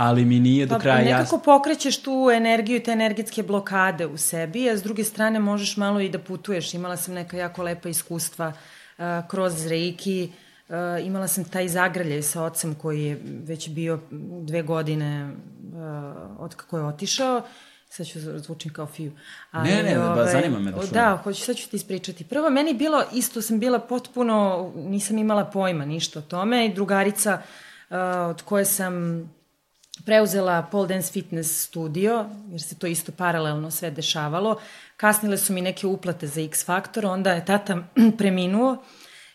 ali 0.00 0.24
mi 0.24 0.40
nije 0.40 0.66
do 0.66 0.74
pa, 0.74 0.80
kraja 0.80 1.00
jasno. 1.00 1.18
Nekako 1.18 1.38
pokrećeš 1.38 2.02
tu 2.02 2.30
energiju, 2.34 2.82
te 2.82 2.92
energetske 2.92 3.42
blokade 3.42 4.06
u 4.06 4.16
sebi, 4.16 4.70
a 4.70 4.76
s 4.76 4.82
druge 4.82 5.04
strane 5.04 5.40
možeš 5.40 5.76
malo 5.76 6.00
i 6.00 6.08
da 6.08 6.18
putuješ. 6.18 6.74
Imala 6.74 6.96
sam 6.96 7.14
neka 7.14 7.36
jako 7.36 7.62
lepa 7.62 7.88
iskustva 7.88 8.48
uh, 8.48 9.04
kroz 9.28 9.66
reiki, 9.66 10.32
uh, 10.68 10.74
imala 11.06 11.28
sam 11.28 11.44
taj 11.44 11.68
zagrljaj 11.68 12.22
sa 12.22 12.42
ocem 12.42 12.74
koji 12.74 13.04
je 13.04 13.20
već 13.24 13.68
bio 13.68 14.00
dve 14.42 14.62
godine 14.62 15.32
uh, 15.32 16.40
od 16.40 16.54
kako 16.54 16.78
je 16.78 16.84
otišao 16.84 17.42
sad 17.88 18.06
ću 18.06 18.18
zvučim 18.20 18.72
kao 18.72 18.86
fiju. 18.86 19.12
Ali, 19.50 19.68
ne, 19.68 19.82
ne, 19.82 19.98
ove, 20.00 20.16
ba, 20.16 20.26
zanima 20.26 20.58
me 20.58 20.70
da 20.70 20.80
Da, 20.92 21.20
hoću, 21.24 21.40
sad 21.40 21.56
ću 21.56 21.70
ti 21.70 21.76
ispričati. 21.76 22.24
Prvo, 22.24 22.50
meni 22.50 22.74
bilo, 22.74 23.02
isto 23.12 23.42
sam 23.42 23.58
bila 23.58 23.78
potpuno, 23.78 24.70
nisam 24.76 25.18
imala 25.18 25.44
pojma 25.44 25.84
ništa 25.84 26.18
o 26.18 26.22
tome 26.22 26.66
i 26.66 26.74
drugarica 26.74 27.42
uh, 27.90 27.96
od 28.30 28.42
koje 28.42 28.64
sam 28.64 29.24
preuzela 30.04 30.62
pole 30.62 30.88
dance 30.88 31.12
fitness 31.12 31.62
studio, 31.64 32.26
jer 32.50 32.62
se 32.62 32.78
to 32.78 32.86
isto 32.86 33.12
paralelno 33.12 33.70
sve 33.70 33.90
dešavalo. 33.90 34.60
Kasnile 34.96 35.38
su 35.38 35.52
mi 35.52 35.60
neke 35.60 35.86
uplate 35.86 36.26
za 36.26 36.40
X 36.40 36.64
Factor, 36.64 37.06
onda 37.06 37.32
je 37.32 37.44
tata 37.44 37.78
preminuo 38.18 38.84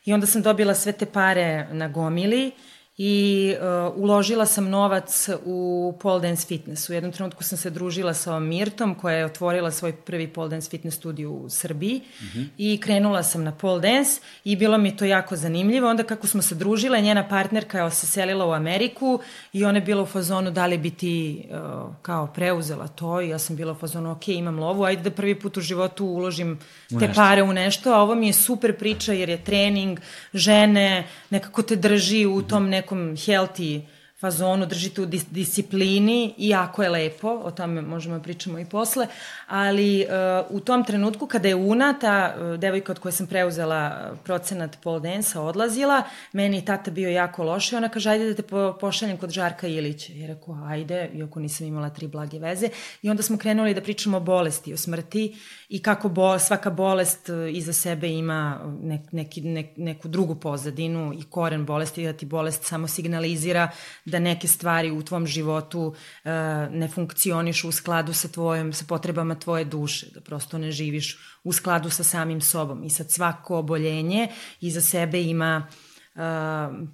i 0.05 0.13
onda 0.13 0.27
sam 0.27 0.41
dobila 0.41 0.75
sve 0.75 0.91
te 0.91 1.05
pare 1.05 1.67
na 1.71 1.87
gomili 1.87 2.51
i 2.97 3.55
uh, 3.55 3.97
uložila 3.97 4.45
sam 4.45 4.69
novac 4.69 5.29
u 5.45 5.93
pole 5.99 6.21
dance 6.21 6.47
fitness. 6.47 6.89
U 6.89 6.93
jednom 6.93 7.11
trenutku 7.11 7.43
sam 7.43 7.57
se 7.57 7.69
družila 7.69 8.13
sa 8.13 8.31
ovom 8.31 8.47
Mirtom 8.47 8.95
koja 8.95 9.17
je 9.17 9.25
otvorila 9.25 9.71
svoj 9.71 9.93
prvi 9.93 10.27
pole 10.27 10.49
dance 10.49 10.69
fitness 10.69 10.97
studio 10.97 11.31
u 11.31 11.49
Srbiji 11.49 12.01
mm 12.21 12.25
-hmm. 12.25 12.47
i 12.57 12.79
krenula 12.83 13.23
sam 13.23 13.43
na 13.43 13.51
pole 13.51 13.81
dance 13.81 14.21
i 14.43 14.55
bilo 14.55 14.77
mi 14.77 14.97
to 14.97 15.05
jako 15.05 15.35
zanimljivo. 15.35 15.89
Onda 15.89 16.03
kako 16.03 16.27
smo 16.27 16.41
se 16.41 16.55
družile, 16.55 17.01
njena 17.01 17.27
partnerka 17.27 17.79
je 17.79 17.91
se 17.91 18.07
selila 18.07 18.45
u 18.45 18.51
Ameriku 18.51 19.19
i 19.53 19.65
ona 19.65 19.77
je 19.77 19.85
bila 19.85 20.03
u 20.03 20.05
fazonu 20.05 20.51
da 20.51 20.65
li 20.65 20.77
bi 20.77 20.89
ti 20.91 21.45
uh, 21.49 21.95
kao 22.01 22.27
preuzela 22.27 22.87
to 22.87 23.21
i 23.21 23.29
ja 23.29 23.39
sam 23.39 23.55
bila 23.55 23.71
u 23.71 23.75
fazonu 23.75 24.11
ok, 24.11 24.27
imam 24.27 24.59
lovu, 24.59 24.83
ajde 24.83 25.03
da 25.03 25.11
prvi 25.11 25.39
put 25.39 25.57
u 25.57 25.61
životu 25.61 26.05
uložim 26.05 26.59
te 26.99 27.13
pare 27.15 27.43
u 27.43 27.53
nešto, 27.53 27.93
a 27.93 28.01
ovo 28.01 28.15
mi 28.15 28.27
je 28.27 28.33
super 28.33 28.77
priča 28.77 29.13
jer 29.13 29.29
je 29.29 29.43
trening, 29.43 29.99
žene, 30.33 31.07
nekako 31.29 31.61
te 31.61 31.75
drži 31.75 32.25
u 32.25 32.41
tom 32.41 32.69
nekom 32.69 32.84
nekom 32.85 33.15
healthy 33.17 33.83
fazonu, 34.25 34.65
držite 34.65 35.01
u 35.01 35.05
dis 35.05 35.25
disciplini 35.29 36.33
i 36.37 36.49
jako 36.49 36.83
je 36.83 36.89
lepo, 36.89 37.29
o 37.29 37.51
tome 37.51 37.81
možemo 37.81 38.17
da 38.17 38.23
pričamo 38.23 38.59
i 38.59 38.65
posle, 38.65 39.07
ali 39.47 40.05
uh, 40.05 40.55
u 40.57 40.59
tom 40.59 40.83
trenutku 40.83 41.27
kada 41.27 41.47
je 41.47 41.55
Una, 41.55 41.93
ta 41.99 42.35
uh, 42.35 42.59
devojka 42.59 42.91
od 42.91 42.99
koje 42.99 43.11
sam 43.11 43.27
preuzela 43.27 43.81
uh, 44.11 44.17
procenat 44.23 44.77
pole 44.83 44.99
dance 44.99 45.39
odlazila, 45.39 46.03
meni 46.33 46.57
je 46.57 46.65
tata 46.65 46.91
bio 46.91 47.09
jako 47.09 47.43
loš 47.43 47.71
i 47.71 47.75
ona 47.75 47.89
kaže, 47.89 48.09
ajde 48.09 48.29
da 48.29 48.35
te 48.35 48.43
po 48.43 48.77
pošaljem 48.79 49.17
kod 49.17 49.29
Žarka 49.29 49.67
Ilića. 49.67 50.13
I 50.13 50.27
rekao, 50.27 50.57
ajde, 50.67 51.09
iako 51.13 51.39
nisam 51.39 51.67
imala 51.67 51.89
tri 51.89 52.07
blage 52.07 52.39
veze. 52.39 52.69
I 53.01 53.09
onda 53.09 53.23
smo 53.23 53.37
krenuli 53.37 53.73
da 53.73 53.81
pričamo 53.81 54.17
o 54.17 54.19
bolesti, 54.19 54.73
o 54.73 54.77
smrti 54.77 55.35
i 55.69 55.81
kako 55.81 56.09
bo, 56.09 56.39
svaka 56.39 56.69
bolest 56.69 57.29
uh, 57.29 57.55
iza 57.55 57.73
sebe 57.73 58.09
ima 58.09 58.73
nek, 58.81 59.11
neki, 59.11 59.41
nek, 59.41 59.77
neku 59.77 60.07
drugu 60.07 60.35
pozadinu 60.35 61.13
i 61.13 61.23
koren 61.23 61.65
bolesti, 61.65 62.05
da 62.05 62.13
ti 62.13 62.25
bolest 62.25 62.63
samo 62.63 62.87
signalizira 62.87 63.69
da 64.05 64.14
neke 64.19 64.47
stvari 64.47 64.91
u 64.91 65.03
tvom 65.03 65.27
životu 65.27 65.81
uh, 65.87 66.31
ne 66.71 66.87
funkcionišu 66.87 67.69
u 67.69 67.71
skladu 67.71 68.13
sa 68.13 68.27
tvojom, 68.27 68.73
sa 68.73 68.85
potrebama 68.87 69.35
tvoje 69.35 69.65
duše, 69.65 70.07
da 70.13 70.21
prosto 70.21 70.57
ne 70.57 70.71
živiš 70.71 71.17
u 71.43 71.53
skladu 71.53 71.89
sa 71.89 72.03
samim 72.03 72.41
sobom 72.41 72.83
i 72.83 72.89
sad 72.89 73.11
svako 73.11 73.57
oboljenje 73.57 74.27
iza 74.61 74.81
sebe 74.81 75.21
ima 75.21 75.67
uh, 75.67 76.21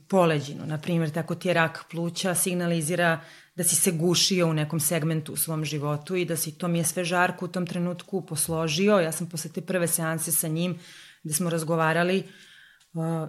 poleđinu. 0.07 0.65
Naprimjer, 0.65 1.09
tako 1.09 1.35
ti 1.35 1.47
je 1.47 1.53
rak 1.53 1.85
pluća 1.91 2.35
signalizira 2.35 3.19
da 3.55 3.63
si 3.63 3.75
se 3.75 3.91
gušio 3.91 4.47
u 4.47 4.53
nekom 4.53 4.79
segmentu 4.79 5.33
u 5.33 5.37
svom 5.37 5.65
životu 5.65 6.15
i 6.15 6.25
da 6.25 6.37
si, 6.37 6.57
to 6.57 6.67
mi 6.67 6.77
je 6.77 6.83
sve 6.83 7.03
žarko 7.03 7.45
u 7.45 7.47
tom 7.47 7.67
trenutku 7.67 8.25
posložio. 8.25 8.99
Ja 8.99 9.11
sam 9.11 9.29
posle 9.29 9.51
te 9.51 9.61
prve 9.61 9.87
seanse 9.87 10.31
sa 10.31 10.47
njim 10.47 10.79
gde 11.23 11.33
smo 11.33 11.49
razgovarali 11.49 12.19
uh, 12.19 12.50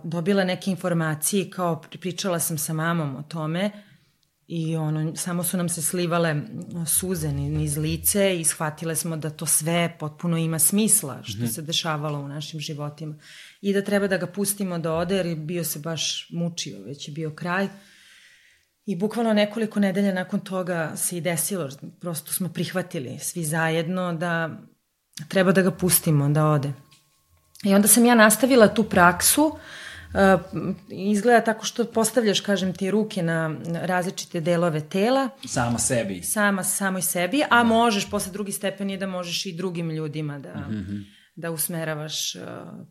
dobila 0.05 0.45
neke 0.45 0.71
informacije 0.71 1.51
kao 1.51 1.83
pričala 2.01 2.39
sam 2.39 2.59
sa 2.59 2.73
mamom 2.73 3.17
o 3.17 3.23
tome 3.23 3.71
i 4.47 4.77
ono, 4.77 5.17
samo 5.17 5.45
su 5.45 5.57
nam 5.57 5.69
se 5.69 5.83
slivale 5.83 6.43
suze 6.87 7.33
niz 7.33 7.77
lice 7.77 8.41
i 8.41 8.45
shvatile 8.45 8.97
smo 8.97 9.17
da 9.17 9.31
to 9.31 9.47
sve 9.47 9.97
potpuno 9.99 10.39
ima 10.39 10.59
smisla 10.59 11.23
što 11.23 11.39
mm 11.39 11.47
-hmm. 11.47 11.55
se 11.55 11.63
dešavalo 11.63 12.19
u 12.19 12.29
našim 12.29 12.61
životima 12.61 13.15
i 13.61 13.73
da 13.73 13.83
treba 13.83 14.07
da 14.07 14.17
ga 14.17 14.27
pustimo 14.27 14.79
da 14.79 14.93
ode 14.93 15.17
jer 15.17 15.37
bio 15.37 15.65
se 15.65 15.79
baš 15.79 16.29
mučio, 16.31 16.83
već 16.83 17.09
je 17.09 17.15
bio 17.15 17.31
kraj. 17.31 17.69
I 18.87 18.97
bukvalno 18.97 19.33
nekoliko 19.33 19.81
nedelja 19.81 20.15
nakon 20.15 20.41
toga 20.41 20.93
se 20.97 21.17
i 21.17 21.21
desilo, 21.21 21.69
prosto 22.01 22.33
smo 22.33 22.49
prihvatili 22.49 23.19
svi 23.19 23.45
zajedno 23.45 24.13
da 24.13 24.51
treba 25.29 25.53
da 25.53 25.63
ga 25.63 25.71
pustimo 25.71 26.29
da 26.29 26.47
ode. 26.47 26.73
I 27.63 27.75
onda 27.75 27.89
sam 27.89 28.05
ja 28.05 28.15
nastavila 28.15 28.69
tu 28.69 28.85
praksu 28.85 29.59
izgleda 30.89 31.41
tako 31.41 31.65
što 31.65 31.85
postavljaš, 31.85 32.41
kažem 32.41 32.75
ti, 32.75 32.91
ruke 32.91 33.23
na 33.23 33.57
različite 33.83 34.41
delove 34.41 34.81
tela. 34.81 35.29
Sama 35.47 35.79
sebi. 35.79 36.23
Sama, 36.23 36.65
samoj 36.65 37.03
sebi, 37.03 37.43
a 37.51 37.57
da. 37.57 37.63
možeš, 37.63 38.11
posle 38.11 38.33
drugi 38.33 38.53
stepen 38.53 38.91
je 38.91 38.97
da 38.97 39.07
možeš 39.07 39.47
i 39.47 39.53
drugim 39.53 39.91
ljudima 39.91 40.39
da... 40.39 40.55
Mm 40.55 40.87
-hmm 40.89 41.05
da 41.37 41.51
usmeravaš 41.51 42.35
uh, 42.35 42.43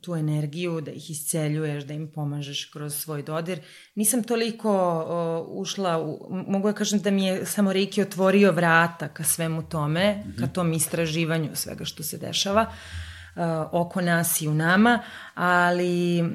tu 0.01 0.15
energiju, 0.15 0.81
da 0.81 0.91
ih 0.91 1.11
isceljuješ, 1.11 1.83
da 1.83 1.93
im 1.93 2.11
pomažeš 2.11 2.65
kroz 2.65 2.95
svoj 2.95 3.23
dodir. 3.23 3.59
Nisam 3.95 4.23
toliko 4.23 4.71
uh, 5.49 5.61
ušla, 5.61 6.01
u, 6.01 6.27
mogu 6.47 6.67
da 6.67 6.73
kažem 6.73 6.99
da 6.99 7.11
mi 7.11 7.25
je 7.25 7.45
samo 7.45 7.73
Reiki 7.73 8.01
otvorio 8.01 8.51
vrata 8.51 9.07
ka 9.07 9.23
svemu 9.23 9.63
tome, 9.63 10.15
mm 10.15 10.31
-hmm. 10.31 10.39
ka 10.39 10.47
tom 10.47 10.73
istraživanju 10.73 11.49
svega 11.53 11.85
što 11.85 12.03
se 12.03 12.17
dešava. 12.17 12.61
Uh, 12.61 12.73
uh, 12.73 13.10
oko 13.71 14.01
nas 14.01 14.41
i 14.41 14.47
u 14.47 14.53
nama, 14.53 14.99
ali 15.33 16.21
uh, 16.21 16.27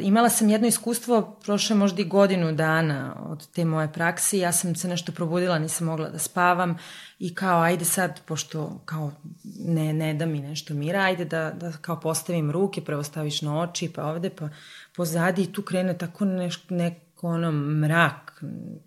imala 0.00 0.28
sam 0.28 0.48
jedno 0.48 0.68
iskustvo, 0.68 1.38
prošle 1.44 1.76
možda 1.76 2.02
i 2.02 2.04
godinu 2.04 2.52
dana 2.52 3.16
od 3.28 3.46
te 3.46 3.64
moje 3.64 3.92
prakse, 3.92 4.38
ja 4.38 4.52
sam 4.52 4.74
se 4.74 4.88
nešto 4.88 5.12
probudila, 5.12 5.58
nisam 5.58 5.86
mogla 5.86 6.08
da 6.08 6.18
spavam 6.18 6.78
i 7.18 7.34
kao 7.34 7.60
ajde 7.60 7.84
sad, 7.84 8.20
pošto 8.24 8.80
kao 8.84 9.12
ne, 9.58 9.92
ne 9.92 10.14
da 10.14 10.26
mi 10.26 10.40
nešto 10.40 10.74
mira, 10.74 11.00
ajde 11.00 11.24
da, 11.24 11.50
da 11.50 11.72
kao 11.72 12.00
postavim 12.00 12.50
ruke, 12.50 12.80
prvo 12.80 13.02
staviš 13.02 13.42
na 13.42 13.60
oči, 13.60 13.92
pa 13.94 14.04
ovde, 14.04 14.30
pa 14.30 14.48
pozadi 14.96 15.42
i 15.42 15.52
tu 15.52 15.62
krene 15.62 15.98
tako 15.98 16.24
neš, 16.24 16.68
neko 16.68 17.28
ono 17.28 17.52
mrak 17.52 18.42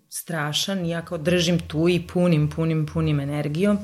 strašan 0.08 0.86
i 0.86 0.90
ja 0.90 1.04
kao 1.04 1.18
držim 1.18 1.58
tu 1.58 1.88
i 1.88 2.06
punim, 2.06 2.50
punim, 2.50 2.86
punim 2.86 3.20
energijom. 3.20 3.76
Uh, 3.76 3.82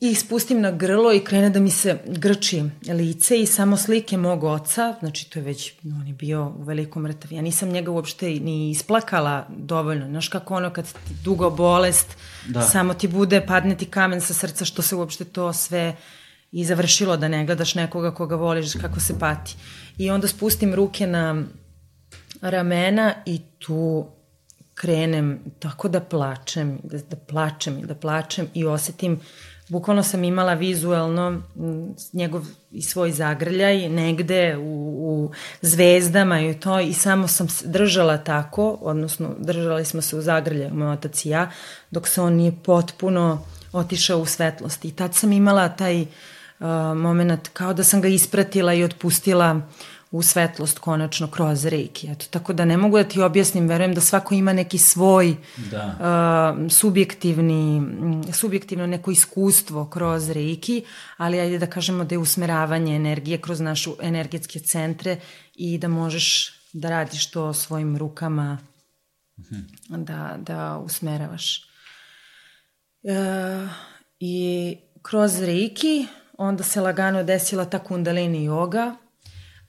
i 0.00 0.14
spustim 0.14 0.60
na 0.60 0.70
grlo 0.70 1.12
i 1.12 1.20
krene 1.20 1.50
da 1.50 1.60
mi 1.60 1.70
se 1.70 1.98
grči 2.06 2.62
lice 2.88 3.40
i 3.40 3.46
samo 3.46 3.76
slike 3.76 4.16
mog 4.16 4.44
oca, 4.44 4.94
znači 5.00 5.30
to 5.30 5.38
je 5.38 5.42
već, 5.42 5.72
on 6.00 6.06
je 6.06 6.12
bio 6.12 6.52
u 6.58 6.62
velikom 6.62 7.02
mrtav. 7.02 7.32
Ja 7.32 7.42
nisam 7.42 7.68
njega 7.68 7.90
uopšte 7.90 8.26
ni 8.26 8.70
isplakala 8.70 9.46
dovoljno. 9.56 10.06
Znaš 10.08 10.28
kako 10.28 10.54
ono 10.54 10.70
kad 10.70 10.84
ti 10.84 11.14
dugo 11.24 11.50
bolest, 11.50 12.16
da. 12.48 12.62
samo 12.62 12.94
ti 12.94 13.08
bude, 13.08 13.46
padne 13.46 13.76
ti 13.76 13.86
kamen 13.86 14.20
sa 14.20 14.34
srca 14.34 14.64
što 14.64 14.82
se 14.82 14.96
uopšte 14.96 15.24
to 15.24 15.52
sve 15.52 15.96
i 16.52 16.64
završilo 16.64 17.16
da 17.16 17.28
ne 17.28 17.46
gledaš 17.46 17.74
nekoga 17.74 18.14
koga 18.14 18.36
voliš 18.36 18.72
kako 18.72 19.00
se 19.00 19.18
pati. 19.18 19.56
I 19.98 20.10
onda 20.10 20.28
spustim 20.28 20.74
ruke 20.74 21.06
na 21.06 21.44
ramena 22.40 23.14
i 23.26 23.40
tu 23.58 24.06
krenem 24.74 25.40
tako 25.58 25.88
da 25.88 26.00
plačem, 26.00 26.78
da, 26.84 26.98
da 26.98 27.16
plačem 27.16 27.78
i 27.78 27.86
da 27.86 27.94
plačem 27.94 28.48
i 28.54 28.64
osetim 28.64 29.12
uh, 29.12 29.20
bukvalno 29.68 30.02
sam 30.02 30.24
imala 30.24 30.54
vizualno 30.54 31.42
njegov 32.12 32.44
i 32.70 32.82
svoj 32.82 33.12
zagrljaj 33.12 33.88
negde 33.88 34.56
u, 34.56 34.60
u 35.00 35.30
zvezdama 35.62 36.40
i 36.40 36.60
to 36.60 36.80
i 36.80 36.92
samo 36.92 37.28
sam 37.28 37.46
držala 37.64 38.18
tako, 38.18 38.78
odnosno 38.80 39.34
držali 39.38 39.84
smo 39.84 40.02
se 40.02 40.16
u 40.16 40.22
zagrljaju, 40.22 40.74
moj 40.74 40.92
otac 40.92 41.24
i 41.24 41.28
ja, 41.28 41.50
dok 41.90 42.08
se 42.08 42.20
on 42.20 42.32
nije 42.32 42.52
potpuno 42.64 43.44
otišao 43.72 44.18
u 44.18 44.26
svetlost. 44.26 44.84
I 44.84 44.90
tad 44.90 45.14
sam 45.14 45.32
imala 45.32 45.68
taj 45.68 46.02
uh, 46.02 46.06
moment 46.96 47.48
kao 47.52 47.74
da 47.74 47.84
sam 47.84 48.00
ga 48.00 48.08
ispratila 48.08 48.74
i 48.74 48.84
otpustila 48.84 49.52
uh, 49.52 49.62
u 50.14 50.22
svetlost 50.22 50.78
konačno 50.78 51.30
kroz 51.30 51.64
reiki. 51.66 52.10
Eto, 52.10 52.26
tako 52.30 52.52
da 52.52 52.64
ne 52.64 52.76
mogu 52.76 52.98
da 52.98 53.04
ti 53.04 53.22
objasnim, 53.22 53.68
verujem 53.68 53.94
da 53.94 54.00
svako 54.00 54.34
ima 54.34 54.52
neki 54.52 54.78
svoj 54.78 55.36
da. 55.70 56.54
uh, 56.56 56.70
subjektivni, 56.70 57.82
subjektivno 58.32 58.86
neko 58.86 59.10
iskustvo 59.10 59.86
kroz 59.90 60.30
reiki, 60.30 60.84
ali 61.16 61.40
ajde 61.40 61.58
da 61.58 61.66
kažemo 61.66 62.04
da 62.04 62.14
je 62.14 62.18
usmeravanje 62.18 62.96
energije 62.96 63.38
kroz 63.38 63.60
našu 63.60 63.96
energetske 64.02 64.60
centre 64.60 65.16
i 65.54 65.78
da 65.78 65.88
možeš 65.88 66.54
da 66.72 66.90
radiš 66.90 67.30
to 67.30 67.52
svojim 67.52 67.96
rukama, 67.96 68.58
mhm. 69.38 69.60
da, 70.04 70.36
da 70.38 70.78
usmeravaš. 70.78 71.68
Uh, 73.02 73.70
I 74.20 74.76
kroz 75.02 75.40
reiki 75.40 76.06
onda 76.38 76.62
se 76.62 76.80
lagano 76.80 77.22
desila 77.22 77.64
ta 77.64 77.78
kundalini 77.78 78.48
yoga, 78.48 78.94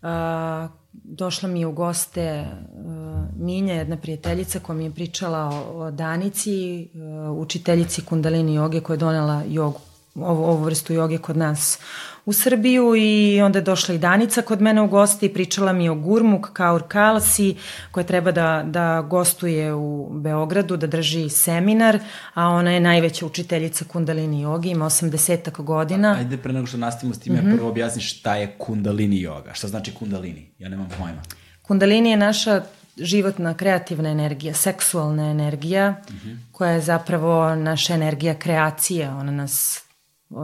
a, 0.05 0.67
došla 0.93 1.49
mi 1.49 1.59
je 1.59 1.67
u 1.67 1.71
goste 1.71 2.45
uh, 2.73 3.45
Minja, 3.45 3.73
jedna 3.73 3.97
prijateljica 3.97 4.59
koja 4.59 4.75
mi 4.75 4.83
je 4.83 4.91
pričala 4.91 5.39
o, 5.39 5.79
o 5.79 5.91
Danici, 5.91 6.89
uh, 6.93 7.37
učiteljici 7.37 8.01
kundalini 8.01 8.53
joge 8.53 8.81
koja 8.81 8.93
je 8.93 8.97
donela 8.97 9.43
jogu, 9.47 9.79
ovu, 10.15 10.43
ovu 10.43 10.63
vrstu 10.63 10.93
joge 10.93 11.17
kod 11.17 11.37
nas 11.37 11.79
u 12.25 12.33
Srbiju 12.33 12.95
i 12.95 13.41
onda 13.41 13.59
je 13.59 13.63
došla 13.63 13.95
i 13.95 13.97
Danica 13.97 14.41
kod 14.41 14.61
mene 14.61 14.81
u 14.81 14.87
gosti 14.87 15.25
i 15.25 15.33
pričala 15.33 15.73
mi 15.73 15.89
o 15.89 15.95
Gurmuk 15.95 16.49
Kaur 16.53 16.83
Kalsi 16.87 17.55
koja 17.91 18.03
treba 18.03 18.31
da, 18.31 18.63
da 18.67 19.01
gostuje 19.09 19.73
u 19.73 20.09
Beogradu, 20.13 20.77
da 20.77 20.87
drži 20.87 21.29
seminar, 21.29 21.99
a 22.33 22.47
ona 22.47 22.71
je 22.71 22.79
najveća 22.79 23.25
učiteljica 23.25 23.85
kundalini 23.85 24.41
jogi, 24.41 24.69
ima 24.69 24.85
80 24.85 25.63
godina. 25.63 26.15
Ajde 26.19 26.37
pre 26.37 26.53
nego 26.53 26.67
što 26.67 26.77
nastavimo 26.77 27.13
s 27.13 27.19
time, 27.19 27.41
mm 27.41 27.45
-hmm. 27.45 27.55
prvo 27.55 27.69
objasni 27.69 28.01
šta 28.01 28.35
je 28.35 28.55
kundalini 28.57 29.21
joga, 29.21 29.53
šta 29.53 29.67
znači 29.67 29.93
kundalini, 29.93 30.49
ja 30.59 30.69
nemam 30.69 30.89
pojma. 30.97 31.21
Kundalini 31.61 32.09
je 32.09 32.17
naša 32.17 32.61
životna 32.97 33.53
kreativna 33.53 34.09
energija, 34.09 34.53
seksualna 34.53 35.29
energija, 35.29 35.91
mm 35.91 36.13
-hmm. 36.13 36.37
koja 36.51 36.71
je 36.71 36.81
zapravo 36.81 37.55
naša 37.55 37.93
energija 37.93 38.33
kreacije, 38.33 39.09
ona 39.09 39.31
nas 39.31 39.83
uh, 40.29 40.37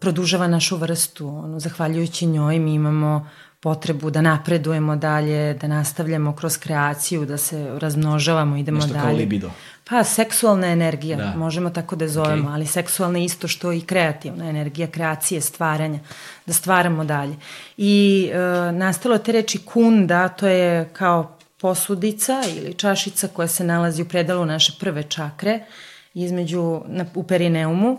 produžava 0.00 0.46
našu 0.46 0.76
vrstu. 0.76 1.28
Ono, 1.28 1.60
zahvaljujući 1.60 2.26
njoj 2.26 2.58
mi 2.58 2.74
imamo 2.74 3.28
potrebu 3.60 4.10
da 4.10 4.20
napredujemo 4.20 4.96
dalje, 4.96 5.54
da 5.54 5.66
nastavljamo 5.66 6.32
kroz 6.36 6.58
kreaciju, 6.58 7.24
da 7.26 7.36
se 7.36 7.78
razmnožavamo, 7.78 8.56
idemo 8.56 8.76
Nešto 8.76 8.92
dalje. 8.92 8.98
Nešto 8.98 9.08
kao 9.08 9.18
libido. 9.18 9.50
Pa, 9.88 10.04
seksualna 10.04 10.66
energija, 10.66 11.16
da. 11.16 11.32
možemo 11.36 11.70
tako 11.70 11.96
da 11.96 12.08
zovemo, 12.08 12.48
okay. 12.48 12.54
ali 12.54 12.66
seksualna 12.66 13.18
isto 13.18 13.48
što 13.48 13.72
i 13.72 13.80
kreativna 13.80 14.48
energija, 14.48 14.86
kreacije, 14.86 15.40
stvaranja, 15.40 15.98
da 16.46 16.52
stvaramo 16.52 17.04
dalje. 17.04 17.36
I 17.76 18.28
e, 18.32 18.38
nastalo 18.72 19.18
te 19.18 19.32
reči 19.32 19.58
kunda, 19.58 20.28
to 20.28 20.46
je 20.46 20.88
kao 20.92 21.36
posudica 21.60 22.42
ili 22.56 22.74
čašica 22.74 23.28
koja 23.28 23.48
se 23.48 23.64
nalazi 23.64 24.02
u 24.02 24.08
predalu 24.08 24.46
naše 24.46 24.72
prve 24.80 25.02
čakre, 25.02 25.60
između, 26.14 26.80
na, 26.86 27.06
u 27.14 27.22
perineumu, 27.22 27.98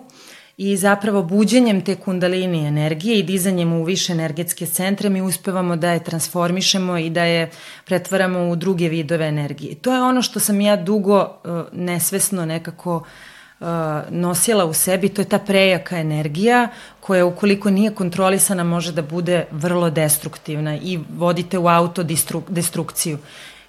i 0.58 0.78
zapravo 0.78 1.24
buđenjem 1.24 1.82
te 1.82 1.96
kundalini 1.96 2.68
energije 2.68 3.20
i 3.20 3.24
dizanjem 3.24 3.74
u 3.74 3.84
više 3.84 4.14
energetske 4.14 4.66
centre 4.66 5.10
mi 5.10 5.22
uspevamo 5.22 5.76
da 5.76 5.92
je 5.92 6.04
transformišemo 6.04 6.98
i 6.98 7.10
da 7.10 7.24
je 7.24 7.50
pretvaramo 7.86 8.50
u 8.50 8.56
druge 8.56 8.90
vidove 8.90 9.28
energije. 9.28 9.76
To 9.76 9.94
je 9.94 10.02
ono 10.02 10.22
što 10.22 10.40
sam 10.40 10.62
ja 10.62 10.76
dugo 10.76 11.20
uh, 11.20 11.62
nesvesno 11.74 12.46
nekako 12.46 12.96
uh, 12.96 13.68
nosila 14.10 14.66
u 14.66 14.74
sebi, 14.74 15.10
to 15.10 15.22
je 15.22 15.30
ta 15.30 15.40
prejaka 15.40 15.98
energija 15.98 16.68
koja 17.00 17.26
ukoliko 17.26 17.70
nije 17.70 17.92
kontrolisana 17.92 18.64
može 18.64 18.92
da 18.92 19.02
bude 19.02 19.46
vrlo 19.52 19.90
destruktivna 19.90 20.76
i 20.76 21.00
vodite 21.18 21.58
u 21.58 21.68
autodestrukciju. 21.68 23.18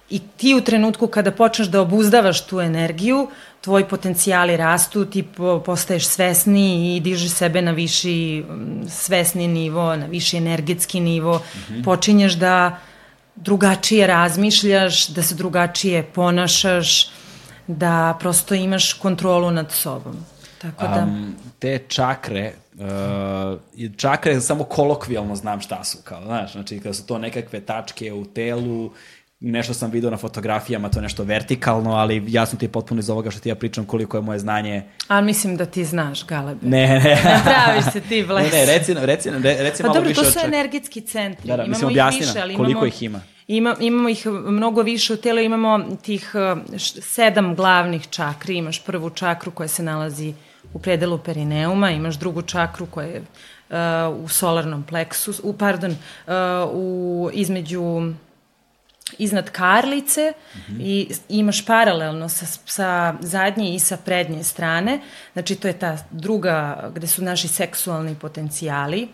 I 0.09 0.19
ti 0.37 0.55
u 0.55 0.61
trenutku 0.61 1.07
kada 1.07 1.31
počneš 1.31 1.67
da 1.67 1.81
obuzdavaš 1.81 2.45
tu 2.45 2.59
energiju, 2.59 3.27
tvoji 3.61 3.85
potencijali 3.85 4.57
rastu, 4.57 5.05
ti 5.05 5.27
postaješ 5.65 6.07
svesni 6.07 6.95
i 6.95 6.99
dižeš 6.99 7.31
sebe 7.31 7.61
na 7.61 7.71
viši 7.71 8.45
svesni 8.89 9.47
nivo, 9.47 9.95
na 9.95 10.05
viši 10.05 10.37
energetski 10.37 10.99
nivo, 10.99 11.37
mm 11.37 11.73
-hmm. 11.73 11.83
počinješ 11.83 12.33
da 12.33 12.79
drugačije 13.35 14.07
razmišljaš, 14.07 15.07
da 15.07 15.23
se 15.23 15.35
drugačije 15.35 16.03
ponašaš, 16.03 17.09
da 17.67 18.17
prosto 18.19 18.55
imaš 18.55 18.93
kontrolu 18.93 19.51
nad 19.51 19.71
sobom. 19.71 20.25
Tako 20.61 20.87
da... 20.87 21.03
Um, 21.03 21.35
te 21.59 21.79
čakre, 21.87 22.53
uh, 22.73 23.59
čakre 23.97 24.41
samo 24.41 24.63
kolokvijalno 24.63 25.35
znam 25.35 25.61
šta 25.61 25.83
su, 25.83 25.97
kao, 26.03 26.23
znaš, 26.23 26.51
znači 26.51 26.79
kada 26.79 26.93
su 26.93 27.05
to 27.05 27.17
nekakve 27.17 27.59
tačke 27.59 28.13
u 28.13 28.25
telu 28.25 28.91
nešto 29.41 29.73
sam 29.73 29.91
video 29.91 30.11
na 30.11 30.17
fotografijama, 30.17 30.89
to 30.89 30.99
je 30.99 31.03
nešto 31.03 31.23
vertikalno, 31.23 31.91
ali 31.91 32.23
jasno 32.27 32.59
ti 32.59 32.65
je 32.65 32.69
potpuno 32.69 32.99
iz 32.99 33.09
ovoga 33.09 33.31
što 33.31 33.39
ti 33.39 33.49
ja 33.49 33.55
pričam 33.55 33.85
koliko 33.85 34.17
je 34.17 34.21
moje 34.21 34.39
znanje. 34.39 34.83
Ali 35.07 35.25
mislim 35.25 35.57
da 35.57 35.65
ti 35.65 35.85
znaš, 35.85 36.25
Galebe. 36.25 36.67
Ne, 36.67 36.87
ne. 36.87 36.99
ne 36.99 37.41
praviš 37.43 37.93
se 37.93 38.01
ti, 38.01 38.23
bles. 38.27 38.43
Ne, 38.51 38.59
ne, 38.59 38.65
reci, 38.65 38.93
reci, 38.93 39.29
reci 39.43 39.83
pa 39.83 39.87
malo 39.87 39.93
dobro, 39.93 40.09
više. 40.09 40.21
Pa 40.21 40.25
dobro, 40.25 40.33
to 40.33 40.39
su 40.39 40.45
energetski 40.45 41.01
centri. 41.01 41.47
Da, 41.47 41.57
da, 41.57 41.63
imamo 41.63 41.69
mislim, 41.69 41.87
objasni 41.87 42.19
više, 42.19 42.39
ali 42.41 42.55
koliko 42.55 42.71
imamo, 42.71 42.85
ih 42.85 43.03
ima. 43.03 43.21
Ima, 43.47 43.75
imamo 43.79 44.09
ih 44.09 44.27
mnogo 44.27 44.81
više 44.81 45.13
u 45.13 45.17
telu, 45.17 45.39
imamo 45.39 45.79
tih 46.01 46.31
uh, 46.33 46.79
sedam 47.01 47.55
glavnih 47.55 48.07
čakri. 48.09 48.57
Imaš 48.57 48.83
prvu 48.83 49.09
čakru 49.09 49.51
koja 49.51 49.67
se 49.67 49.83
nalazi 49.83 50.33
u 50.73 50.79
predelu 50.79 51.17
perineuma, 51.17 51.91
imaš 51.91 52.15
drugu 52.15 52.41
čakru 52.41 52.85
koja 52.85 53.07
je 53.07 53.19
uh, 53.19 54.23
u 54.23 54.27
solarnom 54.27 54.83
pleksu, 54.83 55.33
u, 55.43 55.53
pardon, 55.53 55.91
uh, 55.91 56.33
u, 56.73 57.29
između 57.33 57.81
iznad 59.19 59.49
karlice 59.49 60.33
mm 60.55 60.57
-hmm. 60.57 60.81
i 60.81 61.09
imaš 61.29 61.65
paralelno 61.65 62.29
sa, 62.29 62.45
sa 62.65 63.13
zadnje 63.19 63.75
i 63.75 63.79
sa 63.79 63.97
prednje 63.97 64.43
strane. 64.43 64.99
Znači, 65.33 65.55
to 65.55 65.67
je 65.67 65.73
ta 65.73 65.97
druga, 66.11 66.89
gde 66.95 67.07
su 67.07 67.23
naši 67.23 67.47
seksualni 67.47 68.15
potencijali. 68.15 69.07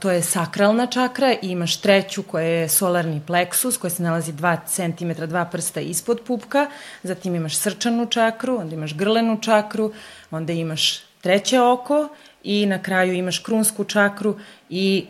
to 0.00 0.10
je 0.10 0.22
sakralna 0.22 0.86
čakra 0.86 1.32
i 1.32 1.50
imaš 1.50 1.76
treću 1.76 2.22
koja 2.22 2.44
je 2.44 2.68
solarni 2.68 3.20
pleksus 3.26 3.76
koja 3.76 3.90
se 3.90 4.02
nalazi 4.02 4.32
2 4.32 4.56
cm, 4.66 5.22
2 5.22 5.50
prsta 5.50 5.80
ispod 5.80 6.20
pupka, 6.26 6.70
zatim 7.02 7.34
imaš 7.34 7.56
srčanu 7.56 8.06
čakru, 8.06 8.56
onda 8.56 8.74
imaš 8.74 8.94
grlenu 8.94 9.38
čakru, 9.40 9.92
onda 10.30 10.52
imaš 10.52 11.00
treće 11.20 11.60
oko 11.60 12.08
i 12.42 12.66
na 12.66 12.82
kraju 12.82 13.12
imaš 13.12 13.38
krunsku 13.38 13.84
čakru 13.84 14.38
i 14.70 15.06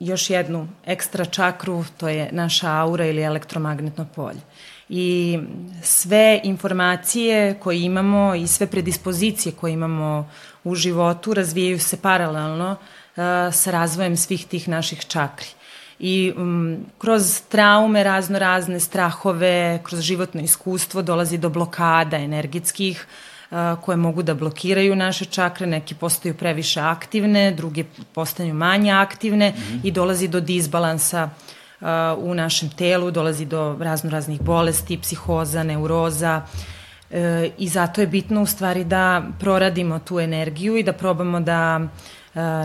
još 0.00 0.30
jednu 0.30 0.68
ekstra 0.86 1.24
čakru, 1.24 1.84
to 1.96 2.08
je 2.08 2.28
naša 2.32 2.72
aura 2.72 3.06
ili 3.06 3.22
elektromagnetno 3.22 4.06
polje. 4.14 4.40
I 4.88 5.38
sve 5.82 6.40
informacije 6.44 7.54
koje 7.54 7.82
imamo 7.82 8.34
i 8.34 8.46
sve 8.46 8.66
predispozicije 8.66 9.52
koje 9.52 9.72
imamo 9.72 10.30
u 10.64 10.74
životu 10.74 11.34
razvijaju 11.34 11.78
se 11.78 11.96
paralelno 11.96 12.70
uh, 12.70 13.22
sa 13.52 13.70
razvojem 13.70 14.16
svih 14.16 14.46
tih 14.46 14.68
naših 14.68 15.04
čakri. 15.06 15.46
I 15.98 16.32
um, 16.36 16.86
kroz 16.98 17.40
traume, 17.48 18.04
razno 18.04 18.38
razne 18.38 18.80
strahove, 18.80 19.80
kroz 19.82 20.00
životno 20.00 20.40
iskustvo 20.40 21.02
dolazi 21.02 21.38
do 21.38 21.48
blokada 21.48 22.16
energetskih, 22.16 23.06
uh, 23.08 23.29
koje 23.80 23.96
mogu 23.96 24.22
da 24.22 24.34
blokiraju 24.34 24.96
naše 24.96 25.24
čakre, 25.24 25.66
neki 25.66 25.94
postaju 25.94 26.34
previše 26.34 26.80
aktivne, 26.80 27.50
druge 27.50 27.84
postaju 28.14 28.54
manje 28.54 28.92
aktivne 28.92 29.50
mm 29.50 29.54
-hmm. 29.54 29.80
i 29.82 29.90
dolazi 29.90 30.28
do 30.28 30.40
disbalansa 30.40 31.30
u 32.18 32.34
našem 32.34 32.68
telu, 32.68 33.10
dolazi 33.10 33.44
do 33.44 33.76
razno 33.80 34.10
raznih 34.10 34.42
bolesti, 34.42 34.98
psihoza, 34.98 35.62
neuroza, 35.62 36.42
e, 37.10 37.50
i 37.58 37.68
zato 37.68 38.00
je 38.00 38.06
bitno 38.06 38.42
u 38.42 38.46
stvari 38.46 38.84
da 38.84 39.22
proradimo 39.38 39.98
tu 39.98 40.20
energiju 40.20 40.76
i 40.76 40.82
da 40.82 40.92
probamo 40.92 41.40
da 41.40 41.80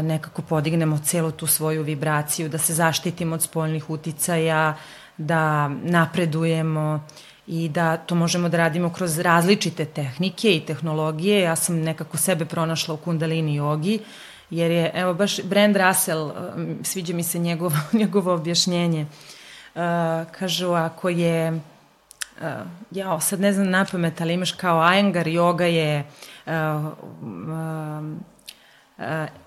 nekako 0.03 0.41
podignemo 0.41 0.97
celu 0.97 1.31
tu 1.31 1.47
svoju 1.47 1.83
vibraciju, 1.83 2.49
da 2.49 2.57
se 2.57 2.73
zaštitimo 2.73 3.35
od 3.35 3.41
spoljnih 3.41 3.89
uticaja, 3.89 4.75
da 5.17 5.67
napredujemo 5.67 7.07
i 7.47 7.69
da 7.69 7.97
to 7.97 8.15
možemo 8.15 8.49
da 8.49 8.57
radimo 8.57 8.89
kroz 8.89 9.19
različite 9.19 9.85
tehnike 9.85 10.55
i 10.55 10.65
tehnologije. 10.65 11.39
Ja 11.41 11.55
sam 11.55 11.75
nekako 11.75 12.17
sebe 12.17 12.45
pronašla 12.45 12.93
u 12.93 12.97
kundalini 12.97 13.55
jogi, 13.55 13.99
jer 14.49 14.71
je, 14.71 14.91
evo 14.93 15.13
baš 15.13 15.43
Brand 15.43 15.77
Russell, 15.77 16.23
um, 16.23 16.77
sviđa 16.83 17.13
mi 17.13 17.23
se 17.23 17.39
njegovo, 17.39 17.77
njegovo 17.99 18.33
objašnjenje, 18.33 19.05
uh, 19.75 19.81
kažu 20.31 20.71
ako 20.71 21.09
je, 21.09 21.61
uh, 22.91 23.21
sad 23.21 23.39
ne 23.39 23.53
znam 23.53 23.69
na 23.69 23.85
pamet, 23.91 24.21
ali 24.21 24.33
imaš 24.33 24.51
kao 24.51 24.79
Ayengar, 24.79 25.25
yoga 25.25 25.63
je 25.63 26.03
uh, 26.45 26.53
uh, 27.21 28.03
uh, 28.97 29.44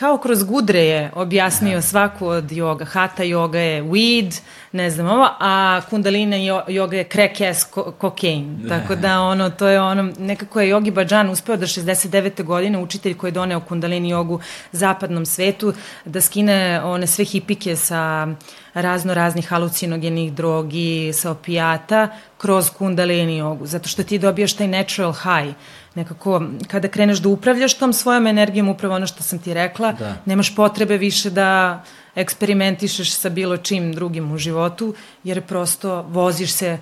kao 0.00 0.18
kroz 0.18 0.42
gudre 0.42 0.80
je 0.80 1.10
objasnio 1.14 1.82
svaku 1.82 2.26
od 2.26 2.52
joga. 2.52 2.84
Hatha 2.84 3.22
yoga 3.22 3.56
je 3.56 3.82
weed, 3.82 4.40
ne 4.72 4.90
znam 4.90 5.08
ovo, 5.08 5.28
a 5.40 5.80
kundalina 5.90 6.36
yoga 6.68 6.94
je 6.94 7.04
crack 7.04 7.40
ass 7.40 7.66
cocaine. 8.00 8.68
Tako 8.68 8.94
da 8.96 9.20
ono, 9.20 9.50
to 9.50 9.68
je 9.68 9.80
ono, 9.80 10.12
nekako 10.18 10.60
je 10.60 10.74
Yogi 10.74 10.90
Bhajan 10.90 11.30
uspeo 11.30 11.56
da 11.56 11.66
69. 11.66 12.44
godine, 12.44 12.78
učitelj 12.78 13.16
koji 13.16 13.28
je 13.28 13.32
doneo 13.32 13.60
kundalini 13.60 14.08
jogu 14.08 14.40
zapadnom 14.72 15.26
svetu, 15.26 15.72
da 16.04 16.20
skine 16.20 16.80
one 16.84 17.06
sve 17.06 17.24
hipike 17.24 17.76
sa 17.76 18.28
razno 18.74 19.14
raznih 19.14 19.48
halucinogenih 19.48 20.32
drogi, 20.32 21.12
sa 21.12 21.30
opijata, 21.30 22.08
kroz 22.38 22.70
kundalini 22.70 23.36
jogu, 23.36 23.66
zato 23.66 23.88
što 23.88 24.02
ti 24.02 24.18
dobijaš 24.18 24.52
taj 24.52 24.68
natural 24.68 25.12
high 25.12 25.54
nekako 25.94 26.42
kada 26.68 26.88
kreneš 26.88 27.18
da 27.18 27.28
upravljaš 27.28 27.74
tom 27.74 27.92
svojom 27.92 28.26
energijom, 28.26 28.68
upravo 28.68 28.94
ono 28.94 29.06
što 29.06 29.22
sam 29.22 29.38
ti 29.38 29.54
rekla, 29.54 29.92
da. 29.92 30.16
nemaš 30.24 30.56
potrebe 30.56 30.98
više 30.98 31.30
da 31.30 31.82
eksperimentišeš 32.14 33.12
sa 33.12 33.28
bilo 33.28 33.56
čim 33.56 33.92
drugim 33.92 34.32
u 34.32 34.38
životu, 34.38 34.94
jer 35.24 35.42
prosto 35.46 36.02
voziš 36.02 36.52
se 36.52 36.78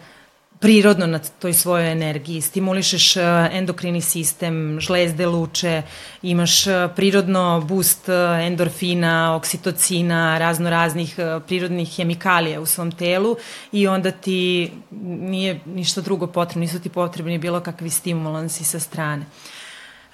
prirodno 0.60 1.06
na 1.06 1.18
toj 1.18 1.52
svojoj 1.52 1.92
energiji, 1.92 2.40
stimulišeš 2.40 3.16
e, 3.16 3.22
endokrini 3.52 4.00
sistem, 4.00 4.80
žlezde 4.80 5.26
luče, 5.26 5.82
imaš 6.22 6.66
e, 6.66 6.88
prirodno 6.96 7.60
boost 7.60 8.08
e, 8.08 8.12
endorfina, 8.46 9.36
oksitocina, 9.36 10.38
razno 10.38 10.70
raznih 10.70 11.16
prirodnih 11.46 11.96
hemikalija 11.96 12.60
u 12.60 12.66
svom 12.66 12.92
telu 12.92 13.36
i 13.72 13.86
onda 13.86 14.10
ti 14.10 14.72
nije 14.90 15.60
ništa 15.66 16.00
drugo 16.00 16.26
potrebno, 16.26 16.60
nisu 16.60 16.80
ti 16.80 16.88
potrebni 16.88 17.38
bilo 17.38 17.60
kakvi 17.60 17.90
stimulansi 17.90 18.64
sa 18.64 18.80
strane. 18.80 19.24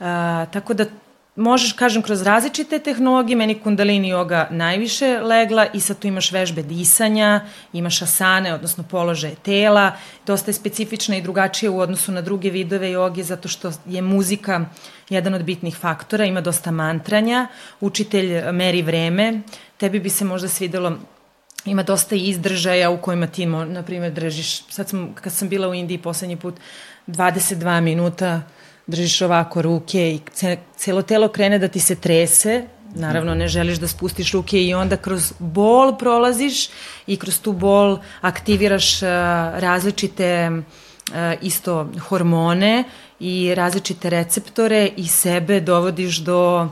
Uh, 0.00 0.06
tako 0.52 0.74
da 0.74 0.84
možeš, 1.36 1.72
kažem, 1.72 2.02
kroz 2.02 2.22
različite 2.22 2.78
tehnologije, 2.78 3.36
meni 3.36 3.54
kundalini 3.54 4.12
yoga 4.12 4.46
najviše 4.50 5.18
legla 5.20 5.66
i 5.66 5.80
sad 5.80 5.98
tu 5.98 6.06
imaš 6.06 6.32
vežbe 6.32 6.62
disanja, 6.62 7.40
imaš 7.72 8.02
asane, 8.02 8.54
odnosno 8.54 8.84
položaje 8.90 9.34
tela, 9.34 9.92
dosta 10.26 10.50
je 10.50 10.54
specifična 10.54 11.16
i 11.16 11.22
drugačija 11.22 11.70
u 11.70 11.78
odnosu 11.78 12.12
na 12.12 12.20
druge 12.20 12.50
vidove 12.50 12.90
joge, 12.90 13.22
zato 13.22 13.48
što 13.48 13.72
je 13.86 14.02
muzika 14.02 14.64
jedan 15.08 15.34
od 15.34 15.42
bitnih 15.42 15.76
faktora, 15.76 16.24
ima 16.24 16.40
dosta 16.40 16.70
mantranja, 16.70 17.46
učitelj 17.80 18.52
meri 18.52 18.82
vreme, 18.82 19.40
tebi 19.76 20.00
bi 20.00 20.10
se 20.10 20.24
možda 20.24 20.48
svidelo 20.48 20.96
ima 21.64 21.82
dosta 21.82 22.14
izdržaja 22.14 22.90
u 22.90 22.98
kojima 22.98 23.26
ti, 23.26 23.46
na 23.46 23.82
primjer, 23.82 24.12
držiš, 24.12 24.62
sad 24.68 24.88
sam, 24.88 25.14
kad 25.14 25.32
sam 25.32 25.48
bila 25.48 25.68
u 25.68 25.74
Indiji 25.74 25.98
poslednji 25.98 26.36
put, 26.36 26.54
22 27.06 27.80
minuta 27.80 28.42
držiš 28.86 29.22
ovako 29.22 29.62
ruke 29.62 30.10
i 30.10 30.20
celo 30.76 31.02
telo 31.02 31.28
krene 31.28 31.58
da 31.58 31.68
ti 31.68 31.80
se 31.80 31.94
trese, 31.94 32.64
naravno 32.94 33.34
ne 33.34 33.48
želiš 33.48 33.78
da 33.78 33.88
spustiš 33.88 34.32
ruke 34.32 34.62
i 34.62 34.74
onda 34.74 34.96
kroz 34.96 35.32
bol 35.38 35.96
prolaziš 35.98 36.68
i 37.06 37.16
kroz 37.16 37.40
tu 37.40 37.52
bol 37.52 37.98
aktiviraš 38.20 39.02
uh, 39.02 39.08
različite 39.54 40.50
uh, 40.50 41.14
isto 41.42 41.88
hormone 42.08 42.84
i 43.20 43.54
različite 43.54 44.10
receptore 44.10 44.90
i 44.96 45.06
sebe 45.06 45.60
dovodiš 45.60 46.18
do 46.18 46.68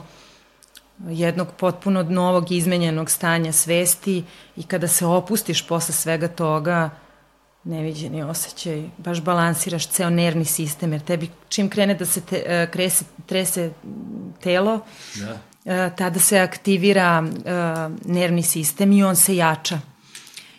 jednog 1.09 1.47
potpuno 1.57 2.03
novog 2.03 2.51
izmenjenog 2.51 3.09
stanja 3.09 3.51
svesti 3.51 4.23
i 4.55 4.63
kada 4.63 4.87
se 4.87 5.05
opustiš 5.05 5.67
posle 5.67 5.93
svega 5.93 6.27
toga, 6.27 6.89
neviđeni 7.63 8.23
osjećaj, 8.23 8.83
baš 8.97 9.21
balansiraš 9.21 9.87
ceo 9.87 10.09
nervni 10.09 10.45
sistem, 10.45 10.91
jer 10.91 11.01
tebi 11.01 11.29
čim 11.49 11.69
krene 11.69 11.95
da 11.95 12.05
se 12.05 12.21
te, 12.21 12.35
uh, 12.37 12.71
krese, 12.71 13.05
trese 13.25 13.71
telo, 14.41 14.79
da. 15.15 15.33
Uh, 15.33 15.95
tada 15.95 16.19
se 16.19 16.39
aktivira 16.39 17.23
uh, 17.23 18.11
nervni 18.13 18.43
sistem 18.43 18.91
i 18.91 19.03
on 19.03 19.15
se 19.15 19.35
jača. 19.35 19.79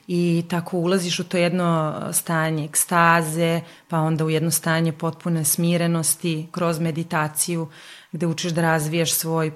I 0.07 0.45
tako 0.51 0.79
ulaziš 0.79 1.19
u 1.19 1.25
to 1.25 1.37
jedno 1.37 2.01
stanje 2.13 2.65
ekstaze, 2.65 3.61
pa 3.89 3.99
onda 3.99 4.25
u 4.25 4.31
jedno 4.31 4.51
stanje 4.51 4.93
potpune 4.93 5.45
smirenosti 5.45 6.49
kroz 6.51 6.79
meditaciju, 6.79 7.69
gde 8.13 8.27
učiš 8.27 8.53
da 8.53 8.63
razvijaš 8.63 9.13
svoj 9.13 9.53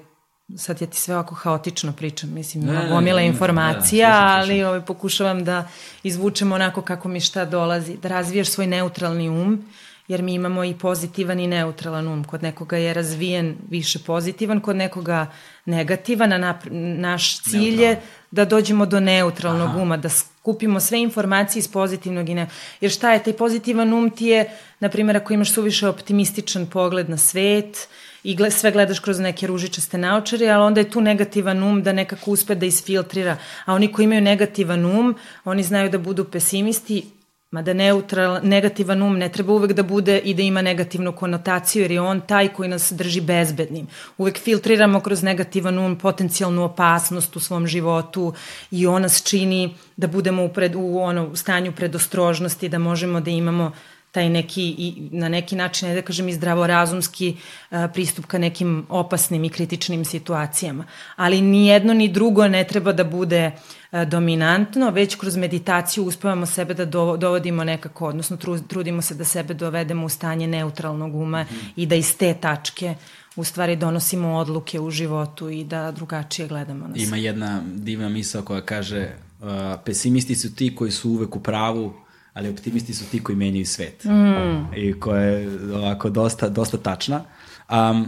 sad 0.57 0.81
ja 0.81 0.87
ti 0.87 0.97
sve 0.97 1.15
ovako 1.15 1.35
haotično 1.35 1.93
pričam, 1.93 2.33
mislim, 2.33 2.63
ne, 2.63 2.71
ima 2.71 2.83
gomila 2.89 3.21
informacija, 3.21 4.09
ne, 4.09 4.25
ne, 4.25 4.41
ali 4.41 4.63
ovaj, 4.63 4.81
pokušavam 4.81 5.43
da 5.43 5.67
izvučem 6.03 6.51
onako 6.51 6.81
kako 6.81 7.07
mi 7.07 7.19
šta 7.19 7.45
dolazi, 7.45 7.97
da 7.97 8.09
razvijaš 8.09 8.47
svoj 8.47 8.67
neutralni 8.67 9.29
um, 9.29 9.65
jer 10.09 10.21
mi 10.21 10.33
imamo 10.33 10.63
i 10.63 10.73
pozitivan 10.73 11.39
i 11.39 11.47
neutralan 11.47 12.07
um. 12.07 12.23
Kod 12.23 12.43
nekoga 12.43 12.77
je 12.77 12.93
razvijen 12.93 13.55
više 13.69 13.99
pozitivan, 13.99 14.59
kod 14.59 14.75
nekoga 14.75 15.25
negativan, 15.65 16.33
a 16.33 16.37
na, 16.37 16.59
naš 16.97 17.41
cilj 17.41 17.81
je 17.81 18.01
da 18.31 18.45
dođemo 18.45 18.85
do 18.85 18.99
neutralnog 18.99 19.69
Aha. 19.69 19.81
uma, 19.81 19.97
da 19.97 20.09
skupimo 20.39 20.79
sve 20.79 21.01
informacije 21.01 21.59
iz 21.59 21.67
pozitivnog 21.67 22.29
i 22.29 22.33
ne... 22.33 22.47
Jer 22.81 22.91
šta 22.91 23.13
je, 23.13 23.23
taj 23.23 23.33
pozitivan 23.33 23.93
um 23.93 24.09
ti 24.09 24.25
je, 24.25 24.49
na 24.79 24.89
primjer, 24.89 25.17
ako 25.17 25.33
imaš 25.33 25.53
suviše 25.53 25.87
optimističan 25.87 26.65
pogled 26.65 27.09
na 27.09 27.17
svet, 27.17 27.87
i 28.23 28.35
gled, 28.35 28.53
sve 28.53 28.71
gledaš 28.71 28.99
kroz 28.99 29.19
neke 29.19 29.47
ružičaste 29.47 29.97
naočare, 29.97 30.49
ali 30.49 30.63
onda 30.63 30.81
je 30.81 30.89
tu 30.89 31.01
negativan 31.01 31.63
um 31.63 31.83
da 31.83 31.93
nekako 31.93 32.31
uspe 32.31 32.55
da 32.55 32.65
isfiltrira. 32.65 33.37
A 33.65 33.73
oni 33.73 33.91
koji 33.91 34.03
imaju 34.03 34.21
negativan 34.21 34.85
um, 34.85 35.15
oni 35.45 35.63
znaju 35.63 35.89
da 35.89 35.97
budu 35.97 36.23
pesimisti, 36.23 37.05
mada 37.51 37.73
neutral, 37.73 38.39
negativan 38.43 39.01
um 39.01 39.15
ne 39.17 39.29
treba 39.29 39.53
uvek 39.53 39.71
da 39.73 39.83
bude 39.83 40.19
i 40.19 40.33
da 40.33 40.41
ima 40.41 40.61
negativnu 40.61 41.11
konotaciju, 41.11 41.81
jer 41.81 41.91
je 41.91 42.01
on 42.01 42.21
taj 42.21 42.47
koji 42.53 42.69
nas 42.69 42.91
drži 42.91 43.21
bezbednim. 43.21 43.87
Uvek 44.17 44.37
filtriramo 44.37 44.99
kroz 44.99 45.23
negativan 45.23 45.79
um 45.79 45.95
potencijalnu 45.95 46.63
opasnost 46.63 47.35
u 47.35 47.39
svom 47.39 47.67
životu 47.67 48.33
i 48.71 48.87
on 48.87 49.01
nas 49.01 49.23
čini 49.23 49.75
da 49.97 50.07
budemo 50.07 50.45
u, 50.45 50.49
pred, 50.49 50.75
u 50.75 50.99
ono, 50.99 51.35
stanju 51.35 51.71
predostrožnosti, 51.71 52.69
da 52.69 52.79
možemo 52.79 53.21
da 53.21 53.31
imamo 53.31 53.71
taj 54.11 54.29
neki, 54.29 54.63
i, 54.77 55.09
na 55.11 55.29
neki 55.29 55.55
način, 55.55 55.89
ne 55.89 55.95
da 55.95 56.01
kažem 56.01 56.29
i 56.29 56.33
zdravorazumski 56.33 57.35
a, 57.69 57.87
pristup 57.87 58.25
ka 58.25 58.37
nekim 58.37 58.85
opasnim 58.89 59.43
i 59.43 59.49
kritičnim 59.49 60.05
situacijama. 60.05 60.85
Ali 61.15 61.41
ni 61.41 61.67
jedno 61.67 61.93
ni 61.93 62.07
drugo 62.07 62.47
ne 62.47 62.63
treba 62.63 62.93
da 62.93 63.03
bude 63.03 63.51
dominantno, 63.91 64.89
već 64.89 65.15
kroz 65.15 65.37
meditaciju 65.37 66.03
uspevamo 66.03 66.45
sebe 66.45 66.73
da 66.73 66.85
do, 66.85 67.17
dovodimo 67.17 67.63
nekako, 67.63 68.07
odnosno 68.07 68.37
trudimo 68.67 69.01
se 69.01 69.15
da 69.15 69.23
sebe 69.23 69.53
dovedemo 69.53 70.05
u 70.05 70.09
stanje 70.09 70.47
neutralnog 70.47 71.15
uma 71.15 71.43
mm. 71.43 71.55
i 71.75 71.85
da 71.85 71.95
iz 71.95 72.17
te 72.17 72.33
tačke 72.33 72.95
u 73.35 73.43
stvari 73.43 73.75
donosimo 73.75 74.35
odluke 74.35 74.79
u 74.79 74.91
životu 74.91 75.49
i 75.49 75.63
da 75.63 75.91
drugačije 75.91 76.47
gledamo 76.47 76.87
na 76.87 76.95
sve. 76.95 77.03
Ima 77.03 77.17
jedna 77.17 77.61
divna 77.65 78.09
misao 78.09 78.41
koja 78.41 78.61
kaže 78.61 79.09
uh, 79.39 79.47
pesimisti 79.85 80.35
su 80.35 80.55
ti 80.55 80.75
koji 80.75 80.91
su 80.91 81.09
uvek 81.09 81.35
u 81.35 81.39
pravu, 81.39 81.93
ali 82.33 82.49
optimisti 82.49 82.93
su 82.93 83.05
ti 83.05 83.23
koji 83.23 83.35
menjaju 83.35 83.65
svet. 83.65 84.03
Mm. 84.03 84.75
I 84.75 84.99
koja 84.99 85.21
je 85.21 85.49
ovako 85.75 86.09
dosta, 86.09 86.49
dosta 86.49 86.77
tačna. 86.77 87.23
Um, 87.69 88.07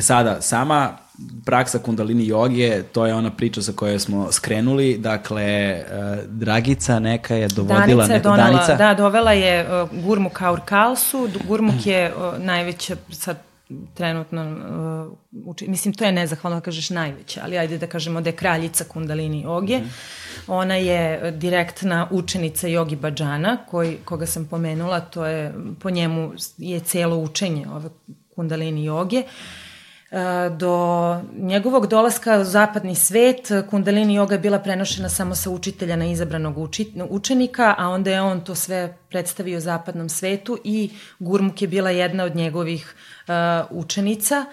sada, 0.00 0.40
sama 0.40 0.98
praksa 1.44 1.78
kundalini 1.78 2.26
joge, 2.26 2.82
to 2.82 3.06
je 3.06 3.14
ona 3.14 3.30
priča 3.30 3.62
sa 3.62 3.72
kojoj 3.72 3.98
smo 3.98 4.32
skrenuli, 4.32 4.98
dakle, 4.98 5.80
uh, 5.80 6.24
Dragica 6.28 6.98
neka 6.98 7.34
je 7.34 7.48
dovodila... 7.48 8.06
Danica 8.06 8.14
je 8.14 8.20
donela, 8.20 8.50
Danica. 8.50 8.74
da, 8.74 8.94
dovela 8.94 9.32
je 9.32 9.82
uh, 9.82 10.04
Gurmuk 10.04 10.42
Aur 10.42 10.60
Kalsu, 10.64 11.28
Gurmuk 11.48 11.86
je 11.86 12.14
uh, 12.14 12.44
najveća, 12.44 12.96
sad 13.10 13.38
trenutno 13.94 14.42
uh, 15.32 15.46
uči, 15.46 15.68
mislim 15.68 15.94
to 15.94 16.04
je 16.04 16.12
nezahvalno 16.12 16.60
da 16.60 16.64
kažeš 16.64 16.90
najveća, 16.90 17.40
ali 17.44 17.58
ajde 17.58 17.78
da 17.78 17.86
kažemo 17.86 18.20
da 18.20 18.28
je 18.28 18.36
kraljica 18.36 18.84
kundalini 18.84 19.42
joge. 19.42 19.78
Mm 19.78 19.82
-hmm. 19.82 19.88
Ona 20.46 20.74
je 20.74 21.30
direktna 21.30 22.08
učenica 22.10 22.68
Jogi 22.68 22.96
Bajana, 22.96 23.56
koji, 23.70 23.96
koga 24.04 24.26
sam 24.26 24.44
pomenula, 24.44 25.00
to 25.00 25.26
je, 25.26 25.54
po 25.80 25.90
njemu 25.90 26.32
je 26.58 26.80
celo 26.80 27.16
učenje 27.16 27.66
ove 27.68 27.88
kundalini 28.34 28.84
joge. 28.84 29.18
Uh, 29.18 29.30
do 30.58 31.16
njegovog 31.38 31.86
dolaska 31.86 32.38
u 32.38 32.44
zapadni 32.44 32.94
svet, 32.94 33.48
kundalini 33.70 34.18
yoga 34.18 34.32
je 34.32 34.38
bila 34.38 34.58
prenošena 34.58 35.08
samo 35.08 35.34
sa 35.34 35.50
učitelja 35.50 35.96
na 35.96 36.06
izabranog 36.06 36.54
učenika, 37.08 37.74
a 37.78 37.88
onda 37.88 38.10
je 38.10 38.22
on 38.22 38.40
to 38.40 38.54
sve 38.54 38.96
predstavio 39.08 39.60
zapadnom 39.60 40.08
svetu 40.08 40.58
i 40.64 40.90
Gurmuk 41.18 41.62
je 41.62 41.68
bila 41.68 41.90
jedna 41.90 42.24
od 42.24 42.36
njegovih 42.36 42.94
uh, 43.28 43.34
učenica 43.70 44.44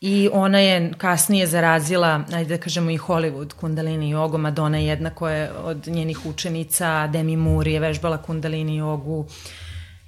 i 0.00 0.28
ona 0.32 0.58
je 0.58 0.92
kasnije 0.98 1.46
zarazila, 1.46 2.24
ajde 2.32 2.56
da 2.56 2.62
kažemo 2.62 2.90
i 2.90 2.98
Hollywood 2.98 3.52
kundalini 3.52 4.10
jogu, 4.10 4.38
Madonna 4.38 4.78
je 4.78 4.86
jedna 4.86 5.10
koja 5.10 5.36
je 5.36 5.52
od 5.52 5.86
njenih 5.86 6.26
učenica, 6.26 7.06
Demi 7.06 7.36
Moore 7.36 7.72
je 7.72 7.80
vežbala 7.80 8.22
kundalini 8.22 8.76
jogu 8.76 9.26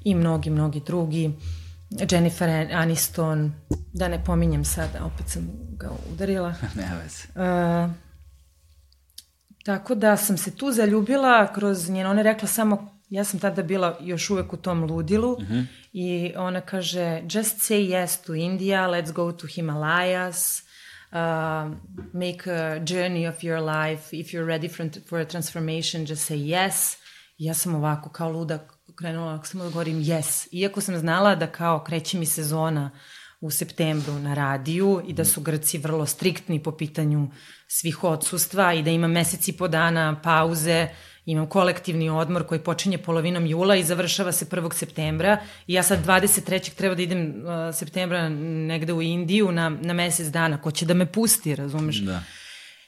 i 0.05 0.15
mnogi, 0.15 0.51
mnogi 0.51 0.81
drugi. 0.81 1.27
Uh, 1.27 1.64
Jennifer 2.11 2.49
Aniston, 2.73 3.53
da 3.93 4.09
ne 4.09 4.25
pominjem 4.25 4.65
sada, 4.65 5.05
opet 5.05 5.29
sam 5.29 5.49
ga 5.79 5.91
udarila. 6.13 6.55
ne 6.77 6.91
veze. 7.03 7.25
Uh, 7.35 7.91
tako 9.65 9.95
da 9.95 10.17
sam 10.17 10.39
se 10.39 10.57
tu 10.57 10.73
zaljubila 10.73 11.53
kroz 11.53 11.91
njeno, 11.91 12.11
ona 12.11 12.21
je 12.21 12.25
rekla 12.25 12.49
samo, 12.49 13.01
ja 13.11 13.25
sam 13.25 13.41
tada 13.41 13.63
bila 13.63 13.99
još 14.01 14.31
uvek 14.31 14.53
u 14.53 14.57
tom 14.57 14.85
ludilu 14.85 15.33
uh 15.33 15.43
mhm. 15.43 15.55
-huh. 15.55 15.67
i 15.93 16.33
ona 16.37 16.61
kaže, 16.61 17.23
just 17.23 17.71
say 17.71 17.89
yes 17.89 18.27
to 18.27 18.35
India, 18.35 18.89
let's 18.89 19.13
go 19.13 19.33
to 19.33 19.47
Himalayas, 19.47 20.63
uh, 21.13 21.17
make 22.13 22.51
a 22.51 22.79
journey 22.79 23.29
of 23.29 23.43
your 23.43 23.61
life, 23.61 24.17
if 24.17 24.27
you're 24.27 24.47
ready 24.47 24.69
for, 24.69 24.87
for 25.09 25.21
a 25.21 25.25
transformation, 25.25 26.07
just 26.07 26.31
say 26.31 26.37
yes. 26.37 26.97
I 27.39 27.45
ja 27.45 27.55
sam 27.55 27.75
ovako 27.75 28.11
kao 28.11 28.31
ludak 28.31 28.74
krenula, 28.97 29.35
ako 29.35 29.47
samo 29.47 29.65
da 29.65 29.71
govorim 29.71 29.97
yes. 29.97 30.49
Iako 30.53 30.81
sam 30.81 30.99
znala 30.99 31.35
da 31.35 31.47
kao 31.47 31.85
kreće 31.85 32.19
mi 32.19 32.27
sezona 32.27 32.91
u 33.41 33.51
septembru 33.51 34.13
na 34.19 34.35
radiju 34.35 35.03
i 35.07 35.13
da 35.13 35.25
su 35.25 35.41
Grci 35.41 35.79
vrlo 35.79 36.07
striktni 36.07 36.63
po 36.63 36.73
pitanju 36.73 37.29
svih 37.69 38.05
odsustva 38.05 38.73
i 38.75 38.83
da 38.83 38.91
ima 38.91 39.09
meseci 39.09 39.53
po 39.53 39.69
dana 39.69 40.21
pauze, 40.23 40.89
imam 41.27 41.47
kolektivni 41.47 42.11
odmor 42.11 42.47
koji 42.47 42.61
počinje 42.61 42.99
polovinom 42.99 43.47
jula 43.47 43.77
i 43.77 43.85
završava 43.85 44.33
se 44.33 44.45
1. 44.45 44.73
septembra 44.73 45.39
i 45.67 45.75
ja 45.75 45.83
sad 45.83 46.07
23. 46.07 46.75
treba 46.75 46.95
da 46.95 47.03
idem 47.03 47.21
uh, 47.21 47.75
septembra 47.75 48.29
negde 48.29 48.93
u 48.93 49.03
Indiju 49.03 49.53
na, 49.53 49.69
na 49.69 49.93
mesec 49.93 50.27
dana, 50.27 50.61
ko 50.61 50.71
će 50.71 50.87
da 50.87 50.95
me 50.95 51.07
pusti, 51.07 51.55
razumeš? 51.55 51.97
Da. 51.97 52.23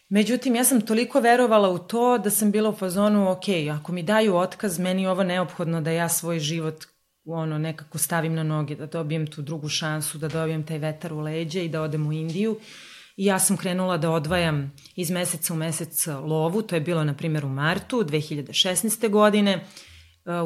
Međutim, 0.09 0.55
ja 0.55 0.65
sam 0.65 0.81
toliko 0.81 1.21
verovala 1.21 1.69
u 1.69 1.79
to 1.79 2.19
da 2.19 2.31
sam 2.31 2.51
bila 2.51 2.71
u 2.71 2.77
fazonu, 2.77 3.31
ok, 3.31 3.45
ako 3.75 3.93
mi 3.93 4.03
daju 4.03 4.37
otkaz, 4.37 4.79
meni 4.79 5.03
je 5.03 5.11
ovo 5.11 5.23
neophodno 5.25 5.81
da 5.81 5.91
ja 5.91 6.09
svoj 6.09 6.39
život 6.39 6.85
ono, 7.25 7.59
nekako 7.59 7.99
stavim 7.99 8.35
na 8.35 8.43
noge, 8.43 8.77
da 8.77 8.87
dobijem 8.87 9.27
tu 9.27 9.43
drugu 9.43 9.69
šansu, 9.69 10.19
da 10.19 10.29
dobijem 10.29 10.67
taj 10.67 10.79
vetar 10.79 11.13
u 11.13 11.21
leđe 11.21 11.65
i 11.65 11.69
da 11.69 11.83
odem 11.83 12.07
u 12.07 12.13
Indiju. 12.13 12.59
I 13.17 13.25
ja 13.25 13.39
sam 13.39 13.57
krenula 13.57 13.97
da 13.97 14.11
odvajam 14.11 14.73
iz 14.97 15.11
meseca 15.11 15.55
u 15.55 15.57
mesec 15.57 16.07
lovu, 16.07 16.63
to 16.63 16.75
je 16.75 16.81
bilo 16.81 17.05
na 17.05 17.15
primjer 17.15 17.45
u 17.45 17.49
martu 17.49 18.05
2016. 18.05 19.11
godine, 19.11 19.65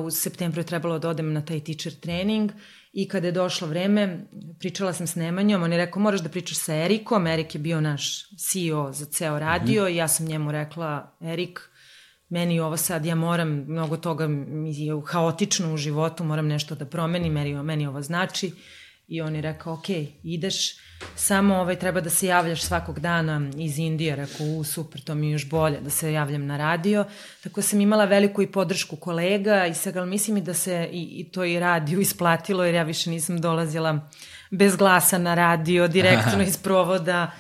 u 0.04 0.10
septembru 0.10 0.60
je 0.60 0.66
trebalo 0.66 0.98
da 0.98 1.08
odem 1.08 1.32
na 1.32 1.44
taj 1.44 1.60
teacher 1.60 1.94
trening 2.00 2.50
I 2.92 3.08
kada 3.08 3.26
je 3.26 3.32
došlo 3.32 3.68
vreme, 3.68 4.26
pričala 4.58 4.92
sam 4.92 5.06
s 5.06 5.14
Nemanjom, 5.14 5.62
on 5.62 5.72
je 5.72 5.78
rekao 5.78 6.02
moraš 6.02 6.20
da 6.20 6.28
pričaš 6.28 6.58
sa 6.58 6.74
Erikom, 6.74 7.26
Erik 7.26 7.54
je 7.54 7.58
bio 7.58 7.80
naš 7.80 8.28
CEO 8.36 8.92
za 8.92 9.04
ceo 9.04 9.38
radio 9.38 9.82
mm 9.82 9.86
-hmm. 9.86 9.92
i 9.92 9.96
ja 9.96 10.08
sam 10.08 10.26
njemu 10.26 10.52
rekla, 10.52 11.16
Erik, 11.20 11.60
meni 12.28 12.60
ovo 12.60 12.76
sad, 12.76 13.04
ja 13.06 13.14
moram, 13.14 13.48
mnogo 13.48 13.96
toga 13.96 14.26
mi 14.28 14.84
je 14.84 14.94
haotično 15.06 15.74
u 15.74 15.76
životu, 15.76 16.24
moram 16.24 16.46
nešto 16.46 16.74
da 16.74 16.84
promenim, 16.84 17.32
meni, 17.32 17.62
meni 17.62 17.86
ovo 17.86 18.02
znači. 18.02 18.52
I 19.10 19.20
on 19.20 19.34
je 19.34 19.42
rekao, 19.42 19.72
ok, 19.72 19.88
ideš, 20.22 20.76
samo 21.16 21.54
ovaj, 21.56 21.78
treba 21.78 22.00
da 22.00 22.10
se 22.10 22.26
javljaš 22.26 22.62
svakog 22.62 23.00
dana 23.00 23.50
iz 23.56 23.78
Indije, 23.78 24.16
rekao, 24.16 24.46
u, 24.46 24.64
super, 24.64 25.00
to 25.00 25.14
mi 25.14 25.26
je 25.26 25.32
još 25.32 25.48
bolje 25.48 25.80
da 25.80 25.90
se 25.90 26.12
javljam 26.12 26.46
na 26.46 26.56
radio. 26.56 27.04
Tako 27.42 27.62
sam 27.62 27.80
imala 27.80 28.04
veliku 28.04 28.42
i 28.42 28.52
podršku 28.52 28.96
kolega 28.96 29.66
i 29.66 29.74
sad, 29.74 29.96
ali 29.96 30.10
mislim 30.10 30.36
i 30.36 30.40
da 30.40 30.54
se 30.54 30.88
i, 30.92 31.02
i 31.02 31.30
to 31.32 31.44
i 31.44 31.60
radio 31.60 32.00
isplatilo, 32.06 32.64
jer 32.64 32.74
ja 32.74 32.82
više 32.82 33.10
nisam 33.10 33.40
dolazila 33.40 34.08
bez 34.50 34.76
glasa 34.76 35.18
na 35.18 35.34
radio, 35.34 35.88
direktno 35.88 36.42
iz 36.48 36.56
provoda. 36.56 37.30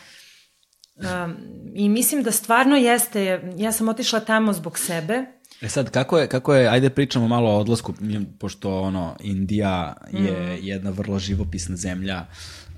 Um, 0.96 1.36
I 1.74 1.88
mislim 1.88 2.22
da 2.22 2.30
stvarno 2.30 2.76
jeste, 2.76 3.52
ja 3.56 3.72
sam 3.72 3.88
otišla 3.88 4.20
tamo 4.20 4.52
zbog 4.52 4.78
sebe, 4.78 5.39
E 5.62 5.68
sad, 5.68 5.90
kako 5.90 6.18
je, 6.18 6.26
kako 6.26 6.54
je, 6.54 6.68
ajde 6.68 6.90
pričamo 6.90 7.28
malo 7.28 7.50
o 7.50 7.58
odlasku, 7.58 7.94
pošto 8.38 8.80
ono, 8.80 9.16
Indija 9.20 9.96
je 10.12 10.32
mm. 10.32 10.58
jedna 10.66 10.90
vrlo 10.90 11.18
živopisna 11.18 11.76
zemlja, 11.76 12.26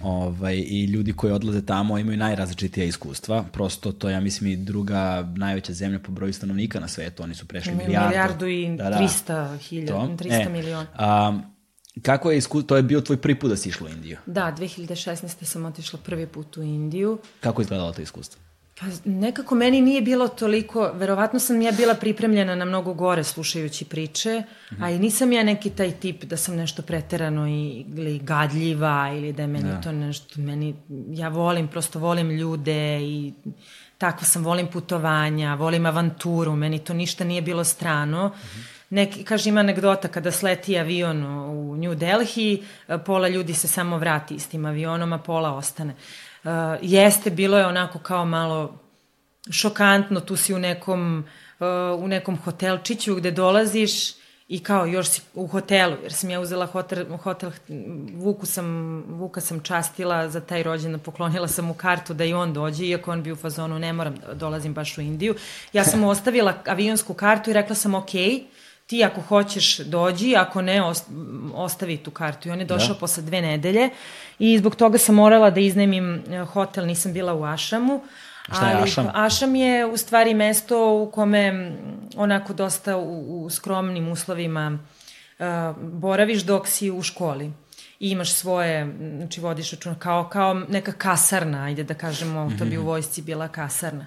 ovaj, 0.02 0.56
i 0.56 0.84
ljudi 0.84 1.12
koji 1.12 1.32
odlaze 1.32 1.66
tamo 1.66 1.98
imaju 1.98 2.18
najrazličitija 2.18 2.86
iskustva. 2.86 3.44
Prosto 3.52 3.92
to, 3.92 4.10
ja 4.10 4.20
mislim, 4.20 4.50
i 4.50 4.56
druga 4.56 5.32
najveća 5.36 5.72
zemlja 5.72 5.98
po 5.98 6.12
broju 6.12 6.32
stanovnika 6.32 6.80
na 6.80 6.88
svetu. 6.88 7.22
Oni 7.22 7.34
su 7.34 7.46
prešli 7.46 7.74
milijardu. 7.74 8.08
Milijardu 8.08 8.46
i 8.46 8.76
da, 8.76 8.90
da, 8.90 8.98
300 8.98 9.58
hiljada, 9.58 9.98
300 9.98 10.46
e, 10.46 10.48
miliona. 10.48 10.86
A, 10.94 11.40
kako 12.02 12.30
je 12.30 12.38
iskustvo, 12.38 12.68
to 12.68 12.76
je 12.76 12.82
bio 12.82 13.00
tvoj 13.00 13.16
prvi 13.16 13.38
put 13.38 13.50
da 13.50 13.56
si 13.56 13.68
išla 13.68 13.86
u 13.86 13.90
Indiju? 13.90 14.18
Da, 14.26 14.54
2016. 14.58 15.44
sam 15.44 15.64
otišla 15.64 15.98
prvi 16.04 16.26
put 16.26 16.56
u 16.56 16.62
Indiju. 16.62 17.18
Kako 17.40 17.60
je 17.60 17.64
izgledalo 17.64 17.92
to 17.92 18.02
iskustvo? 18.02 18.42
Pa 18.82 18.88
nekako 19.04 19.54
meni 19.54 19.80
nije 19.80 20.00
bilo 20.00 20.28
toliko, 20.28 20.90
verovatno 20.94 21.38
sam 21.38 21.62
ja 21.62 21.72
bila 21.72 21.94
pripremljena 21.94 22.54
na 22.54 22.64
mnogo 22.64 22.94
gore 22.94 23.24
slušajući 23.24 23.84
priče, 23.84 24.40
mm 24.40 24.74
-hmm. 24.74 24.84
a 24.84 24.90
i 24.90 24.98
nisam 24.98 25.32
ja 25.32 25.42
neki 25.42 25.70
taj 25.70 25.90
tip 25.90 26.24
da 26.24 26.36
sam 26.36 26.56
nešto 26.56 26.82
preterano 26.82 27.48
i, 27.48 27.84
ili 27.96 28.18
gadljiva 28.18 29.10
ili 29.14 29.32
da 29.32 29.42
je 29.42 29.48
meni 29.48 29.68
da. 29.68 29.80
to 29.80 29.92
nešto, 29.92 30.40
meni, 30.40 30.74
ja 31.08 31.28
volim, 31.28 31.68
prosto 31.68 31.98
volim 31.98 32.30
ljude 32.30 33.00
i 33.00 33.32
tako 33.98 34.24
sam, 34.24 34.44
volim 34.44 34.66
putovanja, 34.66 35.54
volim 35.54 35.86
avanturu, 35.86 36.56
meni 36.56 36.78
to 36.78 36.94
ništa 36.94 37.24
nije 37.24 37.42
bilo 37.42 37.64
strano. 37.64 38.28
Mm 38.28 38.32
-hmm. 38.32 38.82
Neki, 38.90 39.24
kaže, 39.24 39.48
ima 39.48 39.60
anegdota 39.60 40.08
kada 40.08 40.30
sleti 40.30 40.78
avion 40.78 41.24
u 41.24 41.76
New 41.76 41.94
Delhi, 41.94 42.62
pola 43.06 43.28
ljudi 43.28 43.54
se 43.54 43.68
samo 43.68 43.98
vrati 43.98 44.38
s 44.38 44.46
tim 44.46 44.64
avionom, 44.64 45.12
a 45.12 45.18
pola 45.18 45.54
ostane. 45.54 45.92
Uh, 45.92 46.31
uh, 46.44 46.50
jeste, 46.82 47.30
bilo 47.30 47.58
je 47.58 47.66
onako 47.66 47.98
kao 47.98 48.24
malo 48.24 48.78
šokantno, 49.50 50.20
tu 50.20 50.36
si 50.36 50.54
u 50.54 50.58
nekom, 50.58 51.24
uh, 51.60 52.04
u 52.04 52.08
nekom 52.08 52.36
hotelčiću 52.36 53.14
gde 53.14 53.30
dolaziš 53.30 54.22
i 54.48 54.58
kao 54.58 54.86
još 54.86 55.08
si 55.08 55.22
u 55.34 55.46
hotelu, 55.46 55.96
jer 56.02 56.12
sam 56.12 56.30
ja 56.30 56.40
uzela 56.40 56.66
hotel, 56.66 57.16
hotel 57.16 57.50
Vuku 58.14 58.46
sam, 58.46 58.66
Vuka 59.08 59.40
sam 59.40 59.60
častila 59.60 60.28
za 60.28 60.40
taj 60.40 60.62
rođendan, 60.62 61.00
poklonila 61.00 61.48
sam 61.48 61.64
mu 61.64 61.74
kartu 61.74 62.14
da 62.14 62.24
i 62.24 62.34
on 62.34 62.52
dođe, 62.52 62.86
iako 62.86 63.12
on 63.12 63.22
bi 63.22 63.32
u 63.32 63.36
fazonu, 63.36 63.78
ne 63.78 63.92
moram 63.92 64.16
da 64.16 64.34
dolazim 64.34 64.74
baš 64.74 64.98
u 64.98 65.00
Indiju. 65.00 65.34
Ja 65.72 65.84
sam 65.84 66.00
mu 66.00 66.10
ostavila 66.10 66.54
avionsku 66.66 67.14
kartu 67.14 67.50
i 67.50 67.52
rekla 67.52 67.74
sam, 67.74 67.94
okej, 67.94 68.22
okay, 68.22 68.42
ti 68.86 69.04
ako 69.04 69.20
hoćeš 69.20 69.78
dođi, 69.78 70.36
ako 70.36 70.62
ne, 70.62 70.82
ostavi 71.54 71.96
tu 71.96 72.10
kartu. 72.10 72.48
I 72.48 72.52
on 72.52 72.58
je 72.58 72.66
došao 72.66 72.94
da. 72.94 73.00
posle 73.00 73.22
dve 73.22 73.40
nedelje 73.40 73.90
i 74.38 74.58
zbog 74.58 74.76
toga 74.76 74.98
sam 74.98 75.14
morala 75.14 75.50
da 75.50 75.60
iznemim 75.60 76.14
e, 76.14 76.44
hotel, 76.44 76.86
nisam 76.86 77.12
bila 77.12 77.34
u 77.34 77.44
Ašamu. 77.44 78.00
Šta 78.52 78.68
je 78.68 78.74
ali, 78.74 78.82
Ašam? 78.82 79.08
Ašam 79.14 79.54
je 79.54 79.86
u 79.86 79.96
stvari 79.96 80.34
mesto 80.34 80.94
u 80.94 81.10
kome 81.10 81.72
onako 82.16 82.52
dosta 82.52 82.96
u, 82.96 83.44
u 83.44 83.50
skromnim 83.50 84.08
uslovima 84.08 84.78
boraviš 85.76 86.42
dok 86.42 86.68
si 86.68 86.90
u 86.90 87.02
školi 87.02 87.52
i 88.00 88.10
imaš 88.10 88.32
svoje, 88.32 88.96
znači 89.16 89.40
vodiš 89.40 89.70
račun 89.70 89.94
kao, 89.94 90.28
kao 90.28 90.54
neka 90.54 90.92
kasarna, 90.92 91.64
ajde 91.64 91.84
da 91.84 91.94
kažemo, 91.94 92.52
to 92.58 92.64
bi 92.64 92.76
u 92.76 92.80
mhm. 92.80 92.88
vojsci 92.88 93.22
bila 93.22 93.48
kasarna 93.48 94.06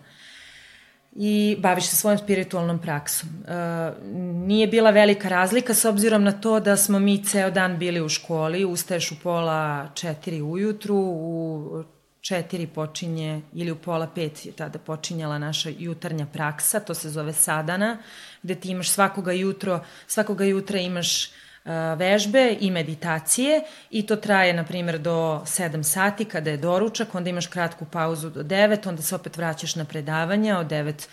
i 1.15 1.55
baviš 1.59 1.85
se 1.85 1.95
svojom 1.95 2.17
spiritualnom 2.17 2.79
praksom. 2.79 3.29
E, 3.29 3.91
nije 4.47 4.67
bila 4.67 4.91
velika 4.91 5.29
razlika 5.29 5.73
s 5.73 5.85
obzirom 5.85 6.23
na 6.23 6.31
to 6.31 6.59
da 6.59 6.77
smo 6.77 6.99
mi 6.99 7.23
ceo 7.23 7.51
dan 7.51 7.77
bili 7.77 8.01
u 8.01 8.09
školi, 8.09 8.65
ustaješ 8.65 9.11
u 9.11 9.15
pola 9.23 9.89
četiri 9.93 10.41
ujutru, 10.41 10.95
u 10.97 11.83
četiri 12.21 12.67
počinje, 12.67 13.41
ili 13.53 13.71
u 13.71 13.75
pola 13.75 14.07
pet 14.15 14.45
je 14.45 14.51
tada 14.51 14.79
počinjala 14.79 15.37
naša 15.37 15.69
jutarnja 15.79 16.25
praksa, 16.25 16.79
to 16.79 16.93
se 16.93 17.09
zove 17.09 17.33
sadana, 17.33 17.97
gde 18.43 18.55
ti 18.55 18.69
imaš 18.69 18.89
svakoga 18.89 19.31
jutro, 19.31 19.79
svakoga 20.07 20.45
jutra 20.45 20.79
imaš 20.79 21.31
vežbe 21.97 22.57
i 22.59 22.71
meditacije 22.71 23.61
i 23.91 24.05
to 24.05 24.15
traje, 24.15 24.53
na 24.53 24.63
primjer, 24.63 24.99
do 24.99 25.41
7 25.45 25.83
sati 25.83 26.25
kada 26.25 26.49
je 26.49 26.57
doručak, 26.57 27.15
onda 27.15 27.29
imaš 27.29 27.47
kratku 27.47 27.85
pauzu 27.85 28.29
do 28.29 28.43
9, 28.43 28.89
onda 28.89 29.01
se 29.01 29.15
opet 29.15 29.37
vraćaš 29.37 29.75
na 29.75 29.85
predavanja 29.85 30.59
od 30.59 30.67
9 30.67 31.07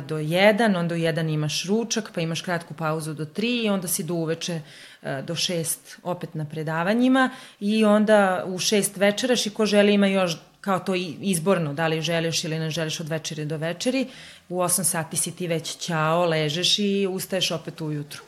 do 0.00 0.16
1, 0.16 0.78
onda 0.78 0.94
u 0.94 0.98
1 0.98 1.34
imaš 1.34 1.64
ručak, 1.64 2.10
pa 2.14 2.20
imaš 2.20 2.40
kratku 2.40 2.74
pauzu 2.74 3.14
do 3.14 3.24
3 3.24 3.64
i 3.64 3.68
onda 3.68 3.88
si 3.88 4.02
do 4.02 4.14
uveče 4.14 4.60
do 5.02 5.34
6 5.34 5.76
opet 6.02 6.34
na 6.34 6.44
predavanjima 6.44 7.30
i 7.60 7.84
onda 7.84 8.44
u 8.46 8.58
6 8.58 8.98
večeraš 8.98 9.46
i 9.46 9.50
ko 9.50 9.66
želi 9.66 9.94
ima 9.94 10.06
još 10.06 10.36
kao 10.60 10.78
to 10.78 10.94
izborno, 11.20 11.74
da 11.74 11.86
li 11.86 12.02
želiš 12.02 12.44
ili 12.44 12.58
ne 12.58 12.70
želiš 12.70 13.00
od 13.00 13.08
večeri 13.08 13.44
do 13.44 13.56
večeri, 13.56 14.06
u 14.48 14.58
8 14.58 14.82
sati 14.84 15.16
si 15.16 15.36
ti 15.36 15.46
već 15.46 15.76
ćao, 15.76 16.24
ležeš 16.24 16.78
i 16.78 17.06
ustaješ 17.10 17.50
opet 17.50 17.80
ujutru. 17.80 18.22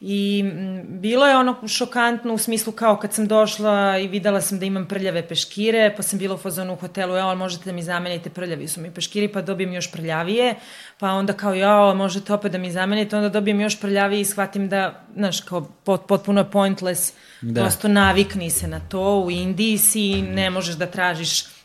I 0.00 0.44
bilo 0.84 1.26
je 1.26 1.36
ono 1.36 1.68
šokantno 1.68 2.34
u 2.34 2.38
smislu 2.38 2.72
kao 2.72 2.96
kad 2.96 3.12
sam 3.12 3.26
došla 3.26 3.98
i 3.98 4.08
videla 4.08 4.40
sam 4.40 4.58
da 4.58 4.64
imam 4.64 4.86
prljave 4.86 5.28
peškire, 5.28 5.94
pa 5.96 6.02
sam 6.02 6.18
bila 6.18 6.34
u 6.34 6.38
fazonu 6.38 6.72
u 6.72 6.76
hotelu, 6.76 7.14
ja, 7.14 7.34
možete 7.34 7.64
da 7.64 7.72
mi 7.72 7.82
zamenite 7.82 8.30
prljavi 8.30 8.68
su 8.68 8.80
mi 8.80 8.90
peškiri, 8.90 9.28
pa 9.28 9.42
dobijem 9.42 9.72
još 9.72 9.92
prljavije, 9.92 10.54
pa 10.98 11.10
onda 11.10 11.32
kao, 11.32 11.54
ja, 11.54 11.94
možete 11.94 12.32
opet 12.32 12.52
da 12.52 12.58
mi 12.58 12.72
zamenite, 12.72 13.16
onda 13.16 13.28
dobijem 13.28 13.60
još 13.60 13.80
prljavije 13.80 14.20
i 14.20 14.24
shvatim 14.24 14.68
da, 14.68 15.04
znaš, 15.16 15.40
kao 15.40 15.68
pot, 15.84 16.06
potpuno 16.06 16.44
pointless, 16.50 17.12
da. 17.40 17.60
prosto 17.60 17.88
navikni 17.88 18.50
se 18.50 18.68
na 18.68 18.80
to, 18.80 19.20
u 19.20 19.30
Indiji 19.30 19.78
si, 19.78 20.22
ne 20.22 20.50
možeš 20.50 20.74
da 20.74 20.86
tražiš 20.86 21.57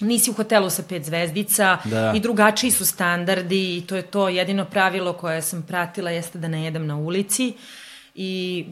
nisi 0.00 0.30
u 0.30 0.34
hotelu 0.34 0.70
sa 0.70 0.82
pet 0.88 1.04
zvezdica 1.04 1.78
da. 1.84 2.12
i 2.16 2.20
drugačiji 2.20 2.70
su 2.70 2.86
standardi 2.86 3.76
i 3.76 3.86
to 3.86 3.96
je 3.96 4.02
to 4.02 4.28
jedino 4.28 4.64
pravilo 4.64 5.12
koje 5.12 5.42
sam 5.42 5.62
pratila 5.62 6.10
jeste 6.10 6.38
da 6.38 6.48
ne 6.48 6.64
jedem 6.64 6.86
na 6.86 6.96
ulici 6.96 7.54
i 8.20 8.66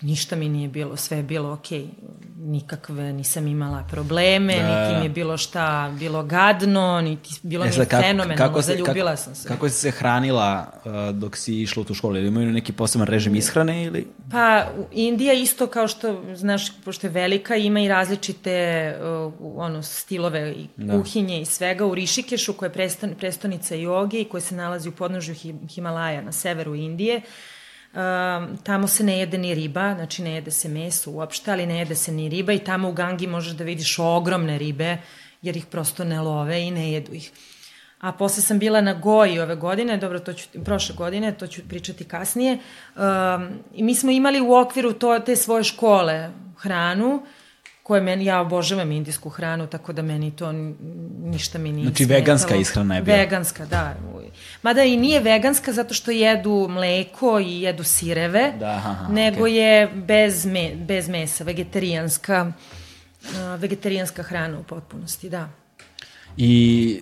ništa 0.00 0.36
mi 0.36 0.48
nije 0.48 0.68
bilo, 0.68 0.96
sve 0.96 1.16
je 1.16 1.22
bilo 1.22 1.52
ok, 1.52 1.66
nikakve, 2.36 3.12
nisam 3.12 3.46
imala 3.46 3.84
probleme, 3.90 4.56
da. 4.56 4.88
niti 4.88 4.98
mi 4.98 5.04
je 5.04 5.08
bilo 5.08 5.36
šta 5.36 5.94
bilo 5.98 6.22
gadno, 6.22 7.00
niti 7.00 7.30
bilo 7.42 7.64
mi 7.64 7.70
je 7.70 7.86
kako, 7.86 8.02
fenomenalno, 8.02 8.36
kako 8.36 8.62
se, 8.62 8.72
zaljubila 8.72 9.10
kako, 9.10 9.22
sam 9.22 9.34
se. 9.34 9.48
Kako 9.48 9.68
si 9.68 9.74
se 9.74 9.90
hranila 9.90 10.72
uh, 10.84 11.16
dok 11.16 11.36
si 11.36 11.62
išla 11.62 11.80
u 11.80 11.84
tu 11.84 11.94
školu, 11.94 12.16
ili 12.16 12.28
imaju 12.28 12.52
neki 12.52 12.72
poseban 12.72 13.06
režim 13.06 13.34
ishrane 13.34 13.84
ili? 13.84 14.06
Pa, 14.30 14.66
Indija 14.92 15.32
isto 15.32 15.66
kao 15.66 15.88
što, 15.88 16.22
znaš, 16.34 16.82
pošto 16.84 17.06
je 17.06 17.10
velika, 17.10 17.56
ima 17.56 17.80
i 17.80 17.88
različite 17.88 18.96
uh, 19.00 19.32
ono, 19.56 19.82
stilove 19.82 20.52
i 20.52 20.66
da. 20.76 20.92
kuhinje 20.92 21.40
i 21.40 21.44
svega. 21.44 21.86
U 21.86 21.94
Rišikešu, 21.94 22.52
koja 22.52 22.66
je 22.66 22.72
preston, 22.72 23.14
prestonica 23.18 23.74
joge 23.74 24.20
i 24.20 24.24
koja 24.24 24.40
se 24.40 24.54
nalazi 24.54 24.88
u 24.88 24.92
podnožju 24.92 25.34
Himalaja 25.74 26.22
na 26.22 26.32
severu 26.32 26.74
Indije, 26.74 27.16
uh, 27.16 27.22
Um, 27.90 28.56
tamo 28.62 28.86
se 28.86 29.04
ne 29.04 29.18
jede 29.18 29.38
ni 29.38 29.54
riba, 29.54 29.94
znači 29.94 30.22
ne 30.22 30.34
jede 30.34 30.50
se 30.50 30.68
meso 30.68 31.10
uopšte, 31.10 31.50
ali 31.52 31.66
ne 31.66 31.78
jede 31.78 31.94
se 31.94 32.12
ni 32.12 32.28
riba 32.28 32.52
i 32.52 32.58
tamo 32.58 32.88
u 32.88 32.92
Gangi 32.92 33.26
možeš 33.26 33.52
da 33.52 33.64
vidiš 33.64 33.98
ogromne 33.98 34.58
ribe, 34.58 34.98
jer 35.42 35.56
ih 35.56 35.66
prosto 35.66 36.04
ne 36.04 36.20
love 36.20 36.62
i 36.62 36.70
ne 36.70 36.92
jedu 36.92 37.14
ih. 37.14 37.30
A 38.00 38.12
posle 38.12 38.42
sam 38.42 38.58
bila 38.58 38.80
na 38.80 38.94
Goji 38.94 39.40
ove 39.40 39.56
godine, 39.56 39.96
dobro, 39.96 40.18
to 40.18 40.32
ću, 40.32 40.48
prošle 40.64 40.94
godine, 40.94 41.32
to 41.32 41.46
ću 41.46 41.62
pričati 41.68 42.04
kasnije, 42.04 42.58
um, 42.96 43.48
i 43.74 43.82
mi 43.82 43.94
smo 43.94 44.10
imali 44.10 44.40
u 44.40 44.54
okviru 44.54 44.92
to, 44.92 45.18
te 45.18 45.36
svoje 45.36 45.64
škole 45.64 46.30
hranu, 46.58 47.22
koje 47.90 48.00
meni, 48.00 48.24
ja 48.24 48.40
obožavam 48.40 48.92
indijsku 48.92 49.28
hranu, 49.28 49.66
tako 49.66 49.92
da 49.92 50.02
meni 50.02 50.30
to 50.30 50.52
ništa 51.22 51.58
mi 51.58 51.72
nije 51.72 51.84
Znači 51.84 52.04
smetalo. 52.04 52.20
veganska 52.20 52.56
ishrana 52.56 52.96
je 52.96 53.02
bila? 53.02 53.16
Veganska, 53.16 53.66
da. 53.66 53.94
Mada 54.62 54.82
i 54.82 54.96
nije 54.96 55.20
veganska 55.20 55.72
zato 55.72 55.94
što 55.94 56.10
jedu 56.10 56.68
mleko 56.70 57.40
i 57.40 57.60
jedu 57.60 57.84
sireve, 57.84 58.52
da, 58.58 58.70
aha, 58.70 59.08
nego 59.12 59.44
okay. 59.44 59.46
je 59.46 59.88
bez, 59.94 60.46
me, 60.46 60.70
bez 60.74 61.08
mesa, 61.08 61.44
vegetarijanska, 61.44 62.52
vegetarijanska 63.58 64.22
hrana 64.22 64.58
u 64.58 64.62
potpunosti, 64.62 65.30
da. 65.30 65.48
I 66.36 67.00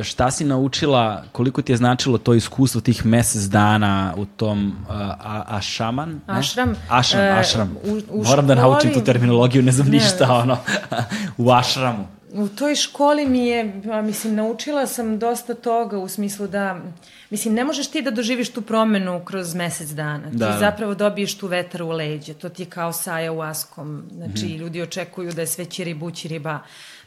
e, 0.00 0.02
šta 0.02 0.30
si 0.30 0.44
naučila, 0.44 1.24
koliko 1.32 1.62
ti 1.62 1.72
je 1.72 1.76
značilo 1.76 2.18
to 2.18 2.34
iskustvo 2.34 2.80
tih 2.80 3.06
mesec 3.06 3.42
dana 3.42 4.14
u 4.16 4.24
tom 4.24 4.66
uh, 4.66 4.94
a, 4.94 5.44
ašaman? 5.46 6.10
Ne? 6.10 6.20
Ašram. 6.26 6.74
Ašram, 6.88 7.32
uh, 7.32 7.38
ašram. 7.38 7.76
U, 7.84 8.00
u 8.10 8.24
Moram 8.24 8.46
da 8.46 8.54
školi... 8.54 8.62
da 8.62 8.68
naučim 8.68 8.92
tu 8.92 9.00
terminologiju, 9.00 9.62
ne 9.62 9.72
znam 9.72 9.86
ne, 9.86 9.92
ništa, 9.92 10.32
ono, 10.32 10.58
u 11.46 11.50
ašramu. 11.50 12.06
U 12.36 12.48
toj 12.48 12.74
školi 12.74 13.26
mi 13.26 13.46
je, 13.46 13.82
mislim, 14.04 14.34
naučila 14.34 14.86
sam 14.86 15.18
dosta 15.18 15.54
toga 15.54 15.98
u 15.98 16.08
smislu 16.08 16.46
da, 16.46 16.80
mislim, 17.30 17.54
ne 17.54 17.64
možeš 17.64 17.90
ti 17.90 18.02
da 18.02 18.10
doživiš 18.10 18.50
tu 18.50 18.62
promenu 18.62 19.24
kroz 19.24 19.54
mesec 19.54 19.88
dana. 19.88 20.28
Da. 20.32 20.52
Ti 20.52 20.58
zapravo 20.58 20.94
dobiješ 20.94 21.38
tu 21.38 21.46
vetar 21.46 21.82
u 21.82 21.90
leđe. 21.90 22.34
To 22.34 22.48
ti 22.48 22.62
je 22.62 22.66
kao 22.66 22.92
saja 22.92 23.32
u 23.32 23.40
askom. 23.40 24.02
Znači, 24.12 24.46
mm. 24.46 24.56
ljudi 24.56 24.82
očekuju 24.82 25.32
da 25.32 25.40
je 25.40 25.46
sve 25.46 25.64
ćiri 25.64 25.94
bući 25.94 26.28
riba 26.28 26.58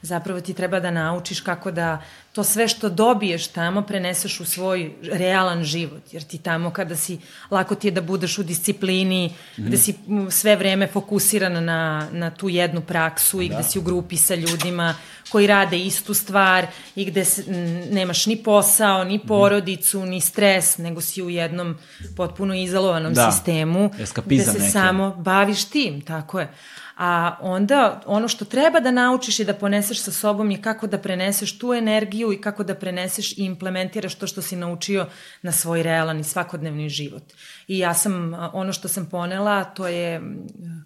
zapravo 0.02 0.42
ti 0.42 0.54
treba 0.54 0.80
da 0.80 0.92
naučiš 0.92 1.42
kako 1.42 1.72
da 1.72 2.02
to 2.32 2.44
sve 2.44 2.68
što 2.68 2.90
dobiješ 2.90 3.48
tamo 3.48 3.82
preneseš 3.82 4.40
u 4.40 4.46
svoj 4.46 4.92
realan 5.02 5.64
život. 5.64 6.02
Jer 6.12 6.24
ti 6.24 6.38
tamo 6.38 6.72
kada 6.72 6.96
si, 6.96 7.18
lako 7.52 7.76
ti 7.76 7.88
je 7.88 7.92
da 7.92 8.02
budeš 8.02 8.38
u 8.38 8.44
disciplini, 8.44 9.28
mm. 9.58 9.66
gde 9.66 9.78
si 9.78 9.96
sve 10.30 10.56
vreme 10.56 10.88
fokusiran 10.88 11.66
na, 11.66 12.08
na 12.12 12.32
tu 12.32 12.50
jednu 12.50 12.82
praksu 12.82 13.42
i 13.42 13.50
da. 13.50 13.56
gde 13.56 13.64
si 13.64 13.80
u 13.80 13.82
grupi 13.82 14.18
sa 14.18 14.36
ljudima 14.36 14.96
koji 15.30 15.48
rade 15.48 15.80
istu 15.80 16.14
stvar 16.14 16.68
i 16.96 17.06
gde 17.06 17.26
se, 17.26 17.44
nemaš 17.92 18.26
ni 18.26 18.44
posao, 18.44 19.04
ni 19.04 19.18
mhm. 19.18 19.28
porodicu, 19.28 20.06
ni 20.06 20.22
stres, 20.22 20.78
nego 20.78 21.02
si 21.02 21.22
u 21.22 21.30
jednom 21.30 21.78
potpuno 22.16 22.54
izolovanom 22.54 23.14
da. 23.14 23.32
sistemu 23.32 23.92
Eskapizam 24.00 24.54
gde 24.54 24.60
se 24.60 24.60
neki. 24.60 24.72
samo 24.72 25.16
baviš 25.16 25.66
tim, 25.66 26.02
tako 26.02 26.40
je. 26.40 26.54
A 27.00 27.38
onda 27.42 28.02
ono 28.06 28.28
što 28.28 28.46
treba 28.46 28.80
da 28.80 28.92
naučiš 28.92 29.40
i 29.40 29.46
da 29.46 29.54
poneseš 29.54 30.02
sa 30.02 30.12
sobom 30.12 30.52
je 30.52 30.62
kako 30.62 30.88
da 30.88 30.98
preneseš 30.98 31.58
tu 31.60 31.74
energiju 31.74 32.34
i 32.34 32.42
kako 32.42 32.64
da 32.64 32.76
preneseš 32.76 33.32
i 33.32 33.46
implementiraš 33.46 34.16
to 34.16 34.28
što 34.28 34.42
si 34.42 34.56
naučio 34.56 35.06
na 35.42 35.52
svoj 35.52 35.84
realan 35.84 36.20
i 36.20 36.24
svakodnevni 36.24 36.90
život. 36.90 37.24
I 37.68 37.80
ja 37.80 37.94
sam, 37.94 38.34
ono 38.54 38.74
što 38.74 38.88
sam 38.88 39.06
ponela, 39.06 39.64
to 39.64 39.88
je 39.88 40.22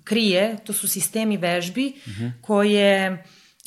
krije, 0.03 0.57
to 0.65 0.73
su 0.73 0.87
sistemi 0.87 1.37
vežbi 1.37 1.93
uh 1.97 2.13
mhm. 2.13 2.23
-huh. 2.23 2.31
koje 2.41 3.23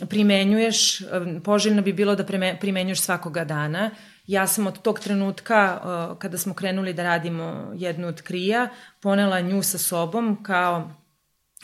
primenjuješ, 0.08 1.02
poželjno 1.44 1.82
bi 1.82 1.92
bilo 1.92 2.14
da 2.14 2.24
primenjuješ 2.60 3.00
svakoga 3.00 3.44
dana. 3.44 3.90
Ja 4.26 4.46
sam 4.46 4.66
od 4.66 4.82
tog 4.82 5.00
trenutka, 5.00 5.80
kada 6.18 6.38
smo 6.38 6.54
krenuli 6.54 6.92
da 6.92 7.02
radimo 7.02 7.72
jednu 7.74 8.08
od 8.08 8.22
krija, 8.22 8.68
ponela 9.00 9.40
nju 9.40 9.62
sa 9.62 9.78
sobom 9.78 10.42
kao 10.42 10.90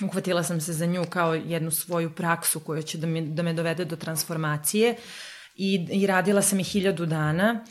uhvatila 0.04 0.42
sam 0.42 0.60
se 0.60 0.72
za 0.72 0.86
nju 0.86 1.04
kao 1.10 1.34
jednu 1.34 1.70
svoju 1.70 2.10
praksu 2.10 2.60
koja 2.60 2.82
će 2.82 2.98
da, 2.98 3.06
mi, 3.06 3.22
da 3.22 3.42
me 3.42 3.52
dovede 3.52 3.84
do 3.84 3.96
transformacije 3.96 4.96
i, 5.56 5.86
i 5.90 6.06
radila 6.06 6.42
sam 6.42 6.60
i 6.60 6.64
hiljadu 6.64 7.06
dana. 7.06 7.64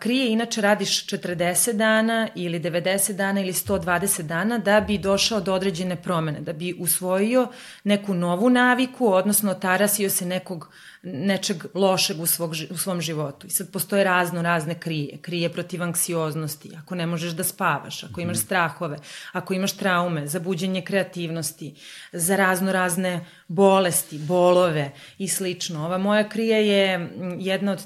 Krije 0.00 0.32
inače 0.32 0.60
radiš 0.60 1.06
40 1.06 1.72
dana 1.72 2.28
ili 2.34 2.60
90 2.60 3.12
dana 3.12 3.40
ili 3.40 3.52
120 3.52 4.22
dana 4.22 4.58
da 4.58 4.80
bi 4.80 4.98
došao 4.98 5.40
do 5.40 5.54
određene 5.54 5.96
promene, 6.02 6.40
da 6.40 6.52
bi 6.52 6.74
usvojio 6.78 7.48
neku 7.84 8.14
novu 8.14 8.50
naviku, 8.50 9.12
odnosno 9.12 9.54
tarasio 9.54 10.10
se 10.10 10.26
nekog 10.26 10.58
uh, 10.58 10.87
nečeg 11.02 11.64
lošeg 11.74 12.20
u, 12.20 12.26
svog, 12.26 12.54
u 12.70 12.76
svom 12.76 13.00
životu. 13.00 13.46
I 13.46 13.50
sad 13.50 13.70
postoje 13.72 14.04
razno 14.04 14.42
razne 14.42 14.74
krije. 14.74 15.18
Krije 15.18 15.52
protiv 15.52 15.82
anksioznosti, 15.82 16.70
ako 16.78 16.94
ne 16.94 17.06
možeš 17.06 17.32
da 17.32 17.44
spavaš, 17.44 18.04
ako 18.04 18.20
imaš 18.20 18.36
mhm. 18.36 18.44
strahove, 18.44 18.98
ako 19.32 19.54
imaš 19.54 19.72
traume, 19.72 20.26
za 20.26 20.40
buđenje 20.40 20.82
kreativnosti, 20.82 21.74
za 22.12 22.36
razno 22.36 22.72
razne 22.72 23.26
bolesti, 23.48 24.18
bolove 24.18 24.92
i 25.18 25.28
slično. 25.28 25.86
Ova 25.86 25.98
moja 25.98 26.28
krija 26.28 26.58
je 26.58 27.10
jedna 27.38 27.72
od, 27.72 27.82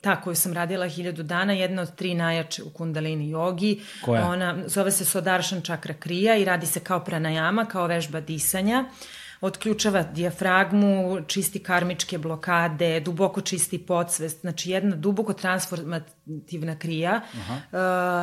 ta 0.00 0.20
koju 0.20 0.34
sam 0.34 0.52
radila 0.52 0.88
hiljadu 0.88 1.22
dana, 1.22 1.52
jedna 1.52 1.82
od 1.82 1.94
tri 1.94 2.14
najjače 2.14 2.62
u 2.62 2.70
kundalini 2.70 3.30
jogi. 3.30 3.80
Koja? 4.04 4.26
Ona 4.26 4.58
zove 4.66 4.90
se 4.90 5.04
Sodaršan 5.04 5.62
čakra 5.62 5.94
krija 5.94 6.36
i 6.36 6.44
radi 6.44 6.66
se 6.66 6.80
kao 6.80 7.04
pranajama, 7.04 7.64
kao 7.64 7.86
vežba 7.86 8.20
disanja. 8.20 8.84
Uh, 8.88 9.17
otključava 9.40 10.02
dijafragmu, 10.02 11.20
čisti 11.26 11.58
karmičke 11.58 12.18
blokade, 12.18 13.00
duboko 13.00 13.40
čisti 13.40 13.78
podsvest, 13.78 14.40
znači 14.40 14.70
jedna 14.70 14.96
duboko 14.96 15.32
transformativna 15.32 16.78
krija. 16.78 17.20
Aha. 17.34 17.54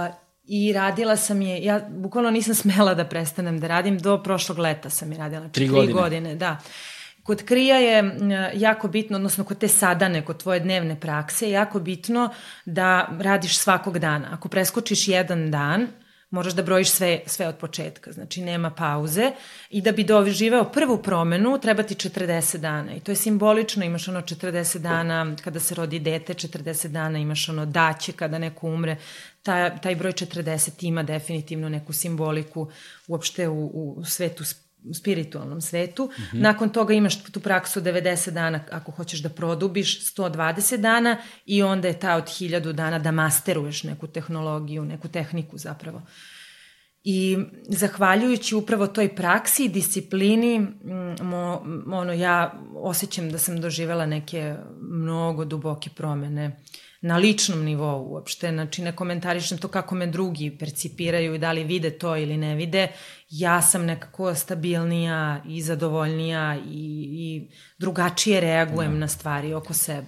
Uh, 0.10 0.16
I 0.48 0.74
radila 0.74 1.16
sam 1.16 1.42
je, 1.42 1.64
ja 1.64 1.80
bukvalno 1.90 2.32
nisam 2.32 2.56
smela 2.56 2.94
da 2.94 3.06
prestanem 3.06 3.60
da 3.60 3.68
radim, 3.68 3.98
do 4.00 4.24
prošlog 4.24 4.60
leta 4.60 4.90
sam 4.90 5.12
je 5.12 5.18
radila. 5.18 5.42
Znači, 5.42 5.54
tri 5.54 5.68
godine. 5.68 5.86
Tri 5.86 5.94
godine, 5.94 6.36
da. 6.36 6.58
Kod 7.24 7.44
krija 7.46 7.78
je 7.78 8.18
jako 8.54 8.88
bitno, 8.88 9.16
odnosno 9.16 9.44
kod 9.44 9.58
te 9.58 9.68
sadane, 9.68 10.26
kod 10.26 10.38
tvoje 10.38 10.60
dnevne 10.60 11.00
prakse, 11.00 11.50
jako 11.50 11.80
bitno 11.80 12.30
da 12.66 13.10
radiš 13.20 13.58
svakog 13.58 14.00
dana. 14.00 14.28
Ako 14.32 14.50
preskočiš 14.50 15.08
jedan 15.08 15.52
dan, 15.52 15.88
moraš 16.36 16.53
da 16.53 16.64
brojiš 16.64 16.90
sve, 16.90 17.20
sve 17.26 17.48
od 17.48 17.56
početka, 17.57 18.12
znači 18.12 18.41
nema 18.41 18.70
pauze. 18.70 19.32
I 19.70 19.82
da 19.82 19.91
bi 19.91 20.03
doživeo 20.03 20.64
prvu 20.64 20.98
promenu 20.98 21.60
treba 21.62 21.84
ti 21.84 21.95
40 21.95 22.57
dana. 22.57 22.95
I 22.95 22.99
to 22.99 23.12
je 23.12 23.16
simbolično, 23.16 23.86
imaš 23.86 24.07
ono 24.07 24.22
40 24.22 24.78
dana 24.78 25.36
kada 25.44 25.60
se 25.60 25.76
rodi 25.76 25.99
dete, 25.99 26.34
40 26.34 26.88
dana 26.88 27.20
imaš 27.20 27.49
ono 27.49 27.66
daće 27.66 28.12
kada 28.12 28.40
neko 28.40 28.68
umre, 28.68 28.98
taj, 29.44 29.82
taj 29.82 29.95
broj 29.95 30.12
40 30.12 30.88
ima 30.88 31.03
definitivno 31.03 31.70
neku 31.70 31.94
simboliku 31.94 32.68
uopšte 33.07 33.48
u, 33.48 33.94
u 33.98 34.06
svetu 34.06 34.44
spiritualnom 34.94 35.62
svetu. 35.62 36.06
Mm 36.06 36.10
-hmm. 36.10 36.41
Nakon 36.41 36.70
toga 36.70 36.94
imaš 36.94 37.24
tu 37.24 37.40
praksu 37.40 37.82
90 37.82 38.32
dana 38.32 38.64
ako 38.72 38.91
hoćeš 38.91 39.20
da 39.20 39.30
produbiš, 39.30 40.16
120 40.16 40.78
dana 40.78 41.18
i 41.45 41.64
onda 41.64 41.88
je 41.88 41.99
ta 41.99 42.16
od 42.16 42.24
1000 42.24 42.72
dana 42.72 42.99
da 42.99 43.12
masteruješ 43.12 43.84
neku 43.84 44.07
tehnologiju, 44.07 44.86
neku 44.86 45.07
tehniku 45.07 45.57
zapravo. 45.57 46.02
I 47.03 47.38
zahvaljujući 47.70 48.56
upravo 48.56 48.88
toj 48.88 49.16
praksi 49.16 49.66
i 49.66 49.70
disciplini, 49.70 50.68
mo, 51.22 51.66
ono, 51.91 52.14
ja 52.14 52.62
osjećam 52.76 53.32
da 53.32 53.38
sam 53.38 53.62
doživela 53.62 54.06
neke 54.06 54.56
mnogo 54.82 55.45
duboke 55.45 55.90
promene 55.95 56.57
na 57.06 57.18
ličnom 57.18 57.64
nivou 57.64 58.07
uopšte, 58.11 58.52
znači 58.52 58.82
ne 58.82 58.91
komentarišem 58.95 59.57
to 59.57 59.68
kako 59.68 59.95
me 59.95 60.07
drugi 60.07 60.57
percipiraju 60.60 61.36
i 61.36 61.38
da 61.38 61.52
li 61.52 61.64
vide 61.64 61.90
to 61.90 62.15
ili 62.18 62.38
ne 62.38 62.56
vide, 62.56 62.88
ja 63.30 63.61
sam 63.61 63.86
nekako 63.86 64.34
stabilnija 64.36 65.41
i 65.48 65.61
zadovoljnija 65.61 66.56
i, 66.56 67.07
i 67.11 67.49
drugačije 67.77 68.41
reagujem 68.41 68.91
da. 68.91 68.99
na 68.99 69.07
stvari 69.07 69.53
oko 69.53 69.73
sebe. 69.73 70.07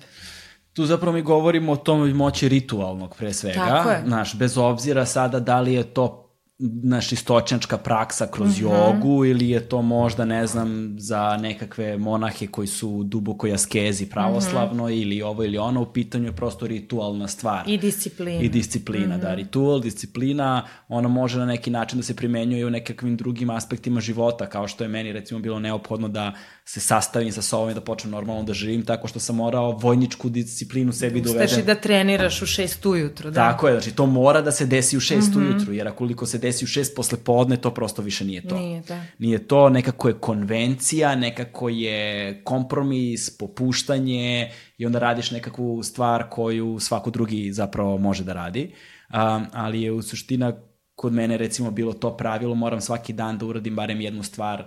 Tu 0.73 0.85
zapravo 0.85 1.13
mi 1.13 1.21
govorimo 1.21 1.71
o 1.71 1.75
tom 1.75 2.09
moći 2.09 2.49
ritualnog 2.49 3.15
pre 3.17 3.33
svega. 3.33 4.01
Znaš, 4.05 4.35
bez 4.35 4.57
obzira 4.57 5.05
sada 5.05 5.39
da 5.39 5.59
li 5.59 5.73
je 5.73 5.83
to 5.83 6.26
naš 6.59 7.11
istočnjačka 7.11 7.77
praksa 7.77 8.27
kroz 8.27 8.49
mm 8.49 8.65
-hmm. 8.65 8.95
jogu 8.95 9.25
ili 9.25 9.49
je 9.49 9.69
to 9.69 9.81
možda, 9.81 10.25
ne 10.25 10.47
znam, 10.47 10.95
za 10.97 11.38
nekakve 11.38 11.97
monahe 11.97 12.47
koji 12.47 12.67
su 12.67 13.03
duboko 13.03 13.47
jaskezi 13.47 14.05
pravoslavno 14.05 14.84
mm 14.84 14.88
-hmm. 14.88 15.01
ili 15.01 15.21
ovo 15.21 15.43
ili 15.43 15.57
ono, 15.57 15.81
u 15.81 15.85
pitanju 15.85 16.25
je 16.25 16.35
prosto 16.35 16.67
ritualna 16.67 17.27
stvar. 17.27 17.63
I 17.67 17.77
disciplina. 17.77 18.41
I 18.41 18.49
disciplina, 18.49 19.17
mm 19.17 19.19
-hmm. 19.19 19.21
da. 19.21 19.34
Ritual, 19.34 19.81
disciplina, 19.81 20.63
ono 20.88 21.09
može 21.09 21.39
na 21.39 21.45
neki 21.45 21.69
način 21.69 21.99
da 21.99 22.03
se 22.03 22.15
primenjuje 22.15 22.65
u 22.65 22.69
nekakvim 22.69 23.17
drugim 23.17 23.49
aspektima 23.49 24.01
života, 24.01 24.49
kao 24.49 24.67
što 24.67 24.84
je 24.84 24.88
meni 24.88 25.11
recimo 25.11 25.39
bilo 25.39 25.59
neophodno 25.59 26.07
da 26.07 26.34
se 26.65 26.79
sastavim 26.79 27.31
sa 27.31 27.41
sobom 27.41 27.69
i 27.69 27.73
da 27.73 27.81
počnem 27.81 28.11
normalno 28.11 28.43
da 28.43 28.53
živim, 28.53 28.85
tako 28.85 29.07
što 29.07 29.19
sam 29.19 29.35
morao 29.35 29.71
vojničku 29.71 30.29
disciplinu 30.29 30.93
sebi 30.93 31.21
da 31.21 31.29
uvedem. 31.29 31.45
Ustaš 31.45 31.59
i 31.59 31.65
da 31.65 31.75
treniraš 31.75 32.41
u 32.41 32.45
šest 32.45 32.85
ujutru, 32.85 33.31
da. 33.31 33.51
Tako 33.51 33.67
je, 33.67 33.73
znači 33.73 33.91
to 33.91 34.05
mora 34.05 34.41
da 34.41 34.51
se 34.51 34.65
desi 34.65 34.97
u 34.97 34.99
šest 34.99 35.35
mm 35.35 35.39
-hmm. 35.39 35.49
ujutru, 35.49 35.73
jer 35.73 35.88
akoliko 35.88 36.25
se 36.25 36.38
desi 36.47 36.65
u 36.65 36.67
šest 36.67 36.95
posle 36.95 37.17
podne, 37.23 37.57
to 37.57 37.73
prosto 37.73 38.01
više 38.01 38.25
nije 38.25 38.47
to. 38.47 38.57
Nije, 38.57 38.81
da. 38.81 39.03
Nije 39.19 39.47
to, 39.47 39.69
nekako 39.69 40.07
je 40.07 40.19
konvencija, 40.19 41.15
nekako 41.15 41.69
je 41.69 42.41
kompromis, 42.43 43.37
popuštanje 43.37 44.51
i 44.77 44.85
onda 44.85 44.99
radiš 44.99 45.31
nekakvu 45.31 45.83
stvar 45.83 46.29
koju 46.29 46.79
svako 46.79 47.09
drugi 47.09 47.51
zapravo 47.53 47.97
može 47.97 48.23
da 48.23 48.33
radi. 48.33 48.71
Um, 49.09 49.45
ali 49.53 49.81
je 49.81 49.91
u 49.91 50.01
suština 50.01 50.53
kod 50.95 51.13
mene 51.13 51.37
recimo 51.37 51.71
bilo 51.71 51.93
to 51.93 52.17
pravilo, 52.17 52.55
moram 52.55 52.81
svaki 52.81 53.13
dan 53.13 53.37
da 53.37 53.45
uradim 53.45 53.75
barem 53.75 54.01
jednu 54.01 54.23
stvar 54.23 54.63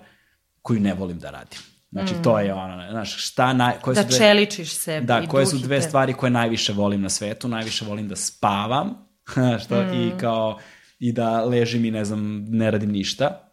koju 0.62 0.80
ne 0.80 0.94
volim 0.94 1.18
da 1.18 1.30
radim. 1.30 1.58
Znači, 1.90 2.14
mm. 2.14 2.22
to 2.22 2.38
je 2.38 2.54
ono, 2.54 2.90
znaš, 2.90 3.30
šta 3.30 3.52
naj, 3.52 3.74
koje 3.82 3.94
da 3.94 4.02
su 4.02 4.08
dve, 4.08 4.18
čeličiš 4.18 4.74
sebe 4.74 5.06
da, 5.06 5.26
koje 5.26 5.46
su 5.46 5.58
dve 5.58 5.82
stvari 5.82 6.12
koje 6.12 6.30
najviše 6.30 6.72
volim 6.72 7.02
na 7.02 7.08
svetu, 7.08 7.48
najviše 7.48 7.84
volim 7.84 8.08
da 8.08 8.16
spavam, 8.16 8.94
što, 9.64 9.82
mm. 9.82 9.94
i 9.94 10.12
kao, 10.20 10.58
i 11.00 11.12
da 11.12 11.44
ležim 11.44 11.84
i 11.84 11.90
ne 11.90 12.04
znam, 12.04 12.44
ne 12.48 12.70
radim 12.70 12.90
ništa. 12.90 13.50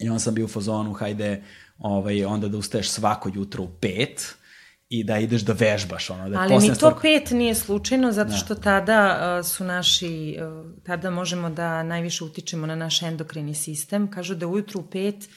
I 0.00 0.08
onda 0.08 0.18
sam 0.18 0.34
bio 0.34 0.44
u 0.44 0.48
fazonu, 0.48 0.92
hajde, 0.92 1.42
ovaj, 1.78 2.24
onda 2.24 2.48
da 2.48 2.58
ustaješ 2.58 2.88
svako 2.88 3.30
jutro 3.34 3.64
u 3.64 3.68
pet, 3.80 4.36
i 4.88 5.04
da 5.04 5.18
ideš 5.18 5.42
da 5.42 5.52
vežbaš 5.52 6.10
ono 6.10 6.28
da 6.28 6.40
Ali 6.40 6.58
ni 6.58 6.68
to 6.68 6.74
stvar... 6.74 6.94
pet 7.02 7.30
nije 7.30 7.54
slučajno 7.54 8.12
zato 8.12 8.30
da. 8.30 8.36
što 8.36 8.54
tada 8.54 9.18
uh, 9.38 9.46
su 9.46 9.64
naši 9.64 10.36
uh, 10.38 10.82
tada 10.82 11.10
možemo 11.10 11.50
da 11.50 11.82
najviše 11.82 12.24
utičemo 12.24 12.66
na 12.66 12.76
naš 12.76 13.02
endokrini 13.02 13.54
sistem 13.54 14.10
kažu 14.10 14.34
da 14.34 14.46
ujutru 14.46 14.80
u 14.80 14.86
pet 14.90 15.28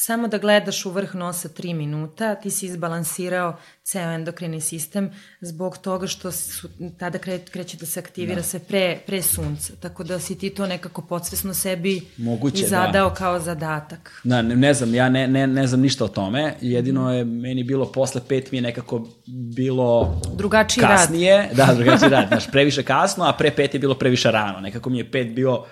samo 0.00 0.28
da 0.28 0.38
gledaš 0.38 0.86
u 0.86 0.90
vrh 0.90 1.14
nosa 1.14 1.48
3 1.48 1.74
minuta, 1.74 2.34
ti 2.34 2.50
si 2.50 2.66
izbalansirao 2.66 3.56
ceo 3.82 4.10
endokrini 4.12 4.60
sistem 4.60 5.10
zbog 5.40 5.78
toga 5.78 6.06
što 6.06 6.32
su, 6.32 6.68
tada 6.98 7.18
kre, 7.18 7.38
kreće 7.38 7.76
da 7.76 7.86
se 7.86 8.00
aktivira 8.00 8.36
da. 8.36 8.42
se 8.42 8.58
pre, 8.58 8.98
pre 9.06 9.22
sunca. 9.22 9.72
Tako 9.80 10.04
da 10.04 10.18
si 10.18 10.38
ti 10.38 10.50
to 10.50 10.66
nekako 10.66 11.02
podsvesno 11.02 11.54
sebi 11.54 12.00
Moguće, 12.16 12.64
i 12.64 12.66
zadao 12.66 13.08
da. 13.08 13.14
kao 13.14 13.40
zadatak. 13.40 14.20
Da, 14.24 14.42
ne, 14.42 14.56
ne 14.56 14.74
znam, 14.74 14.94
ja 14.94 15.08
ne, 15.08 15.28
ne, 15.28 15.46
ne 15.46 15.66
znam 15.66 15.80
ništa 15.80 16.04
o 16.04 16.08
tome. 16.08 16.54
Jedino 16.60 17.14
je 17.14 17.24
meni 17.24 17.64
bilo 17.64 17.92
posle 17.92 18.20
pet 18.28 18.52
mi 18.52 18.58
je 18.58 18.62
nekako 18.62 19.08
bilo 19.56 20.20
drugačiji 20.34 20.82
kasnije. 20.82 21.36
rad. 21.36 21.56
Da, 21.56 21.74
drugačiji 21.74 22.08
rad. 22.08 22.28
Znaš, 22.28 22.50
previše 22.50 22.82
kasno, 22.82 23.24
a 23.24 23.32
pre 23.32 23.50
pet 23.50 23.74
je 23.74 23.80
bilo 23.80 23.94
previše 23.94 24.30
rano. 24.30 24.60
Nekako 24.60 24.90
mi 24.90 24.98
je 24.98 25.10
pet 25.10 25.34
bio 25.34 25.64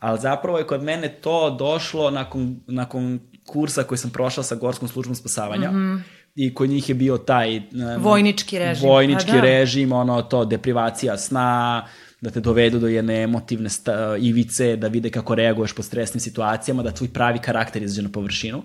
ali 0.00 0.20
zapravo 0.20 0.58
je 0.58 0.66
kod 0.66 0.82
mene 0.82 1.08
to 1.08 1.50
došlo 1.50 2.10
nakon, 2.10 2.60
nakon 2.66 3.20
kursa 3.46 3.82
koji 3.82 3.98
sam 3.98 4.10
prošao 4.10 4.44
sa 4.44 4.54
Gorskom 4.54 4.88
službom 4.88 5.14
spasavanja. 5.14 5.70
Mm 5.70 5.74
-hmm 5.74 6.00
i 6.34 6.54
kod 6.54 6.70
njih 6.70 6.88
je 6.88 6.94
bio 6.94 7.18
taj 7.18 7.56
um, 7.56 7.64
vojnički 7.98 8.58
režim. 8.58 8.88
Vojnički 8.88 9.32
da. 9.32 9.40
režim, 9.40 9.92
ono 9.92 10.22
to 10.22 10.44
deprivacija 10.44 11.18
sna, 11.18 11.86
da 12.20 12.30
te 12.30 12.40
dovedu 12.40 12.78
do 12.78 12.88
jedne 12.88 13.22
emotivne 13.22 13.68
sta, 13.68 14.16
ivice, 14.16 14.76
da 14.76 14.88
vide 14.88 15.10
kako 15.10 15.34
reaguješ 15.34 15.72
po 15.72 15.82
stresnim 15.82 16.20
situacijama, 16.20 16.82
da 16.82 16.90
tvoj 16.90 17.08
pravi 17.08 17.38
karakter 17.38 17.82
izađe 17.82 18.02
na 18.02 18.08
površinu. 18.12 18.62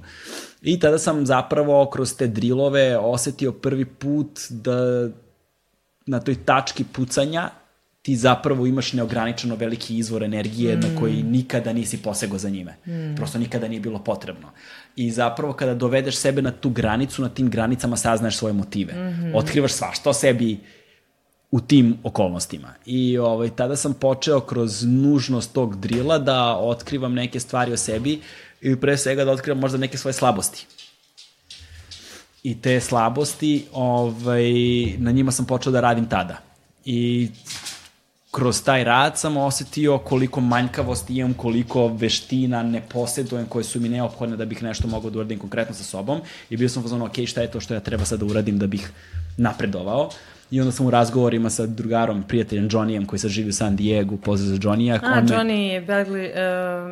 I 0.62 0.80
tada 0.80 0.98
sam 0.98 1.26
zapravo 1.26 1.90
kroz 1.90 2.16
te 2.16 2.28
drilove 2.28 2.98
osetio 2.98 3.52
prvi 3.52 3.86
put 3.86 4.40
da 4.50 5.10
na 6.06 6.20
toj 6.20 6.36
tački 6.36 6.84
pucanja 6.84 7.50
ti 8.06 8.16
zapravo 8.16 8.68
imaš 8.68 8.94
neograničeno 8.94 9.56
veliki 9.56 9.98
izvor 9.98 10.24
energije 10.24 10.76
mm. 10.76 10.80
na 10.80 11.00
koji 11.00 11.24
nikada 11.24 11.74
nisi 11.74 11.98
posego 11.98 12.38
za 12.38 12.50
njime. 12.50 12.76
Mm. 12.88 13.16
Prosto 13.16 13.40
nikada 13.40 13.68
nije 13.68 13.80
bilo 13.80 14.00
potrebno. 14.00 14.50
I 14.96 15.12
zapravo 15.12 15.54
kada 15.54 15.74
dovedeš 15.74 16.18
sebe 16.18 16.42
na 16.42 16.52
tu 16.52 16.70
granicu, 16.70 17.22
na 17.22 17.30
tim 17.30 17.50
granicama 17.50 17.98
saznaješ 17.98 18.38
svoje 18.38 18.54
motive. 18.54 18.94
Mm 18.94 18.98
-hmm. 18.98 19.32
Otkrivaš 19.36 19.72
svašta 19.72 20.10
o 20.10 20.14
sebi 20.14 20.60
u 21.52 21.62
tim 21.62 21.98
okolnostima. 22.04 22.74
I 22.86 23.18
ovaj, 23.18 23.50
tada 23.50 23.76
sam 23.76 23.94
počeo 23.94 24.40
kroz 24.40 24.84
nužnost 24.84 25.54
tog 25.54 25.76
drila 25.76 26.18
da 26.18 26.58
otkrivam 26.58 27.14
neke 27.14 27.40
stvari 27.40 27.74
o 27.74 27.78
sebi 27.78 28.22
i 28.62 28.76
pre 28.76 28.98
svega 28.98 29.26
da 29.26 29.32
otkrivam 29.32 29.60
možda 29.60 29.78
neke 29.78 29.98
svoje 29.98 30.14
slabosti. 30.14 30.66
I 32.44 32.62
te 32.62 32.82
slabosti, 32.82 33.66
ovaj, 33.74 34.54
na 34.98 35.12
njima 35.12 35.32
sam 35.32 35.46
počeo 35.46 35.72
da 35.72 35.82
radim 35.82 36.06
tada. 36.06 36.38
I 36.86 37.30
kroz 38.36 38.64
taj 38.64 38.84
rad 38.84 39.18
sam 39.18 39.38
osetio 39.38 39.98
koliko 39.98 40.42
manjkavosti 40.42 41.16
imam, 41.18 41.34
koliko 41.34 41.88
veština 41.88 42.64
ne 42.64 42.82
posjedujem 42.82 43.46
koje 43.46 43.64
su 43.64 43.80
mi 43.80 43.90
neophodne 43.90 44.36
da 44.38 44.46
bih 44.46 44.64
nešto 44.64 44.88
mogao 44.88 45.10
da 45.10 45.20
uradim 45.20 45.40
konkretno 45.40 45.76
sa 45.76 45.84
sobom 45.84 46.22
i 46.50 46.58
bio 46.58 46.70
sam 46.70 46.84
fazon, 46.84 47.02
ok, 47.02 47.14
šta 47.26 47.42
je 47.42 47.52
to 47.52 47.60
što 47.60 47.74
ja 47.74 47.80
treba 47.80 48.06
sad 48.06 48.20
da 48.20 48.26
uradim 48.26 48.60
da 48.60 48.68
bih 48.68 48.92
napredovao. 49.38 50.10
I 50.52 50.60
onda 50.60 50.72
sam 50.72 50.86
u 50.86 50.90
razgovorima 50.90 51.50
sa 51.50 51.66
drugarom, 51.66 52.24
prijateljem 52.24 52.70
Johnnyjem 52.70 53.06
koji 53.06 53.20
sad 53.20 53.32
živi 53.32 53.50
u 53.50 53.54
San 53.54 53.76
Diego, 53.76 54.18
pozdrav 54.18 54.50
za 54.50 54.56
Johnnyja. 54.56 55.00
A, 55.04 55.18
on 55.18 55.28
Johnny 55.28 55.72
je 55.72 55.82
Belgrade, 55.82 56.34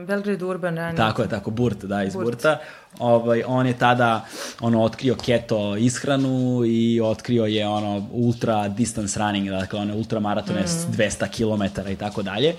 uh, 0.02 0.08
Belgrade 0.08 0.46
Urban 0.46 0.76
Running. 0.76 0.98
Tako 0.98 1.22
je, 1.22 1.30
tako, 1.30 1.52
Burt, 1.52 1.84
da, 1.84 2.04
iz 2.04 2.14
Burt. 2.14 2.26
Burta. 2.26 2.60
Ovaj, 3.00 3.44
on 3.48 3.68
je 3.68 3.74
tada 3.74 4.26
ono, 4.62 4.84
otkrio 4.84 5.16
keto 5.16 5.78
ishranu 5.78 6.62
i 6.66 7.02
otkrio 7.02 7.46
je 7.46 7.68
ono 7.68 8.08
ultra 8.12 8.68
distance 8.68 9.20
running, 9.20 9.50
dakle 9.50 9.80
one 9.80 9.94
ultra 9.94 10.20
maratone 10.20 10.62
mm. 10.62 10.94
200 10.98 11.28
km 11.30 11.90
i 11.90 11.96
tako 11.96 12.22
dalje. 12.22 12.56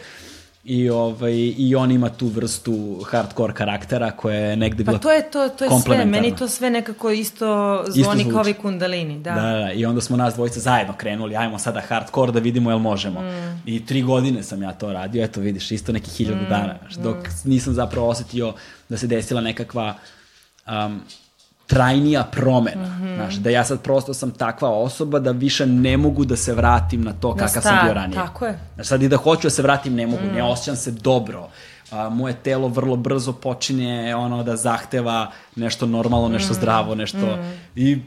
I, 0.65 0.91
ovaj, 0.91 1.55
I 1.57 1.75
on 1.77 1.91
ima 1.91 2.09
tu 2.09 2.27
vrstu 2.27 3.03
hardcore 3.11 3.55
karaktera 3.55 4.11
koja 4.11 4.39
je 4.39 4.57
negde 4.57 4.85
bila 4.85 4.99
Pa 4.99 5.03
to 5.03 5.13
je, 5.13 5.31
to, 5.31 5.49
to 5.49 5.65
je 5.65 5.71
sve, 5.85 6.05
meni 6.05 6.37
to 6.37 6.49
sve 6.49 6.71
nekako 6.71 7.11
isto 7.11 7.85
zvoni 7.89 8.23
isto 8.23 8.35
kao 8.35 8.49
i 8.49 8.55
kundalini. 8.55 9.19
Da. 9.21 9.35
da, 9.35 9.41
da, 9.41 9.73
i 9.73 9.87
onda 9.87 10.01
smo 10.01 10.17
nas 10.17 10.35
dvojica 10.35 10.61
zajedno 10.61 10.95
krenuli, 10.97 11.37
ajmo 11.37 11.59
sada 11.59 11.81
hardcore 11.81 12.33
da 12.33 12.41
vidimo 12.41 12.71
jel 12.71 12.79
možemo. 12.79 13.21
Mm. 13.21 13.63
I 13.67 13.87
tri 13.87 14.03
godine 14.03 14.43
sam 14.43 14.63
ja 14.63 14.73
to 14.73 14.93
radio, 14.93 15.25
eto 15.25 15.41
vidiš, 15.41 15.71
isto 15.71 15.93
neki 15.93 16.11
hiljadu 16.11 16.43
mm. 16.43 16.49
dana, 16.49 16.79
dok 17.03 17.17
mm. 17.17 17.51
nisam 17.51 17.75
zapravo 17.75 18.09
osetio 18.09 18.55
da 18.89 18.97
se 18.97 19.07
desila 19.07 19.41
nekakva 19.41 19.95
um, 20.67 21.01
trajnija 21.67 22.25
promena. 22.33 22.89
Mm 22.89 23.03
-hmm. 23.03 23.17
Znaš, 23.17 23.35
da 23.35 23.51
ja 23.51 23.65
sad 23.65 23.81
prosto 23.81 24.15
sam 24.15 24.31
takva 24.31 24.69
osoba 24.69 25.19
da 25.19 25.31
više 25.31 25.67
ne 25.67 25.97
mogu 25.97 26.25
da 26.25 26.37
se 26.37 26.55
vratim 26.55 27.03
na 27.03 27.13
to 27.13 27.37
kakav 27.37 27.63
sam 27.63 27.79
bio 27.85 27.95
ranije. 27.95 28.15
Tako 28.15 28.47
je. 28.47 28.59
Znaš, 28.75 28.87
sad 28.87 29.03
i 29.03 29.09
da 29.09 29.17
hoću 29.17 29.43
da 29.43 29.51
se 29.51 29.63
vratim 29.63 29.95
ne 29.95 30.07
mogu, 30.07 30.23
mm. 30.23 30.35
ne 30.35 30.43
osjećam 30.43 30.77
se 30.77 30.91
dobro. 30.91 31.49
A, 31.91 32.09
moje 32.09 32.35
telo 32.35 32.69
vrlo 32.69 32.97
brzo 32.97 33.33
počinje 33.33 34.15
ono 34.15 34.43
da 34.43 34.57
zahteva 34.57 35.31
nešto 35.57 35.87
normalno, 35.87 36.29
nešto 36.29 36.53
mm. 36.53 36.57
zdravo, 36.57 36.95
nešto... 36.95 37.37
Mm. 37.37 37.53
I 37.77 38.03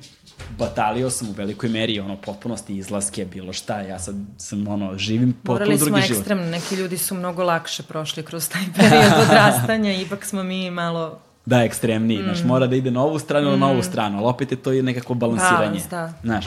batalio 0.57 1.09
sam 1.09 1.29
u 1.29 1.31
velikoj 1.31 1.69
meri 1.69 1.99
ono 1.99 2.17
potpunosti 2.17 2.77
izlaske, 2.77 3.25
bilo 3.25 3.53
šta, 3.53 3.81
ja 3.81 3.99
sad 3.99 4.15
sam 4.37 4.67
ono, 4.67 4.97
živim 4.97 5.33
potpuno 5.33 5.65
drugi 5.65 5.77
život. 5.77 5.89
Morali 5.89 6.07
smo 6.07 6.15
ekstremno, 6.15 6.45
neki 6.45 6.75
ljudi 6.75 6.97
su 6.97 7.15
mnogo 7.15 7.43
lakše 7.43 7.83
prošli 7.83 8.23
kroz 8.23 8.49
taj 8.49 8.61
period 8.75 9.13
odrastanja, 9.21 9.93
ipak 9.93 10.25
smo 10.25 10.43
mi 10.43 10.71
malo 10.71 11.19
da 11.47 11.63
ekstremniji, 11.63 12.19
mm. 12.19 12.23
znaš, 12.23 12.43
mora 12.43 12.67
da 12.67 12.75
ide 12.75 12.91
na 12.91 13.03
ovu 13.03 13.19
stranu 13.19 13.47
ili 13.47 13.57
mm. 13.57 13.59
na 13.59 13.67
ovu 13.67 13.83
stranu, 13.83 14.17
ali 14.17 14.27
opet 14.27 14.51
je 14.51 14.57
to 14.57 14.71
nekako 14.71 15.13
balansiranje. 15.13 15.81
Balans, 15.89 15.89
da. 15.89 16.13
Znaš, 16.23 16.45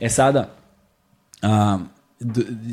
e 0.00 0.08
sada, 0.08 0.48
um, 1.42 1.88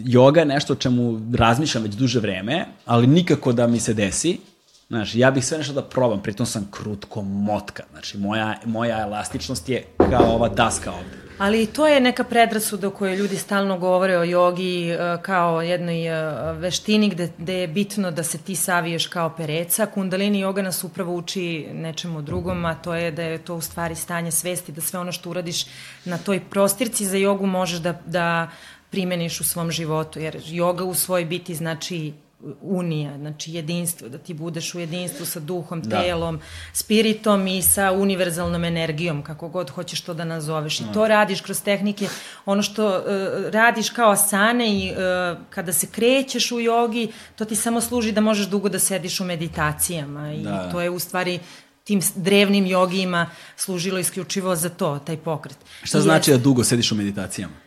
yoga 0.05 0.39
je 0.39 0.45
nešto 0.45 0.73
o 0.73 0.75
čemu 0.75 1.21
razmišljam 1.37 1.83
već 1.83 1.93
duže 1.93 2.19
vreme, 2.19 2.65
ali 2.85 3.07
nikako 3.07 3.53
da 3.53 3.67
mi 3.67 3.79
se 3.79 3.93
desi, 3.93 4.39
Znaš, 4.87 5.15
ja 5.15 5.31
bih 5.31 5.45
sve 5.45 5.57
nešto 5.57 5.73
da 5.73 5.81
probam, 5.81 6.21
pritom 6.21 6.45
sam 6.45 6.67
krutko 6.71 7.21
motka. 7.21 7.83
Znači, 7.91 8.17
moja, 8.17 8.55
moja 8.65 9.01
elastičnost 9.01 9.69
je 9.69 9.83
kao 9.97 10.35
ova 10.35 10.49
daska 10.49 10.91
ovde. 10.91 11.24
Ali 11.37 11.65
to 11.65 11.87
je 11.87 11.99
neka 12.01 12.23
predrasuda 12.23 12.87
o 12.87 12.91
kojoj 12.91 13.15
ljudi 13.15 13.37
stalno 13.37 13.77
govore 13.77 14.17
o 14.17 14.23
jogi 14.23 14.89
e, 14.89 15.17
kao 15.21 15.61
jednoj 15.61 16.07
e, 16.07 16.53
veštini 16.53 17.09
gde, 17.09 17.29
gde 17.37 17.53
je 17.53 17.67
bitno 17.67 18.11
da 18.11 18.23
se 18.23 18.37
ti 18.37 18.55
saviješ 18.55 19.07
kao 19.07 19.29
pereca. 19.29 19.85
Kundalini 19.85 20.43
yoga 20.43 20.61
nas 20.61 20.83
upravo 20.83 21.15
uči 21.15 21.67
nečemu 21.73 22.21
drugom, 22.21 22.65
a 22.65 22.75
to 22.75 22.95
je 22.95 23.11
da 23.11 23.23
je 23.23 23.37
to 23.37 23.55
u 23.55 23.61
stvari 23.61 23.95
stanje 23.95 24.31
svesti, 24.31 24.71
da 24.71 24.81
sve 24.81 24.99
ono 24.99 25.11
što 25.11 25.29
uradiš 25.29 25.65
na 26.05 26.17
toj 26.17 26.39
prostirci 26.39 27.05
za 27.05 27.17
jogu 27.17 27.45
možeš 27.45 27.79
da, 27.79 28.01
da 28.05 28.49
primeniš 28.89 29.41
u 29.41 29.43
svom 29.43 29.71
životu, 29.71 30.19
jer 30.19 30.41
joga 30.45 30.83
u 30.83 30.93
svojoj 30.93 31.25
biti 31.25 31.55
znači 31.55 32.13
unija, 32.61 33.17
znači 33.17 33.53
jedinstvo, 33.53 34.09
da 34.09 34.17
ti 34.17 34.33
budeš 34.33 34.75
u 34.75 34.79
jedinstvu 34.79 35.25
sa 35.25 35.39
duhom, 35.39 35.81
da. 35.81 36.01
telom, 36.01 36.39
spiritom 36.73 37.47
i 37.47 37.61
sa 37.61 37.91
univerzalnom 37.91 38.63
energijom, 38.63 39.23
kako 39.23 39.49
god 39.49 39.69
hoćeš 39.69 40.01
to 40.01 40.13
da 40.13 40.25
nazoveš. 40.25 40.79
I 40.79 40.83
da. 40.83 40.93
to 40.93 41.07
radiš 41.07 41.41
kroz 41.41 41.61
tehnike, 41.61 42.07
ono 42.45 42.61
što 42.61 42.87
uh, 42.87 43.03
radiš 43.51 43.89
kao 43.89 44.11
asane 44.11 44.73
i 44.73 44.91
uh, 44.91 45.37
kada 45.49 45.73
se 45.73 45.87
krećeš 45.87 46.51
u 46.51 46.59
jogi, 46.59 47.11
to 47.35 47.45
ti 47.45 47.55
samo 47.55 47.81
služi 47.81 48.11
da 48.11 48.21
možeš 48.21 48.47
dugo 48.47 48.69
da 48.69 48.79
sediš 48.79 49.19
u 49.19 49.25
meditacijama 49.25 50.33
i 50.33 50.43
da. 50.43 50.69
to 50.71 50.81
je 50.81 50.89
u 50.89 50.99
stvari 50.99 51.39
tim 51.83 52.01
drevnim 52.15 52.65
jogijima 52.65 53.29
služilo 53.55 53.99
isključivo 53.99 54.55
za 54.55 54.69
to, 54.69 54.99
taj 55.05 55.17
pokret. 55.17 55.57
Šta 55.83 56.01
znači 56.01 56.31
da 56.31 56.37
dugo 56.37 56.63
sediš 56.63 56.91
u 56.91 56.95
meditacijama? 56.95 57.64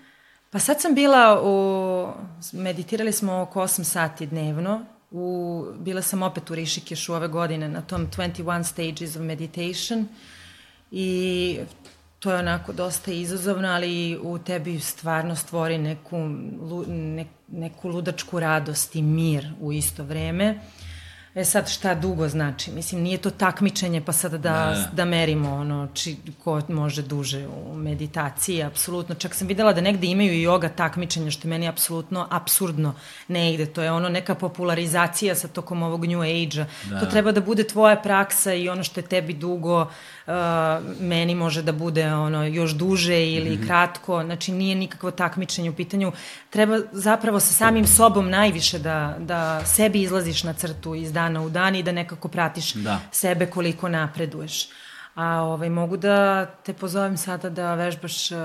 Pa 0.51 0.59
sad 0.59 0.81
sam 0.81 0.95
bila 0.95 1.43
u... 1.45 2.09
Meditirali 2.53 3.13
smo 3.13 3.41
oko 3.41 3.61
8 3.61 3.85
sati 3.85 4.27
dnevno. 4.27 4.85
U, 5.11 5.65
bila 5.79 6.03
sam 6.03 6.23
opet 6.23 6.51
u 6.51 6.55
Rišikešu 6.55 7.15
ove 7.15 7.29
godine 7.29 7.69
na 7.69 7.81
tom 7.81 8.07
21 8.17 8.63
Stages 8.63 9.17
of 9.17 9.23
Meditation 9.23 10.09
i 10.91 11.59
to 12.19 12.33
je 12.33 12.39
onako 12.39 12.73
dosta 12.73 13.13
izazovno, 13.13 13.69
ali 13.69 14.19
u 14.23 14.39
tebi 14.39 14.81
stvarno 14.81 15.37
stvori 15.37 15.79
neku, 15.79 16.19
ne, 16.89 17.27
neku 17.49 17.89
ludačku 17.89 18.41
radost 18.41 18.97
i 18.97 19.03
mir 19.03 19.53
u 19.61 19.73
isto 19.73 20.05
vreme. 20.05 20.61
E 21.35 21.45
sad 21.45 21.69
šta 21.69 21.95
dugo 21.95 22.29
znači? 22.29 22.71
Mislim, 22.71 23.01
nije 23.01 23.19
to 23.19 23.31
takmičenje 23.31 24.01
pa 24.01 24.13
sada 24.13 24.39
da, 24.39 24.51
da. 24.51 24.89
da 24.93 25.05
merimo 25.05 25.55
ono, 25.55 25.89
či, 25.95 26.17
ko 26.45 26.61
može 26.69 27.03
duže 27.03 27.47
u 27.47 27.77
meditaciji, 27.77 28.63
apsolutno. 28.63 29.15
Čak 29.15 29.35
sam 29.35 29.49
videla 29.49 29.73
da 29.73 29.81
negde 29.81 30.07
imaju 30.07 30.33
i 30.33 30.47
yoga 30.47 30.69
takmičenja, 30.69 31.31
što 31.31 31.49
je 31.49 31.51
meni 31.51 31.69
apsolutno 31.69 32.27
absurdno 32.31 32.95
ne 33.29 33.55
ide. 33.55 33.67
To 33.67 33.83
je 33.83 33.93
ono 33.93 34.09
neka 34.09 34.35
popularizacija 34.35 35.35
sa 35.35 35.49
tokom 35.49 35.83
ovog 35.83 36.07
new 36.07 36.21
age-a. 36.21 36.67
Da. 36.91 37.01
To 37.01 37.07
treba 37.07 37.33
da 37.33 37.41
bude 37.41 37.65
tvoja 37.65 37.97
praksa 37.97 38.55
i 38.55 38.69
ono 38.69 38.85
što 38.85 39.01
je 39.01 39.07
tebi 39.07 39.35
dugo 39.35 39.83
uh, 39.83 39.89
meni 41.01 41.35
može 41.35 41.63
da 41.63 41.73
bude 41.73 42.13
ono 42.13 42.45
još 42.45 42.71
duže 42.71 43.27
ili 43.27 43.51
mm 43.51 43.59
-hmm. 43.59 43.67
kratko. 43.67 44.23
Znači 44.25 44.53
nije 44.53 44.75
nikakvo 44.75 45.11
takmičenje 45.11 45.71
u 45.71 45.75
pitanju. 45.75 46.13
Treba 46.51 46.81
zapravo 46.93 47.41
sa 47.41 47.53
samim 47.53 47.87
sobom 47.87 48.31
najviše 48.31 48.79
da, 48.79 49.17
da 49.19 49.65
sebi 49.65 50.03
izlaziš 50.03 50.45
na 50.45 50.53
crtu 50.53 50.95
iz 50.95 51.13
dana 51.13 51.43
u 51.43 51.49
dan 51.49 51.77
i 51.77 51.83
da 51.83 51.93
nekako 51.93 52.29
pratiš 52.29 52.73
da. 52.75 53.01
sebe 53.13 53.47
koliko 53.47 53.89
napreduješ. 53.89 54.69
A 55.15 55.43
ovaj, 55.43 55.71
mogu 55.71 55.97
da 55.97 56.47
te 56.47 56.73
pozovem 56.73 57.17
sada 57.17 57.51
da 57.51 57.75
vežbaš 57.75 58.31
uh, 58.31 58.39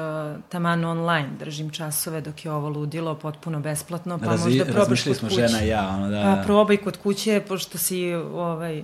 taman 0.50 0.86
online, 0.86 1.30
držim 1.40 1.70
časove 1.70 2.22
dok 2.22 2.46
je 2.46 2.52
ovo 2.52 2.70
ludilo, 2.70 3.16
potpuno 3.16 3.60
besplatno, 3.60 4.18
pa 4.20 4.26
Razi, 4.26 4.50
možda 4.50 4.74
probaš 4.74 5.04
kod 5.04 5.16
smo 5.18 5.30
kuće. 5.30 5.48
žena 5.48 5.64
i 5.64 5.68
ja, 5.68 5.90
ono 5.90 6.10
da... 6.10 6.24
Pa 6.24 6.44
probaj 6.44 6.78
kod 6.78 6.98
kuće, 6.98 7.42
pošto 7.48 7.78
si 7.78 8.14
ovaj, 8.14 8.84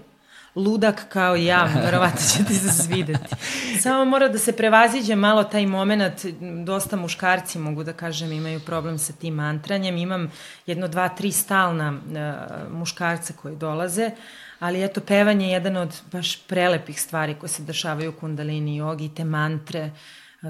ludak 0.55 1.05
kao 1.09 1.35
ja, 1.35 1.69
verovatno 1.83 2.19
će 2.19 2.45
ti 2.45 2.55
se 2.55 2.83
svideti. 2.83 3.35
Samo 3.81 4.05
mora 4.05 4.27
da 4.27 4.37
se 4.37 4.51
prevaziđe 4.51 5.15
malo 5.15 5.43
taj 5.43 5.65
moment, 5.65 6.25
dosta 6.65 6.95
muškarci 6.95 7.59
mogu 7.59 7.83
da 7.83 7.93
kažem 7.93 8.31
imaju 8.31 8.59
problem 8.59 8.97
sa 8.97 9.13
tim 9.13 9.33
mantranjem, 9.33 9.97
imam 9.97 10.31
jedno, 10.65 10.87
dva, 10.87 11.09
tri 11.09 11.31
stalna 11.31 11.89
uh, 11.91 12.73
muškarca 12.73 13.33
koji 13.33 13.55
dolaze, 13.55 14.11
ali 14.59 14.83
eto, 14.83 15.01
pevanje 15.01 15.45
je 15.45 15.51
jedan 15.51 15.77
od 15.77 16.01
baš 16.11 16.47
prelepih 16.47 17.01
stvari 17.01 17.35
koje 17.39 17.49
se 17.49 17.63
dešavaju 17.63 18.09
u 18.09 18.19
kundalini 18.19 18.75
jogi, 18.77 19.09
te 19.15 19.23
mantre, 19.23 19.91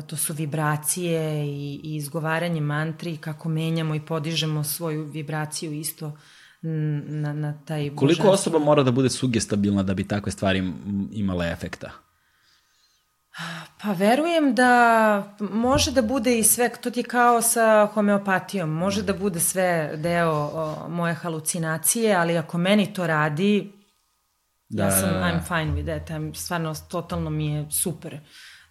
to 0.08 0.18
su 0.18 0.34
vibracije 0.34 1.46
i, 1.46 1.80
i 1.84 1.96
izgovaranje 1.96 2.62
mantri, 2.62 3.18
kako 3.18 3.50
menjamo 3.50 3.96
i 3.96 4.06
podižemo 4.06 4.64
svoju 4.64 5.04
vibraciju 5.04 5.74
isto 5.74 6.18
na, 6.62 7.34
na 7.34 7.54
taj 7.66 7.90
Koliko 7.96 8.24
božanstvo. 8.24 8.32
osoba 8.32 8.60
mora 8.60 8.84
da 8.84 8.92
bude 8.92 9.10
sugestabilna 9.10 9.84
da 9.84 9.94
bi 9.94 10.08
takve 10.08 10.32
stvari 10.32 10.74
imale 11.12 11.52
efekta? 11.52 11.92
Pa 13.82 13.92
verujem 13.92 14.56
da 14.56 15.36
može 15.40 15.92
da 15.92 16.02
bude 16.02 16.40
i 16.40 16.44
sve, 16.44 16.70
to 16.82 16.92
ti 16.92 17.00
je 17.00 17.04
kao 17.04 17.42
sa 17.42 17.90
homeopatijom, 17.94 18.70
može 18.70 19.04
da 19.04 19.14
bude 19.14 19.40
sve 19.40 19.98
deo 19.98 20.32
o, 20.32 20.90
moje 20.90 21.14
halucinacije, 21.14 22.16
ali 22.16 22.38
ako 22.38 22.58
meni 22.58 22.94
to 22.94 23.08
radi, 23.08 23.72
da, 24.70 24.84
ja 24.84 24.92
sam, 24.92 25.10
da, 25.10 25.20
da. 25.20 25.26
I'm 25.26 25.48
fine 25.48 25.74
with 25.74 25.86
that, 25.86 26.10
I'm, 26.10 26.34
stvarno, 26.34 26.76
totalno 26.90 27.30
mi 27.30 27.48
je 27.48 27.72
super. 27.72 28.20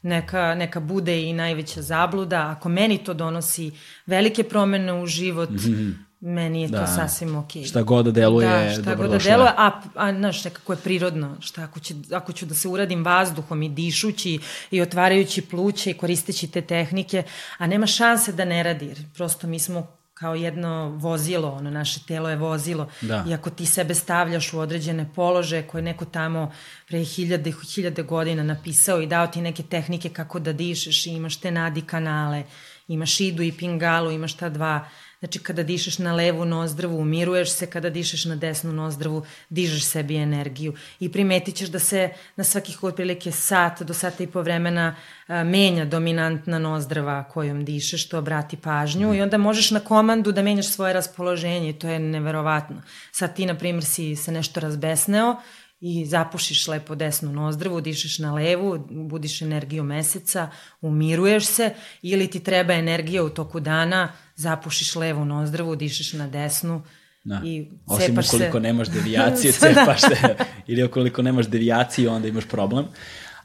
Neka, 0.03 0.55
neka 0.55 0.81
bude 0.81 1.23
i 1.23 1.33
najveća 1.33 1.83
zabluda, 1.83 2.55
ako 2.57 2.69
meni 2.69 2.99
to 2.99 3.15
donosi 3.15 3.71
velike 4.07 4.45
promene 4.45 4.93
u 4.93 5.07
život, 5.07 5.51
mm 5.51 5.57
-hmm 5.57 6.08
meni 6.21 6.63
je 6.63 6.69
da. 6.69 6.81
to 6.81 6.93
sasvim 6.93 7.37
okej. 7.37 7.63
Okay. 7.63 7.69
Šta 7.69 7.83
god 7.83 8.05
da 8.05 8.11
deluje, 8.11 8.49
da, 8.49 8.83
šta 8.83 8.95
god 8.95 9.11
da 9.11 9.19
deluje, 9.19 9.53
a, 9.57 9.81
a 9.95 10.13
znaš, 10.13 10.45
nekako 10.45 10.73
je 10.73 10.77
prirodno, 10.77 11.37
šta 11.41 11.63
ako, 11.63 11.81
će, 11.81 11.95
ako 12.13 12.33
ću 12.33 12.47
da 12.47 12.55
se 12.55 12.69
uradim 12.69 13.05
vazduhom 13.05 13.63
i 13.63 13.69
dišući 13.69 14.39
i 14.71 14.81
otvarajući 14.81 15.43
pluće 15.43 15.91
i 15.91 15.95
koristeći 15.95 16.51
te 16.51 16.61
tehnike, 16.61 17.23
a 17.59 17.67
nema 17.67 17.87
šanse 17.87 18.33
da 18.33 18.45
ne 18.45 18.63
radi, 18.63 18.87
jer 18.87 18.99
prosto 19.15 19.47
mi 19.47 19.59
smo 19.59 19.99
kao 20.15 20.35
jedno 20.35 20.89
vozilo, 20.89 21.53
ono 21.53 21.71
naše 21.71 22.01
telo 22.07 22.31
je 22.31 22.37
vozilo 22.37 22.89
da. 23.01 23.25
i 23.29 23.35
ako 23.35 23.51
ti 23.51 23.67
sebe 23.67 23.95
stavljaš 23.95 24.53
u 24.53 24.59
određene 24.59 25.11
položaje 25.15 25.63
koje 25.63 25.83
neko 25.83 26.05
tamo 26.05 26.53
pre 26.89 27.05
hiljade, 27.05 27.53
hiljade 27.75 28.03
godina 28.03 28.43
napisao 28.43 29.01
i 29.01 29.07
dao 29.07 29.27
ti 29.27 29.41
neke 29.41 29.63
tehnike 29.63 30.09
kako 30.09 30.39
da 30.39 30.53
dišeš 30.53 31.07
i 31.07 31.11
imaš 31.11 31.37
te 31.37 31.51
nadi 31.51 31.81
kanale, 31.81 32.43
imaš 32.89 33.21
idu 33.21 33.43
i 33.43 33.53
pingalu, 33.53 34.11
imaš 34.11 34.35
ta 34.35 34.49
dva 34.49 34.89
Znači, 35.19 35.39
kada 35.39 35.63
dišeš 35.63 35.99
na 35.99 36.15
levu 36.15 36.45
nozdrvu, 36.45 36.99
umiruješ 37.01 37.51
se, 37.51 37.67
kada 37.67 37.91
dišeš 37.91 38.25
na 38.25 38.37
desnu 38.37 38.73
nozdrvu, 38.73 39.25
dižeš 39.51 39.85
sebi 39.85 40.17
energiju. 40.17 40.75
I 41.01 41.13
primetit 41.13 41.55
ćeš 41.55 41.69
da 41.69 41.79
se 41.79 42.11
na 42.37 42.45
svakih 42.45 42.83
otprilike 42.83 43.33
sat 43.33 43.83
do 43.83 43.95
sata 43.95 44.23
i 44.23 44.27
po 44.27 44.43
vremena 44.43 44.97
a, 45.27 45.45
menja 45.45 45.85
dominantna 45.85 46.59
nozdrava 46.59 47.25
kojom 47.25 47.65
dišeš, 47.65 48.09
to 48.09 48.19
obrati 48.19 48.57
pažnju 48.57 49.15
i 49.15 49.21
onda 49.21 49.39
možeš 49.39 49.71
na 49.71 49.81
komandu 49.81 50.33
da 50.33 50.43
menjaš 50.43 50.69
svoje 50.69 50.93
raspoloženje 50.93 51.71
i 51.71 51.79
to 51.79 51.89
je 51.89 51.99
neverovatno. 51.99 52.83
Sad 53.13 53.37
ti, 53.37 53.47
na 53.47 53.55
primjer, 53.55 53.85
si 53.85 54.17
se 54.17 54.33
nešto 54.33 54.61
razbesneo 54.61 55.37
i 55.81 56.07
zapušiš 56.07 56.69
lepo 56.69 56.95
desnu 56.95 57.33
nozdrvu, 57.33 57.81
dišeš 57.81 58.19
na 58.19 58.35
levu, 58.35 58.87
budiš 58.91 59.43
energiju 59.43 59.85
meseca, 59.85 60.51
umiruješ 60.81 61.47
se 61.47 61.75
ili 62.03 62.31
ti 62.31 62.41
treba 62.41 62.73
energija 62.73 63.25
u 63.25 63.31
toku 63.31 63.61
dana, 63.61 64.13
zapušiš 64.39 64.95
levu 64.95 65.25
nozdrvu, 65.25 65.77
dišeš 65.77 66.13
na 66.13 66.27
desnu 66.27 66.83
da. 67.25 67.41
i 67.45 67.71
Osim 67.87 68.19
ukoliko 68.19 68.57
se. 68.57 68.61
nemaš 68.61 68.89
devijacije, 68.89 69.53
cepaš 69.61 70.01
se, 70.01 70.37
ili 70.67 70.85
ukoliko 70.85 71.23
nemaš 71.23 71.47
devijacije, 71.47 72.11
onda 72.11 72.29
imaš 72.29 72.45
problem. 72.49 72.87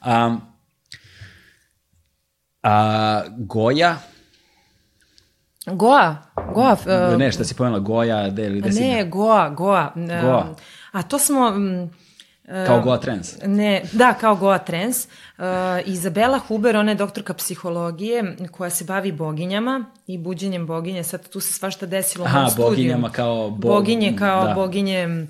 Um, 0.06 0.40
a, 2.62 3.22
Goja, 3.38 3.98
Goa, 5.66 6.16
Goa. 6.54 6.76
Uh, 7.12 7.18
ne, 7.18 7.32
šta 7.32 7.44
si 7.44 7.54
pomenula, 7.54 7.80
Goja, 7.80 8.30
de 8.30 8.46
ili 8.46 8.60
da 8.60 8.72
si... 8.72 8.80
Ne, 8.80 9.04
Goa, 9.04 9.48
Goa. 9.48 9.92
Goa. 9.96 10.54
a 10.92 11.02
to 11.02 11.18
smo, 11.18 11.52
Kao 12.66 12.80
Goa 12.80 12.98
Trends? 12.98 13.34
Ne, 13.42 13.82
da, 13.92 14.14
kao 14.14 14.36
Goa 14.36 14.58
Trends. 14.58 15.04
Uh, 15.38 15.44
Izabela 15.84 16.38
Huber, 16.38 16.76
ona 16.76 16.90
je 16.90 16.94
doktorka 16.94 17.34
psihologije 17.34 18.24
koja 18.50 18.70
se 18.70 18.84
bavi 18.84 19.12
boginjama 19.12 19.84
i 20.06 20.18
buđenjem 20.18 20.66
boginje. 20.66 21.04
Sad 21.04 21.28
tu 21.28 21.40
se 21.40 21.52
svašta 21.52 21.86
desilo 21.86 22.24
Aha, 22.24 22.44
u 22.46 22.50
studiju. 22.50 22.68
boginjama 22.70 23.10
kao... 23.10 23.50
Bo... 23.50 23.68
Boginje 23.68 24.16
kao 24.18 24.44
da. 24.44 24.54
boginje 24.54 25.26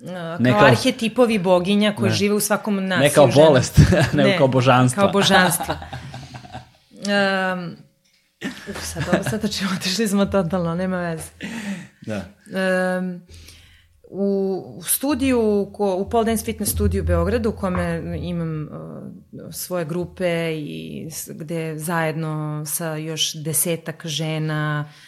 Uh, 0.00 0.06
kao, 0.06 0.36
Ne 0.38 0.50
kao- 0.52 0.64
arhetipovi 0.64 1.38
boginja 1.38 1.94
koji 1.94 2.10
Ne. 2.10 2.16
žive 2.16 2.34
u 2.34 2.40
svakom 2.40 2.86
nas. 2.86 3.00
Ne 3.00 3.10
kao 3.10 3.26
bolest, 3.26 3.80
nego 4.12 4.38
kao 4.38 4.48
božanstva. 4.48 5.02
Kao 5.02 5.12
božanstva. 5.12 5.74
Um, 6.98 7.76
uf, 8.70 8.84
sad, 8.84 9.04
ovo 9.14 9.22
sad 9.22 9.40
znači, 9.40 9.64
otišli 9.76 10.08
smo 10.08 10.26
totalno, 10.26 10.74
nema 10.74 10.96
veze. 10.96 11.30
Da. 12.00 12.22
Um, 12.98 13.20
u, 14.10 14.80
studiju, 14.84 15.40
u 15.78 16.08
pole 16.10 16.24
dance 16.24 16.44
fitness 16.44 16.72
studiju 16.72 17.02
u 17.02 17.06
Beogradu, 17.06 17.48
u 17.48 17.52
kome 17.52 18.02
imam 18.22 18.62
uh, 18.62 19.54
svoje 19.54 19.84
grupe 19.84 20.52
i 20.56 21.08
gde 21.28 21.78
zajedno 21.78 22.62
sa 22.66 22.96
još 22.96 23.34
desetak 23.34 24.06
žena 24.06 24.84
uh, 24.88 25.07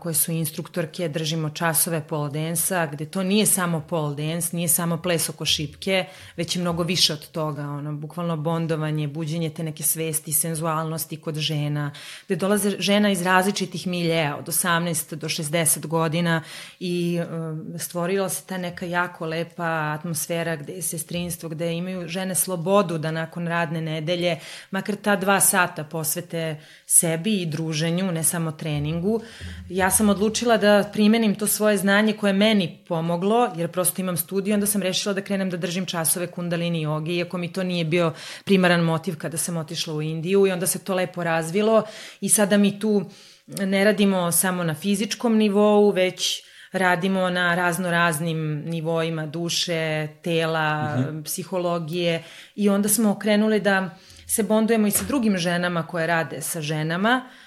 koje 0.00 0.14
su 0.14 0.32
instruktorke, 0.32 1.08
držimo 1.08 1.50
časove 1.50 2.00
pole 2.08 2.30
dansa, 2.30 2.86
gde 2.86 3.06
to 3.06 3.22
nije 3.22 3.46
samo 3.46 3.80
pole 3.80 4.14
dance, 4.14 4.56
nije 4.56 4.68
samo 4.68 4.96
ples 4.96 5.28
oko 5.28 5.44
šipke, 5.44 6.04
već 6.36 6.56
je 6.56 6.62
mnogo 6.62 6.82
više 6.82 7.12
od 7.12 7.28
toga, 7.30 7.62
ono, 7.62 7.92
bukvalno 7.92 8.36
bondovanje, 8.36 9.08
buđenje 9.08 9.50
te 9.50 9.62
neke 9.62 9.82
svesti, 9.82 10.32
senzualnosti 10.32 11.16
kod 11.16 11.36
žena, 11.38 11.90
gde 12.26 12.36
dolaze 12.36 12.70
žena 12.78 13.10
iz 13.10 13.22
različitih 13.22 13.86
miljeja, 13.86 14.36
od 14.36 14.46
18 14.46 15.14
do 15.14 15.28
60 15.28 15.86
godina 15.86 16.42
i 16.80 17.20
um, 17.20 17.78
stvorila 17.78 18.28
se 18.28 18.46
ta 18.46 18.58
neka 18.58 18.86
jako 18.86 19.26
lepa 19.26 19.94
atmosfera 19.98 20.56
gde 20.56 20.72
je 20.72 20.82
sestrinstvo, 20.82 21.48
gde 21.48 21.72
imaju 21.72 22.08
žene 22.08 22.34
slobodu 22.34 22.98
da 22.98 23.10
nakon 23.10 23.48
radne 23.48 23.80
nedelje, 23.80 24.38
makar 24.70 24.96
ta 24.96 25.16
dva 25.16 25.40
sata 25.40 25.84
posvete 25.84 26.60
sebi 26.86 27.42
i 27.42 27.46
druženju, 27.46 28.12
ne 28.12 28.24
samo 28.24 28.52
treningu. 28.52 29.20
Ja 29.68 29.90
sam 29.90 30.08
odlučila 30.08 30.56
da 30.56 30.90
primenim 30.92 31.34
to 31.34 31.46
svoje 31.46 31.76
znanje 31.76 32.12
koje 32.12 32.28
je 32.28 32.34
meni 32.34 32.78
pomoglo, 32.88 33.50
jer 33.56 33.70
prosto 33.70 34.00
imam 34.00 34.16
studiju, 34.16 34.54
onda 34.54 34.66
sam 34.66 34.82
rešila 34.82 35.14
da 35.14 35.20
krenem 35.20 35.50
da 35.50 35.56
držim 35.56 35.86
časove 35.86 36.26
kundalini 36.26 36.82
jogi, 36.82 37.16
iako 37.16 37.38
mi 37.38 37.52
to 37.52 37.62
nije 37.62 37.84
bio 37.84 38.12
primaran 38.44 38.80
motiv 38.80 39.16
kada 39.16 39.36
sam 39.36 39.56
otišla 39.56 39.94
u 39.94 40.02
Indiju 40.02 40.46
i 40.46 40.50
onda 40.50 40.66
se 40.66 40.78
to 40.78 40.94
lepo 40.94 41.24
razvilo. 41.24 41.82
I 42.20 42.28
sada 42.28 42.56
mi 42.56 42.78
tu 42.80 43.04
ne 43.46 43.84
radimo 43.84 44.32
samo 44.32 44.64
na 44.64 44.74
fizičkom 44.74 45.36
nivou, 45.36 45.90
već 45.90 46.42
radimo 46.72 47.30
na 47.30 47.54
razno 47.54 47.90
raznim 47.90 48.62
nivoima 48.66 49.26
duše, 49.26 50.08
tela, 50.22 50.98
psihologije. 51.24 52.22
I 52.54 52.68
onda 52.68 52.88
smo 52.88 53.18
krenuli 53.18 53.60
da 53.60 53.90
se 54.26 54.42
bondujemo 54.42 54.86
i 54.86 54.90
sa 54.90 55.04
drugim 55.04 55.38
ženama 55.38 55.86
koje 55.86 56.06
rade 56.06 56.40
sa 56.40 56.60
ženama. 56.60 57.22
Uh, 57.26 57.41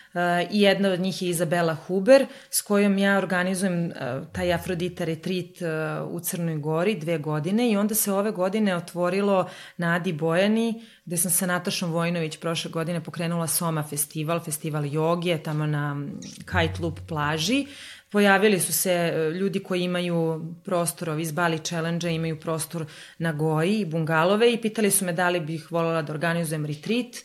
i 0.51 0.61
jedna 0.61 0.89
od 0.89 0.99
njih 0.99 1.21
je 1.21 1.29
Izabela 1.29 1.75
Huber 1.75 2.25
s 2.49 2.61
kojom 2.61 2.97
ja 2.97 3.17
organizujem 3.17 3.85
uh, 3.85 4.27
taj 4.31 4.53
Afrodita 4.53 5.05
retreat 5.05 5.45
uh, 5.61 6.15
u 6.15 6.19
Crnoj 6.19 6.57
Gori 6.57 6.95
dve 6.95 7.17
godine 7.17 7.71
i 7.71 7.77
onda 7.77 7.95
se 7.95 8.11
ove 8.11 8.31
godine 8.31 8.75
otvorilo 8.75 9.49
na 9.77 10.01
Bojani 10.13 10.83
gde 11.05 11.17
sam 11.17 11.31
sa 11.31 11.45
Natašom 11.45 11.91
Vojnović 11.91 12.37
prošle 12.37 12.71
godine 12.71 13.03
pokrenula 13.03 13.47
Soma 13.47 13.83
festival, 13.83 14.39
festival 14.39 14.85
joge 14.85 15.37
tamo 15.37 15.65
na 15.65 16.07
Kite 16.37 16.81
Loop 16.81 16.99
plaži. 17.07 17.65
Pojavili 18.11 18.59
su 18.59 18.73
se 18.73 19.13
ljudi 19.39 19.59
koji 19.59 19.81
imaju 19.81 20.45
prostor, 20.65 21.09
ovi 21.09 21.21
iz 21.21 21.31
Bali 21.31 21.59
Challenge 21.59 22.11
imaju 22.11 22.39
prostor 22.39 22.85
na 23.17 23.31
Goji 23.31 23.79
i 23.79 23.85
bungalove 23.85 24.53
i 24.53 24.61
pitali 24.61 24.91
su 24.91 25.05
me 25.05 25.13
da 25.13 25.29
li 25.29 25.39
bih 25.39 25.71
voljela 25.71 26.01
da 26.01 26.13
organizujem 26.13 26.65
retreat 26.65 27.15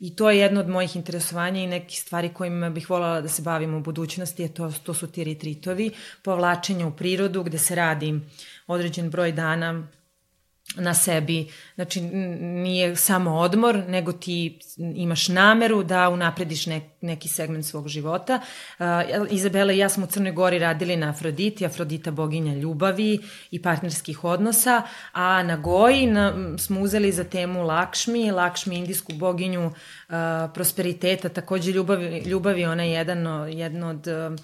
i 0.00 0.16
to 0.16 0.30
je 0.30 0.38
jedno 0.38 0.60
od 0.60 0.68
mojih 0.68 0.96
interesovanja 0.96 1.62
i 1.62 1.66
nekih 1.66 2.00
stvari 2.00 2.28
kojima 2.28 2.70
bih 2.70 2.90
voljela 2.90 3.20
da 3.20 3.28
se 3.28 3.42
bavim 3.42 3.74
u 3.74 3.80
budućnosti, 3.80 4.42
je 4.42 4.54
to, 4.54 4.72
to 4.82 4.94
su 4.94 5.06
ti 5.06 5.24
retreatovi, 5.24 5.90
povlačenje 6.22 6.86
u 6.86 6.96
prirodu 6.96 7.42
gde 7.42 7.58
se 7.58 7.74
radi 7.74 8.20
određen 8.66 9.10
broj 9.10 9.32
dana 9.32 9.88
na 10.76 10.94
sebi, 10.94 11.48
znači 11.74 12.00
nije 12.00 12.96
samo 12.96 13.34
odmor, 13.34 13.82
nego 13.88 14.12
ti 14.12 14.58
imaš 14.76 15.28
nameru 15.28 15.82
da 15.82 16.08
unaprediš 16.08 16.66
ne, 16.66 16.90
neki 17.00 17.28
segment 17.28 17.64
svog 17.64 17.88
života. 17.88 18.40
Uh, 18.78 18.86
Izabela 19.30 19.72
i 19.72 19.78
ja 19.78 19.88
smo 19.88 20.04
u 20.04 20.08
Crnoj 20.08 20.32
Gori 20.32 20.58
radili 20.58 20.96
na 20.96 21.10
Afroditi, 21.10 21.66
Afrodita 21.66 22.10
boginja 22.10 22.54
ljubavi 22.54 23.20
i 23.50 23.62
partnerskih 23.62 24.24
odnosa, 24.24 24.82
a 25.12 25.42
na 25.42 25.56
Goji 25.56 26.06
na, 26.06 26.54
smo 26.58 26.80
uzeli 26.80 27.12
za 27.12 27.24
temu 27.24 27.62
Lakšmi, 27.62 28.30
Lakšmi 28.30 28.76
indijsku 28.76 29.12
boginju 29.12 29.66
uh, 29.66 29.74
prosperiteta, 30.54 31.28
takođe 31.28 31.72
ljubavi, 31.72 32.18
ljubavi 32.18 32.64
ona 32.64 32.82
je 32.82 32.92
jedan, 32.92 33.48
jedno 33.52 33.88
od 33.88 34.06
uh, 34.06 34.38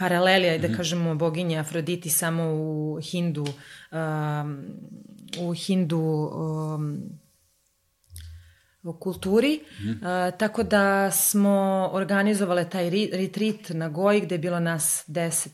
paralelija, 0.00 0.58
da 0.58 0.76
kažemo, 0.76 1.14
boginje 1.14 1.58
Afroditi 1.58 2.10
samo 2.10 2.44
u 2.44 2.98
Hindu, 3.02 3.44
um, 3.44 4.64
u 5.38 5.52
Hindu 5.52 5.98
um, 6.00 6.98
u 8.82 8.92
kulturi, 8.92 9.60
mm. 9.80 9.90
uh, 9.90 10.38
tako 10.38 10.62
da 10.62 11.10
smo 11.10 11.88
organizovale 11.92 12.70
taj 12.70 12.90
retreat 12.90 13.68
na 13.68 13.88
Goji 13.88 14.20
gde 14.20 14.34
je 14.34 14.38
bilo 14.38 14.60
nas 14.60 15.04
10 15.08 15.48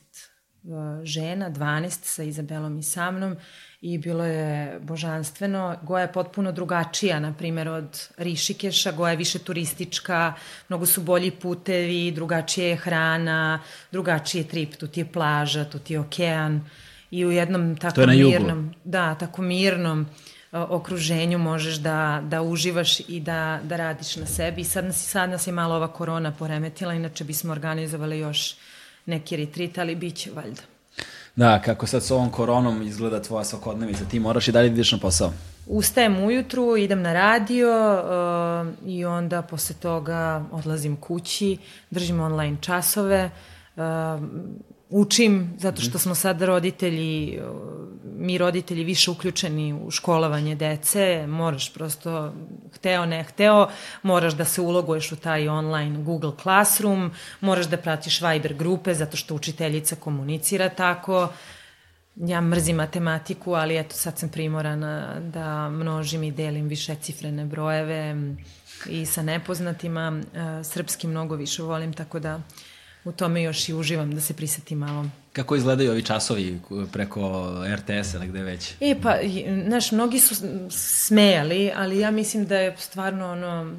uh, 0.63 1.05
žena, 1.05 1.51
12 1.51 1.91
sa 2.03 2.23
Izabelom 2.23 2.79
i 2.79 2.83
sa 2.83 3.11
mnom 3.11 3.37
i 3.81 3.99
bilo 3.99 4.25
je 4.25 4.79
božanstveno. 4.81 5.77
Goja 5.83 6.03
je 6.03 6.13
potpuno 6.13 6.53
drugačija, 6.53 7.21
na 7.21 7.33
primjer, 7.33 7.69
od 7.69 8.09
Rišikeša. 8.17 8.93
Goja 8.93 9.11
je 9.11 9.17
više 9.17 9.39
turistička, 9.39 10.35
mnogo 10.69 10.87
su 10.87 11.03
bolji 11.03 11.31
putevi, 11.31 12.11
drugačija 12.11 12.67
je 12.67 12.77
hrana, 12.77 13.61
drugačiji 13.93 14.41
je 14.41 14.49
trip, 14.49 14.75
tu 14.77 14.87
ti 14.87 15.01
je 15.01 15.13
plaža, 15.13 15.65
tu 15.65 15.79
ti 15.79 15.93
je 15.93 16.01
okean 16.01 16.65
i 17.11 17.27
u 17.27 17.31
jednom 17.31 17.77
tako 17.77 18.01
je 18.01 18.07
mirnom, 18.07 18.75
da, 18.85 19.15
tako 19.15 19.43
mirnom 19.43 20.07
okruženju 20.53 21.39
možeš 21.39 21.77
da, 21.77 22.23
da 22.25 22.43
uživaš 22.43 23.01
i 23.01 23.21
da, 23.21 23.61
da 23.63 23.77
radiš 23.77 24.17
na 24.17 24.27
sebi. 24.27 24.61
I 24.61 24.65
sad 24.65 24.85
nas, 24.85 25.09
sad 25.09 25.31
nas 25.31 25.47
je 25.47 25.53
malo 25.53 25.75
ova 25.75 25.89
korona 25.89 26.33
poremetila, 26.33 26.95
inače 26.95 27.25
bismo 27.25 27.53
organizovali 27.53 28.19
još 28.19 28.57
neki 29.07 29.37
retreat, 29.37 29.79
ali 29.79 29.95
bit 29.95 30.17
će 30.17 30.31
valjda. 30.31 30.63
Da, 31.37 31.63
kako 31.63 31.87
sad 31.87 32.03
s 32.03 32.11
ovom 32.11 32.31
koronom 32.31 32.83
izgleda 32.83 33.23
tvoja 33.23 33.45
svakodnevica, 33.45 34.05
ti 34.05 34.21
moraš 34.21 34.49
i 34.49 34.53
dalje 34.53 34.69
da 34.69 34.75
ideš 34.75 34.93
na 34.93 34.99
posao. 34.99 35.33
Ustajem 35.67 36.25
ujutru, 36.25 36.77
idem 36.77 37.03
na 37.03 37.13
radio 37.13 37.69
uh, 37.69 38.89
i 38.89 39.05
onda 39.05 39.43
posle 39.43 39.77
toga 39.77 40.45
odlazim 40.53 40.97
kući, 40.97 41.57
držim 41.91 42.21
online 42.21 42.57
časove, 42.61 43.31
uh, 43.77 43.83
učim, 44.91 45.55
zato 45.59 45.83
što 45.83 45.99
smo 45.99 46.15
sad 46.15 46.43
roditelji, 46.43 47.41
mi 48.05 48.39
roditelji 48.39 48.85
više 48.85 49.11
uključeni 49.11 49.73
u 49.73 49.91
školovanje 49.91 50.55
dece, 50.55 51.27
moraš 51.27 51.75
prosto, 51.75 52.33
hteo 52.75 53.07
ne 53.07 53.25
hteo, 53.25 53.69
moraš 54.03 54.35
da 54.35 54.45
se 54.45 54.61
uloguješ 54.61 55.13
u 55.13 55.17
taj 55.17 55.49
online 55.49 56.03
Google 56.03 56.33
Classroom, 56.43 57.11
moraš 57.41 57.67
da 57.67 57.77
pratiš 57.77 58.21
Viber 58.21 58.55
grupe, 58.55 58.95
zato 58.95 59.17
što 59.17 59.35
učiteljica 59.35 59.97
komunicira 59.97 60.69
tako, 60.69 61.29
Ja 62.17 62.41
mrzim 62.41 62.77
matematiku, 62.77 63.55
ali 63.55 63.77
eto 63.79 63.97
sad 63.97 64.19
sam 64.19 64.29
primorana 64.29 65.21
da 65.21 65.69
množim 65.69 66.23
i 66.23 66.31
delim 66.33 66.69
višecifrene 66.69 67.45
brojeve 67.45 68.11
m, 68.11 68.39
i 68.89 69.07
sa 69.07 69.23
nepoznatima. 69.23 70.23
E, 70.35 70.65
Srpski 70.65 71.07
mnogo 71.07 71.37
više 71.37 71.63
volim, 71.63 71.93
tako 71.93 72.19
da 72.19 72.41
u 73.07 73.13
tome 73.13 73.43
još 73.43 73.69
i 73.69 73.75
uživam 73.75 74.15
da 74.15 74.21
se 74.21 74.35
prisetim 74.35 74.79
malo. 74.79 75.07
Kako 75.33 75.57
izgledaju 75.57 75.91
ovi 75.91 76.03
časovi 76.03 76.61
preko 76.93 77.53
RTS-a 77.77 78.17
ili 78.17 78.27
gde 78.27 78.43
već? 78.43 78.73
E 78.81 78.97
pa, 79.03 79.17
znaš, 79.67 79.93
mnogi 79.93 80.21
su 80.21 80.35
smejali, 80.71 81.73
ali 81.77 81.99
ja 81.99 82.11
mislim 82.11 82.47
da 82.47 82.59
je 82.59 82.77
stvarno 82.79 83.31
ono, 83.33 83.77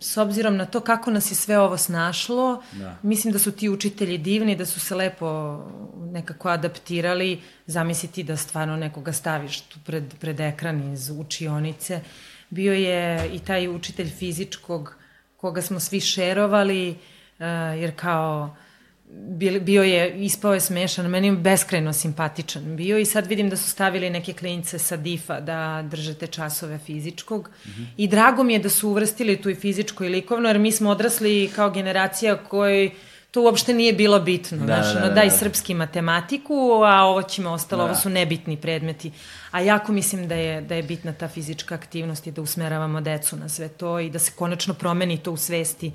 s 0.00 0.16
obzirom 0.16 0.56
na 0.56 0.66
to 0.66 0.80
kako 0.80 1.10
nas 1.10 1.30
je 1.30 1.34
sve 1.34 1.58
ovo 1.58 1.76
snašlo, 1.76 2.62
Da. 2.72 2.96
mislim 3.02 3.32
da 3.32 3.38
su 3.38 3.52
ti 3.52 3.68
učitelji 3.68 4.18
divni, 4.18 4.56
da 4.56 4.66
su 4.66 4.80
se 4.80 4.94
lepo 4.94 5.60
nekako 6.12 6.48
adaptirali, 6.48 7.40
zamisliti 7.66 8.22
da 8.22 8.36
stvarno 8.36 8.76
nekoga 8.76 9.12
staviš 9.12 9.60
tu 9.60 9.78
pred, 9.84 10.04
pred 10.20 10.40
ekran 10.40 10.92
iz 10.92 11.10
učionice. 11.18 12.00
Bio 12.50 12.72
je 12.72 13.30
i 13.32 13.38
taj 13.38 13.68
učitelj 13.68 14.10
fizičkog 14.10 14.94
koga 15.36 15.62
smo 15.62 15.80
svi 15.80 16.00
šerovali, 16.00 16.90
uh, 16.90 16.96
jer 17.78 17.92
kao 17.96 18.56
bio 19.60 19.82
je, 19.82 20.24
ispao 20.24 20.54
je 20.54 20.60
smešan, 20.60 21.10
meni 21.10 21.28
je 21.28 21.32
beskrajno 21.32 21.92
simpatičan 21.92 22.76
bio 22.76 22.98
i 22.98 23.04
sad 23.04 23.26
vidim 23.26 23.50
da 23.50 23.56
su 23.56 23.70
stavili 23.70 24.10
neke 24.10 24.32
klince 24.32 24.78
sa 24.78 24.96
difa 24.96 25.40
da 25.40 25.84
drže 25.90 26.14
te 26.14 26.26
časove 26.26 26.78
fizičkog 26.78 27.50
mm 27.64 27.70
-hmm. 27.70 27.86
i 27.96 28.08
drago 28.08 28.42
mi 28.42 28.52
je 28.52 28.58
da 28.58 28.68
su 28.68 28.88
uvrstili 28.88 29.42
tu 29.42 29.50
i 29.50 29.54
fizičko 29.54 30.04
i 30.04 30.08
likovno, 30.08 30.48
jer 30.48 30.58
mi 30.58 30.72
smo 30.72 30.90
odrasli 30.90 31.50
kao 31.56 31.70
generacija 31.70 32.36
koji 32.36 32.90
to 33.32 33.42
uopšte 33.42 33.74
nije 33.74 33.92
bilo 33.92 34.20
bitno. 34.20 34.58
Da, 34.58 34.64
znaš, 34.64 34.92
da, 34.92 34.98
ono, 34.98 35.08
da, 35.08 35.14
daj 35.14 35.28
da. 35.28 35.36
srpski 35.36 35.74
matematiku, 35.74 36.82
a 36.84 37.04
ovo 37.04 37.22
ćemo 37.22 37.50
ostalo, 37.50 37.82
Da. 37.82 37.90
ovo 37.90 38.00
su 38.00 38.10
nebitni 38.10 38.56
predmeti. 38.56 39.12
A 39.50 39.60
jako 39.60 39.92
mislim 39.92 40.28
da 40.28 40.34
je, 40.34 40.60
da 40.60 40.74
je 40.74 40.82
bitna 40.82 41.12
ta 41.12 41.28
fizička 41.28 41.74
aktivnost 41.74 42.26
i 42.26 42.30
da 42.30 42.42
usmeravamo 42.42 43.00
decu 43.00 43.36
na 43.36 43.48
sve 43.48 43.68
to 43.68 44.00
i 44.00 44.10
da 44.10 44.18
se 44.18 44.32
konačno 44.36 44.74
promeni 44.74 45.18
to 45.18 45.32
u 45.32 45.36
svesti. 45.36 45.92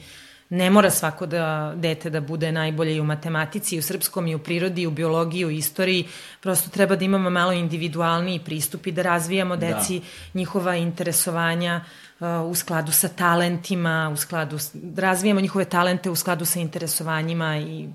Ne 0.49 0.69
mora 0.69 0.91
svako 0.91 1.25
da, 1.25 1.73
dete 1.75 2.09
da 2.09 2.21
bude 2.21 2.51
najbolje 2.51 2.95
i 2.95 2.99
u 2.99 3.03
matematici, 3.03 3.75
i 3.75 3.79
u 3.79 3.81
srpskom, 3.81 4.27
i 4.27 4.35
u 4.35 4.39
prirodi, 4.39 4.81
i 4.81 4.87
u 4.87 4.91
biologiji, 4.91 5.41
i 5.41 5.45
u 5.45 5.49
istoriji. 5.49 6.07
Prosto 6.41 6.69
treba 6.69 6.95
da 6.95 7.05
imamo 7.05 7.29
malo 7.29 7.51
individualniji 7.51 8.39
pristup 8.39 8.87
i 8.87 8.91
da 8.91 9.01
razvijamo 9.01 9.55
deci 9.55 10.01
njihova 10.33 10.75
interesovanja 10.75 11.81
uh, 12.19 12.27
u 12.45 12.55
skladu 12.55 12.91
sa 12.91 13.07
talentima, 13.07 14.09
u 14.13 14.17
skladu, 14.17 14.57
da 14.73 15.01
razvijamo 15.01 15.41
njihove 15.41 15.65
talente 15.65 16.09
u 16.09 16.15
skladu 16.15 16.45
sa 16.45 16.59
interesovanjima 16.59 17.57
i 17.57 17.89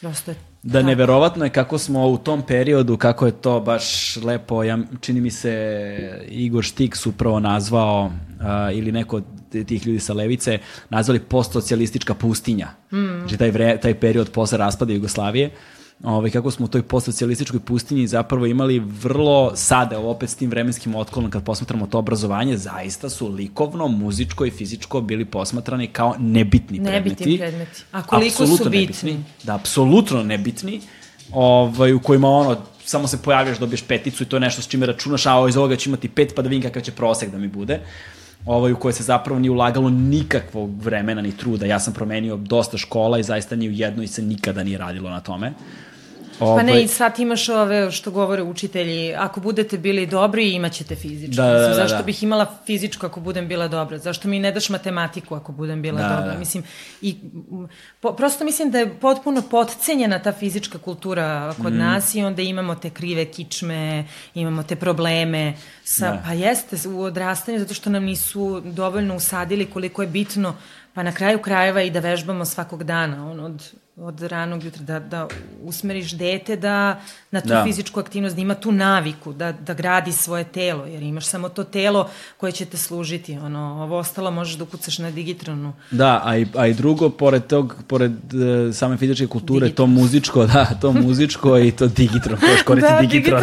prosto 0.00 0.30
je 0.30 0.49
Da, 0.62 0.82
neverovatno 0.82 1.44
je 1.44 1.50
kako 1.50 1.78
smo 1.78 2.08
u 2.08 2.18
tom 2.18 2.42
periodu, 2.42 2.96
kako 2.96 3.26
je 3.26 3.32
to 3.32 3.60
baš 3.60 4.16
lepo, 4.16 4.62
ja, 4.64 4.78
čini 5.00 5.20
mi 5.20 5.30
se 5.30 6.24
Igor 6.28 6.64
Štiks 6.64 7.06
upravo 7.06 7.40
nazvao, 7.40 8.12
a, 8.40 8.70
ili 8.72 8.92
neko 8.92 9.16
od 9.16 9.24
tih 9.66 9.86
ljudi 9.86 10.00
sa 10.00 10.12
levice, 10.12 10.58
nazvali 10.90 11.20
postsocijalistička 11.20 12.14
pustinja. 12.14 12.68
Mm. 12.92 13.18
Znači 13.18 13.36
taj, 13.36 13.50
vre, 13.50 13.78
taj 13.82 14.00
period 14.00 14.30
posle 14.30 14.58
raspada 14.58 14.92
Jugoslavije, 14.92 15.50
ovaj, 16.02 16.30
kako 16.30 16.50
smo 16.50 16.64
u 16.64 16.68
toj 16.68 16.82
postsocijalističkoj 16.82 17.60
pustinji 17.60 18.06
zapravo 18.06 18.46
imali 18.46 18.78
vrlo, 18.78 19.52
sada 19.54 19.98
opet 19.98 20.30
s 20.30 20.34
tim 20.34 20.50
vremenskim 20.50 20.94
otklonom 20.94 21.30
kad 21.30 21.44
posmatramo 21.44 21.86
to 21.86 21.98
obrazovanje, 21.98 22.56
zaista 22.56 23.10
su 23.10 23.28
likovno, 23.28 23.88
muzičko 23.88 24.44
i 24.46 24.50
fizičko 24.50 25.00
bili 25.00 25.24
posmatrani 25.24 25.86
kao 25.86 26.14
nebitni, 26.18 26.78
Nebitni 26.78 27.14
predmeti. 27.16 27.38
predmeti. 27.38 27.82
A 27.92 28.02
koliko 28.02 28.36
su 28.36 28.42
Apsolutno 28.42 28.70
bitni. 28.70 28.80
nebitni. 29.12 29.24
Da, 29.42 29.54
apsolutno 29.54 30.22
nebitni, 30.22 30.80
ovaj, 31.32 31.92
u 31.92 32.00
kojima 32.00 32.28
ono, 32.28 32.56
samo 32.84 33.06
se 33.08 33.22
pojavljaš, 33.22 33.58
dobiješ 33.58 33.82
peticu 33.82 34.22
i 34.22 34.26
to 34.26 34.36
je 34.36 34.40
nešto 34.40 34.62
s 34.62 34.68
čime 34.68 34.86
računaš, 34.86 35.26
a 35.26 35.34
ovo 35.34 35.48
iz 35.48 35.56
ovoga 35.56 35.76
će 35.76 35.90
imati 35.90 36.08
pet, 36.08 36.32
pa 36.36 36.42
da 36.42 36.48
vidim 36.48 36.62
kakav 36.62 36.82
će 36.82 36.92
prosek 36.92 37.30
da 37.30 37.38
mi 37.38 37.48
bude. 37.48 37.80
Ovaj, 38.46 38.72
u 38.72 38.76
koje 38.76 38.92
se 38.92 39.02
zapravo 39.02 39.40
nije 39.40 39.50
ulagalo 39.50 39.90
nikakvog 39.90 40.82
vremena 40.82 41.22
ni 41.22 41.36
truda. 41.36 41.66
Ja 41.66 41.78
sam 41.80 41.94
promenio 41.94 42.36
dosta 42.36 42.78
škola 42.78 43.18
i 43.18 43.22
zaista 43.22 43.56
ni 43.56 43.68
u 43.68 43.72
jednoj 43.72 44.06
se 44.06 44.22
nikada 44.22 44.64
nije 44.64 44.78
radilo 44.78 45.10
na 45.10 45.20
tome. 45.20 45.52
Pa 46.40 46.62
ne, 46.62 46.82
i 46.82 46.88
sad 46.88 47.18
imaš 47.18 47.48
ove 47.48 47.90
što 47.90 48.10
govore 48.10 48.42
učitelji, 48.42 49.14
ako 49.14 49.40
budete 49.40 49.78
bili 49.78 50.06
dobri, 50.06 50.50
imaćete 50.50 50.96
fizičko. 50.96 51.42
Da, 51.42 51.48
da, 51.48 51.52
da, 51.52 51.58
Mislim, 51.58 51.74
zašto 51.74 51.96
da. 51.96 52.02
bih 52.02 52.22
imala 52.22 52.56
fizičko 52.66 53.06
ako 53.06 53.20
budem 53.20 53.48
bila 53.48 53.68
dobra? 53.68 53.98
Zašto 53.98 54.28
mi 54.28 54.38
ne 54.38 54.52
daš 54.52 54.68
matematiku 54.68 55.34
ako 55.34 55.52
budem 55.52 55.82
bila 55.82 56.00
Da, 56.02 56.08
dobra? 56.08 56.32
da. 56.32 56.38
Mislim, 56.38 56.64
i, 57.02 57.16
po, 58.00 58.12
prosto 58.12 58.44
mislim 58.44 58.70
da 58.70 58.78
je 58.78 58.94
potpuno 59.00 59.42
potcenjena 59.50 60.18
ta 60.18 60.32
fizička 60.32 60.78
kultura 60.78 61.54
kod 61.62 61.72
mm. 61.72 61.78
nas 61.78 62.14
i 62.14 62.22
onda 62.22 62.42
imamo 62.42 62.74
te 62.74 62.90
krive 62.90 63.24
kičme, 63.24 64.04
imamo 64.34 64.62
te 64.62 64.76
probleme. 64.76 65.54
Sa, 65.84 66.10
Da. 66.10 66.22
Pa 66.26 66.32
jeste, 66.32 66.88
u 66.88 67.02
odrastanju, 67.02 67.58
zato 67.58 67.74
što 67.74 67.90
nam 67.90 68.04
nisu 68.04 68.60
dovoljno 68.60 69.16
usadili 69.16 69.66
koliko 69.66 70.02
je 70.02 70.08
bitno 70.08 70.54
pa 70.94 71.02
na 71.02 71.12
kraju 71.12 71.38
krajeva 71.38 71.82
i 71.82 71.90
da 71.90 72.00
vežbamo 72.00 72.44
svakog 72.44 72.84
dana, 72.84 73.30
on 73.30 73.40
od, 73.40 73.70
od 73.96 74.22
ranog 74.22 74.64
jutra, 74.64 74.82
da, 74.82 74.98
da 74.98 75.28
usmeriš 75.62 76.12
dete 76.12 76.56
da 76.56 77.00
na 77.30 77.40
tu 77.40 77.48
Da. 77.48 77.64
fizičku 77.64 78.00
aktivnost, 78.00 78.36
da 78.36 78.42
ima 78.42 78.54
tu 78.54 78.72
naviku, 78.72 79.32
da, 79.32 79.52
da 79.52 79.74
gradi 79.74 80.12
svoje 80.12 80.44
telo, 80.44 80.86
jer 80.86 81.02
imaš 81.02 81.26
samo 81.26 81.48
to 81.48 81.64
telo 81.64 82.10
koje 82.36 82.52
će 82.52 82.64
te 82.64 82.76
služiti, 82.76 83.38
ono, 83.38 83.60
ovo 83.82 83.98
ostalo 83.98 84.30
možeš 84.30 84.54
da 84.54 84.64
ukucaš 84.64 84.98
na 84.98 85.10
digitronu. 85.10 85.72
Da, 85.90 86.20
a 86.24 86.36
i, 86.36 86.46
a 86.56 86.66
i 86.66 86.74
drugo, 86.74 87.10
pored 87.10 87.46
tog, 87.46 87.76
pored 87.86 88.12
uh, 88.12 88.74
same 88.74 88.96
fizičke 88.96 89.26
kulture, 89.26 89.66
Digitron. 89.66 89.88
to 89.88 90.00
muzičko, 90.00 90.46
da, 90.46 90.64
to 90.80 90.92
muzičko 90.92 91.58
i 91.58 91.70
to 91.72 91.86
digitron, 91.86 92.38
ko 92.40 92.46
još 92.46 92.62
koristi 92.62 92.90
Da, 92.92 93.00
digitron. 93.00 93.42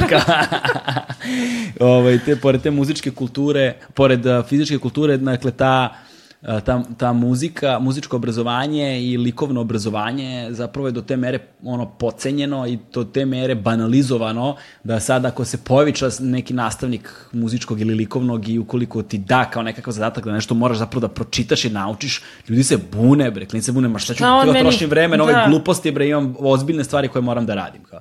ovaj, 1.79 2.19
te, 2.25 2.35
pored 2.35 2.61
te 2.61 2.71
muzičke 2.71 3.11
kulture, 3.11 3.73
pored 3.93 4.25
uh, 4.25 4.45
fizičke 4.45 4.77
kulture, 4.77 5.17
dakle, 5.17 5.51
ta 5.51 5.95
ta, 6.41 6.83
ta 6.97 7.13
muzika, 7.13 7.79
muzičko 7.79 8.15
obrazovanje 8.15 9.01
i 9.01 9.17
likovno 9.17 9.61
obrazovanje 9.61 10.47
zapravo 10.51 10.87
je 10.87 10.91
do 10.91 11.01
te 11.01 11.17
mere 11.17 11.39
ono 11.63 11.85
pocenjeno 11.89 12.67
i 12.67 12.77
do 12.93 13.03
te 13.03 13.25
mere 13.25 13.55
banalizovano 13.55 14.55
da 14.83 14.99
sad 14.99 15.25
ako 15.25 15.45
se 15.45 15.57
pojavi 15.57 15.93
čas 15.93 16.19
neki 16.19 16.53
nastavnik 16.53 17.09
muzičkog 17.31 17.81
ili 17.81 17.93
likovnog 17.93 18.49
i 18.49 18.59
ukoliko 18.59 19.03
ti 19.03 19.17
da 19.17 19.45
kao 19.45 19.63
nekakav 19.63 19.93
zadatak 19.93 20.25
da 20.25 20.31
nešto 20.31 20.55
moraš 20.55 20.77
zapravo 20.77 21.07
da 21.07 21.13
pročitaš 21.13 21.65
i 21.65 21.69
naučiš, 21.69 22.21
ljudi 22.49 22.63
se 22.63 22.77
bune, 22.91 23.31
bre, 23.31 23.45
klinice 23.45 23.71
bune, 23.71 23.87
ma 23.87 23.99
šta 23.99 24.13
ću 24.13 24.23
da 24.23 24.43
meni- 24.45 24.61
trošim 24.61 24.89
vreme 24.89 25.17
na 25.17 25.23
ove 25.23 25.33
da. 25.33 25.45
gluposti, 25.49 25.91
bre, 25.91 26.07
imam 26.07 26.35
ozbiljne 26.39 26.83
stvari 26.83 27.07
koje 27.07 27.21
moram 27.21 27.45
da 27.45 27.55
radim. 27.55 27.83
Kao. 27.83 27.99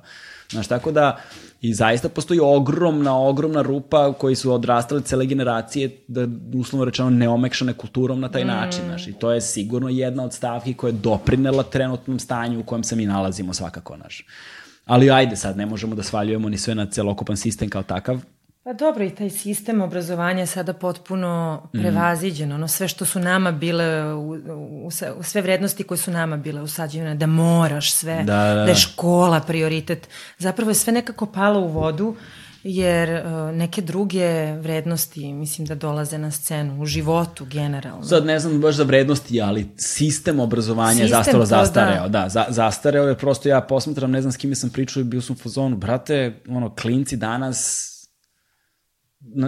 Znaš, 0.49 0.67
tako 0.67 0.91
da 0.91 1.17
i 1.61 1.73
zaista 1.73 2.09
postoji 2.09 2.39
ogromna, 2.43 3.19
ogromna 3.19 3.61
rupa 3.61 4.13
koji 4.13 4.35
su 4.35 4.53
odrastali 4.53 5.01
cele 5.03 5.25
generacije, 5.25 5.97
da 6.07 6.27
uslovno 6.55 6.85
rečeno 6.85 7.09
neomekšane 7.09 7.73
kulturom 7.73 8.19
na 8.19 8.29
taj 8.29 8.43
Mm. 8.43 8.47
način. 8.47 8.81
Znaš, 8.85 9.07
I 9.07 9.13
to 9.13 9.31
je 9.31 9.41
sigurno 9.41 9.89
jedna 9.89 10.23
od 10.23 10.33
stavki 10.33 10.73
koja 10.73 10.89
je 10.89 10.97
doprinela 11.03 11.63
trenutnom 11.63 12.19
stanju 12.19 12.59
u 12.59 12.63
kojem 12.63 12.83
se 12.83 12.95
mi 12.95 13.05
nalazimo 13.05 13.53
svakako. 13.53 13.95
Znaš. 13.95 14.25
Ali 14.85 15.11
ajde 15.11 15.35
sad, 15.35 15.57
ne 15.57 15.65
možemo 15.65 15.95
da 15.95 16.03
svaljujemo 16.03 16.49
ni 16.49 16.57
sve 16.57 16.75
na 16.75 16.85
celokupan 16.85 17.37
sistem 17.37 17.69
kao 17.69 17.83
takav. 17.83 18.19
Pa 18.67 18.73
dobro, 18.73 19.03
i 19.03 19.09
taj 19.09 19.29
sistem 19.29 19.81
obrazovanja 19.81 20.39
je 20.39 20.45
sada 20.45 20.73
potpuno 20.73 21.61
prevaziđen. 21.71 22.51
Ono 22.51 22.67
sve 22.67 22.87
što 22.87 23.05
su 23.05 23.19
nama 23.19 23.51
bile, 23.51 24.13
u, 24.13 24.31
u, 24.31 24.89
u 25.17 25.23
sve 25.23 25.41
vrednosti 25.41 25.83
koje 25.83 25.97
su 25.97 26.11
nama 26.11 26.37
bile 26.37 26.61
usađene, 26.61 27.15
da 27.15 27.27
moraš 27.27 27.91
sve, 27.93 28.15
Da, 28.15 28.23
da, 28.23 28.53
da. 28.53 28.63
da 28.63 28.69
je 28.69 28.75
škola 28.75 29.39
prioritet. 29.39 30.07
Zapravo 30.37 30.71
je 30.71 30.75
sve 30.75 30.93
nekako 30.93 31.25
palo 31.25 31.59
u 31.59 31.67
vodu, 31.67 32.15
jer 32.63 33.09
uh, 33.09 33.55
neke 33.55 33.81
druge 33.81 34.51
vrednosti 34.51 35.33
mislim 35.33 35.67
da 35.67 35.75
dolaze 35.75 36.17
na 36.17 36.31
scenu 36.31 36.81
u 36.81 36.85
životu 36.85 37.45
generalno. 37.45 38.03
Sad 38.03 38.25
ne 38.25 38.39
znam 38.39 38.61
baš 38.61 38.75
za 38.75 38.83
vrednosti, 38.83 39.41
ali 39.41 39.67
sistem 39.77 40.39
obrazovanja 40.39 41.01
je 41.01 41.07
Sistem, 41.07 41.17
zastaro 41.23 41.39
to 41.39 41.45
zastareo. 41.45 42.09
Da, 42.09 42.29
za, 42.29 42.45
zastareo 42.49 43.07
je 43.07 43.17
prosto 43.17 43.49
ja 43.49 43.61
posmatram, 43.61 44.11
ne 44.11 44.21
znam 44.21 44.31
s 44.31 44.37
kime 44.37 44.55
sam 44.55 44.69
pričao 44.69 45.01
i 45.01 45.03
bio 45.03 45.21
sam 45.21 45.35
u 45.35 45.39
fazonu, 45.39 45.77
brate, 45.77 46.39
ono, 46.49 46.75
klinci 46.75 47.17
danas 47.17 47.93
na- 47.93 47.96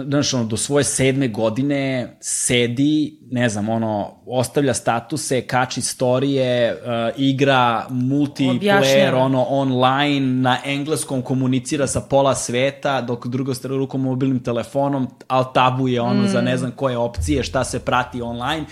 znaš, 0.06 0.34
ono, 0.34 0.44
do 0.44 0.56
svoje 0.56 0.84
sedme 0.84 1.28
godine 1.28 2.16
sedi, 2.20 3.18
ne 3.30 3.48
znam, 3.48 3.68
ono, 3.68 4.22
ostavlja 4.26 4.74
statuse, 4.74 5.40
kači 5.40 5.80
storije, 5.80 6.72
uh, 6.72 6.80
igra 7.16 7.86
multiplayer, 7.90 8.56
Objašnjava. 8.56 9.18
ono, 9.18 9.44
online, 9.48 10.26
na 10.26 10.58
engleskom 10.64 11.22
komunicira 11.22 11.86
sa 11.86 12.00
pola 12.00 12.34
sveta, 12.34 13.00
dok 13.00 13.26
drugo 13.26 13.54
stara 13.54 13.76
rukom 13.76 14.00
mobilnim 14.00 14.42
telefonom, 14.42 15.08
ali 15.28 15.46
tabuje 15.54 16.00
ono 16.00 16.22
mm. 16.22 16.28
za 16.28 16.40
ne 16.40 16.56
znam 16.56 16.70
koje 16.70 16.96
opcije, 16.96 17.42
šta 17.42 17.64
se 17.64 17.78
prati 17.78 18.22
online. 18.22 18.64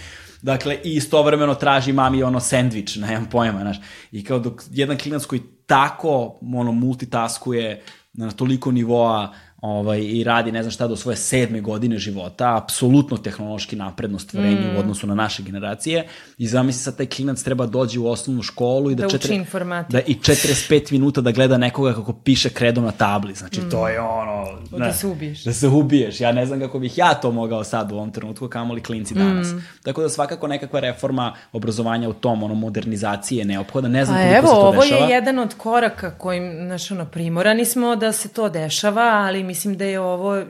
Dakle, 0.43 0.79
i 0.85 0.95
istovremeno 0.95 1.55
traži 1.55 1.93
mami 1.93 2.23
ono 2.23 2.41
sendvič, 2.41 2.97
nemam 3.07 3.27
pojma, 3.31 3.61
znaš. 3.61 3.81
I 4.13 4.25
kao 4.25 4.39
dok 4.39 4.63
jedan 4.71 4.99
klinac 4.99 5.25
koji 5.25 5.43
tako 5.67 6.39
ono, 6.55 6.73
multitaskuje 6.73 7.83
na 8.13 8.31
toliko 8.31 8.71
nivoa 8.71 9.35
ovaj, 9.61 10.01
i 10.01 10.25
radi 10.25 10.53
ne 10.53 10.63
znam 10.63 10.71
šta 10.71 10.87
do 10.87 10.97
svoje 10.97 11.17
sedme 11.17 11.61
godine 11.61 11.99
života, 11.99 12.57
apsolutno 12.57 13.17
tehnološki 13.17 13.77
napredno 13.77 14.19
stvorenje 14.19 14.73
mm. 14.73 14.77
u 14.77 14.79
odnosu 14.79 15.07
na 15.07 15.15
naše 15.15 15.43
generacije 15.43 16.07
i 16.39 16.47
zamisli 16.47 16.83
sad 16.83 16.97
taj 16.97 17.07
klinac 17.07 17.43
treba 17.43 17.67
dođe 17.67 18.01
u 18.01 18.09
osnovnu 18.09 18.43
školu 18.43 18.91
i 18.91 18.95
da, 18.95 19.03
Da 19.03 19.09
četiri- 19.09 19.35
informatiku. 19.35 19.93
da 19.93 20.01
i 20.01 20.15
45 20.15 20.93
minuta 20.93 21.21
da 21.21 21.31
gleda 21.31 21.59
nekoga 21.59 21.95
kako 21.95 22.13
piše 22.13 22.51
kredom 22.51 22.85
na 22.85 22.91
tabli, 22.93 23.35
znači 23.35 23.61
mm. 23.61 23.71
to 23.71 23.89
je 23.89 24.01
ono... 24.01 24.45
Da 24.71 24.79
ne, 24.79 24.93
se 24.93 25.07
ubiješ. 25.07 25.45
Da 25.45 25.53
se 25.53 25.69
ubiješ, 25.69 26.21
ja 26.21 26.33
ne 26.33 26.47
znam 26.47 26.61
kako 26.61 26.79
bih 26.79 26.99
ja 26.99 27.15
to 27.15 27.31
mogao 27.31 27.65
sad 27.65 27.93
u 27.93 27.95
ovom 27.95 28.11
trenutku, 28.11 28.49
kamoli 28.49 28.83
klinci 28.83 29.15
danas. 29.15 29.49
Mm. 29.49 29.65
Tako 29.83 30.03
da 30.03 30.09
svakako 30.09 30.47
nekakva 30.49 30.81
reforma 30.81 31.35
obrazovanja 31.53 32.09
u 32.09 32.13
tom, 32.13 32.43
ono, 32.43 32.55
modernizacije 32.55 33.39
je 33.39 33.45
neophoda, 33.45 33.89
ne 33.89 34.05
znam 34.05 34.17
Pa 34.19 34.23
koliko 34.23 34.39
evo, 34.39 34.49
se 34.49 34.55
to 34.55 34.61
ovo 34.61 34.83
dešava. 34.83 35.05
je 35.07 35.11
jedan 35.15 35.39
od 35.39 35.55
koraka 35.55 36.11
kojim, 36.11 36.53
znaš, 36.67 36.91
ono, 36.91 37.05
primorani 37.05 37.65
smo 37.65 37.97
da 37.97 38.13
se 38.13 38.29
to 38.29 38.49
dešava, 38.49 39.03
ali 39.03 39.48
mislim 39.49 39.77
da 39.77 39.85
je 39.85 40.01
ovo 40.01 40.45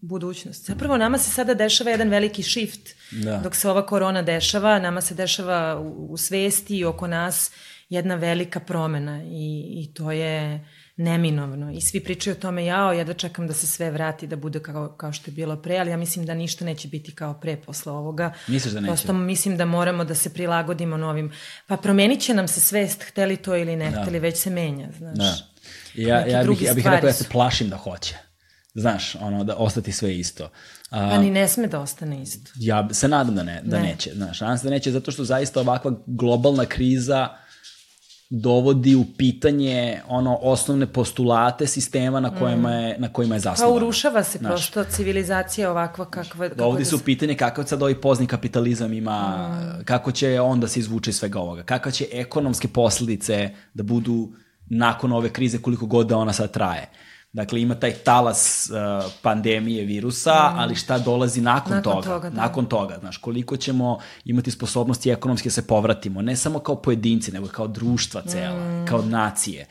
budućnost. 0.00 0.66
Zapravo 0.66 0.96
nama 0.96 1.18
se 1.18 1.30
sada 1.30 1.54
dešava 1.54 1.90
jedan 1.90 2.08
veliki 2.08 2.42
shift. 2.42 2.88
Da. 3.10 3.38
Dok 3.38 3.54
se 3.54 3.70
ova 3.70 3.86
korona 3.86 4.22
dešava, 4.22 4.78
nama 4.78 5.00
se 5.00 5.14
dešava 5.14 5.80
u, 5.80 6.06
u 6.10 6.16
svesti 6.16 6.76
i 6.76 6.84
oko 6.84 7.06
nas 7.06 7.50
jedna 7.88 8.14
velika 8.14 8.60
promena 8.60 9.22
i, 9.24 9.66
i 9.82 9.94
to 9.94 10.10
je 10.10 10.66
neminovno. 10.96 11.72
I 11.72 11.80
svi 11.80 12.00
pričaju 12.00 12.36
o 12.36 12.40
tome, 12.40 12.64
jao, 12.64 12.92
ja 12.92 13.04
da 13.04 13.14
čekam 13.14 13.46
da 13.46 13.54
se 13.54 13.66
sve 13.66 13.90
vrati, 13.90 14.26
da 14.26 14.36
bude 14.36 14.60
kao, 14.60 14.88
kao 14.88 15.12
što 15.12 15.30
je 15.30 15.34
bilo 15.34 15.56
pre, 15.56 15.78
ali 15.78 15.90
ja 15.90 15.96
mislim 15.96 16.26
da 16.26 16.34
ništa 16.34 16.64
neće 16.64 16.88
biti 16.88 17.14
kao 17.14 17.34
pre 17.34 17.56
posle 17.56 17.92
ovoga. 17.92 18.32
Misliš 18.46 18.74
da 18.74 18.80
neće? 18.80 18.90
Prosto 18.90 19.12
mislim 19.12 19.56
da 19.56 19.64
moramo 19.64 20.04
da 20.04 20.14
se 20.14 20.34
prilagodimo 20.34 20.96
novim. 20.96 21.32
Pa 21.66 21.76
promenit 21.76 22.20
će 22.20 22.34
nam 22.34 22.48
se 22.48 22.60
svest, 22.60 23.02
hteli 23.02 23.36
to 23.36 23.56
ili 23.56 23.76
ne, 23.76 23.90
da. 23.90 24.02
hteli, 24.02 24.18
već 24.18 24.38
se 24.38 24.50
menja, 24.50 24.88
znaš. 24.98 25.16
Da. 25.16 25.36
Ja, 25.94 26.26
ja, 26.26 26.44
bih, 26.44 26.62
ja 26.62 26.74
bih 26.74 26.86
rekao 26.86 27.06
ja 27.06 27.12
se 27.12 27.24
plašim 27.32 27.68
da 27.68 27.76
hoće. 27.76 28.25
Znaš, 28.76 29.14
ono, 29.14 29.44
da 29.44 29.56
ostati 29.56 29.92
sve 29.92 30.18
isto. 30.18 30.44
A, 30.90 31.10
Pa 31.10 31.18
ni 31.18 31.30
ne 31.30 31.48
sme 31.48 31.66
da 31.66 31.80
ostane 31.80 32.22
isto. 32.22 32.50
ja 32.56 32.88
se 32.92 33.08
nadam 33.08 33.34
da, 33.34 33.42
ne, 33.42 33.62
da 33.64 33.76
Ne. 33.76 33.82
neće. 33.82 34.10
Znaš, 34.14 34.40
nadam 34.40 34.58
se 34.58 34.64
da 34.64 34.70
neće 34.70 34.92
zato 34.92 35.10
što 35.10 35.24
zaista 35.24 35.60
ovakva 35.60 35.92
globalna 36.06 36.64
kriza 36.66 37.28
dovodi 38.30 38.94
u 38.94 39.04
pitanje 39.18 40.00
ono 40.08 40.38
osnovne 40.42 40.86
postulate 40.86 41.66
sistema 41.66 42.20
na 42.20 42.38
kojima 42.38 42.72
je, 42.72 42.98
na 42.98 43.12
kojima 43.12 43.34
je 43.34 43.38
Pa 43.38 43.50
zasnovan. 43.50 43.76
urušava 43.76 44.22
se 44.22 44.38
prosto 44.38 44.84
civilizacija 44.84 45.70
ovakva 45.70 46.04
kakva... 46.04 46.48
kako 46.48 46.54
Dovodi 46.54 46.84
da 46.84 46.90
se 46.90 46.96
u 46.96 46.98
pitanje 46.98 47.34
kakav 47.34 47.64
sad 47.64 47.82
ovaj 47.82 48.00
pozni 48.00 48.26
kapitalizam 48.26 48.92
ima, 48.92 49.48
kako 49.84 50.12
će 50.12 50.40
on 50.40 50.60
da 50.60 50.68
se 50.68 50.80
izvuče 50.80 51.10
iz 51.10 51.16
svega 51.16 51.40
ovoga, 51.40 51.62
kakve 51.62 51.92
će 51.92 52.06
ekonomske 52.12 52.68
posledice 52.68 53.50
da 53.74 53.82
budu 53.82 54.28
nakon 54.66 55.12
ove 55.12 55.32
krize 55.32 55.58
koliko 55.58 55.86
god 55.86 56.06
da 56.06 56.16
ona 56.16 56.32
sad 56.32 56.50
traje. 56.52 56.90
Dakle, 57.36 57.60
ima 57.60 57.74
taj 57.74 57.92
talas 57.92 58.70
uh, 58.70 59.12
pandemije 59.22 59.84
virusa, 59.84 60.52
ali 60.56 60.74
šta 60.74 60.98
dolazi 60.98 61.40
nakon, 61.40 61.72
Nakon 61.72 61.92
toga? 61.92 62.08
toga, 62.08 62.30
da. 62.30 62.36
Nakon 62.36 62.66
toga, 62.66 62.98
znaš, 63.00 63.16
koliko 63.16 63.56
ćemo 63.56 63.98
imati 64.24 64.50
sposobnosti 64.50 65.10
ekonomske 65.10 65.46
da 65.46 65.52
se 65.52 65.66
povratimo, 65.66 66.22
ne 66.22 66.36
samo 66.36 66.58
kao 66.58 66.76
pojedinci, 66.76 67.32
nego 67.32 67.46
kao 67.48 67.66
društva 67.66 68.22
cela, 68.22 68.84
kao 68.88 69.02
nacije. 69.02 69.66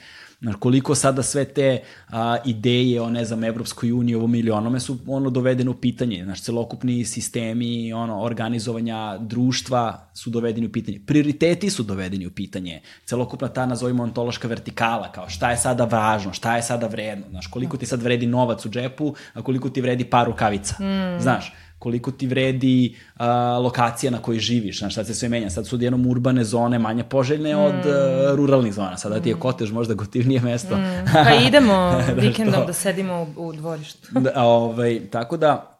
Znaš, 0.45 0.55
koliko 0.59 0.95
sada 0.95 1.23
sve 1.23 1.45
te 1.45 1.79
a, 2.09 2.37
ideje 2.45 3.01
o, 3.01 3.09
ne 3.09 3.25
znam, 3.25 3.43
Evropskoj 3.43 3.91
uniji, 3.91 4.15
ovom 4.15 4.35
ili 4.35 4.51
onome 4.51 4.79
su 4.79 4.97
ono 5.07 5.29
dovedene 5.29 5.69
u 5.69 5.73
pitanje. 5.73 6.21
Znaš, 6.23 6.41
celokupni 6.41 7.05
sistemi 7.05 7.93
ono, 7.93 8.21
organizovanja 8.21 9.17
društva 9.17 10.09
su 10.13 10.29
dovedeni 10.29 10.67
u 10.67 10.71
pitanje. 10.71 10.99
Prioriteti 11.05 11.69
su 11.69 11.83
dovedeni 11.83 12.27
u 12.27 12.31
pitanje. 12.31 12.81
Celokupna 13.05 13.47
ta, 13.47 13.65
nazovimo, 13.65 14.03
ontološka 14.03 14.47
vertikala, 14.47 15.11
kao 15.11 15.29
šta 15.29 15.51
je 15.51 15.57
sada 15.57 15.85
važno, 15.85 16.33
šta 16.33 16.55
je 16.55 16.63
sada 16.63 16.87
vredno. 16.87 17.25
Znaš, 17.29 17.47
koliko 17.47 17.77
ti 17.77 17.85
sad 17.85 18.01
vredi 18.01 18.27
novac 18.27 18.65
u 18.65 18.69
džepu, 18.69 19.15
a 19.33 19.41
koliko 19.41 19.69
ti 19.69 19.81
vredi 19.81 20.03
par 20.03 20.27
rukavica. 20.27 20.75
Mm. 20.83 21.21
Znaš, 21.21 21.53
koliko 21.79 22.11
ti 22.11 22.27
vredi 22.27 22.95
a, 23.15 23.57
lokacija 23.57 24.11
na 24.11 24.21
kojoj 24.21 24.39
živiš, 24.39 24.79
znaš, 24.79 24.95
sad 24.95 25.07
se 25.07 25.13
sve 25.13 25.29
menja. 25.29 25.49
Sad 25.49 25.67
su 25.67 25.75
odjednom 25.75 26.07
urbane 26.07 26.43
zone 26.43 26.79
manje 26.79 27.03
poželjne 27.03 27.55
od 27.55 27.85
a, 27.85 28.31
ruralnih 28.35 28.73
zona. 28.73 28.97
Sada 28.97 29.19
ti 29.19 29.29
je 29.29 29.35
kotež 29.35 29.71
možda 29.71 29.93
gotivnije 29.93 30.41
mesto. 30.41 30.77
Pa 31.13 31.33
idemo 31.47 31.73
Da, 32.07 32.13
vikendom 32.13 32.65
da 32.67 32.73
sedimo 32.73 33.27
u, 33.35 33.47
u 33.47 33.53
dvorištu. 33.53 34.07
da, 34.19 34.31
ovaj, 34.43 35.01
tako 35.11 35.37
da, 35.37 35.71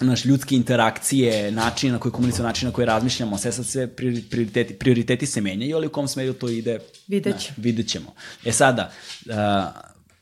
naš 0.00 0.24
ljudske 0.24 0.56
interakcije, 0.56 1.52
način 1.52 1.92
na 1.92 1.98
koji 1.98 2.12
komunicujemo, 2.12 2.48
način 2.48 2.68
na 2.68 2.72
koji 2.72 2.86
razmišljamo, 2.86 3.38
sve 3.38 3.52
sad 3.52 3.66
sve 3.66 3.86
priori- 3.86 4.30
prioriteti, 4.30 4.74
prioriteti 4.74 5.26
se 5.26 5.40
menjaju, 5.40 5.76
ali 5.76 5.86
u 5.86 5.90
kom 5.90 6.08
smeru 6.08 6.32
to 6.32 6.48
ide, 6.48 6.78
Vidjet 7.08 7.34
znaš, 7.34 7.50
vidjet 7.56 7.88
ćemo. 7.88 8.14
E 8.44 8.52
sada, 8.52 8.90
uh, 9.26 9.34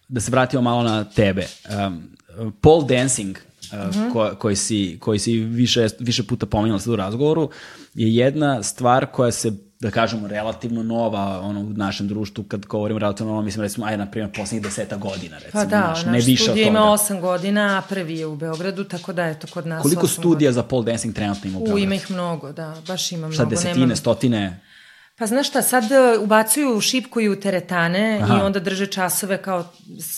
da 0.09 0.21
se 0.21 0.31
vratimo 0.31 0.63
malo 0.63 0.83
na 0.83 1.05
tebe. 1.05 1.47
Um, 1.87 2.17
pole 2.61 2.85
dancing, 2.89 3.37
ko, 4.13 4.31
koji 4.39 4.57
si, 4.57 4.99
koji 5.01 5.19
si 5.19 5.33
više, 5.39 5.89
više 5.99 6.23
puta 6.23 6.47
pominjala 6.47 6.81
sad 6.81 6.93
u 6.93 6.97
razgovoru, 6.97 7.51
je 7.95 8.15
jedna 8.15 8.63
stvar 8.63 9.07
koja 9.07 9.33
se 9.33 9.53
da 9.81 9.91
kažemo, 9.91 10.29
relativno 10.29 10.83
nova 10.83 11.41
ono, 11.41 11.61
u 11.61 11.71
našem 11.71 12.09
društvu, 12.09 12.45
kad 12.45 12.67
govorimo 12.67 12.99
relativno 12.99 13.33
novo, 13.33 13.43
mislim, 13.43 13.63
recimo, 13.63 13.87
aj, 13.87 13.97
na 13.97 14.11
primjer, 14.11 14.31
poslednjih 14.37 14.63
deseta 14.63 14.97
godina, 14.97 15.39
recimo, 15.39 15.63
Pa 15.63 15.65
da, 15.65 15.93
znaš, 15.95 16.05
ne 16.05 16.13
naš 16.13 16.27
više 16.27 16.51
od 16.51 16.57
toga. 16.57 16.61
ima 16.69 16.91
osam 16.93 17.21
godina, 17.21 17.79
a 17.79 17.89
prvi 17.89 18.19
je 18.19 18.27
u 18.27 18.37
Beogradu, 18.37 18.85
tako 18.85 19.13
da 19.13 19.25
je 19.25 19.39
to 19.39 19.47
kod 19.47 19.67
nas 19.67 19.83
Koliko 19.83 20.07
studija 20.07 20.53
za 20.53 20.63
pole 20.63 20.85
dancing 20.85 21.15
trenutno 21.15 21.51
ima 21.51 21.59
u 21.59 21.61
godina. 21.61 21.75
U, 21.75 21.77
Beogradu? 21.77 21.85
ima 21.85 21.95
ih 21.95 22.11
mnogo, 22.11 22.53
da, 22.53 22.77
baš 22.87 23.13
ima 23.13 23.19
mnogo. 23.19 23.35
Šta, 23.35 23.45
desetine, 23.45 23.87
Nemam- 23.87 23.97
stotine? 23.97 24.61
Pa 25.17 25.27
znaš 25.27 25.49
šta, 25.49 25.63
sad 25.63 25.93
e, 25.93 26.19
ubacuju 26.19 26.81
šipkuju 26.81 27.41
teretane 27.41 28.21
Aha. 28.23 28.39
i 28.39 28.41
onda 28.43 28.61
drže 28.61 28.87
časove 28.87 29.43
kao 29.43 29.65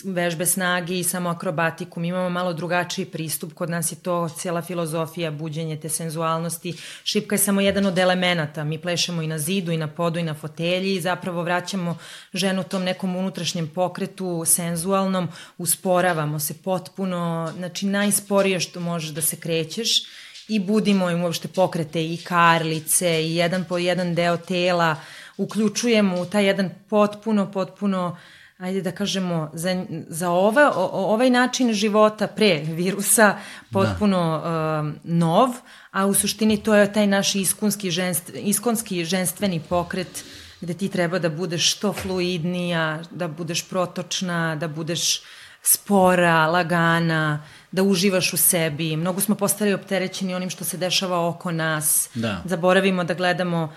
vežbe 0.05 0.47
snage 0.47 0.99
i 0.99 1.05
samo 1.05 1.29
akrobatiku. 1.29 2.01
Mi 2.01 2.09
imamo 2.09 2.31
malo 2.31 2.53
drugačiji 2.53 3.05
pristup, 3.05 3.53
kod 3.53 3.71
nas 3.71 3.93
je 3.93 3.97
to 3.97 4.29
cijela 4.29 4.63
filozofija, 4.63 5.31
buđenje 5.31 5.77
te 5.81 5.89
senzualnosti. 5.89 6.75
Šipka 7.05 7.35
je 7.35 7.39
samo 7.39 7.61
jedan 7.61 7.87
od 7.87 7.99
elemenata. 7.99 8.65
Mi 8.65 8.79
plešemo 8.79 9.23
i 9.23 9.27
na 9.27 9.39
zidu, 9.39 9.73
i 9.73 9.77
na 9.77 9.89
podu, 9.89 10.19
i 10.19 10.23
na 10.23 10.35
fotelji 10.35 10.95
i 10.95 11.01
zapravo 11.01 11.43
vraćamo 11.43 11.99
ženu 12.35 12.65
tom 12.65 12.85
nekom 12.85 13.17
unutrašnjem 13.17 13.69
pokretu 13.69 14.45
senzualnom, 14.47 15.29
usporavamo 15.59 16.39
se 16.39 16.55
potpuno, 16.55 17.53
znači 17.57 17.87
najsporije 17.87 18.61
što 18.61 18.81
možeš 18.81 19.11
da 19.11 19.23
se 19.23 19.37
krećeš 19.37 20.03
i 20.49 20.61
budimo 20.61 21.11
im 21.11 21.25
uopšte 21.25 21.49
pokrete 21.49 22.05
i 22.05 22.17
karlice 22.17 23.23
i 23.23 23.37
jedan 23.37 23.65
po 23.65 23.79
jedan 23.79 24.15
deo 24.15 24.37
tela, 24.37 24.97
uključujemo 25.37 26.21
u 26.21 26.25
taj 26.25 26.47
jedan 26.47 26.71
potpuno, 26.89 27.53
potpuno 27.53 28.17
ajde 28.59 28.83
da 28.83 28.93
kažemo, 28.93 29.51
za, 29.55 29.85
za 30.09 30.31
ova, 30.31 30.73
o, 30.77 31.13
ovaj 31.13 31.31
način 31.31 31.73
života 31.73 32.27
pre 32.27 32.61
virusa 32.65 33.37
potpuno 33.73 34.41
da. 34.45 34.81
um, 34.81 34.95
nov, 35.05 35.51
a 35.91 36.07
u 36.07 36.15
suštini 36.15 36.57
to 36.57 36.75
je 36.75 36.93
taj 36.93 37.07
naš 37.07 37.35
iskonski, 37.35 37.91
ženst, 37.91 38.33
iskonski 38.35 39.05
ženstveni 39.05 39.61
pokret 39.69 40.25
gde 40.61 40.75
ti 40.75 40.89
treba 40.89 41.19
da 41.19 41.29
budeš 41.29 41.73
što 41.73 41.93
fluidnija, 41.93 43.03
da 43.11 43.29
budeš 43.29 43.69
protočna, 43.69 44.57
da 44.57 44.69
budeš 44.69 45.21
spora, 45.63 46.47
lagana, 46.47 47.45
da 47.73 47.83
uživaš 47.83 48.33
u 48.33 48.37
sebi. 48.37 48.97
Mnogo 48.97 49.21
smo 49.21 49.35
postali 49.35 49.75
opterećeni 49.75 50.35
onim 50.35 50.51
što 50.51 50.65
se 50.65 50.77
dešava 50.77 51.29
oko 51.29 51.53
nas. 51.53 52.09
Da. 52.15 52.43
Zaboravimo 52.45 53.05
da 53.05 53.15
gledamo 53.15 53.73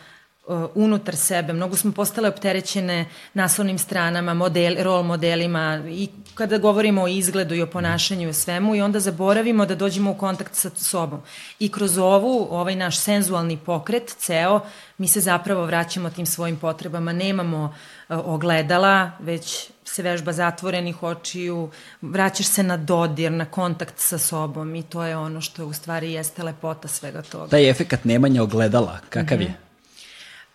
uh, 0.49 0.69
unutar 0.75 1.15
sebe. 1.15 1.53
Mnogo 1.53 1.75
smo 1.75 1.91
postale 1.91 2.29
opterećene 2.29 3.05
naslovnim 3.33 3.77
stranama, 3.77 4.33
model, 4.33 4.75
rol 4.83 5.03
modelima 5.03 5.81
i 5.89 6.09
kada 6.35 6.57
govorimo 6.57 7.01
o 7.03 7.07
izgledu 7.07 7.55
i 7.55 7.61
o 7.61 7.67
ponašanju 7.67 8.27
i 8.27 8.29
o 8.29 8.33
svemu 8.33 8.75
i 8.75 8.81
onda 8.81 8.99
zaboravimo 8.99 9.65
da 9.65 9.75
dođemo 9.75 10.11
u 10.11 10.17
kontakt 10.17 10.55
sa 10.55 10.69
sobom. 10.69 11.21
I 11.59 11.71
kroz 11.71 11.97
ovu, 11.97 12.47
ovaj 12.51 12.75
naš 12.75 12.97
senzualni 12.97 13.57
pokret, 13.57 14.15
ceo, 14.17 14.59
mi 14.97 15.07
se 15.07 15.19
zapravo 15.19 15.65
vraćamo 15.65 16.09
tim 16.09 16.25
svojim 16.25 16.57
potrebama. 16.57 17.13
Nemamo 17.13 17.63
uh, 18.09 18.17
ogledala, 18.25 19.11
već 19.19 19.69
se 19.89 20.03
vežba 20.03 20.31
zatvorenih 20.33 21.03
očiju, 21.03 21.69
vraćaš 22.01 22.45
se 22.45 22.63
na 22.63 22.77
dodir, 22.77 23.31
na 23.31 23.45
kontakt 23.45 23.93
sa 23.97 24.17
sobom 24.17 24.75
i 24.75 24.83
to 24.83 25.03
je 25.03 25.17
ono 25.17 25.41
što 25.41 25.65
u 25.65 25.73
stvari 25.73 26.11
jeste 26.13 26.43
lepota 26.43 26.87
svega 26.87 27.21
toga. 27.21 27.47
Taj 27.49 27.69
efekat 27.69 28.05
nemanja 28.05 28.43
ogledala, 28.43 28.99
kakav 29.09 29.37
Mhm. 29.37 29.47
je? 29.47 29.53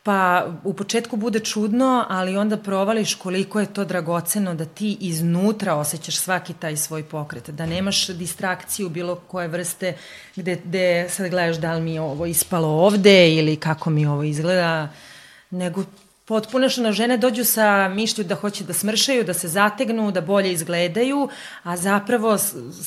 Pa 0.02 0.46
u 0.64 0.74
početku 0.74 1.16
bude 1.16 1.40
čudno, 1.40 2.04
ali 2.08 2.36
onda 2.36 2.56
provališ 2.56 3.14
koliko 3.14 3.60
je 3.60 3.66
to 3.72 3.84
dragoceno 3.84 4.54
da 4.54 4.64
ti 4.64 4.96
iznutra 5.00 5.74
osjećaš 5.74 6.16
svaki 6.16 6.52
taj 6.52 6.76
svoj 6.76 7.02
pokret, 7.02 7.50
da 7.50 7.66
nemaš 7.66 8.06
distrakciju 8.08 8.88
bilo 8.88 9.14
koje 9.14 9.48
vrste 9.48 9.96
gde, 10.36 10.60
gde 10.64 11.06
sad 11.10 11.30
gledaš 11.30 11.56
da 11.56 11.74
li 11.74 11.80
mi 11.82 11.94
je 11.94 12.00
ovo 12.00 12.26
ispalo 12.26 12.68
ovde 12.68 13.34
ili 13.34 13.56
kako 13.56 13.90
mi 13.90 14.06
ovo 14.06 14.22
izgleda, 14.22 14.88
nego 15.50 15.84
potpuno 16.24 16.68
što 16.68 16.82
na 16.82 16.92
žene 16.92 17.16
dođu 17.16 17.44
sa 17.44 17.88
mišlju 17.88 18.24
da 18.24 18.34
hoće 18.34 18.64
da 18.64 18.72
smršaju, 18.72 19.24
da 19.24 19.34
se 19.34 19.48
zategnu, 19.48 20.10
da 20.10 20.20
bolje 20.20 20.52
izgledaju, 20.52 21.28
a 21.62 21.76
zapravo 21.76 22.38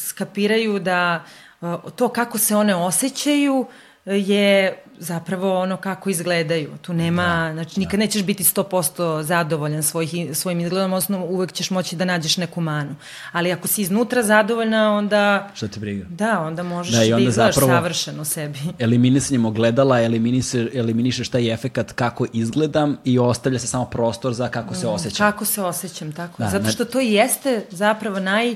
skapiraju 0.07 0.79
da 0.79 1.23
uh, 1.61 1.75
to 1.95 2.09
kako 2.09 2.37
se 2.37 2.55
one 2.55 2.75
osjećaju 2.75 3.65
je 4.05 4.83
zapravo 4.99 5.59
ono 5.59 5.77
kako 5.77 6.09
izgledaju. 6.09 6.69
Tu 6.81 6.93
nema, 6.93 7.45
da, 7.47 7.53
znači 7.53 7.79
nikad 7.79 7.99
da. 7.99 8.05
nećeš 8.05 8.23
biti 8.23 8.43
100% 8.43 9.21
zadovoljan 9.21 9.83
svojih, 9.83 10.37
svojim 10.37 10.59
izgledom, 10.59 10.93
odnosno 10.93 11.25
uvek 11.25 11.51
ćeš 11.51 11.69
moći 11.69 11.95
da 11.95 12.05
nađeš 12.05 12.37
neku 12.37 12.61
manu. 12.61 12.95
Ali 13.31 13.51
ako 13.51 13.67
si 13.67 13.81
iznutra 13.81 14.23
zadovoljna, 14.23 14.93
onda... 14.93 15.49
Šta 15.53 15.67
te 15.67 15.79
briga? 15.79 16.05
Da, 16.09 16.39
onda 16.39 16.63
možeš 16.63 16.93
Da, 16.93 16.99
da, 16.99 17.05
i 17.05 17.09
da 17.09 17.15
onda 17.15 17.29
izgledaš 17.29 17.55
savršeno 17.55 18.25
sebi. 18.25 18.59
Eliminisanjem 18.79 19.45
ogledala 19.45 20.01
eliminiše, 20.01 20.67
eliminišeš 20.73 21.29
taj 21.29 21.53
efekat 21.53 21.91
kako 21.91 22.25
izgledam 22.33 22.97
i 23.03 23.19
ostavlja 23.19 23.59
se 23.59 23.67
samo 23.67 23.85
prostor 23.85 24.33
za 24.33 24.47
kako 24.49 24.75
se 24.75 24.87
osjećam. 24.87 25.31
Kako 25.31 25.45
se 25.45 25.61
osjećam, 25.61 26.11
tako. 26.11 26.33
Da, 26.37 26.43
Da, 26.43 26.51
Zato 26.51 26.71
što 26.71 26.85
to 26.85 26.99
jeste 26.99 27.65
zapravo 27.69 28.19
naj 28.19 28.55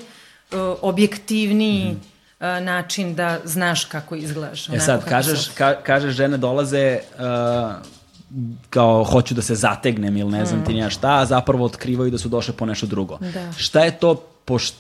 objektivniji 0.82 1.86
Mhm. 1.86 1.96
uh, 1.96 2.21
način 2.42 3.16
da 3.16 3.40
znaš 3.44 3.86
kako 3.86 4.16
izgledaš. 4.16 4.70
E 4.70 4.80
sad, 4.80 5.06
kažeš, 5.06 5.48
ka, 5.48 5.76
kažeš 5.84 6.16
žene 6.16 6.38
dolaze 6.38 7.00
uh, 7.16 7.24
kao 8.70 9.04
hoću 9.04 9.34
da 9.34 9.42
se 9.42 9.56
zategnem 9.56 10.18
ili 10.18 10.32
ne 10.32 10.46
znam 10.46 10.60
mm. 10.60 10.66
ti 10.66 10.74
nija 10.74 10.90
šta, 10.90 11.20
a 11.20 11.26
zapravo 11.26 11.66
otkrivaju 11.66 12.12
da 12.12 12.18
su 12.18 12.30
došle 12.30 12.54
po 12.54 12.66
nešto 12.66 12.86
drugo. 12.86 13.18
Da. 13.34 13.54
Šta 13.58 13.80
je 13.80 13.92
to, 13.92 14.16
poš, 14.46 14.74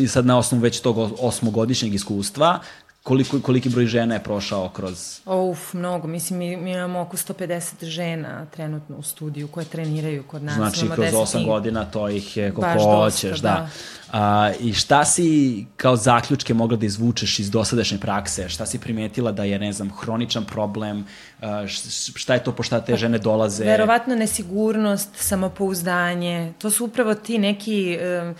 i 0.00 0.08
sad 0.08 0.26
na 0.26 0.38
osnovu 0.38 0.62
već 0.62 0.80
tog 0.80 0.98
osmogodišnjeg 1.20 1.94
iskustva, 1.94 2.58
koliko, 3.04 3.40
koliki 3.40 3.68
broj 3.68 3.86
žena 3.86 4.14
je 4.14 4.22
prošao 4.22 4.68
kroz... 4.68 5.20
Uf, 5.26 5.72
mnogo. 5.74 6.08
Mislim, 6.08 6.38
mi, 6.38 6.56
mi 6.56 6.72
imamo 6.72 7.00
oko 7.00 7.16
150 7.16 7.84
žena 7.84 8.46
trenutno 8.46 8.96
u 8.96 9.02
studiju 9.02 9.48
koje 9.48 9.66
treniraju 9.66 10.22
kod 10.22 10.42
nas. 10.42 10.54
Znači, 10.54 10.88
kroz 10.94 11.06
10 11.08 11.16
osam 11.16 11.42
i- 11.42 11.44
godina 11.44 11.84
to 11.84 12.08
ih 12.08 12.36
je 12.36 12.52
Baš 12.52 12.54
koliko 12.54 12.74
dosta, 12.78 12.96
hoćeš, 13.28 13.40
da. 13.40 13.48
da. 13.48 13.68
A, 14.12 14.52
I 14.60 14.72
šta 14.72 15.04
si 15.04 15.66
kao 15.76 15.96
zaključke 15.96 16.54
mogla 16.54 16.76
da 16.76 16.86
izvučeš 16.86 17.38
iz 17.38 17.50
dosadašnje 17.50 17.98
prakse? 17.98 18.48
Šta 18.48 18.66
si 18.66 18.78
primetila 18.78 19.32
da 19.32 19.44
je, 19.44 19.58
ne 19.58 19.72
znam, 19.72 19.90
hroničan 20.00 20.44
problem? 20.44 21.04
A, 21.40 21.66
šta 22.14 22.34
je 22.34 22.44
to 22.44 22.52
po 22.52 22.62
šta 22.62 22.80
te 22.80 22.96
žene 22.96 23.18
dolaze? 23.18 23.64
Verovatno 23.64 24.14
nesigurnost, 24.14 25.10
samopouzdanje, 25.14 26.52
to 26.58 26.70
su 26.70 26.84
upravo 26.84 27.14
ti 27.14 27.38
neki, 27.38 27.98
e, 28.00 28.32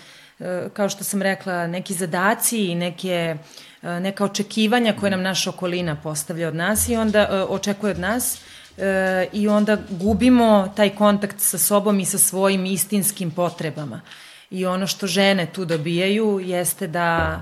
kao 0.73 0.89
što 0.89 1.03
sam 1.03 1.21
rekla, 1.21 1.67
neki 1.67 1.93
zadaci 1.93 2.65
i 2.65 2.75
neke, 2.75 3.09
e, 3.09 3.37
neka 3.99 4.25
očekivanja 4.25 4.93
koje 4.99 5.11
nam 5.11 5.21
naša 5.21 5.49
okolina 5.49 5.95
postavlja 5.95 6.47
od 6.47 6.55
nas 6.55 6.89
i 6.89 6.95
onda 6.95 7.19
e, 7.19 7.41
očekuje 7.49 7.91
od 7.91 7.99
nas 7.99 8.37
e, 8.77 9.27
i 9.33 9.47
onda 9.47 9.77
gubimo 9.89 10.73
taj 10.75 10.89
kontakt 10.89 11.39
sa 11.39 11.57
sobom 11.57 11.99
i 11.99 12.05
sa 12.05 12.17
svojim 12.17 12.65
istinskim 12.65 13.31
potrebama. 13.31 14.01
I 14.49 14.65
ono 14.65 14.87
što 14.87 15.07
žene 15.07 15.45
tu 15.45 15.65
dobijaju 15.65 16.39
jeste 16.39 16.87
da 16.87 17.41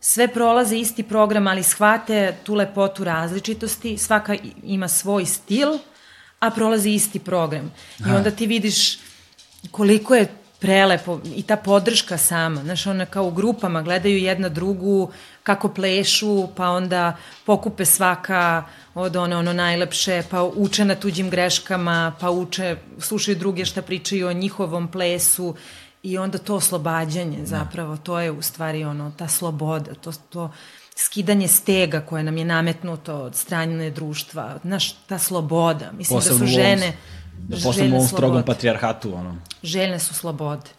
sve 0.00 0.28
prolaze 0.28 0.76
isti 0.76 1.02
program, 1.02 1.46
ali 1.46 1.62
shvate 1.62 2.36
tu 2.44 2.54
lepotu 2.54 3.04
različitosti, 3.04 3.98
svaka 3.98 4.36
ima 4.62 4.88
svoj 4.88 5.26
stil, 5.26 5.78
a 6.38 6.50
prolazi 6.50 6.90
isti 6.90 7.18
program. 7.18 7.72
I 7.98 8.10
onda 8.10 8.30
ti 8.30 8.46
vidiš 8.46 8.98
koliko 9.70 10.14
je 10.14 10.43
prelepo 10.64 11.20
i 11.36 11.42
ta 11.42 11.56
podrška 11.56 12.18
sama, 12.18 12.62
znaš, 12.62 12.86
ona 12.86 13.06
kao 13.06 13.26
u 13.26 13.30
grupama 13.30 13.82
gledaju 13.82 14.18
jedna 14.18 14.48
drugu, 14.48 15.10
kako 15.42 15.68
plešu, 15.68 16.48
pa 16.56 16.68
onda 16.68 17.16
pokupe 17.44 17.84
svaka 17.84 18.64
od 18.94 19.16
one 19.16 19.36
ono 19.36 19.52
najlepše, 19.52 20.22
pa 20.30 20.42
uče 20.42 20.84
na 20.84 20.94
tuđim 20.94 21.30
greškama, 21.30 22.12
pa 22.20 22.30
uče, 22.30 22.76
slušaju 22.98 23.36
druge 23.36 23.64
šta 23.64 23.82
pričaju 23.82 24.28
o 24.28 24.32
njihovom 24.32 24.88
plesu 24.88 25.54
i 26.02 26.18
onda 26.18 26.38
to 26.38 26.54
oslobađanje 26.54 27.38
da. 27.38 27.46
zapravo, 27.46 27.96
to 27.96 28.20
je 28.20 28.30
u 28.30 28.42
stvari 28.42 28.84
ono, 28.84 29.12
ta 29.16 29.28
sloboda, 29.28 29.94
to, 29.94 30.12
to 30.30 30.50
skidanje 30.96 31.48
stega 31.48 32.00
koje 32.00 32.22
nam 32.22 32.36
je 32.36 32.44
nametnuto 32.44 33.16
od 33.16 33.36
strane 33.36 33.90
društva, 33.90 34.58
znaš, 34.62 34.92
ta 34.92 35.18
sloboda, 35.18 35.92
mislim 35.92 36.18
Posebno 36.18 36.38
da 36.38 36.46
su 36.46 36.52
žene... 36.52 36.92
Da 37.48 37.56
u 37.56 37.94
ovom 37.94 38.06
strogom 38.06 38.42
patrijarhatu, 38.42 39.14
ono. 39.14 39.36
Željne 39.62 39.98
su 39.98 40.14
slobode. 40.14 40.70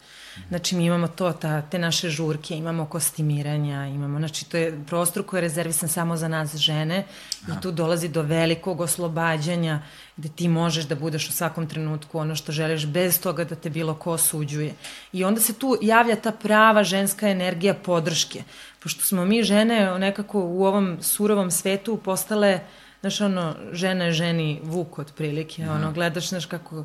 Znači, 0.48 0.76
mi 0.76 0.84
imamo 0.84 1.08
to, 1.08 1.32
ta, 1.32 1.62
te 1.62 1.78
naše 1.78 2.10
žurke, 2.10 2.56
imamo 2.56 2.86
kostimiranja, 2.86 3.86
imamo, 3.86 4.18
znači, 4.18 4.44
to 4.50 4.56
je 4.56 4.84
prostor 4.86 5.26
koji 5.26 5.38
je 5.38 5.42
rezervisan 5.42 5.88
samo 5.88 6.16
za 6.16 6.28
nas 6.28 6.56
žene 6.56 7.04
i 7.48 7.60
tu 7.62 7.72
dolazi 7.72 8.08
do 8.08 8.22
velikog 8.22 8.80
oslobađanja 8.80 9.82
gde 10.16 10.28
ti 10.28 10.48
možeš 10.48 10.84
da 10.84 10.94
budeš 10.94 11.28
u 11.28 11.32
svakom 11.32 11.68
trenutku 11.68 12.18
ono 12.18 12.36
što 12.36 12.52
želiš 12.52 12.86
bez 12.86 13.20
toga 13.20 13.44
da 13.44 13.54
te 13.54 13.70
bilo 13.70 13.94
ko 13.94 14.12
osuđuje. 14.12 14.74
I 15.12 15.24
onda 15.24 15.40
se 15.40 15.52
tu 15.52 15.78
javlja 15.82 16.16
ta 16.16 16.32
prava 16.32 16.84
ženska 16.84 17.28
energija 17.28 17.74
podrške. 17.74 18.42
Pošto 18.82 19.04
smo 19.04 19.24
mi 19.24 19.42
žene 19.42 19.98
nekako 19.98 20.40
u 20.40 20.64
ovom 20.64 20.98
surovom 21.02 21.50
svetu 21.50 21.96
postale, 21.96 22.60
znaš, 23.06 23.20
ono, 23.20 23.54
žena 23.72 24.04
je 24.04 24.12
ženi 24.12 24.60
vuk 24.62 24.98
otprilike, 24.98 25.64
mm. 25.64 25.70
ono, 25.70 25.92
gledaš, 25.92 26.28
znaš, 26.28 26.46
kako, 26.46 26.84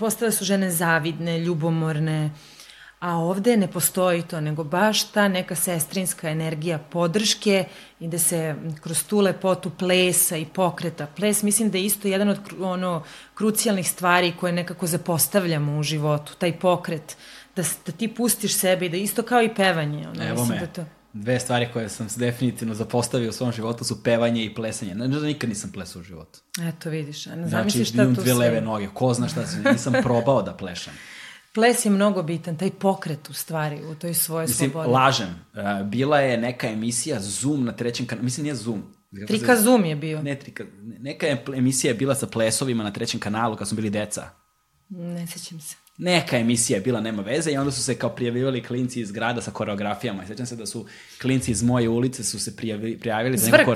postale 0.00 0.32
su 0.32 0.44
žene 0.44 0.70
zavidne, 0.70 1.38
ljubomorne, 1.38 2.30
A 3.00 3.16
ovde 3.16 3.56
ne 3.56 3.68
postoji 3.70 4.22
to, 4.22 4.40
nego 4.40 4.64
baš 4.64 5.04
ta 5.12 5.28
neka 5.28 5.54
sestrinska 5.54 6.30
energija 6.30 6.78
podrške 6.78 7.64
i 8.00 8.08
da 8.08 8.18
se 8.18 8.54
kroz 8.82 9.04
tu 9.04 9.20
lepotu 9.20 9.70
plesa 9.70 10.36
i 10.36 10.44
pokreta. 10.44 11.06
Ples 11.06 11.42
mislim 11.42 11.70
da 11.70 11.78
je 11.78 11.84
isto 11.84 12.08
jedan 12.08 12.28
od 12.28 12.38
ono, 12.60 13.04
krucijalnih 13.34 13.90
stvari 13.90 14.32
koje 14.40 14.52
nekako 14.52 14.86
zapostavljamo 14.86 15.78
u 15.78 15.82
životu, 15.82 16.34
taj 16.38 16.58
pokret, 16.58 17.16
da, 17.56 17.62
da 17.86 17.92
ti 17.92 18.08
pustiš 18.08 18.54
sebe 18.54 18.86
i 18.86 18.88
da 18.88 18.96
isto 18.96 19.22
kao 19.22 19.42
i 19.42 19.54
pevanje. 19.54 20.08
Ono, 20.08 20.24
Evo 20.24 20.40
mislim 20.40 20.58
me. 20.58 20.66
Da 20.66 20.72
to... 20.72 20.97
Dve 21.12 21.40
stvari 21.40 21.68
koje 21.72 21.88
sam 21.88 22.08
se 22.08 22.20
definitivno 22.20 22.74
zapostavio 22.74 23.28
u 23.28 23.32
svom 23.32 23.52
životu 23.52 23.84
su 23.84 24.02
pevanje 24.02 24.44
i 24.44 24.54
plesanje. 24.54 24.94
Ne, 24.94 25.08
da 25.08 25.20
nikad 25.20 25.48
nisam 25.48 25.72
plesao 25.72 26.00
u 26.00 26.02
životu. 26.02 26.40
Eto, 26.62 26.90
vidiš. 26.90 27.26
Ne 27.26 27.48
znači, 27.48 27.84
šta 27.84 28.04
tu 28.04 28.22
dve 28.22 28.34
leve 28.34 28.60
noge. 28.60 28.88
Ko 28.94 29.14
zna 29.14 29.28
šta 29.28 29.46
se, 29.46 29.62
nisam 29.72 29.92
probao 30.02 30.42
da 30.42 30.54
plešam. 30.54 30.94
Ples 31.54 31.84
je 31.84 31.90
mnogo 31.90 32.22
bitan, 32.22 32.56
taj 32.56 32.70
pokret 32.70 33.30
u 33.30 33.32
stvari, 33.32 33.84
u 33.84 33.94
toj 33.94 34.14
svojoj 34.14 34.46
Mislim, 34.46 34.70
slobodi. 34.70 34.92
lažem. 34.92 35.28
Uh, 35.28 35.86
bila 35.86 36.20
je 36.20 36.38
neka 36.38 36.68
emisija 36.68 37.20
Zoom 37.20 37.64
na 37.64 37.72
trećem 37.72 38.06
kanalu. 38.06 38.24
Mislim, 38.24 38.44
nije 38.44 38.54
Zoom. 38.54 38.82
Trika 39.26 39.56
Zoom 39.56 39.84
je 39.84 39.96
bio. 39.96 40.22
Ne, 40.22 40.38
trika, 40.38 40.64
neka 40.98 41.26
emisija 41.56 41.90
je 41.90 41.94
bila 41.94 42.14
sa 42.14 42.26
plesovima 42.26 42.84
na 42.84 42.92
trećem 42.92 43.20
kanalu 43.20 43.56
kad 43.56 43.68
smo 43.68 43.76
bili 43.76 43.90
deca. 43.90 44.30
Ne 44.88 45.26
sećam 45.26 45.60
se. 45.60 45.76
Neka 45.98 46.38
emisija 46.38 46.76
je 46.76 46.80
bila, 46.80 47.00
nema 47.00 47.22
veze, 47.22 47.50
i 47.50 47.56
onda 47.56 47.70
su 47.70 47.82
se 47.82 47.94
kao 47.94 48.10
prijavljivali 48.10 48.62
klinci 48.62 49.00
iz 49.00 49.12
grada 49.12 49.40
sa 49.40 49.50
koreografijama. 49.50 50.24
I 50.24 50.26
sećam 50.26 50.46
se 50.46 50.56
da 50.56 50.66
su 50.66 50.86
klinci 51.20 51.50
iz 51.50 51.62
moje 51.62 51.88
ulice 51.88 52.24
su 52.24 52.40
se 52.40 52.56
prijavili, 52.56 52.98
prijavili 52.98 53.38
za 53.38 53.56
neko... 53.56 53.74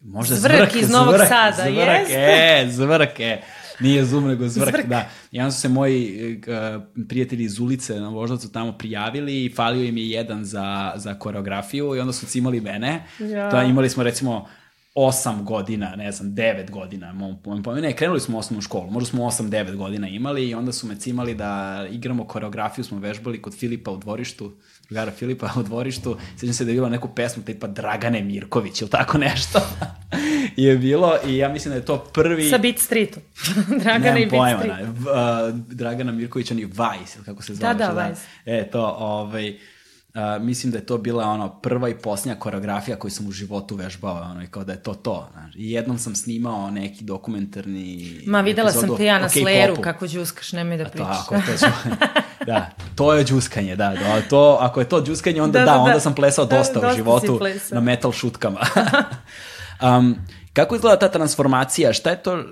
Možda 0.00 0.34
zvrk, 0.34 0.56
zvrk 0.56 0.82
iz 0.82 0.90
Novog 0.90 1.14
zvrk, 1.14 1.28
Sada, 1.28 1.56
zvrk, 1.56 2.00
jeste. 2.00 2.14
E, 2.14 2.66
zvrk, 2.70 3.20
e. 3.20 3.40
Nije 3.80 4.04
Zoom, 4.04 4.28
nego 4.28 4.48
zvrk, 4.48 4.70
zvrk. 4.70 4.86
da. 4.86 5.08
I 5.32 5.40
onda 5.40 5.50
su 5.50 5.60
se 5.60 5.68
moji 5.68 6.36
uh, 6.36 6.82
prijatelji 7.08 7.44
iz 7.44 7.58
ulice 7.58 7.94
na 8.00 8.08
Voždovcu 8.08 8.52
tamo 8.52 8.78
prijavili 8.78 9.44
i 9.44 9.52
falio 9.54 9.84
im 9.84 9.96
je 9.96 10.10
jedan 10.10 10.44
za, 10.44 10.92
za 10.96 11.14
koreografiju 11.14 11.96
i 11.96 12.00
onda 12.00 12.12
su 12.12 12.26
cimali 12.26 12.60
mene. 12.60 13.04
Ja. 13.18 13.50
To 13.50 13.62
imali 13.62 13.90
smo 13.90 14.02
recimo 14.02 14.48
osam 14.98 15.44
godina, 15.44 15.96
ne 15.96 16.12
znam, 16.12 16.34
devet 16.34 16.70
godina, 16.70 17.12
mom, 17.12 17.36
mom. 17.44 17.62
Ne, 17.80 17.96
krenuli 17.96 18.20
smo 18.20 18.36
u 18.36 18.40
osnovnu 18.40 18.62
školu, 18.62 18.90
možda 18.90 19.10
smo 19.10 19.26
osam, 19.26 19.50
devet 19.50 19.76
godina 19.76 20.08
imali 20.08 20.48
i 20.48 20.54
onda 20.54 20.72
su 20.72 20.86
me 20.86 20.96
cimali 20.96 21.34
da 21.34 21.84
igramo 21.90 22.24
koreografiju, 22.24 22.84
smo 22.84 22.98
vežbali 22.98 23.42
kod 23.42 23.58
Filipa 23.58 23.90
u 23.90 23.96
dvorištu, 23.96 24.52
drugara 24.88 25.10
Filipa 25.10 25.50
u 25.56 25.62
dvorištu, 25.62 26.16
sećam 26.36 26.54
se 26.54 26.64
da 26.64 26.70
je 26.70 26.74
bilo 26.74 26.88
neku 26.88 27.08
pesmu 27.08 27.42
tipa 27.42 27.66
Dragane 27.66 28.22
Mirković 28.22 28.80
ili 28.80 28.90
tako 28.90 29.18
nešto 29.18 29.60
je 30.56 30.76
bilo 30.78 31.16
i 31.26 31.36
ja 31.36 31.48
mislim 31.48 31.72
da 31.72 31.76
je 31.76 31.84
to 31.84 31.98
prvi... 31.98 32.50
Sa 32.50 32.58
Beat 32.58 32.78
Streetu. 32.78 33.20
Dragana 33.84 34.18
i 34.18 34.26
Beat 34.26 34.30
pojma, 34.30 34.58
Street. 34.58 34.76
Ne, 34.78 34.90
uh, 34.90 35.58
Dragana 35.58 36.12
Mirković, 36.12 36.50
on 36.50 36.58
je 36.58 36.66
Vice, 36.66 37.16
ili 37.16 37.24
kako 37.24 37.42
se 37.42 37.54
zove. 37.54 37.74
Da, 37.74 37.92
da, 37.92 38.08
Vice. 38.08 38.22
E, 38.46 38.70
to, 38.70 38.96
ovaj, 38.98 39.56
Uh, 40.16 40.42
mislim 40.42 40.72
da 40.72 40.78
je 40.78 40.86
to 40.86 40.98
bila 40.98 41.24
ono 41.24 41.48
prva 41.48 41.88
i 41.88 41.94
posljednja 41.94 42.34
koreografija 42.34 42.96
koju 42.96 43.10
sam 43.10 43.26
u 43.26 43.32
životu 43.32 43.76
vežbao, 43.76 44.30
ono, 44.30 44.42
i 44.42 44.46
kao 44.46 44.64
da 44.64 44.72
je 44.72 44.82
to 44.82 44.94
to. 44.94 45.28
Znaš. 45.32 45.54
I 45.56 45.70
jednom 45.70 45.98
sam 45.98 46.14
snimao 46.14 46.70
neki 46.70 47.04
dokumentarni 47.04 48.20
Ma, 48.26 48.40
videla 48.40 48.72
sam 48.72 48.96
te 48.96 49.04
ja 49.04 49.18
na 49.18 49.28
Slayeru 49.28 49.80
kako 49.80 50.06
džuskaš, 50.06 50.52
nemoj 50.52 50.76
da 50.76 50.84
pričaš. 50.84 51.16
Tako, 51.28 51.34
to 51.34 51.58
ću, 51.58 51.66
da, 52.46 52.70
to 52.94 53.14
je 53.14 53.24
džuskanje, 53.24 53.76
da, 53.76 53.88
da, 53.88 54.22
to, 54.30 54.58
ako 54.60 54.80
je 54.80 54.88
to 54.88 55.02
džuskanje, 55.04 55.42
onda 55.42 55.58
da, 55.58 55.64
da, 55.64 55.72
da 55.72 55.78
onda 55.78 55.94
da. 55.94 56.00
sam 56.00 56.14
plesao 56.14 56.44
dosta, 56.44 56.80
da, 56.80 56.80
dosta 56.80 56.92
u 56.92 56.96
životu 56.96 57.40
na 57.70 57.80
metal 57.80 58.12
šutkama. 58.12 58.60
um, 59.98 60.16
Kako 60.56 60.74
izgleda 60.76 60.96
ta 60.96 61.08
transformacija? 61.08 61.92
Šta 61.92 62.10
je 62.10 62.22
to, 62.22 62.44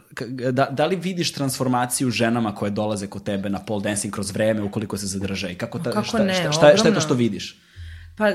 da, 0.53 0.69
da 0.71 0.87
li 0.87 0.97
vidiš 0.97 1.33
transformaciju 1.33 2.11
ženama 2.11 2.55
koje 2.55 2.71
dolaze 2.71 3.07
kod 3.07 3.25
tebe 3.25 3.49
na 3.49 3.61
pole 3.65 3.83
dancing 3.83 4.15
kroz 4.15 4.31
vreme 4.31 4.63
ukoliko 4.63 4.97
se 4.97 5.07
zadrže? 5.07 5.53
I 5.53 5.55
kako, 5.55 5.79
ta, 5.79 5.91
kako 5.91 6.07
šta, 6.07 6.25
ne, 6.25 6.35
šta, 6.35 6.53
šta, 6.53 6.77
šta 6.77 6.89
je 6.89 6.95
to 6.95 7.01
što 7.01 7.15
vidiš? 7.15 7.57
Pa, 8.17 8.31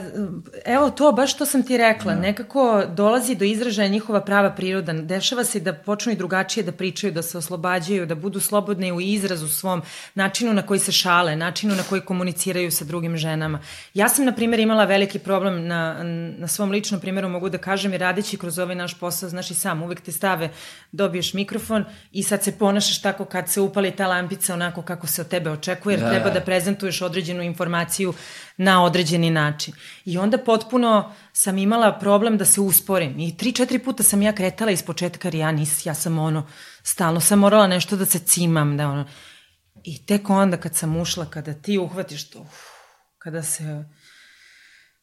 evo 0.66 0.90
to, 0.90 1.12
baš 1.12 1.38
to 1.38 1.46
sam 1.46 1.64
ti 1.64 1.78
rekla, 1.78 2.14
da. 2.14 2.22
nekako 2.22 2.84
dolazi 2.96 3.36
do 3.36 3.46
izražaja 3.46 3.88
njihova 3.88 4.22
prava 4.22 4.50
priroda, 4.52 4.94
dešava 4.94 5.44
se 5.44 5.60
da 5.60 5.74
počnu 5.74 6.12
i 6.12 6.16
drugačije 6.16 6.64
da 6.64 6.72
pričaju, 6.72 7.14
da 7.14 7.22
se 7.22 7.38
oslobađaju, 7.38 8.06
da 8.06 8.16
budu 8.16 8.40
slobodne 8.40 8.94
u 8.94 9.02
izrazu 9.02 9.48
svom, 9.48 9.82
načinu 10.16 10.54
na 10.54 10.62
koji 10.62 10.80
se 10.80 10.92
šale, 10.92 11.36
načinu 11.36 11.76
na 11.76 11.84
koji 11.84 12.02
komuniciraju 12.02 12.72
sa 12.72 12.86
drugim 12.86 13.18
ženama. 13.18 13.62
Ja 13.94 14.10
sam, 14.10 14.26
na 14.26 14.32
primjer, 14.36 14.60
imala 14.60 14.86
veliki 14.86 15.20
problem 15.20 15.68
na, 15.68 16.04
na 16.38 16.48
svom 16.48 16.72
ličnom 16.72 17.02
primjeru, 17.02 17.30
mogu 17.30 17.50
da 17.50 17.58
kažem, 17.58 17.94
i 17.94 17.98
radići 17.98 18.38
kroz 18.38 18.60
ovaj 18.60 18.76
naš 18.76 19.00
posao, 19.00 19.30
znaš 19.30 19.52
i 19.52 19.54
sam, 19.54 19.84
uvek 19.84 20.02
te 20.02 20.12
stave, 20.12 20.50
dobiješ 20.92 21.34
mikrofon 21.34 21.86
i 22.12 22.24
sad 22.24 22.44
se 22.44 22.58
ponašaš 22.58 23.02
tako 23.02 23.26
kad 23.26 23.50
se 23.50 23.62
upali 23.62 23.92
ta 23.92 24.08
lampica 24.08 24.54
onako 24.54 24.82
kako 24.82 25.08
se 25.08 25.22
od 25.22 25.28
tebe 25.28 25.50
očekuje, 25.50 25.94
jer 25.94 26.00
da. 26.00 26.10
treba 26.10 26.30
da 26.30 26.42
prezentuješ 26.42 27.02
određenu 27.02 27.44
informaciju 27.44 28.14
na 28.58 28.84
određeni 28.84 29.30
način. 29.30 29.69
I 30.06 30.18
onda 30.18 30.38
potpuno 30.38 31.16
sam 31.34 31.58
imala 31.58 32.00
problem 32.00 32.38
da 32.38 32.46
se 32.46 32.62
usporim. 32.62 33.20
I 33.20 33.38
tri, 33.38 33.52
četiri 33.52 33.80
puta 33.80 34.04
sam 34.04 34.22
ja 34.22 34.36
kretala 34.36 34.72
iz 34.72 34.84
početka, 34.84 35.28
jer 35.28 35.36
ja 35.36 35.52
nis, 35.52 35.86
ja 35.86 35.94
sam 35.94 36.20
ono, 36.20 36.48
stalno 36.84 37.20
sam 37.20 37.40
morala 37.40 37.68
nešto 37.68 37.96
da 37.96 38.06
se 38.06 38.20
cimam, 38.20 38.78
da 38.78 38.88
ono. 38.88 39.06
I 39.84 40.06
tek 40.06 40.30
onda 40.30 40.58
kad 40.58 40.76
sam 40.76 40.98
ušla, 40.98 41.26
kada 41.26 41.54
ti 41.54 41.78
uhvatiš 41.78 42.30
to, 42.30 42.40
uf, 42.40 42.58
kada 43.18 43.44
se 43.44 43.84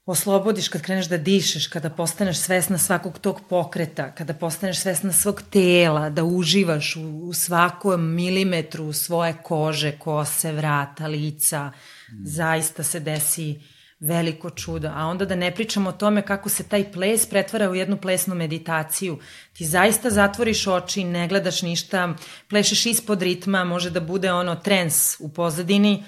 oslobodiš, 0.07 0.69
kad 0.69 0.83
kreneš 0.83 1.07
da 1.07 1.19
dišeš, 1.19 1.67
kada 1.67 1.91
postaneš 1.91 2.39
svesna 2.39 2.79
svakog 2.79 3.19
tog 3.19 3.41
pokreta, 3.49 4.15
kada 4.15 4.35
postaneš 4.35 4.81
svesna 4.81 5.13
svog 5.13 5.43
tela, 5.51 6.11
da 6.11 6.25
uživaš 6.25 6.97
u, 6.97 7.03
u 7.03 7.33
svakom 7.33 8.15
milimetru 8.15 8.93
svoje 8.93 9.35
kože, 9.43 9.99
kose, 9.99 10.53
vrata, 10.53 11.07
lica, 11.07 11.65
mm. 11.65 12.25
zaista 12.25 12.83
se 12.83 13.01
desi 13.01 13.61
veliko 14.01 14.51
čudo. 14.51 14.89
A 14.95 15.07
onda 15.07 15.25
da 15.25 15.35
ne 15.35 15.55
pričamo 15.55 15.91
o 15.91 15.93
tome 15.93 16.23
kako 16.23 16.49
se 16.49 16.69
taj 16.69 16.93
ples 16.93 17.27
pretvara 17.27 17.71
u 17.71 17.75
jednu 17.75 17.97
plesnu 17.97 18.35
meditaciju. 18.35 19.19
Ti 19.53 19.65
zaista 19.65 20.11
zatvoriš 20.11 20.67
oči, 20.67 21.05
ne 21.05 21.29
gledaš 21.29 21.63
ništa, 21.63 22.15
plešeš 22.49 22.87
ispod 22.87 23.23
ritma, 23.23 23.65
može 23.65 23.91
da 23.91 24.01
bude 24.01 24.33
ono 24.33 24.57
trens 24.57 25.21
u 25.21 25.29
pozadini, 25.29 26.05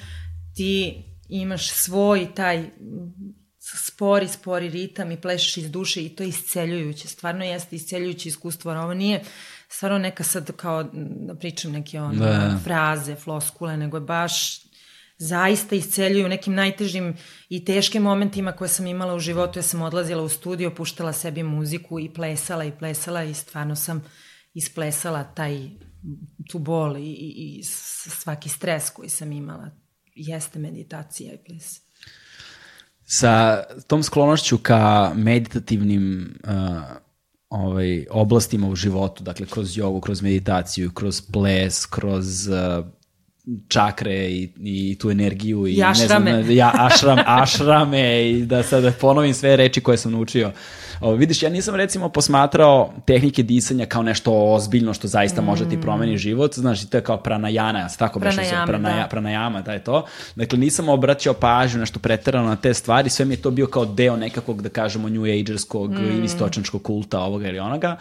ti 0.55 1.05
imaš 1.29 1.71
svoj 1.71 2.29
taj 2.35 2.71
spori, 3.87 4.29
spori 4.29 4.69
ritam 4.69 5.11
i 5.13 5.21
plešeš 5.21 5.57
iz 5.57 5.71
duše 5.71 6.05
i 6.05 6.09
to 6.09 6.23
je 6.23 6.29
isceljujuće. 6.29 7.09
Stvarno 7.09 7.45
jeste 7.45 7.77
isceljujuće 7.77 8.29
iskustvo, 8.29 8.73
ovo 8.73 8.95
nije 8.95 9.23
stvarno 9.69 9.99
neka 9.99 10.25
sad 10.25 10.57
kao 10.57 10.83
da 10.93 11.35
pričam 11.35 11.73
neke 11.73 12.01
ono, 12.01 12.25
da. 12.25 12.59
fraze, 12.65 13.15
floskule, 13.15 13.77
nego 13.77 13.97
je 13.97 14.01
baš 14.01 14.68
zaista 15.19 15.77
isceljuju 15.77 16.27
u 16.27 16.29
nekim 16.29 16.55
najtežim 16.55 17.17
i 17.49 17.65
teškim 17.65 18.03
momentima 18.03 18.53
koje 18.53 18.69
sam 18.69 18.87
imala 18.87 19.15
u 19.15 19.19
životu. 19.19 19.59
Ja 19.59 19.63
sam 19.63 19.83
odlazila 19.83 20.23
u 20.23 20.29
studio, 20.29 20.75
puštala 20.75 21.13
sebi 21.13 21.43
muziku 21.43 22.01
i 22.01 22.15
plesala 22.15 22.65
i 22.65 22.73
plesala 22.79 23.25
i 23.25 23.35
stvarno 23.35 23.77
sam 23.77 24.05
isplesala 24.55 25.25
taj 25.25 25.71
tu 26.51 26.59
bol 26.59 26.97
i, 26.97 27.13
i, 27.19 27.63
svaki 27.65 28.49
stres 28.49 28.91
koji 28.91 29.09
sam 29.09 29.33
imala 29.33 29.71
jeste 30.15 30.59
meditacija 30.59 31.33
i 31.33 31.39
ples. 31.47 31.81
Sa 33.05 33.65
tom 33.87 34.03
sklonošću 34.03 34.59
ka 34.59 35.13
meditativnim 35.15 36.35
uh, 36.45 36.51
ovaj, 37.49 38.07
oblastima 38.11 38.69
u 38.69 38.75
životu, 38.75 39.25
dakle 39.25 39.47
kroz 39.47 39.77
jogu, 39.77 40.01
kroz 40.01 40.23
meditaciju, 40.23 40.91
kroz 40.91 41.23
ples, 41.33 41.87
kroz 41.87 42.49
uh, 42.49 42.87
čakre 43.69 44.31
i, 44.31 44.49
i 44.61 44.99
tu 44.99 45.11
energiju 45.11 45.67
i, 45.67 45.73
I 45.73 45.83
ašrame. 45.83 46.33
ne 46.33 46.43
znam, 46.43 46.57
ja, 46.57 46.73
ašram, 46.75 47.19
ašrame 47.27 48.31
i 48.31 48.43
da 48.43 48.63
sad 48.63 48.99
ponovim 49.01 49.35
sve 49.35 49.57
reči 49.57 49.81
koje 49.81 49.99
sam 49.99 50.13
naučio. 50.13 50.53
O, 51.01 51.13
vidiš, 51.13 51.43
ja 51.43 51.51
nisam 51.51 51.75
recimo 51.75 52.09
posmatrao 52.09 52.93
tehnike 53.07 53.43
disanja 53.43 53.87
kao 53.87 54.03
nešto 54.03 54.33
ozbiljno 54.55 54.95
što 54.95 55.09
zaista 55.09 55.43
mm. 55.43 55.45
može 55.45 55.69
ti 55.69 55.81
promeni 55.81 56.19
život, 56.19 56.55
znaš, 56.55 56.89
to 56.91 56.97
je 56.97 57.05
kao 57.05 57.17
pranajana, 57.17 57.89
tako 57.99 58.19
beše 58.19 58.37
Pranajame, 58.37 58.67
pranaja, 58.67 59.03
da. 59.03 59.09
pranajama, 59.09 59.63
da 59.63 59.73
je 59.73 59.85
to. 59.85 60.07
Dakle, 60.37 60.59
nisam 60.59 60.89
obraćao 60.89 61.35
pažnju 61.35 61.81
nešto 61.81 61.99
preterano 61.99 62.49
na 62.49 62.57
te 62.57 62.75
stvari, 62.75 63.11
sve 63.11 63.25
mi 63.25 63.35
je 63.35 63.43
to 63.43 63.51
bio 63.51 63.67
kao 63.67 63.85
deo 63.85 64.17
nekakvog, 64.17 64.63
da 64.63 64.69
kažemo, 64.69 65.09
new 65.09 65.23
agerskog 65.41 65.91
mm. 65.91 66.25
istočančkog 66.25 66.83
kulta 66.83 67.21
ovoga 67.21 67.49
ili 67.49 67.59
onoga 67.59 67.97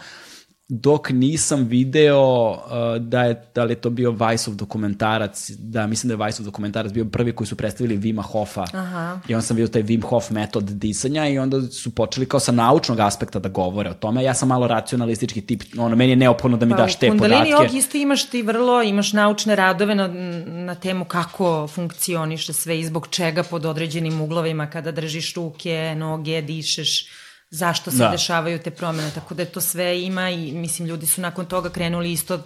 dok 0.68 1.10
nisam 1.10 1.64
video 1.64 2.50
uh, 2.50 2.58
da 3.00 3.22
je, 3.22 3.42
da 3.54 3.64
li 3.64 3.72
je 3.72 3.80
to 3.80 3.90
bio 3.90 4.12
Weissov 4.12 4.54
dokumentarac, 4.54 5.50
da 5.50 5.86
mislim 5.86 6.08
da 6.08 6.14
je 6.14 6.18
Weissov 6.18 6.42
dokumentarac 6.42 6.92
bio 6.92 7.04
prvi 7.04 7.32
koji 7.32 7.46
su 7.46 7.56
predstavili 7.56 7.96
Vima 7.96 8.22
Hofa 8.22 8.64
Aha. 8.72 9.20
i 9.28 9.34
onda 9.34 9.42
sam 9.42 9.56
vidio 9.56 9.68
taj 9.68 9.82
Wim 9.82 10.02
Hof 10.02 10.30
metod 10.30 10.64
disanja 10.64 11.28
i 11.28 11.38
onda 11.38 11.62
su 11.62 11.94
počeli 11.94 12.26
kao 12.26 12.40
sa 12.40 12.52
naučnog 12.52 13.00
aspekta 13.00 13.38
da 13.38 13.48
govore 13.48 13.90
o 13.90 13.94
tome. 13.94 14.24
Ja 14.24 14.34
sam 14.34 14.48
malo 14.48 14.66
racionalistički 14.66 15.40
tip, 15.40 15.62
ono, 15.78 15.96
meni 15.96 16.12
je 16.12 16.16
neophodno 16.16 16.56
da 16.56 16.66
mi 16.66 16.72
Pa, 16.72 16.76
daš 16.76 16.98
te 16.98 17.06
u 17.06 17.10
Kundalini 17.10 17.50
podatke. 17.50 17.64
jog 17.66 17.74
isto 17.74 17.98
imaš 17.98 18.30
ti 18.30 18.42
vrlo, 18.42 18.82
imaš 18.82 19.12
naučne 19.12 19.56
radove 19.56 19.94
na, 19.94 20.08
na 20.46 20.74
temu 20.74 21.04
kako 21.04 21.68
funkcioniše 21.68 22.52
sve 22.52 22.80
i 22.80 22.84
zbog 22.84 23.08
čega 23.10 23.42
pod 23.42 23.64
određenim 23.64 24.20
uglovima 24.20 24.70
kada 24.70 24.92
držiš 24.92 25.34
ruke, 25.34 25.94
noge, 25.96 26.42
dišeš, 26.42 27.06
zašto 27.50 27.90
se 27.90 27.96
Da. 27.96 28.08
dešavaju 28.08 28.58
te 28.58 28.70
promene, 28.70 29.10
tako 29.14 29.34
da 29.34 29.42
je 29.42 29.52
to 29.52 29.60
sve 29.60 30.02
ima 30.02 30.30
i 30.30 30.52
mislim 30.52 30.88
ljudi 30.88 31.06
su 31.06 31.20
nakon 31.20 31.46
toga 31.46 31.70
krenuli 31.70 32.12
isto 32.12 32.42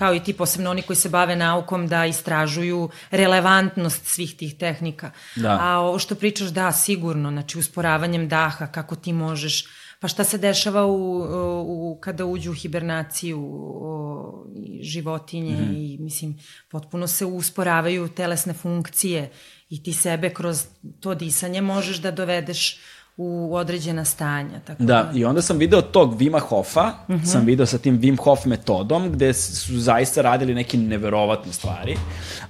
kao 0.00 0.14
i 0.14 0.20
ti, 0.20 0.32
posebno 0.32 0.70
oni 0.70 0.82
koji 0.82 0.96
se 0.96 1.08
bave 1.08 1.36
naukom, 1.36 1.86
da 1.86 2.06
istražuju 2.06 2.88
relevantnost 3.10 4.06
svih 4.06 4.36
tih 4.36 4.54
tehnika. 4.58 5.10
Da. 5.36 5.58
A 5.60 5.78
ovo 5.78 5.98
što 5.98 6.14
pričaš, 6.14 6.48
da, 6.48 6.72
sigurno, 6.72 7.30
znači 7.30 7.58
usporavanjem 7.58 8.28
daha, 8.28 8.66
kako 8.66 8.96
ti 8.96 9.12
možeš, 9.12 9.64
pa 10.00 10.08
šta 10.08 10.24
se 10.24 10.38
dešava 10.38 10.86
u, 10.86 11.22
u, 11.66 11.98
kada 12.00 12.24
uđu 12.24 12.50
u 12.50 12.54
hibernaciju 12.54 13.40
o, 13.64 14.46
i 14.56 14.82
životinje 14.84 15.54
mm. 15.54 15.64
-hmm. 15.64 15.94
i 15.94 15.98
mislim, 15.98 16.38
potpuno 16.70 17.06
se 17.06 17.24
usporavaju 17.24 18.08
telesne 18.08 18.52
funkcije 18.52 19.30
i 19.68 19.82
ti 19.82 19.92
sebe 19.92 20.30
kroz 20.30 20.64
to 21.00 21.14
disanje 21.14 21.60
možeš 21.60 21.96
da 21.96 22.10
dovedeš 22.10 22.78
u 23.16 23.54
određena 23.54 24.04
stanja. 24.04 24.60
Tako 24.66 24.82
Da, 24.82 25.10
i 25.14 25.24
onda 25.24 25.42
sam 25.42 25.58
video 25.58 25.82
tog 25.82 26.18
Vima 26.18 26.38
Hofa, 26.38 26.92
uh 27.08 27.14
-huh. 27.14 27.24
sam 27.24 27.44
video 27.44 27.66
sa 27.66 27.78
tim 27.78 28.00
Wim 28.00 28.18
Hof 28.22 28.44
metodom, 28.44 29.12
gde 29.12 29.32
su 29.32 29.78
zaista 29.78 30.22
radili 30.22 30.54
neke 30.54 30.78
neverovatne 30.78 31.52
stvari, 31.52 31.96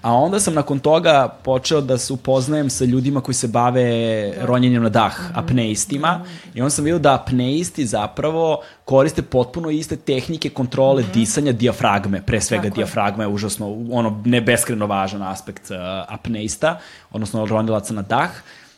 a 0.02 0.12
onda 0.12 0.40
sam 0.40 0.54
nakon 0.54 0.78
toga 0.78 1.28
počeo 1.42 1.80
da 1.80 1.98
se 1.98 2.12
upoznajem 2.12 2.70
sa 2.70 2.84
ljudima 2.84 3.20
koji 3.20 3.34
se 3.34 3.48
bave 3.48 3.82
da. 4.36 4.46
ronjenjem 4.46 4.82
na 4.82 4.88
dah, 4.88 5.18
uh 5.18 5.26
-huh. 5.26 5.38
apneistima, 5.38 6.24
i 6.54 6.60
onda 6.60 6.70
sam 6.70 6.84
video 6.84 6.98
da 6.98 7.14
apneisti 7.14 7.86
zapravo 7.86 8.62
koriste 8.84 9.22
potpuno 9.22 9.70
iste 9.70 9.96
tehnike 9.96 10.50
kontrole 10.50 11.02
uh 11.02 11.08
-huh. 11.08 11.12
disanja 11.12 11.52
dijafragme, 11.52 12.22
pre 12.22 12.40
svega 12.40 12.62
Tako 12.62 12.74
je. 12.74 12.76
dijafragma 12.76 13.24
je 13.24 13.28
užasno, 13.28 13.86
ono, 13.90 14.22
ne 14.24 14.40
beskreno 14.40 14.86
važan 14.86 15.22
aspekt 15.22 15.70
uh, 15.70 15.76
apneista, 16.08 16.78
odnosno 17.10 17.46
ronilaca 17.46 17.94
na 17.94 18.02
dah, 18.02 18.30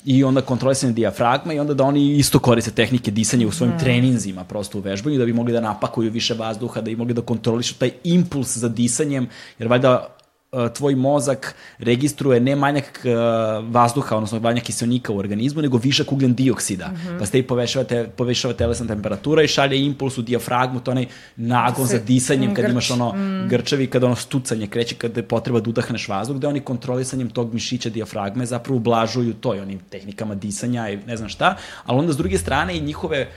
i 0.04 0.24
onda 0.24 0.40
kontrolisanje 0.40 0.92
dijafragma 0.92 1.52
i 1.52 1.58
onda 1.58 1.74
da 1.74 1.84
oni 1.84 2.16
isto 2.16 2.38
koriste 2.38 2.70
tehnike 2.70 3.10
disanja 3.10 3.46
u 3.46 3.52
svojim 3.52 3.74
mm. 3.74 3.78
treninzima 3.78 4.44
prosto 4.44 4.78
u 4.78 4.80
vežbanju 4.80 5.18
da 5.18 5.24
bi 5.24 5.32
mogli 5.32 5.52
da 5.52 5.60
napakuju 5.60 6.10
više 6.10 6.34
vazduha, 6.34 6.80
da 6.80 6.84
bi 6.90 6.96
mogli 6.96 7.14
da 7.14 7.22
kontrolišu 7.22 7.74
taj 7.74 7.90
impuls 8.04 8.56
za 8.56 8.68
disanjem, 8.68 9.28
jer 9.58 9.68
valjda 9.68 10.16
tvoj 10.74 10.94
mozak 10.94 11.54
registruje 11.78 12.40
ne 12.40 12.56
manjak 12.56 13.04
uh, 13.04 13.12
vazduha, 13.72 14.16
odnosno 14.16 14.40
manjak 14.40 14.64
kiselnika 14.64 15.12
u 15.12 15.18
organizmu, 15.18 15.62
nego 15.62 15.76
višak 15.78 16.12
ugljen 16.12 16.34
dioksida. 16.34 16.88
Mm 16.88 16.96
-hmm. 16.96 17.18
Pa 17.18 17.26
se 17.26 17.38
i 17.38 17.42
povećava, 17.42 17.84
te, 17.84 18.08
povećava 18.16 18.54
telesna 18.54 18.86
temperatura 18.86 19.42
i 19.42 19.48
šalje 19.48 19.84
impuls 19.84 20.18
u 20.18 20.22
dijafragmu, 20.22 20.80
to 20.80 20.90
onaj 20.90 21.06
nagon 21.36 21.86
Se- 21.88 21.96
za 21.96 22.04
disanjem, 22.04 22.54
kad 22.54 22.64
grč, 22.64 22.72
imaš 22.72 22.90
ono 22.90 23.14
grčevi, 23.48 23.86
kada 23.86 24.06
ono 24.06 24.16
stucanje 24.16 24.66
kreće, 24.66 24.94
kada 24.94 25.20
je 25.20 25.28
potreba 25.28 25.60
da 25.60 25.70
udahneš 25.70 26.08
vazduh, 26.08 26.36
gde 26.36 26.46
oni 26.46 26.60
kontrolisanjem 26.60 27.30
tog 27.30 27.54
mišića 27.54 27.90
dijafragme 27.90 28.46
zapravo 28.46 28.76
ublažuju 28.76 29.34
to 29.34 29.54
i 29.54 29.60
onim 29.60 29.78
tehnikama 29.78 30.34
disanja 30.34 30.88
i 30.88 30.96
ne 30.96 31.16
znam 31.16 31.28
šta, 31.28 31.56
ali 31.84 31.98
onda 31.98 32.12
s 32.12 32.16
druge 32.16 32.38
strane 32.38 32.76
i 32.76 32.80
njihove 32.80 33.28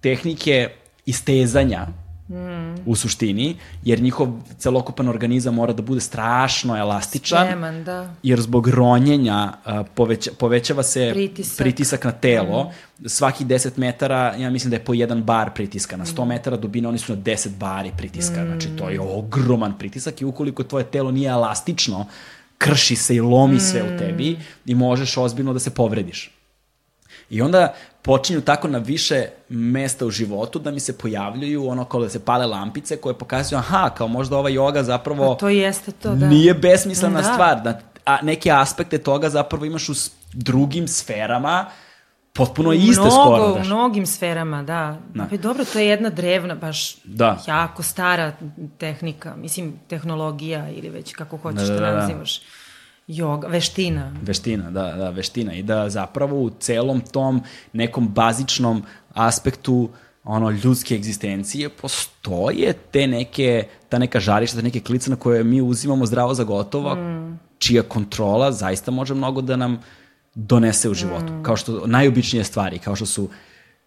tehnike 0.00 0.68
istezanja 1.06 1.86
mm. 2.32 2.74
u 2.86 2.96
suštini, 2.96 3.56
jer 3.84 4.00
njihov 4.00 4.28
celokupan 4.58 5.08
organizam 5.08 5.54
mora 5.54 5.72
da 5.72 5.82
bude 5.82 6.00
strašno 6.00 6.76
elastičan, 6.76 7.46
Spreman, 7.46 7.84
da. 7.84 8.14
jer 8.22 8.40
zbog 8.40 8.68
ronjenja 8.68 9.52
a, 9.64 9.84
poveća, 9.94 10.30
povećava 10.38 10.82
se 10.82 11.10
Pritisak. 11.12 11.58
pritisak 11.58 12.04
na 12.04 12.12
telo. 12.12 12.64
Mm. 12.64 13.08
Svaki 13.08 13.44
10 13.44 13.70
metara, 13.76 14.34
ja 14.36 14.50
mislim 14.50 14.70
da 14.70 14.76
je 14.76 14.84
po 14.84 14.94
jedan 14.94 15.22
bar 15.22 15.50
pritiska. 15.54 15.96
Na 15.96 16.04
100 16.04 16.24
metara 16.24 16.56
dubine 16.56 16.88
oni 16.88 16.98
su 16.98 17.16
na 17.16 17.22
10 17.22 17.48
bari 17.58 17.92
pritiska. 17.98 18.44
Mm. 18.44 18.46
Znači, 18.46 18.68
to 18.78 18.90
je 18.90 19.00
ogroman 19.00 19.78
pritisak 19.78 20.20
i 20.20 20.24
ukoliko 20.24 20.62
tvoje 20.62 20.84
telo 20.84 21.10
nije 21.10 21.30
elastično, 21.30 22.06
krši 22.58 22.96
se 22.96 23.14
i 23.14 23.20
lomi 23.20 23.56
mm. 23.56 23.60
sve 23.60 23.82
u 23.82 23.98
tebi 23.98 24.38
i 24.66 24.74
možeš 24.74 25.16
ozbiljno 25.16 25.52
da 25.52 25.58
se 25.58 25.70
povrediš. 25.70 26.30
I 27.30 27.42
onda 27.42 27.74
počinju 28.02 28.40
tako 28.40 28.68
na 28.68 28.78
više 28.78 29.24
mesta 29.48 30.06
u 30.06 30.10
životu 30.10 30.58
da 30.58 30.70
mi 30.70 30.80
se 30.80 30.98
pojavljuju 30.98 31.68
ono 31.68 31.84
kao 31.84 32.00
da 32.00 32.08
se 32.08 32.24
pale 32.24 32.46
lampice 32.46 32.96
koje 32.96 33.14
pokazuju 33.14 33.58
aha, 33.58 33.90
kao 33.90 34.08
možda 34.08 34.36
ova 34.36 34.48
joga 34.48 34.82
zapravo 34.82 35.32
A 35.32 35.36
to 35.36 35.48
jeste 35.48 35.92
to, 35.92 36.14
da. 36.14 36.28
nije 36.28 36.54
besmislena 36.54 37.20
Da. 37.20 37.32
stvar. 37.32 37.60
Da, 37.62 37.80
a 38.04 38.22
neke 38.22 38.50
aspekte 38.50 38.98
toga 38.98 39.30
zapravo 39.30 39.64
imaš 39.64 39.88
u 39.88 39.92
drugim 40.32 40.88
sferama 40.88 41.66
potpuno 42.32 42.72
iste 42.72 43.00
Mnogo, 43.00 43.10
skoro. 43.10 43.52
U 43.52 43.54
Daš. 43.54 43.66
mnogim 43.66 44.06
sferama, 44.06 44.62
da. 44.62 44.98
Da. 45.14 45.26
Pa 45.30 45.36
dobro, 45.36 45.64
to 45.64 45.78
je 45.78 45.86
jedna 45.86 46.10
drevna, 46.10 46.54
baš 46.54 46.96
Da. 47.04 47.38
jako 47.48 47.82
stara 47.82 48.32
tehnika, 48.78 49.36
mislim, 49.36 49.80
tehnologija 49.88 50.70
ili 50.70 50.88
već 50.88 51.12
kako 51.14 51.36
hoćeš 51.36 51.68
Da, 51.68 51.74
da, 51.74 51.80
da, 51.80 51.90
da, 51.92 51.96
da. 51.96 52.06
Joga, 53.06 53.48
veština. 53.48 54.12
Veština, 54.22 54.70
da, 54.70 54.92
da, 54.96 55.10
veština. 55.10 55.54
I 55.54 55.62
da 55.62 55.88
zapravo 55.90 56.40
u 56.40 56.50
celom 56.50 57.00
tom 57.00 57.42
nekom 57.72 58.08
bazičnom 58.08 58.82
aspektu 59.14 59.88
ono 60.24 60.50
ljudske 60.50 60.94
egzistencije 60.94 61.68
postoje 61.68 62.72
te 62.90 63.06
neke, 63.06 63.64
ta 63.88 63.98
neka 63.98 64.20
žarišta, 64.20 64.56
te 64.56 64.62
neke 64.62 64.80
klice 64.80 65.10
na 65.10 65.16
koje 65.16 65.44
mi 65.44 65.60
uzimamo 65.60 66.06
zdravo 66.06 66.34
za 66.34 66.44
gotovo, 66.44 66.94
mm. 66.94 67.38
čija 67.58 67.82
kontrola 67.82 68.52
zaista 68.52 68.90
može 68.90 69.14
mnogo 69.14 69.40
da 69.40 69.56
nam 69.56 69.80
donese 70.34 70.90
u 70.90 70.94
životu. 70.94 71.32
Mm. 71.32 71.42
Kao 71.42 71.56
što, 71.56 71.86
najobičnije 71.86 72.44
stvari, 72.44 72.78
kao 72.78 72.96
što 72.96 73.06
su 73.06 73.28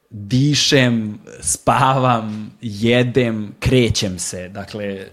dišem, 0.09 1.19
spavam, 1.41 2.51
jedem, 2.61 3.55
krećem 3.59 4.19
se. 4.19 4.49
Dakle, 4.49 5.07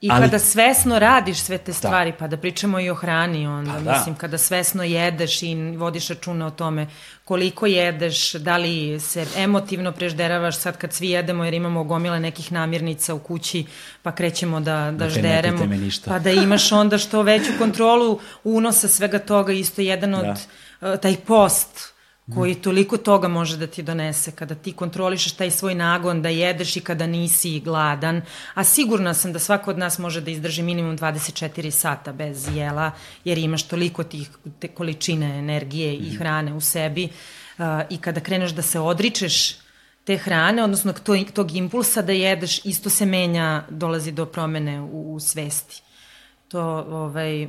I 0.00 0.08
ali- 0.10 0.20
kada 0.22 0.38
svesno 0.38 0.98
radiš 0.98 1.38
sve 1.38 1.58
te 1.58 1.72
stvari, 1.72 2.12
pa 2.18 2.26
da 2.26 2.36
pričamo 2.36 2.80
i 2.80 2.90
o 2.90 2.94
hrani 2.94 3.46
onda, 3.46 3.72
Pa 3.72 3.80
da. 3.80 3.92
mislim, 3.92 4.14
kada 4.14 4.38
svesno 4.38 4.82
jedeš 4.84 5.42
i 5.42 5.54
vodiš 5.76 6.08
računa 6.08 6.46
o 6.46 6.50
tome 6.50 6.86
koliko 7.24 7.66
jedeš, 7.66 8.32
da 8.32 8.56
li 8.56 9.00
se 9.00 9.26
emotivno 9.36 9.92
prežderavaš 9.92 10.56
sad 10.58 10.76
kad 10.76 10.92
svi 10.92 11.08
jedemo 11.08 11.44
jer 11.44 11.54
imamo 11.54 11.84
gomile 11.84 12.20
nekih 12.20 12.52
namirnica 12.52 13.14
u 13.14 13.18
kući, 13.18 13.64
pa 14.02 14.12
krećemo 14.12 14.60
da, 14.60 14.74
da 14.76 14.90
Dakle, 14.90 15.10
žderemo. 15.10 15.58
Pa 16.04 16.18
da 16.18 16.30
imaš 16.30 16.72
onda 16.72 16.98
što 16.98 17.22
veću 17.22 17.52
kontrolu 17.58 18.18
unosa 18.44 18.88
svega 18.88 19.18
toga, 19.18 19.52
isto 19.52 19.80
jedan 19.82 20.14
od, 20.14 20.24
Da. 20.80 20.92
uh, 20.92 21.00
taj 21.00 21.16
post 21.16 21.92
koji 22.34 22.54
toliko 22.54 22.96
toga 22.96 23.28
može 23.28 23.56
da 23.56 23.66
ti 23.66 23.82
donese 23.82 24.30
kada 24.30 24.54
ti 24.54 24.72
kontrolišeš 24.72 25.32
taj 25.32 25.50
svoj 25.50 25.74
nagon 25.74 26.22
da 26.22 26.28
jedeš 26.28 26.76
i 26.76 26.80
kada 26.80 27.06
nisi 27.06 27.60
gladan, 27.60 28.22
a 28.54 28.64
sigurna 28.64 29.14
sam 29.14 29.32
da 29.32 29.38
svako 29.38 29.70
od 29.70 29.78
nas 29.78 29.98
može 29.98 30.20
da 30.20 30.30
izdrži 30.30 30.62
minimum 30.62 30.98
24 30.98 31.70
sata 31.70 32.12
bez 32.12 32.56
jela, 32.56 32.90
jer 33.24 33.38
imaš 33.38 33.62
toliko 33.62 34.04
tih 34.04 34.30
te 34.58 34.68
količine 34.68 35.38
energije 35.38 35.94
i 35.94 36.16
hrane 36.16 36.52
u 36.54 36.60
sebi 36.60 37.04
uh, 37.04 37.64
i 37.90 37.96
kada 37.96 38.20
kreneš 38.20 38.50
da 38.50 38.62
se 38.62 38.80
odričeš 38.80 39.56
te 40.04 40.16
hrane, 40.16 40.64
odnosno 40.64 40.92
tog, 40.92 41.18
tog 41.34 41.56
impulsa 41.56 42.02
da 42.02 42.12
jedeš, 42.12 42.64
isto 42.64 42.90
se 42.90 43.06
menja, 43.06 43.64
dolazi 43.70 44.12
do 44.12 44.26
promene 44.26 44.80
u, 44.80 45.14
u 45.14 45.20
svesti. 45.20 45.82
To, 46.48 46.62
ovaj, 46.90 47.48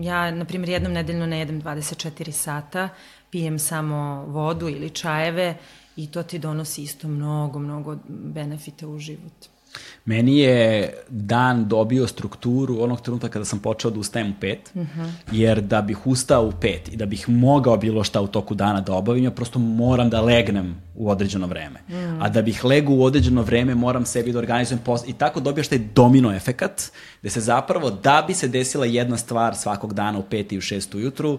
ja, 0.00 0.30
na 0.30 0.44
primjer, 0.44 0.68
jednom 0.68 0.92
nedeljno 0.92 1.26
ne 1.26 1.38
jedem 1.38 1.62
24 1.62 2.30
sata, 2.30 2.88
pijem 3.34 3.58
samo 3.58 4.24
vodu 4.28 4.68
ili 4.68 4.90
čajeve 4.90 5.54
i 5.96 6.06
to 6.06 6.22
ti 6.22 6.38
donosi 6.38 6.82
isto 6.82 7.08
mnogo, 7.08 7.58
mnogo 7.58 7.96
benefita 8.08 8.88
u 8.88 8.98
život. 8.98 9.32
Meni 10.04 10.38
je 10.38 10.94
dan 11.08 11.68
dobio 11.68 12.06
strukturu 12.06 12.82
onog 12.82 13.00
trenutka 13.00 13.28
kada 13.28 13.44
sam 13.44 13.58
počeo 13.58 13.90
da 13.90 13.98
ustajem 13.98 14.30
u 14.30 14.34
pet, 14.40 14.70
uh 14.74 14.82
-huh. 14.82 15.10
jer 15.32 15.60
da 15.60 15.82
bih 15.82 16.06
ustao 16.06 16.46
u 16.46 16.52
pet 16.60 16.92
i 16.92 16.96
da 16.96 17.06
bih 17.06 17.28
mogao 17.28 17.76
bilo 17.76 18.04
šta 18.04 18.20
u 18.20 18.26
toku 18.26 18.54
dana 18.54 18.80
da 18.80 18.94
obavim, 18.94 19.24
ja 19.24 19.30
prosto 19.30 19.58
moram 19.58 20.10
da 20.10 20.20
legnem 20.20 20.74
u 20.94 21.10
određeno 21.10 21.46
vreme. 21.46 21.80
Mm. 21.88 22.22
A 22.22 22.28
da 22.28 22.42
bih 22.42 22.64
legu 22.64 22.94
u 22.94 23.02
određeno 23.04 23.42
vreme, 23.42 23.74
moram 23.74 24.06
sebi 24.06 24.32
da 24.32 24.38
organizujem 24.38 24.80
posao. 24.84 25.08
I 25.08 25.12
tako 25.12 25.40
dobijaš 25.40 25.68
taj 25.68 25.78
domino 25.94 26.34
efekat, 26.34 26.82
gde 27.20 27.30
se 27.30 27.40
zapravo, 27.40 27.90
da 27.90 28.24
bi 28.26 28.34
se 28.34 28.48
desila 28.48 28.86
jedna 28.86 29.16
stvar 29.16 29.56
svakog 29.56 29.94
dana 29.94 30.18
u 30.18 30.22
pet 30.22 30.52
i 30.52 30.58
u 30.58 30.60
šest 30.60 30.94
ujutru, 30.94 31.38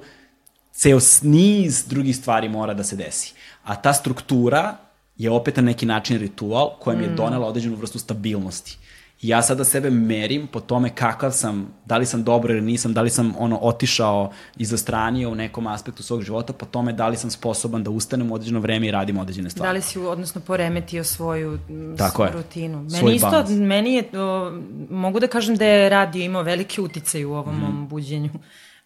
ceo 0.76 1.00
niz 1.22 1.86
drugih 1.88 2.18
stvari 2.18 2.50
mora 2.50 2.74
da 2.74 2.84
se 2.84 2.96
desi. 2.96 3.34
A 3.64 3.76
ta 3.76 3.94
struktura 3.94 4.78
je 5.18 5.32
opet 5.32 5.56
na 5.56 5.62
neki 5.62 5.86
način 5.86 6.20
ritual 6.20 6.70
koja 6.80 6.98
mi 6.98 7.04
je 7.04 7.10
mm. 7.10 7.16
donela 7.16 7.48
određenu 7.48 7.76
vrstu 7.76 8.00
stabilnosti. 8.00 8.78
I 9.22 9.28
ja 9.28 9.42
sada 9.42 9.64
sebe 9.64 9.90
merim 9.90 10.48
po 10.48 10.60
tome 10.60 10.90
kakav 10.96 11.32
sam, 11.32 11.74
da 11.86 11.98
li 11.98 12.06
sam 12.06 12.24
dobro 12.24 12.54
ili 12.54 12.62
nisam, 12.62 12.94
da 12.94 13.02
li 13.02 13.10
sam 13.10 13.34
ono 13.38 13.58
otišao 13.58 14.32
i 14.58 14.66
zastranio 14.66 15.30
u 15.30 15.36
nekom 15.36 15.68
aspektu 15.68 16.04
svog 16.04 16.22
života, 16.22 16.54
po 16.54 16.66
tome 16.66 16.94
da 16.94 17.08
li 17.08 17.18
sam 17.18 17.32
sposoban 17.32 17.84
da 17.84 17.90
ustanem 17.90 18.32
u 18.32 18.34
određeno 18.34 18.60
vreme 18.60 18.88
i 18.88 18.92
radim 18.92 19.18
određene 19.18 19.50
stvari. 19.50 19.70
Da 19.70 19.72
li 19.72 19.82
si, 19.82 20.00
odnosno, 20.00 20.42
poremetio 20.42 21.04
svoju, 21.04 21.60
Tako 21.98 22.16
svoju 22.16 22.28
je. 22.28 22.34
rutinu. 22.34 22.78
Meni 22.78 22.90
Svoj 22.90 23.16
isto, 23.16 23.30
balans. 23.30 23.50
meni 23.50 23.94
je, 23.94 24.20
o, 24.20 24.52
mogu 24.90 25.20
da 25.20 25.28
kažem 25.28 25.56
da 25.56 25.66
je 25.66 25.90
radio 25.90 26.24
imao 26.24 26.44
veliki 26.44 26.82
uticaj 26.82 27.26
u 27.26 27.34
ovom 27.34 27.56
mm. 27.56 27.60
mom 27.60 27.88
buđenju. 27.88 28.30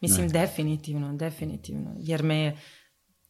Mislim, 0.01 0.27
ne. 0.27 0.31
definitivno, 0.31 1.13
definitivno. 1.13 1.95
Jer 1.97 2.23
me 2.23 2.39
je 2.39 2.57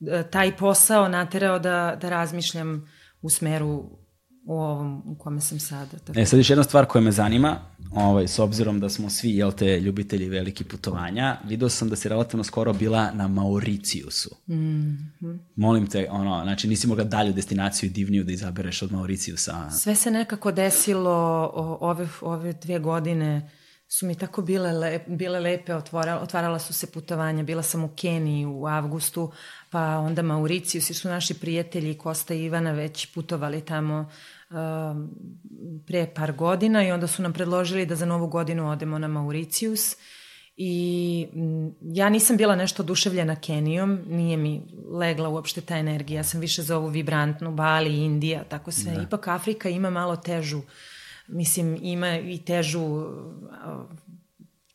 E, 0.08 0.24
taj 0.32 0.58
posao 0.58 1.08
naterao 1.08 1.60
da, 1.60 1.98
da 2.02 2.10
razmišljam 2.10 2.92
u 3.22 3.30
smeru 3.30 4.00
u 4.46 4.54
ovom 4.54 5.04
u 5.06 5.16
kome 5.18 5.42
sam 5.42 5.60
sada. 5.60 5.98
Tako. 6.06 6.20
E, 6.20 6.26
sad 6.26 6.40
još 6.40 6.50
jedna 6.50 6.64
stvar 6.64 6.86
koja 6.86 7.02
me 7.02 7.12
zanima, 7.12 7.58
ovaj, 7.92 8.28
s 8.28 8.40
obzirom 8.40 8.80
da 8.80 8.90
smo 8.90 9.10
svi, 9.10 9.30
jel 9.30 9.52
te, 9.52 9.80
ljubitelji 9.80 10.30
veliki 10.30 10.64
putovanja, 10.64 11.38
video 11.46 11.70
sam 11.70 11.90
da 11.90 11.96
si 11.96 12.10
relativno 12.10 12.44
skoro 12.44 12.74
bila 12.74 13.12
na 13.12 13.28
Mauriciusu. 13.28 14.36
Mm 14.48 14.54
-hmm. 14.54 15.40
Molim 15.56 15.88
te, 15.88 16.08
ono, 16.10 16.44
znači 16.44 16.68
nisi 16.68 16.88
mogla 16.88 17.04
dalju 17.04 17.34
destinaciju 17.34 17.90
divniju 17.90 18.24
da 18.24 18.32
izabereš 18.32 18.82
od 18.82 18.92
Mauriciusa. 18.92 19.70
Sve 19.72 19.96
se 19.96 20.12
nekako 20.12 20.52
desilo 20.52 21.12
o, 21.54 21.78
ove, 21.82 22.08
ove 22.22 22.54
dve 22.54 22.80
godine 22.80 23.50
su 23.92 24.06
mi 24.06 24.16
tako 24.16 24.42
bile, 24.42 24.72
le, 24.74 25.04
bile 25.08 25.40
lepe, 25.40 25.76
otvorala, 25.76 26.22
otvarala 26.22 26.60
su 26.60 26.74
se 26.74 26.92
putovanja, 26.92 27.44
bila 27.44 27.64
sam 27.64 27.84
u 27.84 27.90
Keniji 27.96 28.46
u 28.46 28.68
avgustu, 28.68 29.32
pa 29.70 29.98
onda 29.98 30.22
Mauricijus 30.22 30.90
i 30.90 30.94
su 30.94 31.08
naši 31.08 31.34
prijatelji 31.34 31.98
Kosta 31.98 32.34
i 32.34 32.44
Ivana 32.44 32.72
već 32.72 33.14
putovali 33.14 33.62
tamo 33.62 34.10
uh, 34.50 34.56
pre 35.88 36.08
par 36.16 36.34
godina 36.34 36.84
i 36.88 36.92
onda 36.92 37.08
su 37.08 37.22
nam 37.22 37.34
predložili 37.34 37.86
da 37.86 37.96
za 37.96 38.06
novu 38.06 38.28
godinu 38.28 38.72
odemo 38.72 39.00
na 39.00 39.08
Mauricijus 39.08 39.96
i 40.58 41.28
m, 41.34 41.76
ja 41.82 42.10
nisam 42.10 42.38
bila 42.38 42.56
nešto 42.56 42.84
oduševljena 42.84 43.36
Kenijom, 43.36 44.00
nije 44.08 44.38
mi 44.38 44.62
legla 44.92 45.30
uopšte 45.30 45.62
ta 45.62 45.78
energija, 45.78 46.20
ja 46.20 46.24
sam 46.24 46.40
više 46.40 46.62
za 46.62 46.78
ovu 46.78 46.88
vibrantnu, 46.88 47.52
Bali, 47.52 47.98
Indija, 47.98 48.44
tako 48.44 48.72
sve. 48.72 48.92
Da. 48.92 49.02
Ipak 49.02 49.28
Afrika 49.28 49.70
ima 49.70 49.90
malo 49.90 50.16
težu 50.16 50.58
uh, 50.58 50.64
mislim, 51.30 51.78
ima 51.82 52.18
i 52.18 52.38
težu 52.38 53.06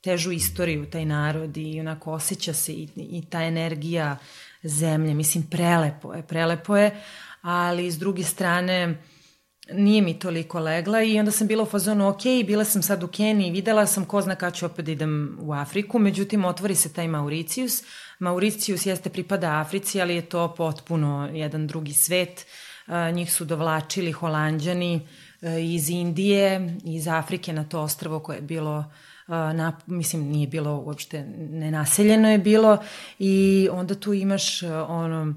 težu 0.05 0.33
istoriju 0.33 0.87
taj 0.91 1.05
narod 1.05 1.57
i 1.57 1.81
onako 1.81 2.13
osjeća 2.13 2.53
se 2.53 2.73
i, 2.73 2.89
i 2.97 3.23
ta 3.31 3.43
energija 3.43 4.17
zemlje, 4.63 5.15
mislim 5.15 5.45
prelepo 5.51 6.15
je, 6.15 6.23
prelepo 6.23 6.77
je, 6.77 7.03
ali 7.43 7.91
s 7.91 7.99
druge 7.99 8.23
strane 8.23 9.03
nije 9.73 10.03
mi 10.03 10.19
toliko 10.19 10.61
legla 10.61 11.03
i 11.03 11.19
onda 11.19 11.31
sam 11.31 11.47
bila 11.47 11.63
u 11.63 11.67
fazonu 11.67 12.09
ok, 12.09 12.23
bila 12.47 12.65
sam 12.65 12.83
sad 12.83 13.03
u 13.03 13.09
Keniji, 13.09 13.51
videla 13.51 13.87
sam 13.87 14.05
ko 14.05 14.21
zna 14.21 14.35
kada 14.35 14.57
ću 14.57 14.67
opet 14.67 14.85
da 14.85 14.93
idem 14.93 15.39
u 15.41 15.53
Afriku, 15.53 15.99
međutim 15.99 16.45
otvori 16.45 16.75
se 16.75 16.93
taj 16.93 17.09
Mauricius, 17.09 17.83
Mauricius 18.19 18.87
jeste 18.87 19.11
pripada 19.11 19.61
Africi, 19.61 20.01
ali 20.01 20.15
je 20.15 20.29
to 20.29 20.55
potpuno 20.55 21.31
jedan 21.33 21.67
drugi 21.67 21.93
svet, 21.93 22.47
njih 23.13 23.33
su 23.33 23.45
dovlačili 23.45 24.13
holandjani, 24.13 25.01
E, 25.01 25.24
iz 25.51 25.91
Indije, 25.91 26.77
iz 26.85 27.09
Afrike 27.09 27.53
na 27.53 27.65
to 27.65 27.81
ostrvo 27.81 28.19
koje 28.19 28.37
je 28.37 28.43
bilo 28.43 28.85
e, 29.29 29.31
na, 29.31 29.77
mislim 29.87 30.23
nije 30.23 30.47
bilo 30.47 30.77
uopšte 30.77 31.25
nenaseljeno 31.51 32.31
je 32.31 32.39
bilo 32.39 32.79
i 33.19 33.69
onda 33.73 33.95
tu 33.95 34.13
imaš 34.13 34.63
e, 34.63 34.73
ono 34.73 35.35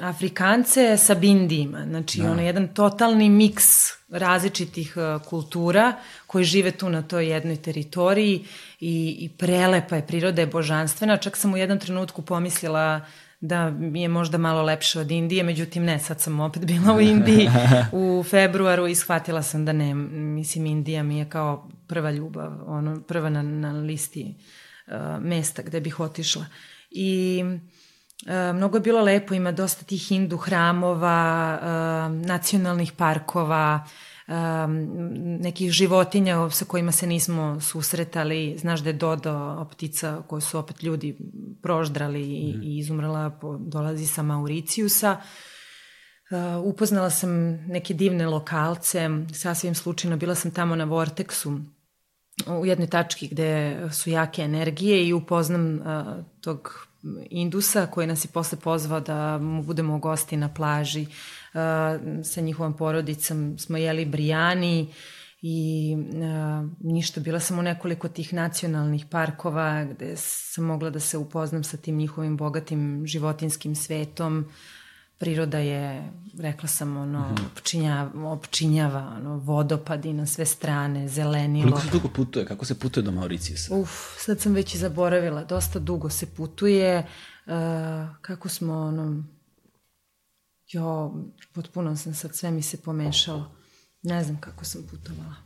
Afrikance 0.00 0.96
sa 0.96 1.14
bindijima, 1.14 1.84
znači 1.88 2.20
da. 2.20 2.30
ono 2.30 2.42
jedan 2.42 2.68
totalni 2.68 3.30
miks 3.30 3.64
različitih 4.08 4.96
kultura 5.28 5.92
koji 6.26 6.44
žive 6.44 6.70
tu 6.70 6.88
na 6.88 7.02
toj 7.02 7.28
jednoj 7.28 7.56
teritoriji 7.56 8.44
i, 8.80 9.16
i 9.20 9.28
prelepa 9.38 9.96
je, 9.96 10.06
priroda 10.06 10.40
je 10.40 10.46
božanstvena, 10.46 11.16
čak 11.16 11.36
sam 11.36 11.54
u 11.54 11.56
jednom 11.56 11.78
trenutku 11.78 12.22
pomislila 12.22 13.00
da 13.40 13.70
mi 13.70 14.02
je 14.02 14.08
možda 14.08 14.38
malo 14.38 14.62
lepše 14.62 15.00
od 15.00 15.10
Indije, 15.10 15.42
međutim 15.42 15.84
ne, 15.84 15.98
sad 15.98 16.20
sam 16.20 16.40
opet 16.40 16.64
bila 16.64 16.94
u 16.94 17.00
Indiji 17.00 17.48
u 17.92 18.22
februaru 18.30 18.86
i 18.86 18.94
shvatila 18.94 19.42
sam 19.42 19.64
da 19.64 19.72
ne, 19.72 19.94
mislim 19.94 20.66
Indija 20.66 21.02
mi 21.02 21.18
je 21.18 21.28
kao 21.28 21.68
prva 21.86 22.10
ljubav, 22.10 22.52
ono, 22.66 23.00
prva 23.00 23.30
na, 23.30 23.42
na 23.42 23.72
listi 23.72 24.34
uh, 24.86 24.94
mesta 25.20 25.62
gde 25.62 25.80
bih 25.80 26.00
otišla. 26.00 26.46
I 26.90 27.42
uh, 27.44 28.56
mnogo 28.56 28.76
je 28.76 28.80
bilo 28.80 29.02
lepo, 29.02 29.34
ima 29.34 29.52
dosta 29.52 29.84
tih 29.84 30.08
hindu 30.08 30.36
hramova, 30.36 31.58
uh, 31.60 32.26
nacionalnih 32.26 32.92
parkova, 32.92 33.84
uh, 33.84 33.90
um, 34.28 34.88
nekih 35.40 35.70
životinja 35.70 36.50
sa 36.50 36.64
kojima 36.64 36.92
se 36.92 37.06
nismo 37.06 37.60
susretali. 37.60 38.58
Znaš 38.58 38.80
da 38.80 38.88
je 38.88 38.92
Dodo, 38.92 39.66
ptica 39.70 40.22
koju 40.26 40.40
su 40.40 40.58
opet 40.58 40.82
ljudi 40.82 41.16
proždrali 41.62 42.22
i, 42.22 42.54
mm. 42.56 42.62
i 42.62 42.78
izumrla, 42.78 43.30
po, 43.30 43.56
dolazi 43.58 44.06
sa 44.06 44.22
Mauricijusa. 44.22 45.16
Uh, 46.30 46.64
upoznala 46.64 47.10
sam 47.10 47.30
neke 47.66 47.94
divne 47.94 48.26
lokalce, 48.26 49.08
sasvim 49.32 49.74
slučajno 49.74 50.16
bila 50.16 50.34
sam 50.34 50.50
tamo 50.50 50.76
na 50.76 50.84
Vortexu 50.84 51.75
u 52.46 52.66
jednoj 52.66 52.86
tački 52.86 53.28
gde 53.28 53.80
su 53.92 54.10
jake 54.10 54.42
energije 54.42 55.08
i 55.08 55.12
upoznam 55.12 55.74
uh, 55.74 56.24
tog 56.40 56.86
Indusa 57.30 57.86
koji 57.86 58.06
nas 58.06 58.24
je 58.24 58.28
posle 58.28 58.58
pozvao 58.60 59.00
da 59.00 59.38
mu 59.38 59.62
budemo 59.62 59.98
gosti 59.98 60.36
na 60.36 60.54
plaži. 60.54 61.02
Uh, 61.02 61.60
sa 62.24 62.40
njihovom 62.40 62.76
porodicom 62.76 63.58
smo 63.58 63.76
jeli 63.76 64.04
brijani 64.04 64.92
i 65.42 65.94
uh, 65.96 66.70
ništa, 66.80 67.20
bila 67.20 67.40
sam 67.40 67.58
u 67.58 67.62
nekoliko 67.62 68.08
tih 68.08 68.34
nacionalnih 68.34 69.06
parkova 69.10 69.84
gde 69.84 70.16
sam 70.16 70.64
mogla 70.64 70.90
da 70.90 71.00
se 71.00 71.18
upoznam 71.18 71.64
sa 71.64 71.76
tim 71.76 71.96
njihovim 71.96 72.36
bogatim 72.36 73.06
životinskim 73.06 73.74
svetom. 73.74 74.50
Priroda 75.18 75.58
je, 75.58 76.12
rekla 76.38 76.68
sam, 76.68 76.96
ono, 76.96 77.20
mm 77.20 77.34
-hmm. 77.34 77.46
opčinjava, 77.52 78.30
opčinjava 78.30 79.12
ono, 79.16 79.36
vodopadi 79.38 80.12
na 80.12 80.26
sve 80.26 80.46
strane, 80.46 81.08
zelenilo. 81.08 81.70
Koliko 81.70 81.80
se 81.80 81.90
dugo 81.92 82.08
putuje? 82.08 82.46
Kako 82.46 82.64
se 82.64 82.78
putuje 82.78 83.04
do 83.04 83.12
Mauricijusa? 83.12 83.74
Uf, 83.74 83.90
sad 84.18 84.40
sam 84.40 84.52
već 84.52 84.74
i 84.74 84.78
zaboravila. 84.78 85.44
Dosta 85.44 85.78
dugo 85.78 86.10
se 86.10 86.26
putuje. 86.26 87.06
Uh, 87.46 87.52
kako 88.20 88.48
smo, 88.48 88.74
ono, 88.74 89.24
Jo, 90.72 91.14
potpuno 91.52 91.96
sam 91.96 92.14
sad, 92.14 92.34
sve 92.34 92.50
mi 92.50 92.62
se 92.62 92.76
pomešalo. 92.76 93.50
Ne 94.02 94.24
znam 94.24 94.40
kako 94.40 94.64
sam 94.64 94.82
putovala. 94.90 95.45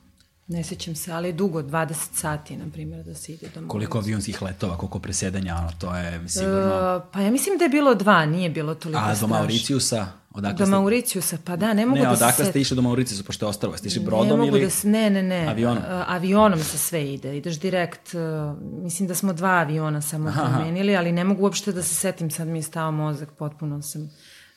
Ne 0.51 0.65
sećam 0.65 0.95
se, 0.95 1.13
ali 1.13 1.33
dugo, 1.33 1.63
20 1.63 1.95
sati, 2.15 2.57
na 2.57 2.65
primjer, 2.73 3.05
da 3.05 3.15
se 3.15 3.33
ide 3.33 3.49
do 3.55 3.61
Koliko 3.69 3.99
avionskih 3.99 4.43
letova, 4.43 4.77
koliko 4.77 4.99
presedanja, 4.99 5.57
ono, 5.57 5.71
to 5.79 5.97
je 5.97 6.29
sigurno... 6.29 6.97
Uh, 6.97 7.03
pa 7.13 7.21
ja 7.21 7.31
mislim 7.31 7.59
da 7.59 7.65
je 7.65 7.69
bilo 7.69 7.95
dva, 7.95 8.27
nije 8.27 8.51
bilo 8.51 8.75
toliko 8.75 9.01
A 9.05 9.15
do 9.21 9.27
Mauricijusa? 9.27 10.07
Odakle 10.31 10.59
do 10.59 10.67
ste... 10.67 10.71
Mauricijusa, 10.71 11.39
pa 11.45 11.57
da, 11.57 11.73
ne 11.75 11.87
mogu 11.87 11.99
ne, 11.99 12.09
da 12.09 12.17
se... 12.17 12.21
Ne, 12.21 12.27
odakle 12.27 12.45
ste 12.45 12.61
išli 12.61 12.77
do 12.77 12.83
Mauricijusa, 12.83 13.25
pošto 13.25 13.47
je 13.47 13.51
ostravo? 13.51 13.77
Ste 13.77 13.89
išli 13.89 14.03
brodom 14.03 14.29
ne 14.29 14.37
mogu 14.37 14.57
ili... 14.57 14.65
Da 14.65 14.71
se, 14.71 14.89
ne, 14.89 15.11
ne, 15.11 15.23
ne. 15.23 15.47
Avionom? 15.49 15.79
Uh, 15.79 15.85
avionom 16.07 16.59
se 16.59 16.79
sve 16.79 17.13
ide, 17.13 17.37
ideš 17.37 17.61
direkt, 17.61 18.15
uh, 18.15 18.59
mislim 18.83 19.09
da 19.09 19.15
smo 19.15 19.33
dva 19.33 19.51
aviona 19.51 20.01
samo 20.03 20.33
promenili, 20.33 20.97
ali 20.97 21.13
ne 21.13 21.25
mogu 21.25 21.43
uopšte 21.43 21.73
da 21.73 21.83
se 21.83 21.95
setim, 21.95 22.31
sad 22.31 22.49
mi 22.49 22.59
je 22.59 22.63
stao 22.63 22.93
mozak, 22.93 23.29
potpuno 23.39 23.83
sam 23.83 24.11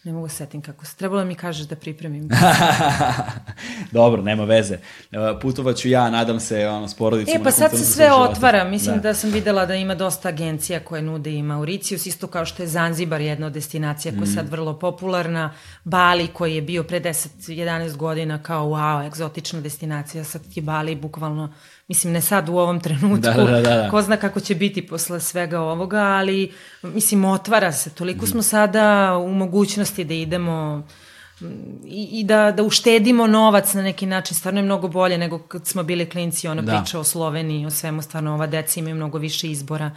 Ne 0.03 0.13
mogu 0.13 0.27
da 0.27 0.33
setim 0.33 0.61
kako 0.61 0.85
se. 0.85 0.95
Trebalo 0.95 1.25
mi 1.25 1.35
kažeš 1.35 1.67
da 1.67 1.75
pripremim. 1.75 2.29
Dobro, 3.91 4.21
nema 4.21 4.43
veze. 4.43 4.73
E, 5.11 5.17
putovaću 5.41 5.89
ja, 5.89 6.09
nadam 6.09 6.39
se, 6.39 6.67
ono, 6.67 6.87
s 6.87 6.93
porodicom. 6.93 7.41
E, 7.41 7.43
pa 7.43 7.51
sad 7.51 7.71
se 7.71 7.85
sve 7.85 8.13
otvara. 8.13 8.63
Mislim 8.63 8.95
da. 8.95 9.01
da 9.01 9.13
sam 9.13 9.31
videla 9.31 9.65
da 9.65 9.75
ima 9.75 9.95
dosta 9.95 10.29
agencija 10.29 10.79
koje 10.79 11.01
nude 11.01 11.31
i 11.31 11.43
Mauricius, 11.43 12.05
isto 12.05 12.27
kao 12.27 12.45
što 12.45 12.63
je 12.63 12.67
Zanzibar 12.67 13.21
jedna 13.21 13.47
od 13.47 13.53
destinacija 13.53 14.11
koja 14.11 14.21
je 14.21 14.31
mm. 14.31 14.35
sad 14.35 14.49
vrlo 14.49 14.79
popularna. 14.79 15.53
Bali 15.83 16.27
koji 16.27 16.55
je 16.55 16.61
bio 16.61 16.83
pre 16.83 16.99
10-11 16.99 17.95
godina 17.95 18.43
kao 18.43 18.67
wow, 18.67 19.07
egzotična 19.07 19.61
destinacija. 19.61 20.23
Sad 20.23 20.41
je 20.55 20.61
Bali 20.61 20.95
bukvalno 20.95 21.53
mislim 21.87 22.13
ne 22.13 22.21
sad 22.21 22.49
u 22.49 22.57
ovom 22.57 22.79
trenutku, 22.79 23.17
da, 23.17 23.33
da, 23.33 23.61
da, 23.61 23.61
da. 23.61 23.89
ko 23.89 24.01
zna 24.01 24.17
kako 24.17 24.39
će 24.39 24.55
biti 24.55 24.87
posle 24.87 25.19
svega 25.19 25.59
ovoga, 25.59 25.99
ali 25.99 26.51
mislim 26.81 27.25
otvara 27.25 27.71
se, 27.71 27.89
toliko 27.89 28.27
smo 28.27 28.41
sada 28.41 29.17
u 29.17 29.33
mogućnosti 29.33 30.03
da 30.03 30.13
idemo 30.13 30.87
i, 31.85 32.09
i 32.11 32.23
da, 32.23 32.51
da 32.51 32.63
uštedimo 32.63 33.27
novac 33.27 33.73
na 33.73 33.81
neki 33.81 34.05
način, 34.05 34.37
stvarno 34.37 34.59
je 34.59 34.63
mnogo 34.63 34.87
bolje 34.87 35.17
nego 35.17 35.39
kad 35.39 35.67
smo 35.67 35.83
bili 35.83 36.09
klinci, 36.09 36.47
ona 36.47 36.61
da. 36.61 36.77
priča 36.77 36.99
o 36.99 37.03
Sloveniji, 37.03 37.65
o 37.65 37.69
svemu, 37.69 38.01
stvarno 38.01 38.33
ova 38.33 38.47
deca 38.47 38.79
imaju 38.79 38.95
mnogo 38.95 39.17
više 39.17 39.51
izbora 39.51 39.91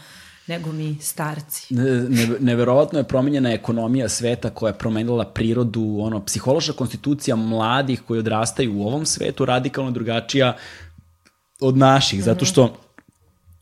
nego 0.46 0.72
mi 0.72 0.96
starci. 1.00 1.74
Ne, 1.74 2.08
neverovatno 2.40 2.98
je 2.98 3.04
promenjena 3.04 3.52
ekonomija 3.52 4.08
sveta 4.08 4.50
koja 4.50 4.70
je 4.70 4.78
promenila 4.78 5.24
prirodu, 5.24 5.96
ono, 6.00 6.24
psihološka 6.24 6.72
konstitucija 6.72 7.36
mladih 7.36 8.02
koji 8.06 8.18
odrastaju 8.20 8.78
u 8.78 8.86
ovom 8.86 9.06
svetu 9.06 9.44
radikalno 9.44 9.90
drugačija 9.90 10.56
od 11.60 11.76
naših, 11.76 12.18
mm 12.18 12.22
-hmm. 12.22 12.24
zato 12.24 12.44
što 12.44 12.76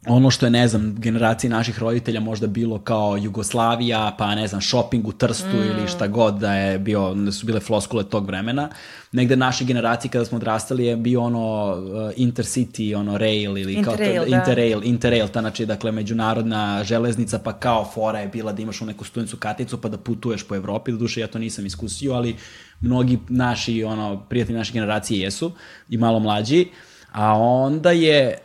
ono 0.07 0.31
što 0.31 0.47
je, 0.47 0.51
ne 0.51 0.69
znam, 0.69 0.95
generaciji 0.99 1.51
naših 1.51 1.79
roditelja 1.79 2.21
možda 2.21 2.47
bilo 2.47 2.79
kao 2.79 3.17
Jugoslavija, 3.17 4.15
pa 4.19 4.35
ne 4.35 4.49
znam, 4.49 4.61
shopping 4.61 5.09
u 5.09 5.13
Trstu 5.13 5.57
mm. 5.57 5.67
ili 5.67 5.89
šta 5.89 6.07
god 6.07 6.35
da 6.35 6.55
je 6.55 6.79
bio, 6.79 7.15
da 7.15 7.33
su 7.33 7.47
bile 7.47 7.61
floskule 7.61 8.05
tog 8.05 8.27
vremena. 8.27 8.69
Negde 9.13 9.37
naše 9.37 9.65
generacije 9.65 10.11
kada 10.11 10.25
smo 10.25 10.37
odrastali 10.37 10.85
je 10.85 10.97
bio 10.97 11.23
ono 11.23 11.73
uh, 11.73 12.13
Intercity, 12.17 12.97
ono 12.97 13.19
rail 13.19 13.59
ili 13.59 13.75
Interrail, 13.75 14.15
kao 14.15 14.25
to, 14.25 14.31
da. 14.31 14.37
Interrail, 14.37 14.81
Interrail, 14.85 15.29
ta 15.29 15.41
znači 15.41 15.67
dakle 15.67 15.93
međunarodna 15.93 16.85
železnica 16.85 17.39
pa 17.39 17.53
kao 17.53 17.91
fora 17.95 18.21
je 18.21 18.29
bila 18.29 18.53
da 18.53 18.63
imaš 18.63 18.81
u 18.81 18.87
neku 18.87 19.05
studentsku 19.05 19.39
karticu 19.39 19.81
pa 19.81 19.89
da 19.89 19.99
putuješ 19.99 20.43
po 20.43 20.55
Evropi, 20.55 20.93
do 20.93 20.99
duše 20.99 21.21
ja 21.21 21.27
to 21.27 21.39
nisam 21.39 21.67
iskusio, 21.67 22.13
ali 22.13 22.37
mnogi 22.81 23.19
naši 23.29 23.85
ono 23.85 24.21
prijatelji 24.29 24.59
naše 24.59 24.73
generacije 24.73 25.21
jesu 25.21 25.53
i 25.89 25.97
malo 25.97 26.19
mlađi, 26.19 26.69
a 27.15 27.39
onda 27.39 27.91
je 27.91 28.39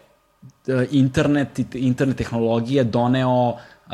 E, 0.70 0.88
internet, 0.92 1.60
internet 1.74 2.18
tehnologije 2.18 2.84
doneo 2.84 3.50
uh, 3.50 3.94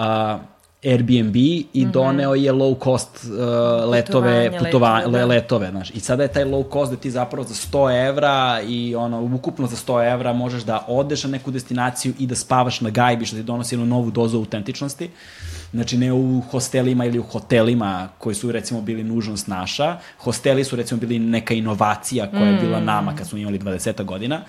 Airbnb 0.86 1.36
i 1.36 1.66
mm 1.74 1.80
-hmm. 1.80 1.92
doneo 1.92 2.36
je 2.36 2.54
low 2.54 2.84
cost 2.84 3.10
uh, 3.24 3.90
letove, 3.90 4.52
putovanje, 4.60 5.06
letove, 5.06 5.20
da. 5.20 5.26
letove, 5.26 5.70
znaš. 5.72 5.92
I 5.92 6.00
sada 6.00 6.24
je 6.24 6.30
taj 6.30 6.44
low 6.44 6.72
cost 6.74 6.92
da 6.92 6.98
ti 6.98 7.12
zapravo 7.12 7.48
za 7.48 7.54
100 7.54 8.08
evra 8.10 8.62
i 8.68 8.96
ono, 8.96 9.22
ukupno 9.36 9.68
za 9.68 9.76
100 9.76 10.14
evra 10.14 10.34
možeš 10.34 10.64
da 10.64 10.86
odeš 10.88 11.24
na 11.24 11.30
neku 11.30 11.52
destinaciju 11.52 12.14
i 12.20 12.28
da 12.28 12.36
spavaš 12.36 12.82
na 12.82 12.90
gajbi 12.90 13.26
što 13.26 13.36
ti 13.36 13.44
donosi 13.44 13.76
jednu 13.76 13.86
novu 13.86 14.12
dozu 14.12 14.38
autentičnosti. 14.38 15.10
Znači 15.74 15.98
ne 15.98 16.14
u 16.14 16.42
hostelima 16.52 17.06
ili 17.06 17.20
u 17.20 17.24
hotelima 17.24 18.10
koji 18.18 18.36
su 18.36 18.52
recimo 18.52 18.82
bili 18.82 19.04
nužnost 19.04 19.48
naša. 19.48 19.98
Hosteli 20.18 20.64
su 20.64 20.76
recimo 20.76 21.00
bili 21.00 21.20
neka 21.20 21.54
inovacija 21.54 22.30
koja 22.32 22.46
je 22.46 22.60
bila 22.62 22.80
mm. 22.80 22.86
nama 22.86 23.16
kad 23.16 23.28
smo 23.28 23.38
imali 23.38 23.60
20 23.60 24.04
godina 24.04 24.42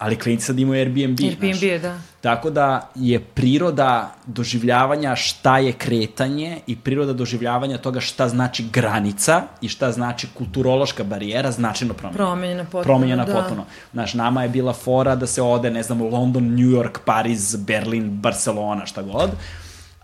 ali 0.00 0.16
klinci 0.16 0.46
sad 0.46 0.58
imaju 0.58 0.80
Airbnb. 0.80 1.18
Airbnb, 1.20 1.54
znaš. 1.54 1.82
da. 1.82 1.98
Tako 2.20 2.50
da 2.50 2.90
je 2.94 3.20
priroda 3.20 4.14
doživljavanja 4.26 5.16
šta 5.16 5.58
je 5.58 5.72
kretanje 5.72 6.60
i 6.66 6.76
priroda 6.76 7.12
doživljavanja 7.12 7.78
toga 7.78 8.00
šta 8.00 8.28
znači 8.28 8.64
granica 8.72 9.42
i 9.60 9.68
šta 9.68 9.92
znači 9.92 10.28
kulturološka 10.34 11.04
barijera 11.04 11.50
značajno 11.50 11.94
promenjena. 11.94 12.24
Promenjena 12.24 12.64
potpuno, 12.64 12.84
Promenjena 12.84 13.24
da. 13.24 13.32
potpuno. 13.32 13.64
Znaš, 13.92 14.14
nama 14.14 14.42
je 14.42 14.48
bila 14.48 14.72
fora 14.72 15.14
da 15.16 15.26
se 15.26 15.42
ode, 15.42 15.70
ne 15.70 15.82
znam, 15.82 16.02
London, 16.02 16.44
New 16.44 16.70
York, 16.70 16.98
Pariz, 17.04 17.56
Berlin, 17.56 18.10
Barcelona, 18.10 18.86
šta 18.86 19.02
god 19.02 19.30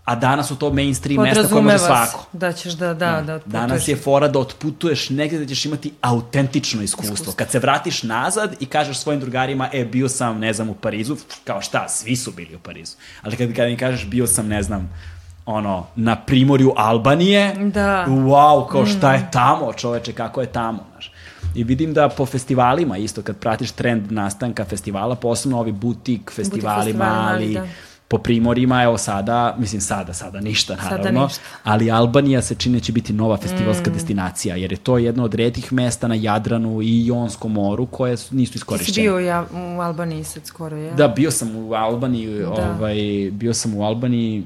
a 0.07 0.15
danas 0.15 0.47
su 0.47 0.55
to 0.55 0.73
mainstream 0.73 1.21
mesta 1.21 1.47
koje 1.49 1.61
može 1.61 1.77
svako. 1.77 2.25
Da 2.33 2.53
ćeš 2.53 2.73
da, 2.73 2.87
da, 2.87 2.93
da, 2.93 3.21
da 3.21 3.35
otputuješ. 3.35 3.61
Danas 3.61 3.87
je 3.87 3.95
fora 3.95 4.27
da 4.27 4.39
otputuješ 4.39 5.09
negde 5.09 5.39
da 5.39 5.45
ćeš 5.45 5.65
imati 5.65 5.93
autentično 6.01 6.83
iskustvo. 6.83 7.13
iskustvo. 7.13 7.33
Kad 7.33 7.51
se 7.51 7.59
vratiš 7.59 8.03
nazad 8.03 8.55
i 8.59 8.65
kažeš 8.65 8.97
svojim 8.97 9.19
drugarima, 9.19 9.69
e, 9.73 9.85
bio 9.85 10.09
sam, 10.09 10.39
ne 10.39 10.53
znam, 10.53 10.69
u 10.69 10.73
Parizu, 10.73 11.15
kao 11.43 11.61
šta, 11.61 11.89
svi 11.89 12.15
su 12.15 12.31
bili 12.31 12.55
u 12.55 12.59
Parizu. 12.59 12.95
Ali 13.21 13.35
kad, 13.35 13.53
kad 13.55 13.69
im 13.69 13.77
kažeš, 13.77 14.05
bio 14.05 14.27
sam, 14.27 14.47
ne 14.47 14.63
znam, 14.63 14.93
ono, 15.45 15.85
na 15.95 16.15
primorju 16.15 16.73
Albanije, 16.75 17.55
da. 17.73 18.05
wow, 18.07 18.67
kao 18.71 18.85
šta 18.85 19.13
je 19.13 19.19
mm. 19.19 19.27
tamo, 19.31 19.73
čoveče, 19.73 20.13
kako 20.13 20.41
je 20.41 20.47
tamo, 20.47 20.79
znaš. 20.91 21.11
I 21.55 21.63
vidim 21.63 21.93
da 21.93 22.09
po 22.09 22.25
festivalima 22.25 22.97
isto, 22.97 23.21
kad 23.21 23.37
pratiš 23.37 23.71
trend 23.71 24.11
nastanka 24.11 24.65
festivala, 24.65 25.15
posebno 25.15 25.59
ovi 25.59 25.71
butik 25.71 26.31
festivali, 26.31 26.61
butik 26.61 26.85
festivali 26.85 26.93
mali, 26.93 27.53
da 27.53 27.67
po 28.07 28.17
primorima, 28.17 28.83
evo 28.83 28.97
sada, 28.97 29.55
mislim 29.59 29.81
sada, 29.81 30.13
sada 30.13 30.39
ništa 30.39 30.75
naravno, 30.75 31.03
sada 31.03 31.23
ništa. 31.23 31.41
ali 31.63 31.91
Albanija 31.91 32.41
se 32.41 32.55
čini 32.55 32.77
da 32.77 32.83
će 32.83 32.91
biti 32.91 33.13
nova 33.13 33.37
festivalska 33.37 33.89
mm. 33.89 33.93
destinacija, 33.93 34.55
jer 34.55 34.71
je 34.71 34.77
to 34.77 34.97
jedno 34.97 35.23
od 35.23 35.33
redkih 35.33 35.73
mesta 35.73 36.07
na 36.07 36.15
Jadranu 36.15 36.81
i 36.81 37.07
Jonskom 37.07 37.51
moru 37.51 37.85
koje 37.85 38.17
nisu 38.31 38.55
iskorišćene. 38.55 38.85
Ti 38.85 38.93
si 38.93 39.01
bio 39.01 39.19
ja, 39.19 39.45
u 39.77 39.81
Albaniji 39.81 40.23
sad 40.23 40.45
skoro, 40.45 40.77
ja? 40.77 40.93
Da, 40.93 41.07
bio 41.07 41.31
sam 41.31 41.55
u 41.55 41.73
Albaniji, 41.73 42.39
da. 42.39 42.75
ovaj, 42.79 42.95
bio 43.31 43.53
sam 43.53 43.75
u 43.75 43.83
Albaniji 43.83 44.45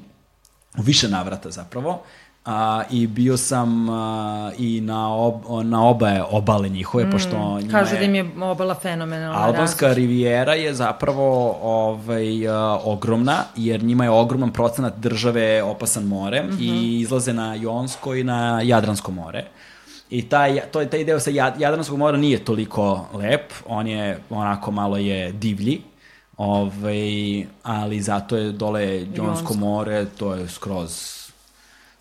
u 0.78 0.82
više 0.82 1.10
navrata 1.10 1.52
zapravo. 1.52 2.02
A, 2.46 2.84
I 2.90 3.08
bio 3.08 3.38
sam 3.38 3.90
a, 3.90 4.52
i 4.58 4.82
na, 4.82 5.14
ob, 5.16 5.36
na 5.64 5.88
oba 5.88 6.26
obale 6.32 6.70
njihove, 6.70 7.06
mm, 7.06 7.12
pošto 7.12 7.60
njima 7.60 7.72
Kažu 7.72 7.96
da 7.96 8.02
im 8.02 8.16
je 8.16 8.32
obala 8.42 8.76
fenomenalna. 8.76 9.46
Albanska 9.46 9.88
različ. 9.88 9.98
rivijera 9.98 10.54
je 10.54 10.74
zapravo 10.74 11.58
ovaj, 11.62 12.48
a, 12.48 12.80
ogromna, 12.84 13.44
jer 13.56 13.84
njima 13.84 14.04
je 14.04 14.10
ogroman 14.10 14.52
procenat 14.52 14.98
države 14.98 15.64
opasan 15.64 16.04
morem 16.04 16.46
mm 16.46 16.52
-hmm. 16.52 16.62
i 16.62 17.00
izlaze 17.00 17.34
na 17.34 17.56
Jonsko 17.56 18.16
i 18.16 18.24
na 18.24 18.62
Jadransko 18.64 19.12
more. 19.12 19.44
I 20.10 20.30
taj, 20.30 20.60
to, 20.72 20.86
taj 20.86 21.04
deo 21.04 21.20
sa 21.20 21.30
Jadranskog 21.58 21.98
mora 21.98 22.18
nije 22.18 22.46
toliko 22.46 23.08
lep, 23.14 23.54
on 23.68 23.88
je 23.88 24.20
onako 24.30 24.72
malo 24.72 24.98
je 24.98 25.32
divlji, 25.32 25.82
ovaj, 26.38 27.46
ali 27.64 28.02
zato 28.02 28.38
je 28.38 28.52
dole 28.52 29.00
Jonsko, 29.00 29.24
Jonsko. 29.24 29.54
more, 29.54 30.06
to 30.06 30.36
je 30.36 30.48
skroz 30.48 31.21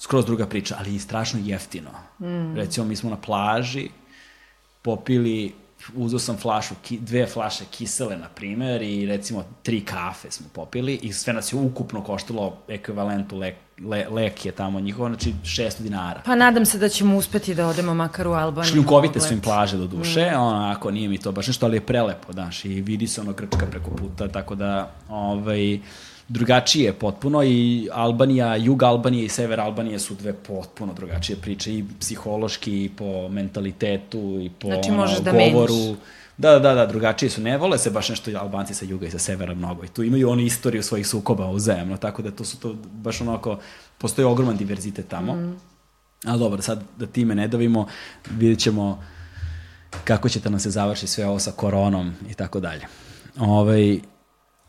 skroz 0.00 0.24
druga 0.26 0.46
priča, 0.46 0.76
ali 0.78 0.94
i 0.94 0.98
strašno 0.98 1.40
jeftino. 1.44 1.90
Mm. 2.20 2.56
Recimo, 2.56 2.86
mi 2.86 2.96
smo 2.96 3.10
na 3.10 3.16
plaži, 3.16 3.88
popili, 4.82 5.52
uzeo 5.94 6.18
sam 6.18 6.36
flašu, 6.36 6.74
ki, 6.82 6.98
dve 6.98 7.26
flaše 7.26 7.64
kisele, 7.70 8.16
na 8.16 8.28
primer, 8.28 8.82
i 8.82 9.06
recimo 9.06 9.44
tri 9.62 9.80
kafe 9.84 10.30
smo 10.30 10.46
popili 10.52 10.94
i 11.02 11.12
sve 11.12 11.32
nas 11.32 11.52
je 11.52 11.56
ukupno 11.56 12.02
koštalo 12.02 12.56
ekvivalentu 12.68 13.38
lek, 13.38 13.54
le, 13.84 14.06
lek 14.10 14.46
je 14.46 14.52
tamo 14.52 14.80
njihovo, 14.80 15.08
znači 15.08 15.34
600 15.44 15.80
dinara. 15.80 16.22
Pa 16.24 16.34
nadam 16.34 16.66
se 16.66 16.78
da 16.78 16.88
ćemo 16.88 17.16
uspeti 17.16 17.54
da 17.54 17.66
odemo 17.66 17.94
makar 17.94 18.28
u 18.28 18.32
Albaniju. 18.32 18.72
Šljunkovite 18.72 19.20
su 19.20 19.32
im 19.34 19.40
plaže 19.40 19.76
do 19.76 19.86
duše, 19.86 20.30
mm. 20.30 20.40
onako 20.40 20.90
nije 20.90 21.08
mi 21.08 21.18
to 21.18 21.32
baš 21.32 21.46
nešto, 21.46 21.66
ali 21.66 21.76
je 21.76 21.86
prelepo, 21.86 22.32
daš, 22.32 22.64
i 22.64 22.80
vidi 22.80 23.06
se 23.06 23.20
ono 23.20 23.32
Grčka 23.32 23.66
preko 23.66 23.90
puta, 23.90 24.28
tako 24.28 24.54
da, 24.54 24.90
ovaj, 25.08 25.80
drugačije 26.30 26.92
potpuno 26.92 27.42
i 27.42 27.88
Albanija, 27.92 28.56
jug 28.56 28.82
Albanije 28.82 29.24
i 29.24 29.28
sever 29.28 29.60
Albanije 29.60 29.98
su 29.98 30.14
dve 30.14 30.32
potpuno 30.32 30.92
drugačije 30.92 31.36
priče 31.36 31.74
i 31.74 31.84
psihološki 32.00 32.84
i 32.84 32.88
po 32.96 33.28
mentalitetu 33.28 34.40
i 34.42 34.50
po 34.58 34.68
znači, 34.68 34.90
ono, 34.90 35.06
da 35.20 35.32
govoru. 35.32 35.74
Menjaš. 35.74 35.98
Da, 36.36 36.58
da, 36.58 36.74
da, 36.74 36.86
drugačije 36.86 37.30
su. 37.30 37.40
Ne 37.40 37.58
vole 37.58 37.78
se 37.78 37.90
baš 37.90 38.08
nešto 38.08 38.30
Albanci 38.38 38.74
sa 38.74 38.84
juga 38.84 39.06
i 39.06 39.10
sa 39.10 39.18
severa 39.18 39.54
mnogo. 39.54 39.84
I 39.84 39.88
tu 39.88 40.02
imaju 40.02 40.30
oni 40.30 40.44
istoriju 40.44 40.82
svojih 40.82 41.06
sukoba 41.06 41.50
uzajemno, 41.50 41.96
tako 41.96 42.22
da 42.22 42.30
to 42.30 42.44
su 42.44 42.60
to 42.60 42.74
baš 42.92 43.20
onako, 43.20 43.58
postoji 43.98 44.26
ogroman 44.26 44.56
diverzitet 44.56 45.08
tamo. 45.08 45.34
Mm. 45.34 45.56
Ali 46.24 46.38
dobro, 46.38 46.62
sad 46.62 46.82
da 46.96 47.06
time 47.06 47.34
ne 47.34 47.48
davimo, 47.48 47.86
vidjet 48.30 48.58
ćemo 48.58 49.04
kako 50.04 50.28
će 50.28 50.40
da 50.40 50.50
nam 50.50 50.60
se 50.60 50.70
završi 50.70 51.06
sve 51.06 51.26
ovo 51.26 51.38
sa 51.38 51.52
koronom 51.52 52.14
i 52.30 52.34
tako 52.34 52.60
dalje. 52.60 52.86
Ovaj, 53.38 54.00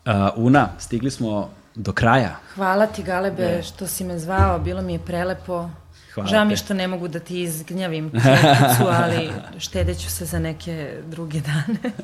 Uh, 0.06 0.12
Una, 0.36 0.68
stigli 0.78 1.10
smo 1.10 1.50
do 1.74 1.92
kraja. 1.92 2.36
Hvala 2.54 2.86
ti, 2.86 3.02
Galebe, 3.02 3.42
ne. 3.42 3.62
što 3.62 3.86
si 3.86 4.04
me 4.04 4.18
zvao. 4.18 4.58
Bilo 4.58 4.82
mi 4.82 4.92
je 4.92 4.98
prelepo. 4.98 5.68
Hvala 6.14 6.28
Žao 6.28 6.44
mi 6.44 6.56
što 6.56 6.74
ne 6.74 6.88
mogu 6.88 7.08
da 7.08 7.18
ti 7.18 7.42
izgnjavim 7.42 8.10
četicu, 8.24 8.84
ali 8.90 9.30
štedeću 9.58 10.10
se 10.10 10.24
za 10.24 10.38
neke 10.38 10.96
druge 11.06 11.40
dane. 11.50 11.94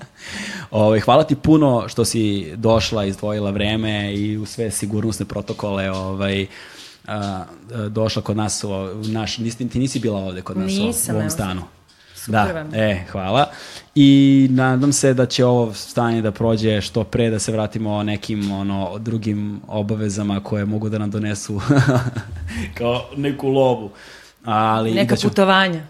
Ove, 0.70 0.84
ovaj, 0.84 1.00
hvala 1.00 1.24
ti 1.24 1.36
puno 1.36 1.88
što 1.88 2.04
si 2.04 2.52
došla, 2.56 3.04
izdvojila 3.04 3.50
vreme 3.50 4.14
i 4.14 4.38
u 4.38 4.46
sve 4.46 4.70
sigurnosne 4.70 5.26
protokole 5.26 5.90
ovaj, 5.90 6.46
a, 7.06 7.44
došla 7.88 8.22
kod 8.22 8.36
nas, 8.36 8.64
u, 8.64 8.68
naš, 8.94 9.38
nisi, 9.38 9.68
ti 9.68 9.78
nisi 9.78 9.98
bila 9.98 10.18
ovde 10.18 10.42
kod 10.42 10.56
nas 10.56 10.72
Nisam, 10.72 11.14
u 11.14 11.18
ovom 11.18 11.30
stanu. 11.30 11.62
Da, 12.28 12.64
e, 12.74 13.04
hvala. 13.12 13.50
I 13.94 14.48
nadam 14.50 14.92
se 14.92 15.14
da 15.14 15.26
će 15.26 15.44
ovo 15.44 15.74
stanje 15.74 16.22
da 16.22 16.30
prođe 16.30 16.80
što 16.80 17.04
pre, 17.04 17.30
da 17.30 17.38
se 17.38 17.52
vratimo 17.52 18.02
nekim 18.02 18.50
ono, 18.50 18.98
drugim 18.98 19.60
obavezama 19.68 20.40
koje 20.40 20.64
mogu 20.64 20.88
da 20.88 20.98
nam 20.98 21.10
donesu 21.10 21.60
kao 22.78 23.04
neku 23.16 23.48
lovu. 23.48 23.90
Ali, 24.44 24.94
Neka 24.94 25.14
da 25.14 25.16
ću... 25.16 25.28
putovanja. 25.28 25.80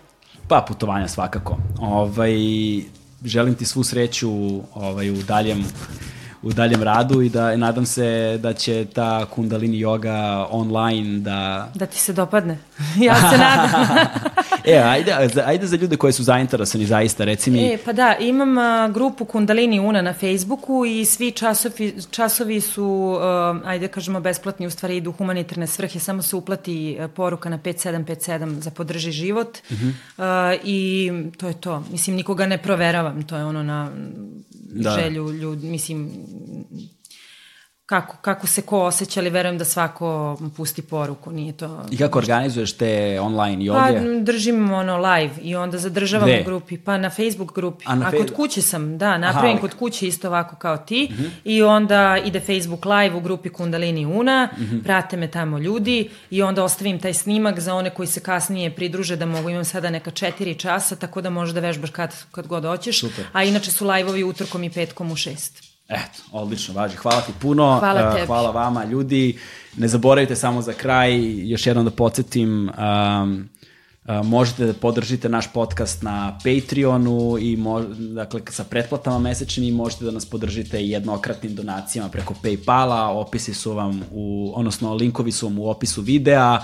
Pa, 0.48 0.64
putovanja 0.68 1.08
svakako. 1.08 1.58
Ovaj, 1.80 2.32
želim 3.24 3.54
ti 3.54 3.64
svu 3.64 3.84
sreću 3.84 4.30
ovaj, 4.74 5.10
u 5.10 5.22
daljem 5.22 5.64
u 6.42 6.52
daljem 6.52 6.82
radu 6.82 7.22
i 7.22 7.28
da 7.28 7.56
nadam 7.56 7.86
se 7.86 8.38
da 8.42 8.52
će 8.52 8.86
ta 8.94 9.26
kundalini 9.26 9.76
yoga 9.76 10.46
online 10.50 11.18
da... 11.18 11.68
Da 11.74 11.86
ti 11.86 11.98
se 11.98 12.12
dopadne. 12.12 12.58
ja 13.06 13.14
se 13.14 13.38
nadam. 13.38 13.96
e, 14.74 14.78
ajde, 14.78 15.16
ajde 15.44 15.66
za 15.66 15.76
ljude 15.76 15.96
koji 15.96 16.12
su 16.12 16.22
zainteresani 16.22 16.86
zaista, 16.86 17.24
reci 17.24 17.50
mi... 17.50 17.72
E, 17.72 17.78
pa 17.84 17.92
da, 17.92 18.16
imam 18.20 18.58
a, 18.58 18.88
grupu 18.88 19.24
Kundalini 19.24 19.80
Una 19.80 20.02
na 20.02 20.12
Facebooku 20.12 20.84
i 20.84 21.04
svi 21.04 21.30
časovi, 21.30 21.94
časovi 22.10 22.60
su, 22.60 23.18
a, 23.20 23.60
ajde 23.64 23.88
kažemo, 23.88 24.20
besplatni, 24.20 24.66
u 24.66 24.70
stvari 24.70 24.96
idu 24.96 25.12
humanitarne 25.12 25.66
svrhe, 25.66 25.98
samo 25.98 26.22
se 26.22 26.36
uplati 26.36 26.98
a, 27.00 27.08
poruka 27.08 27.48
na 27.48 27.58
5757 27.58 28.60
za 28.60 28.70
podrži 28.70 29.10
život 29.10 29.58
uh 29.70 29.76
-huh. 29.78 29.92
a, 30.18 30.54
i 30.64 31.10
to 31.36 31.48
je 31.48 31.54
to. 31.60 31.84
Mislim, 31.92 32.16
nikoga 32.16 32.46
ne 32.46 32.58
proveravam, 32.58 33.22
to 33.22 33.36
je 33.36 33.44
ono 33.44 33.62
na 33.62 33.90
da. 34.70 34.90
želju 34.90 35.32
ljudi, 35.32 35.66
mislim, 35.66 36.10
kako, 37.88 38.16
kako 38.16 38.46
se 38.46 38.62
ko 38.62 38.80
osjeća, 38.80 39.20
ali 39.20 39.30
verujem 39.30 39.58
da 39.58 39.64
svako 39.64 40.38
pusti 40.56 40.82
poruku, 40.82 41.32
nije 41.32 41.52
to... 41.52 41.82
I 41.90 41.96
kako 41.96 42.18
organizuješ 42.18 42.72
te 42.72 43.20
online 43.20 43.64
joge? 43.64 43.78
Pa 43.78 43.92
držim 44.22 44.72
ono 44.72 44.96
live 44.96 45.34
i 45.42 45.56
onda 45.56 45.78
zadržavam 45.78 46.28
Gde? 46.28 46.40
u 46.40 46.44
grupi, 46.44 46.78
pa 46.78 46.98
na 46.98 47.10
Facebook 47.10 47.54
grupi. 47.54 47.84
A, 47.88 47.94
na 47.94 48.06
A 48.06 48.10
kod 48.10 48.34
kuće 48.36 48.62
sam, 48.62 48.98
da, 48.98 49.18
napravim 49.18 49.56
Aha, 49.56 49.60
kod 49.60 49.74
kuće 49.74 50.06
isto 50.06 50.28
ovako 50.28 50.56
kao 50.56 50.76
ti 50.76 51.08
uh 51.10 51.18
mhm. 51.18 51.24
-huh. 51.24 51.30
i 51.44 51.62
onda 51.62 52.18
ide 52.24 52.40
Facebook 52.40 52.84
live 52.84 53.14
u 53.14 53.20
grupi 53.20 53.48
Kundalini 53.48 54.06
Una, 54.06 54.48
uh 54.52 54.58
mhm. 54.58 54.76
-huh. 54.76 54.82
prate 54.82 55.16
me 55.16 55.30
tamo 55.30 55.58
ljudi 55.58 56.10
i 56.30 56.42
onda 56.42 56.64
ostavim 56.64 57.00
taj 57.00 57.14
snimak 57.14 57.60
za 57.60 57.74
one 57.74 57.90
koji 57.90 58.06
se 58.06 58.20
kasnije 58.20 58.74
pridruže 58.74 59.16
da 59.16 59.26
mogu, 59.26 59.48
imam 59.48 59.64
sada 59.64 59.90
neka 59.90 60.10
četiri 60.10 60.54
časa, 60.54 60.96
tako 60.96 61.20
da 61.20 61.30
možeš 61.30 61.54
da 61.54 61.60
vežbaš 61.60 61.90
kad, 61.90 62.14
kad 62.30 62.46
god 62.46 62.64
hoćeš. 62.64 63.00
Super. 63.00 63.24
A 63.32 63.44
inače 63.44 63.70
su 63.70 63.86
live-ovi 63.86 64.24
utorkom 64.24 64.64
i 64.64 64.70
petkom 64.70 65.12
u 65.12 65.16
šest. 65.16 65.67
Eto, 65.88 66.22
odlično, 66.32 66.74
važi. 66.74 66.96
Hvala 66.96 67.20
ti 67.20 67.32
puno. 67.40 67.78
Hvala 67.78 68.08
uh, 68.08 68.14
tebi. 68.14 68.26
Hvala 68.26 68.50
vama, 68.50 68.84
ljudi. 68.84 69.38
Ne 69.76 69.88
zaboravite 69.88 70.36
samo 70.36 70.62
za 70.62 70.72
kraj, 70.72 71.40
još 71.50 71.66
jednom 71.66 71.84
da 71.84 71.90
podsjetim, 71.90 72.70
um, 72.78 73.48
Uh, 74.08 74.26
možete 74.26 74.66
da 74.66 74.72
podržite 74.72 75.28
naš 75.28 75.52
podcast 75.52 76.02
na 76.02 76.38
Patreonu 76.44 77.38
i 77.40 77.56
mo, 77.56 77.80
dakle 78.14 78.40
sa 78.50 78.64
pretplatama 78.64 79.18
mesečnim 79.18 79.74
možete 79.74 80.04
da 80.04 80.10
nas 80.10 80.26
podržite 80.26 80.84
jednokratnim 80.84 81.54
donacijama 81.54 82.08
preko 82.08 82.34
Paypala, 82.42 83.06
opisi 83.06 83.54
su 83.54 83.72
vam 83.72 84.02
u, 84.12 84.52
odnosno 84.56 84.94
linkovi 84.94 85.32
su 85.32 85.46
vam 85.46 85.58
u 85.58 85.68
opisu 85.68 86.02
videa 86.02 86.60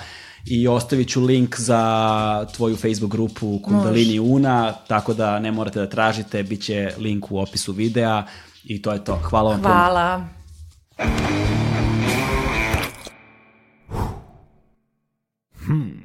i 0.46 0.68
ostavit 0.68 1.08
ću 1.08 1.24
link 1.24 1.60
za 1.60 2.46
tvoju 2.56 2.76
Facebook 2.76 3.12
grupu 3.12 3.60
Kundalini. 3.62 4.20
Una, 4.20 4.72
tako 4.72 5.14
da 5.14 5.38
ne 5.38 5.52
morate 5.52 5.80
da 5.80 5.88
tražite, 5.88 6.42
bit 6.42 6.62
će 6.62 6.92
link 6.98 7.30
u 7.30 7.38
opisu 7.38 7.72
videa. 7.72 8.26
I 8.64 8.82
to 8.82 8.92
je 8.92 9.04
to. 9.04 9.16
Hvala 9.16 9.50
vam 9.50 9.60
Hvala. 9.60 9.60
puno. 9.60 9.74
Hvala. 9.74 10.28
Hmm. 15.66 16.04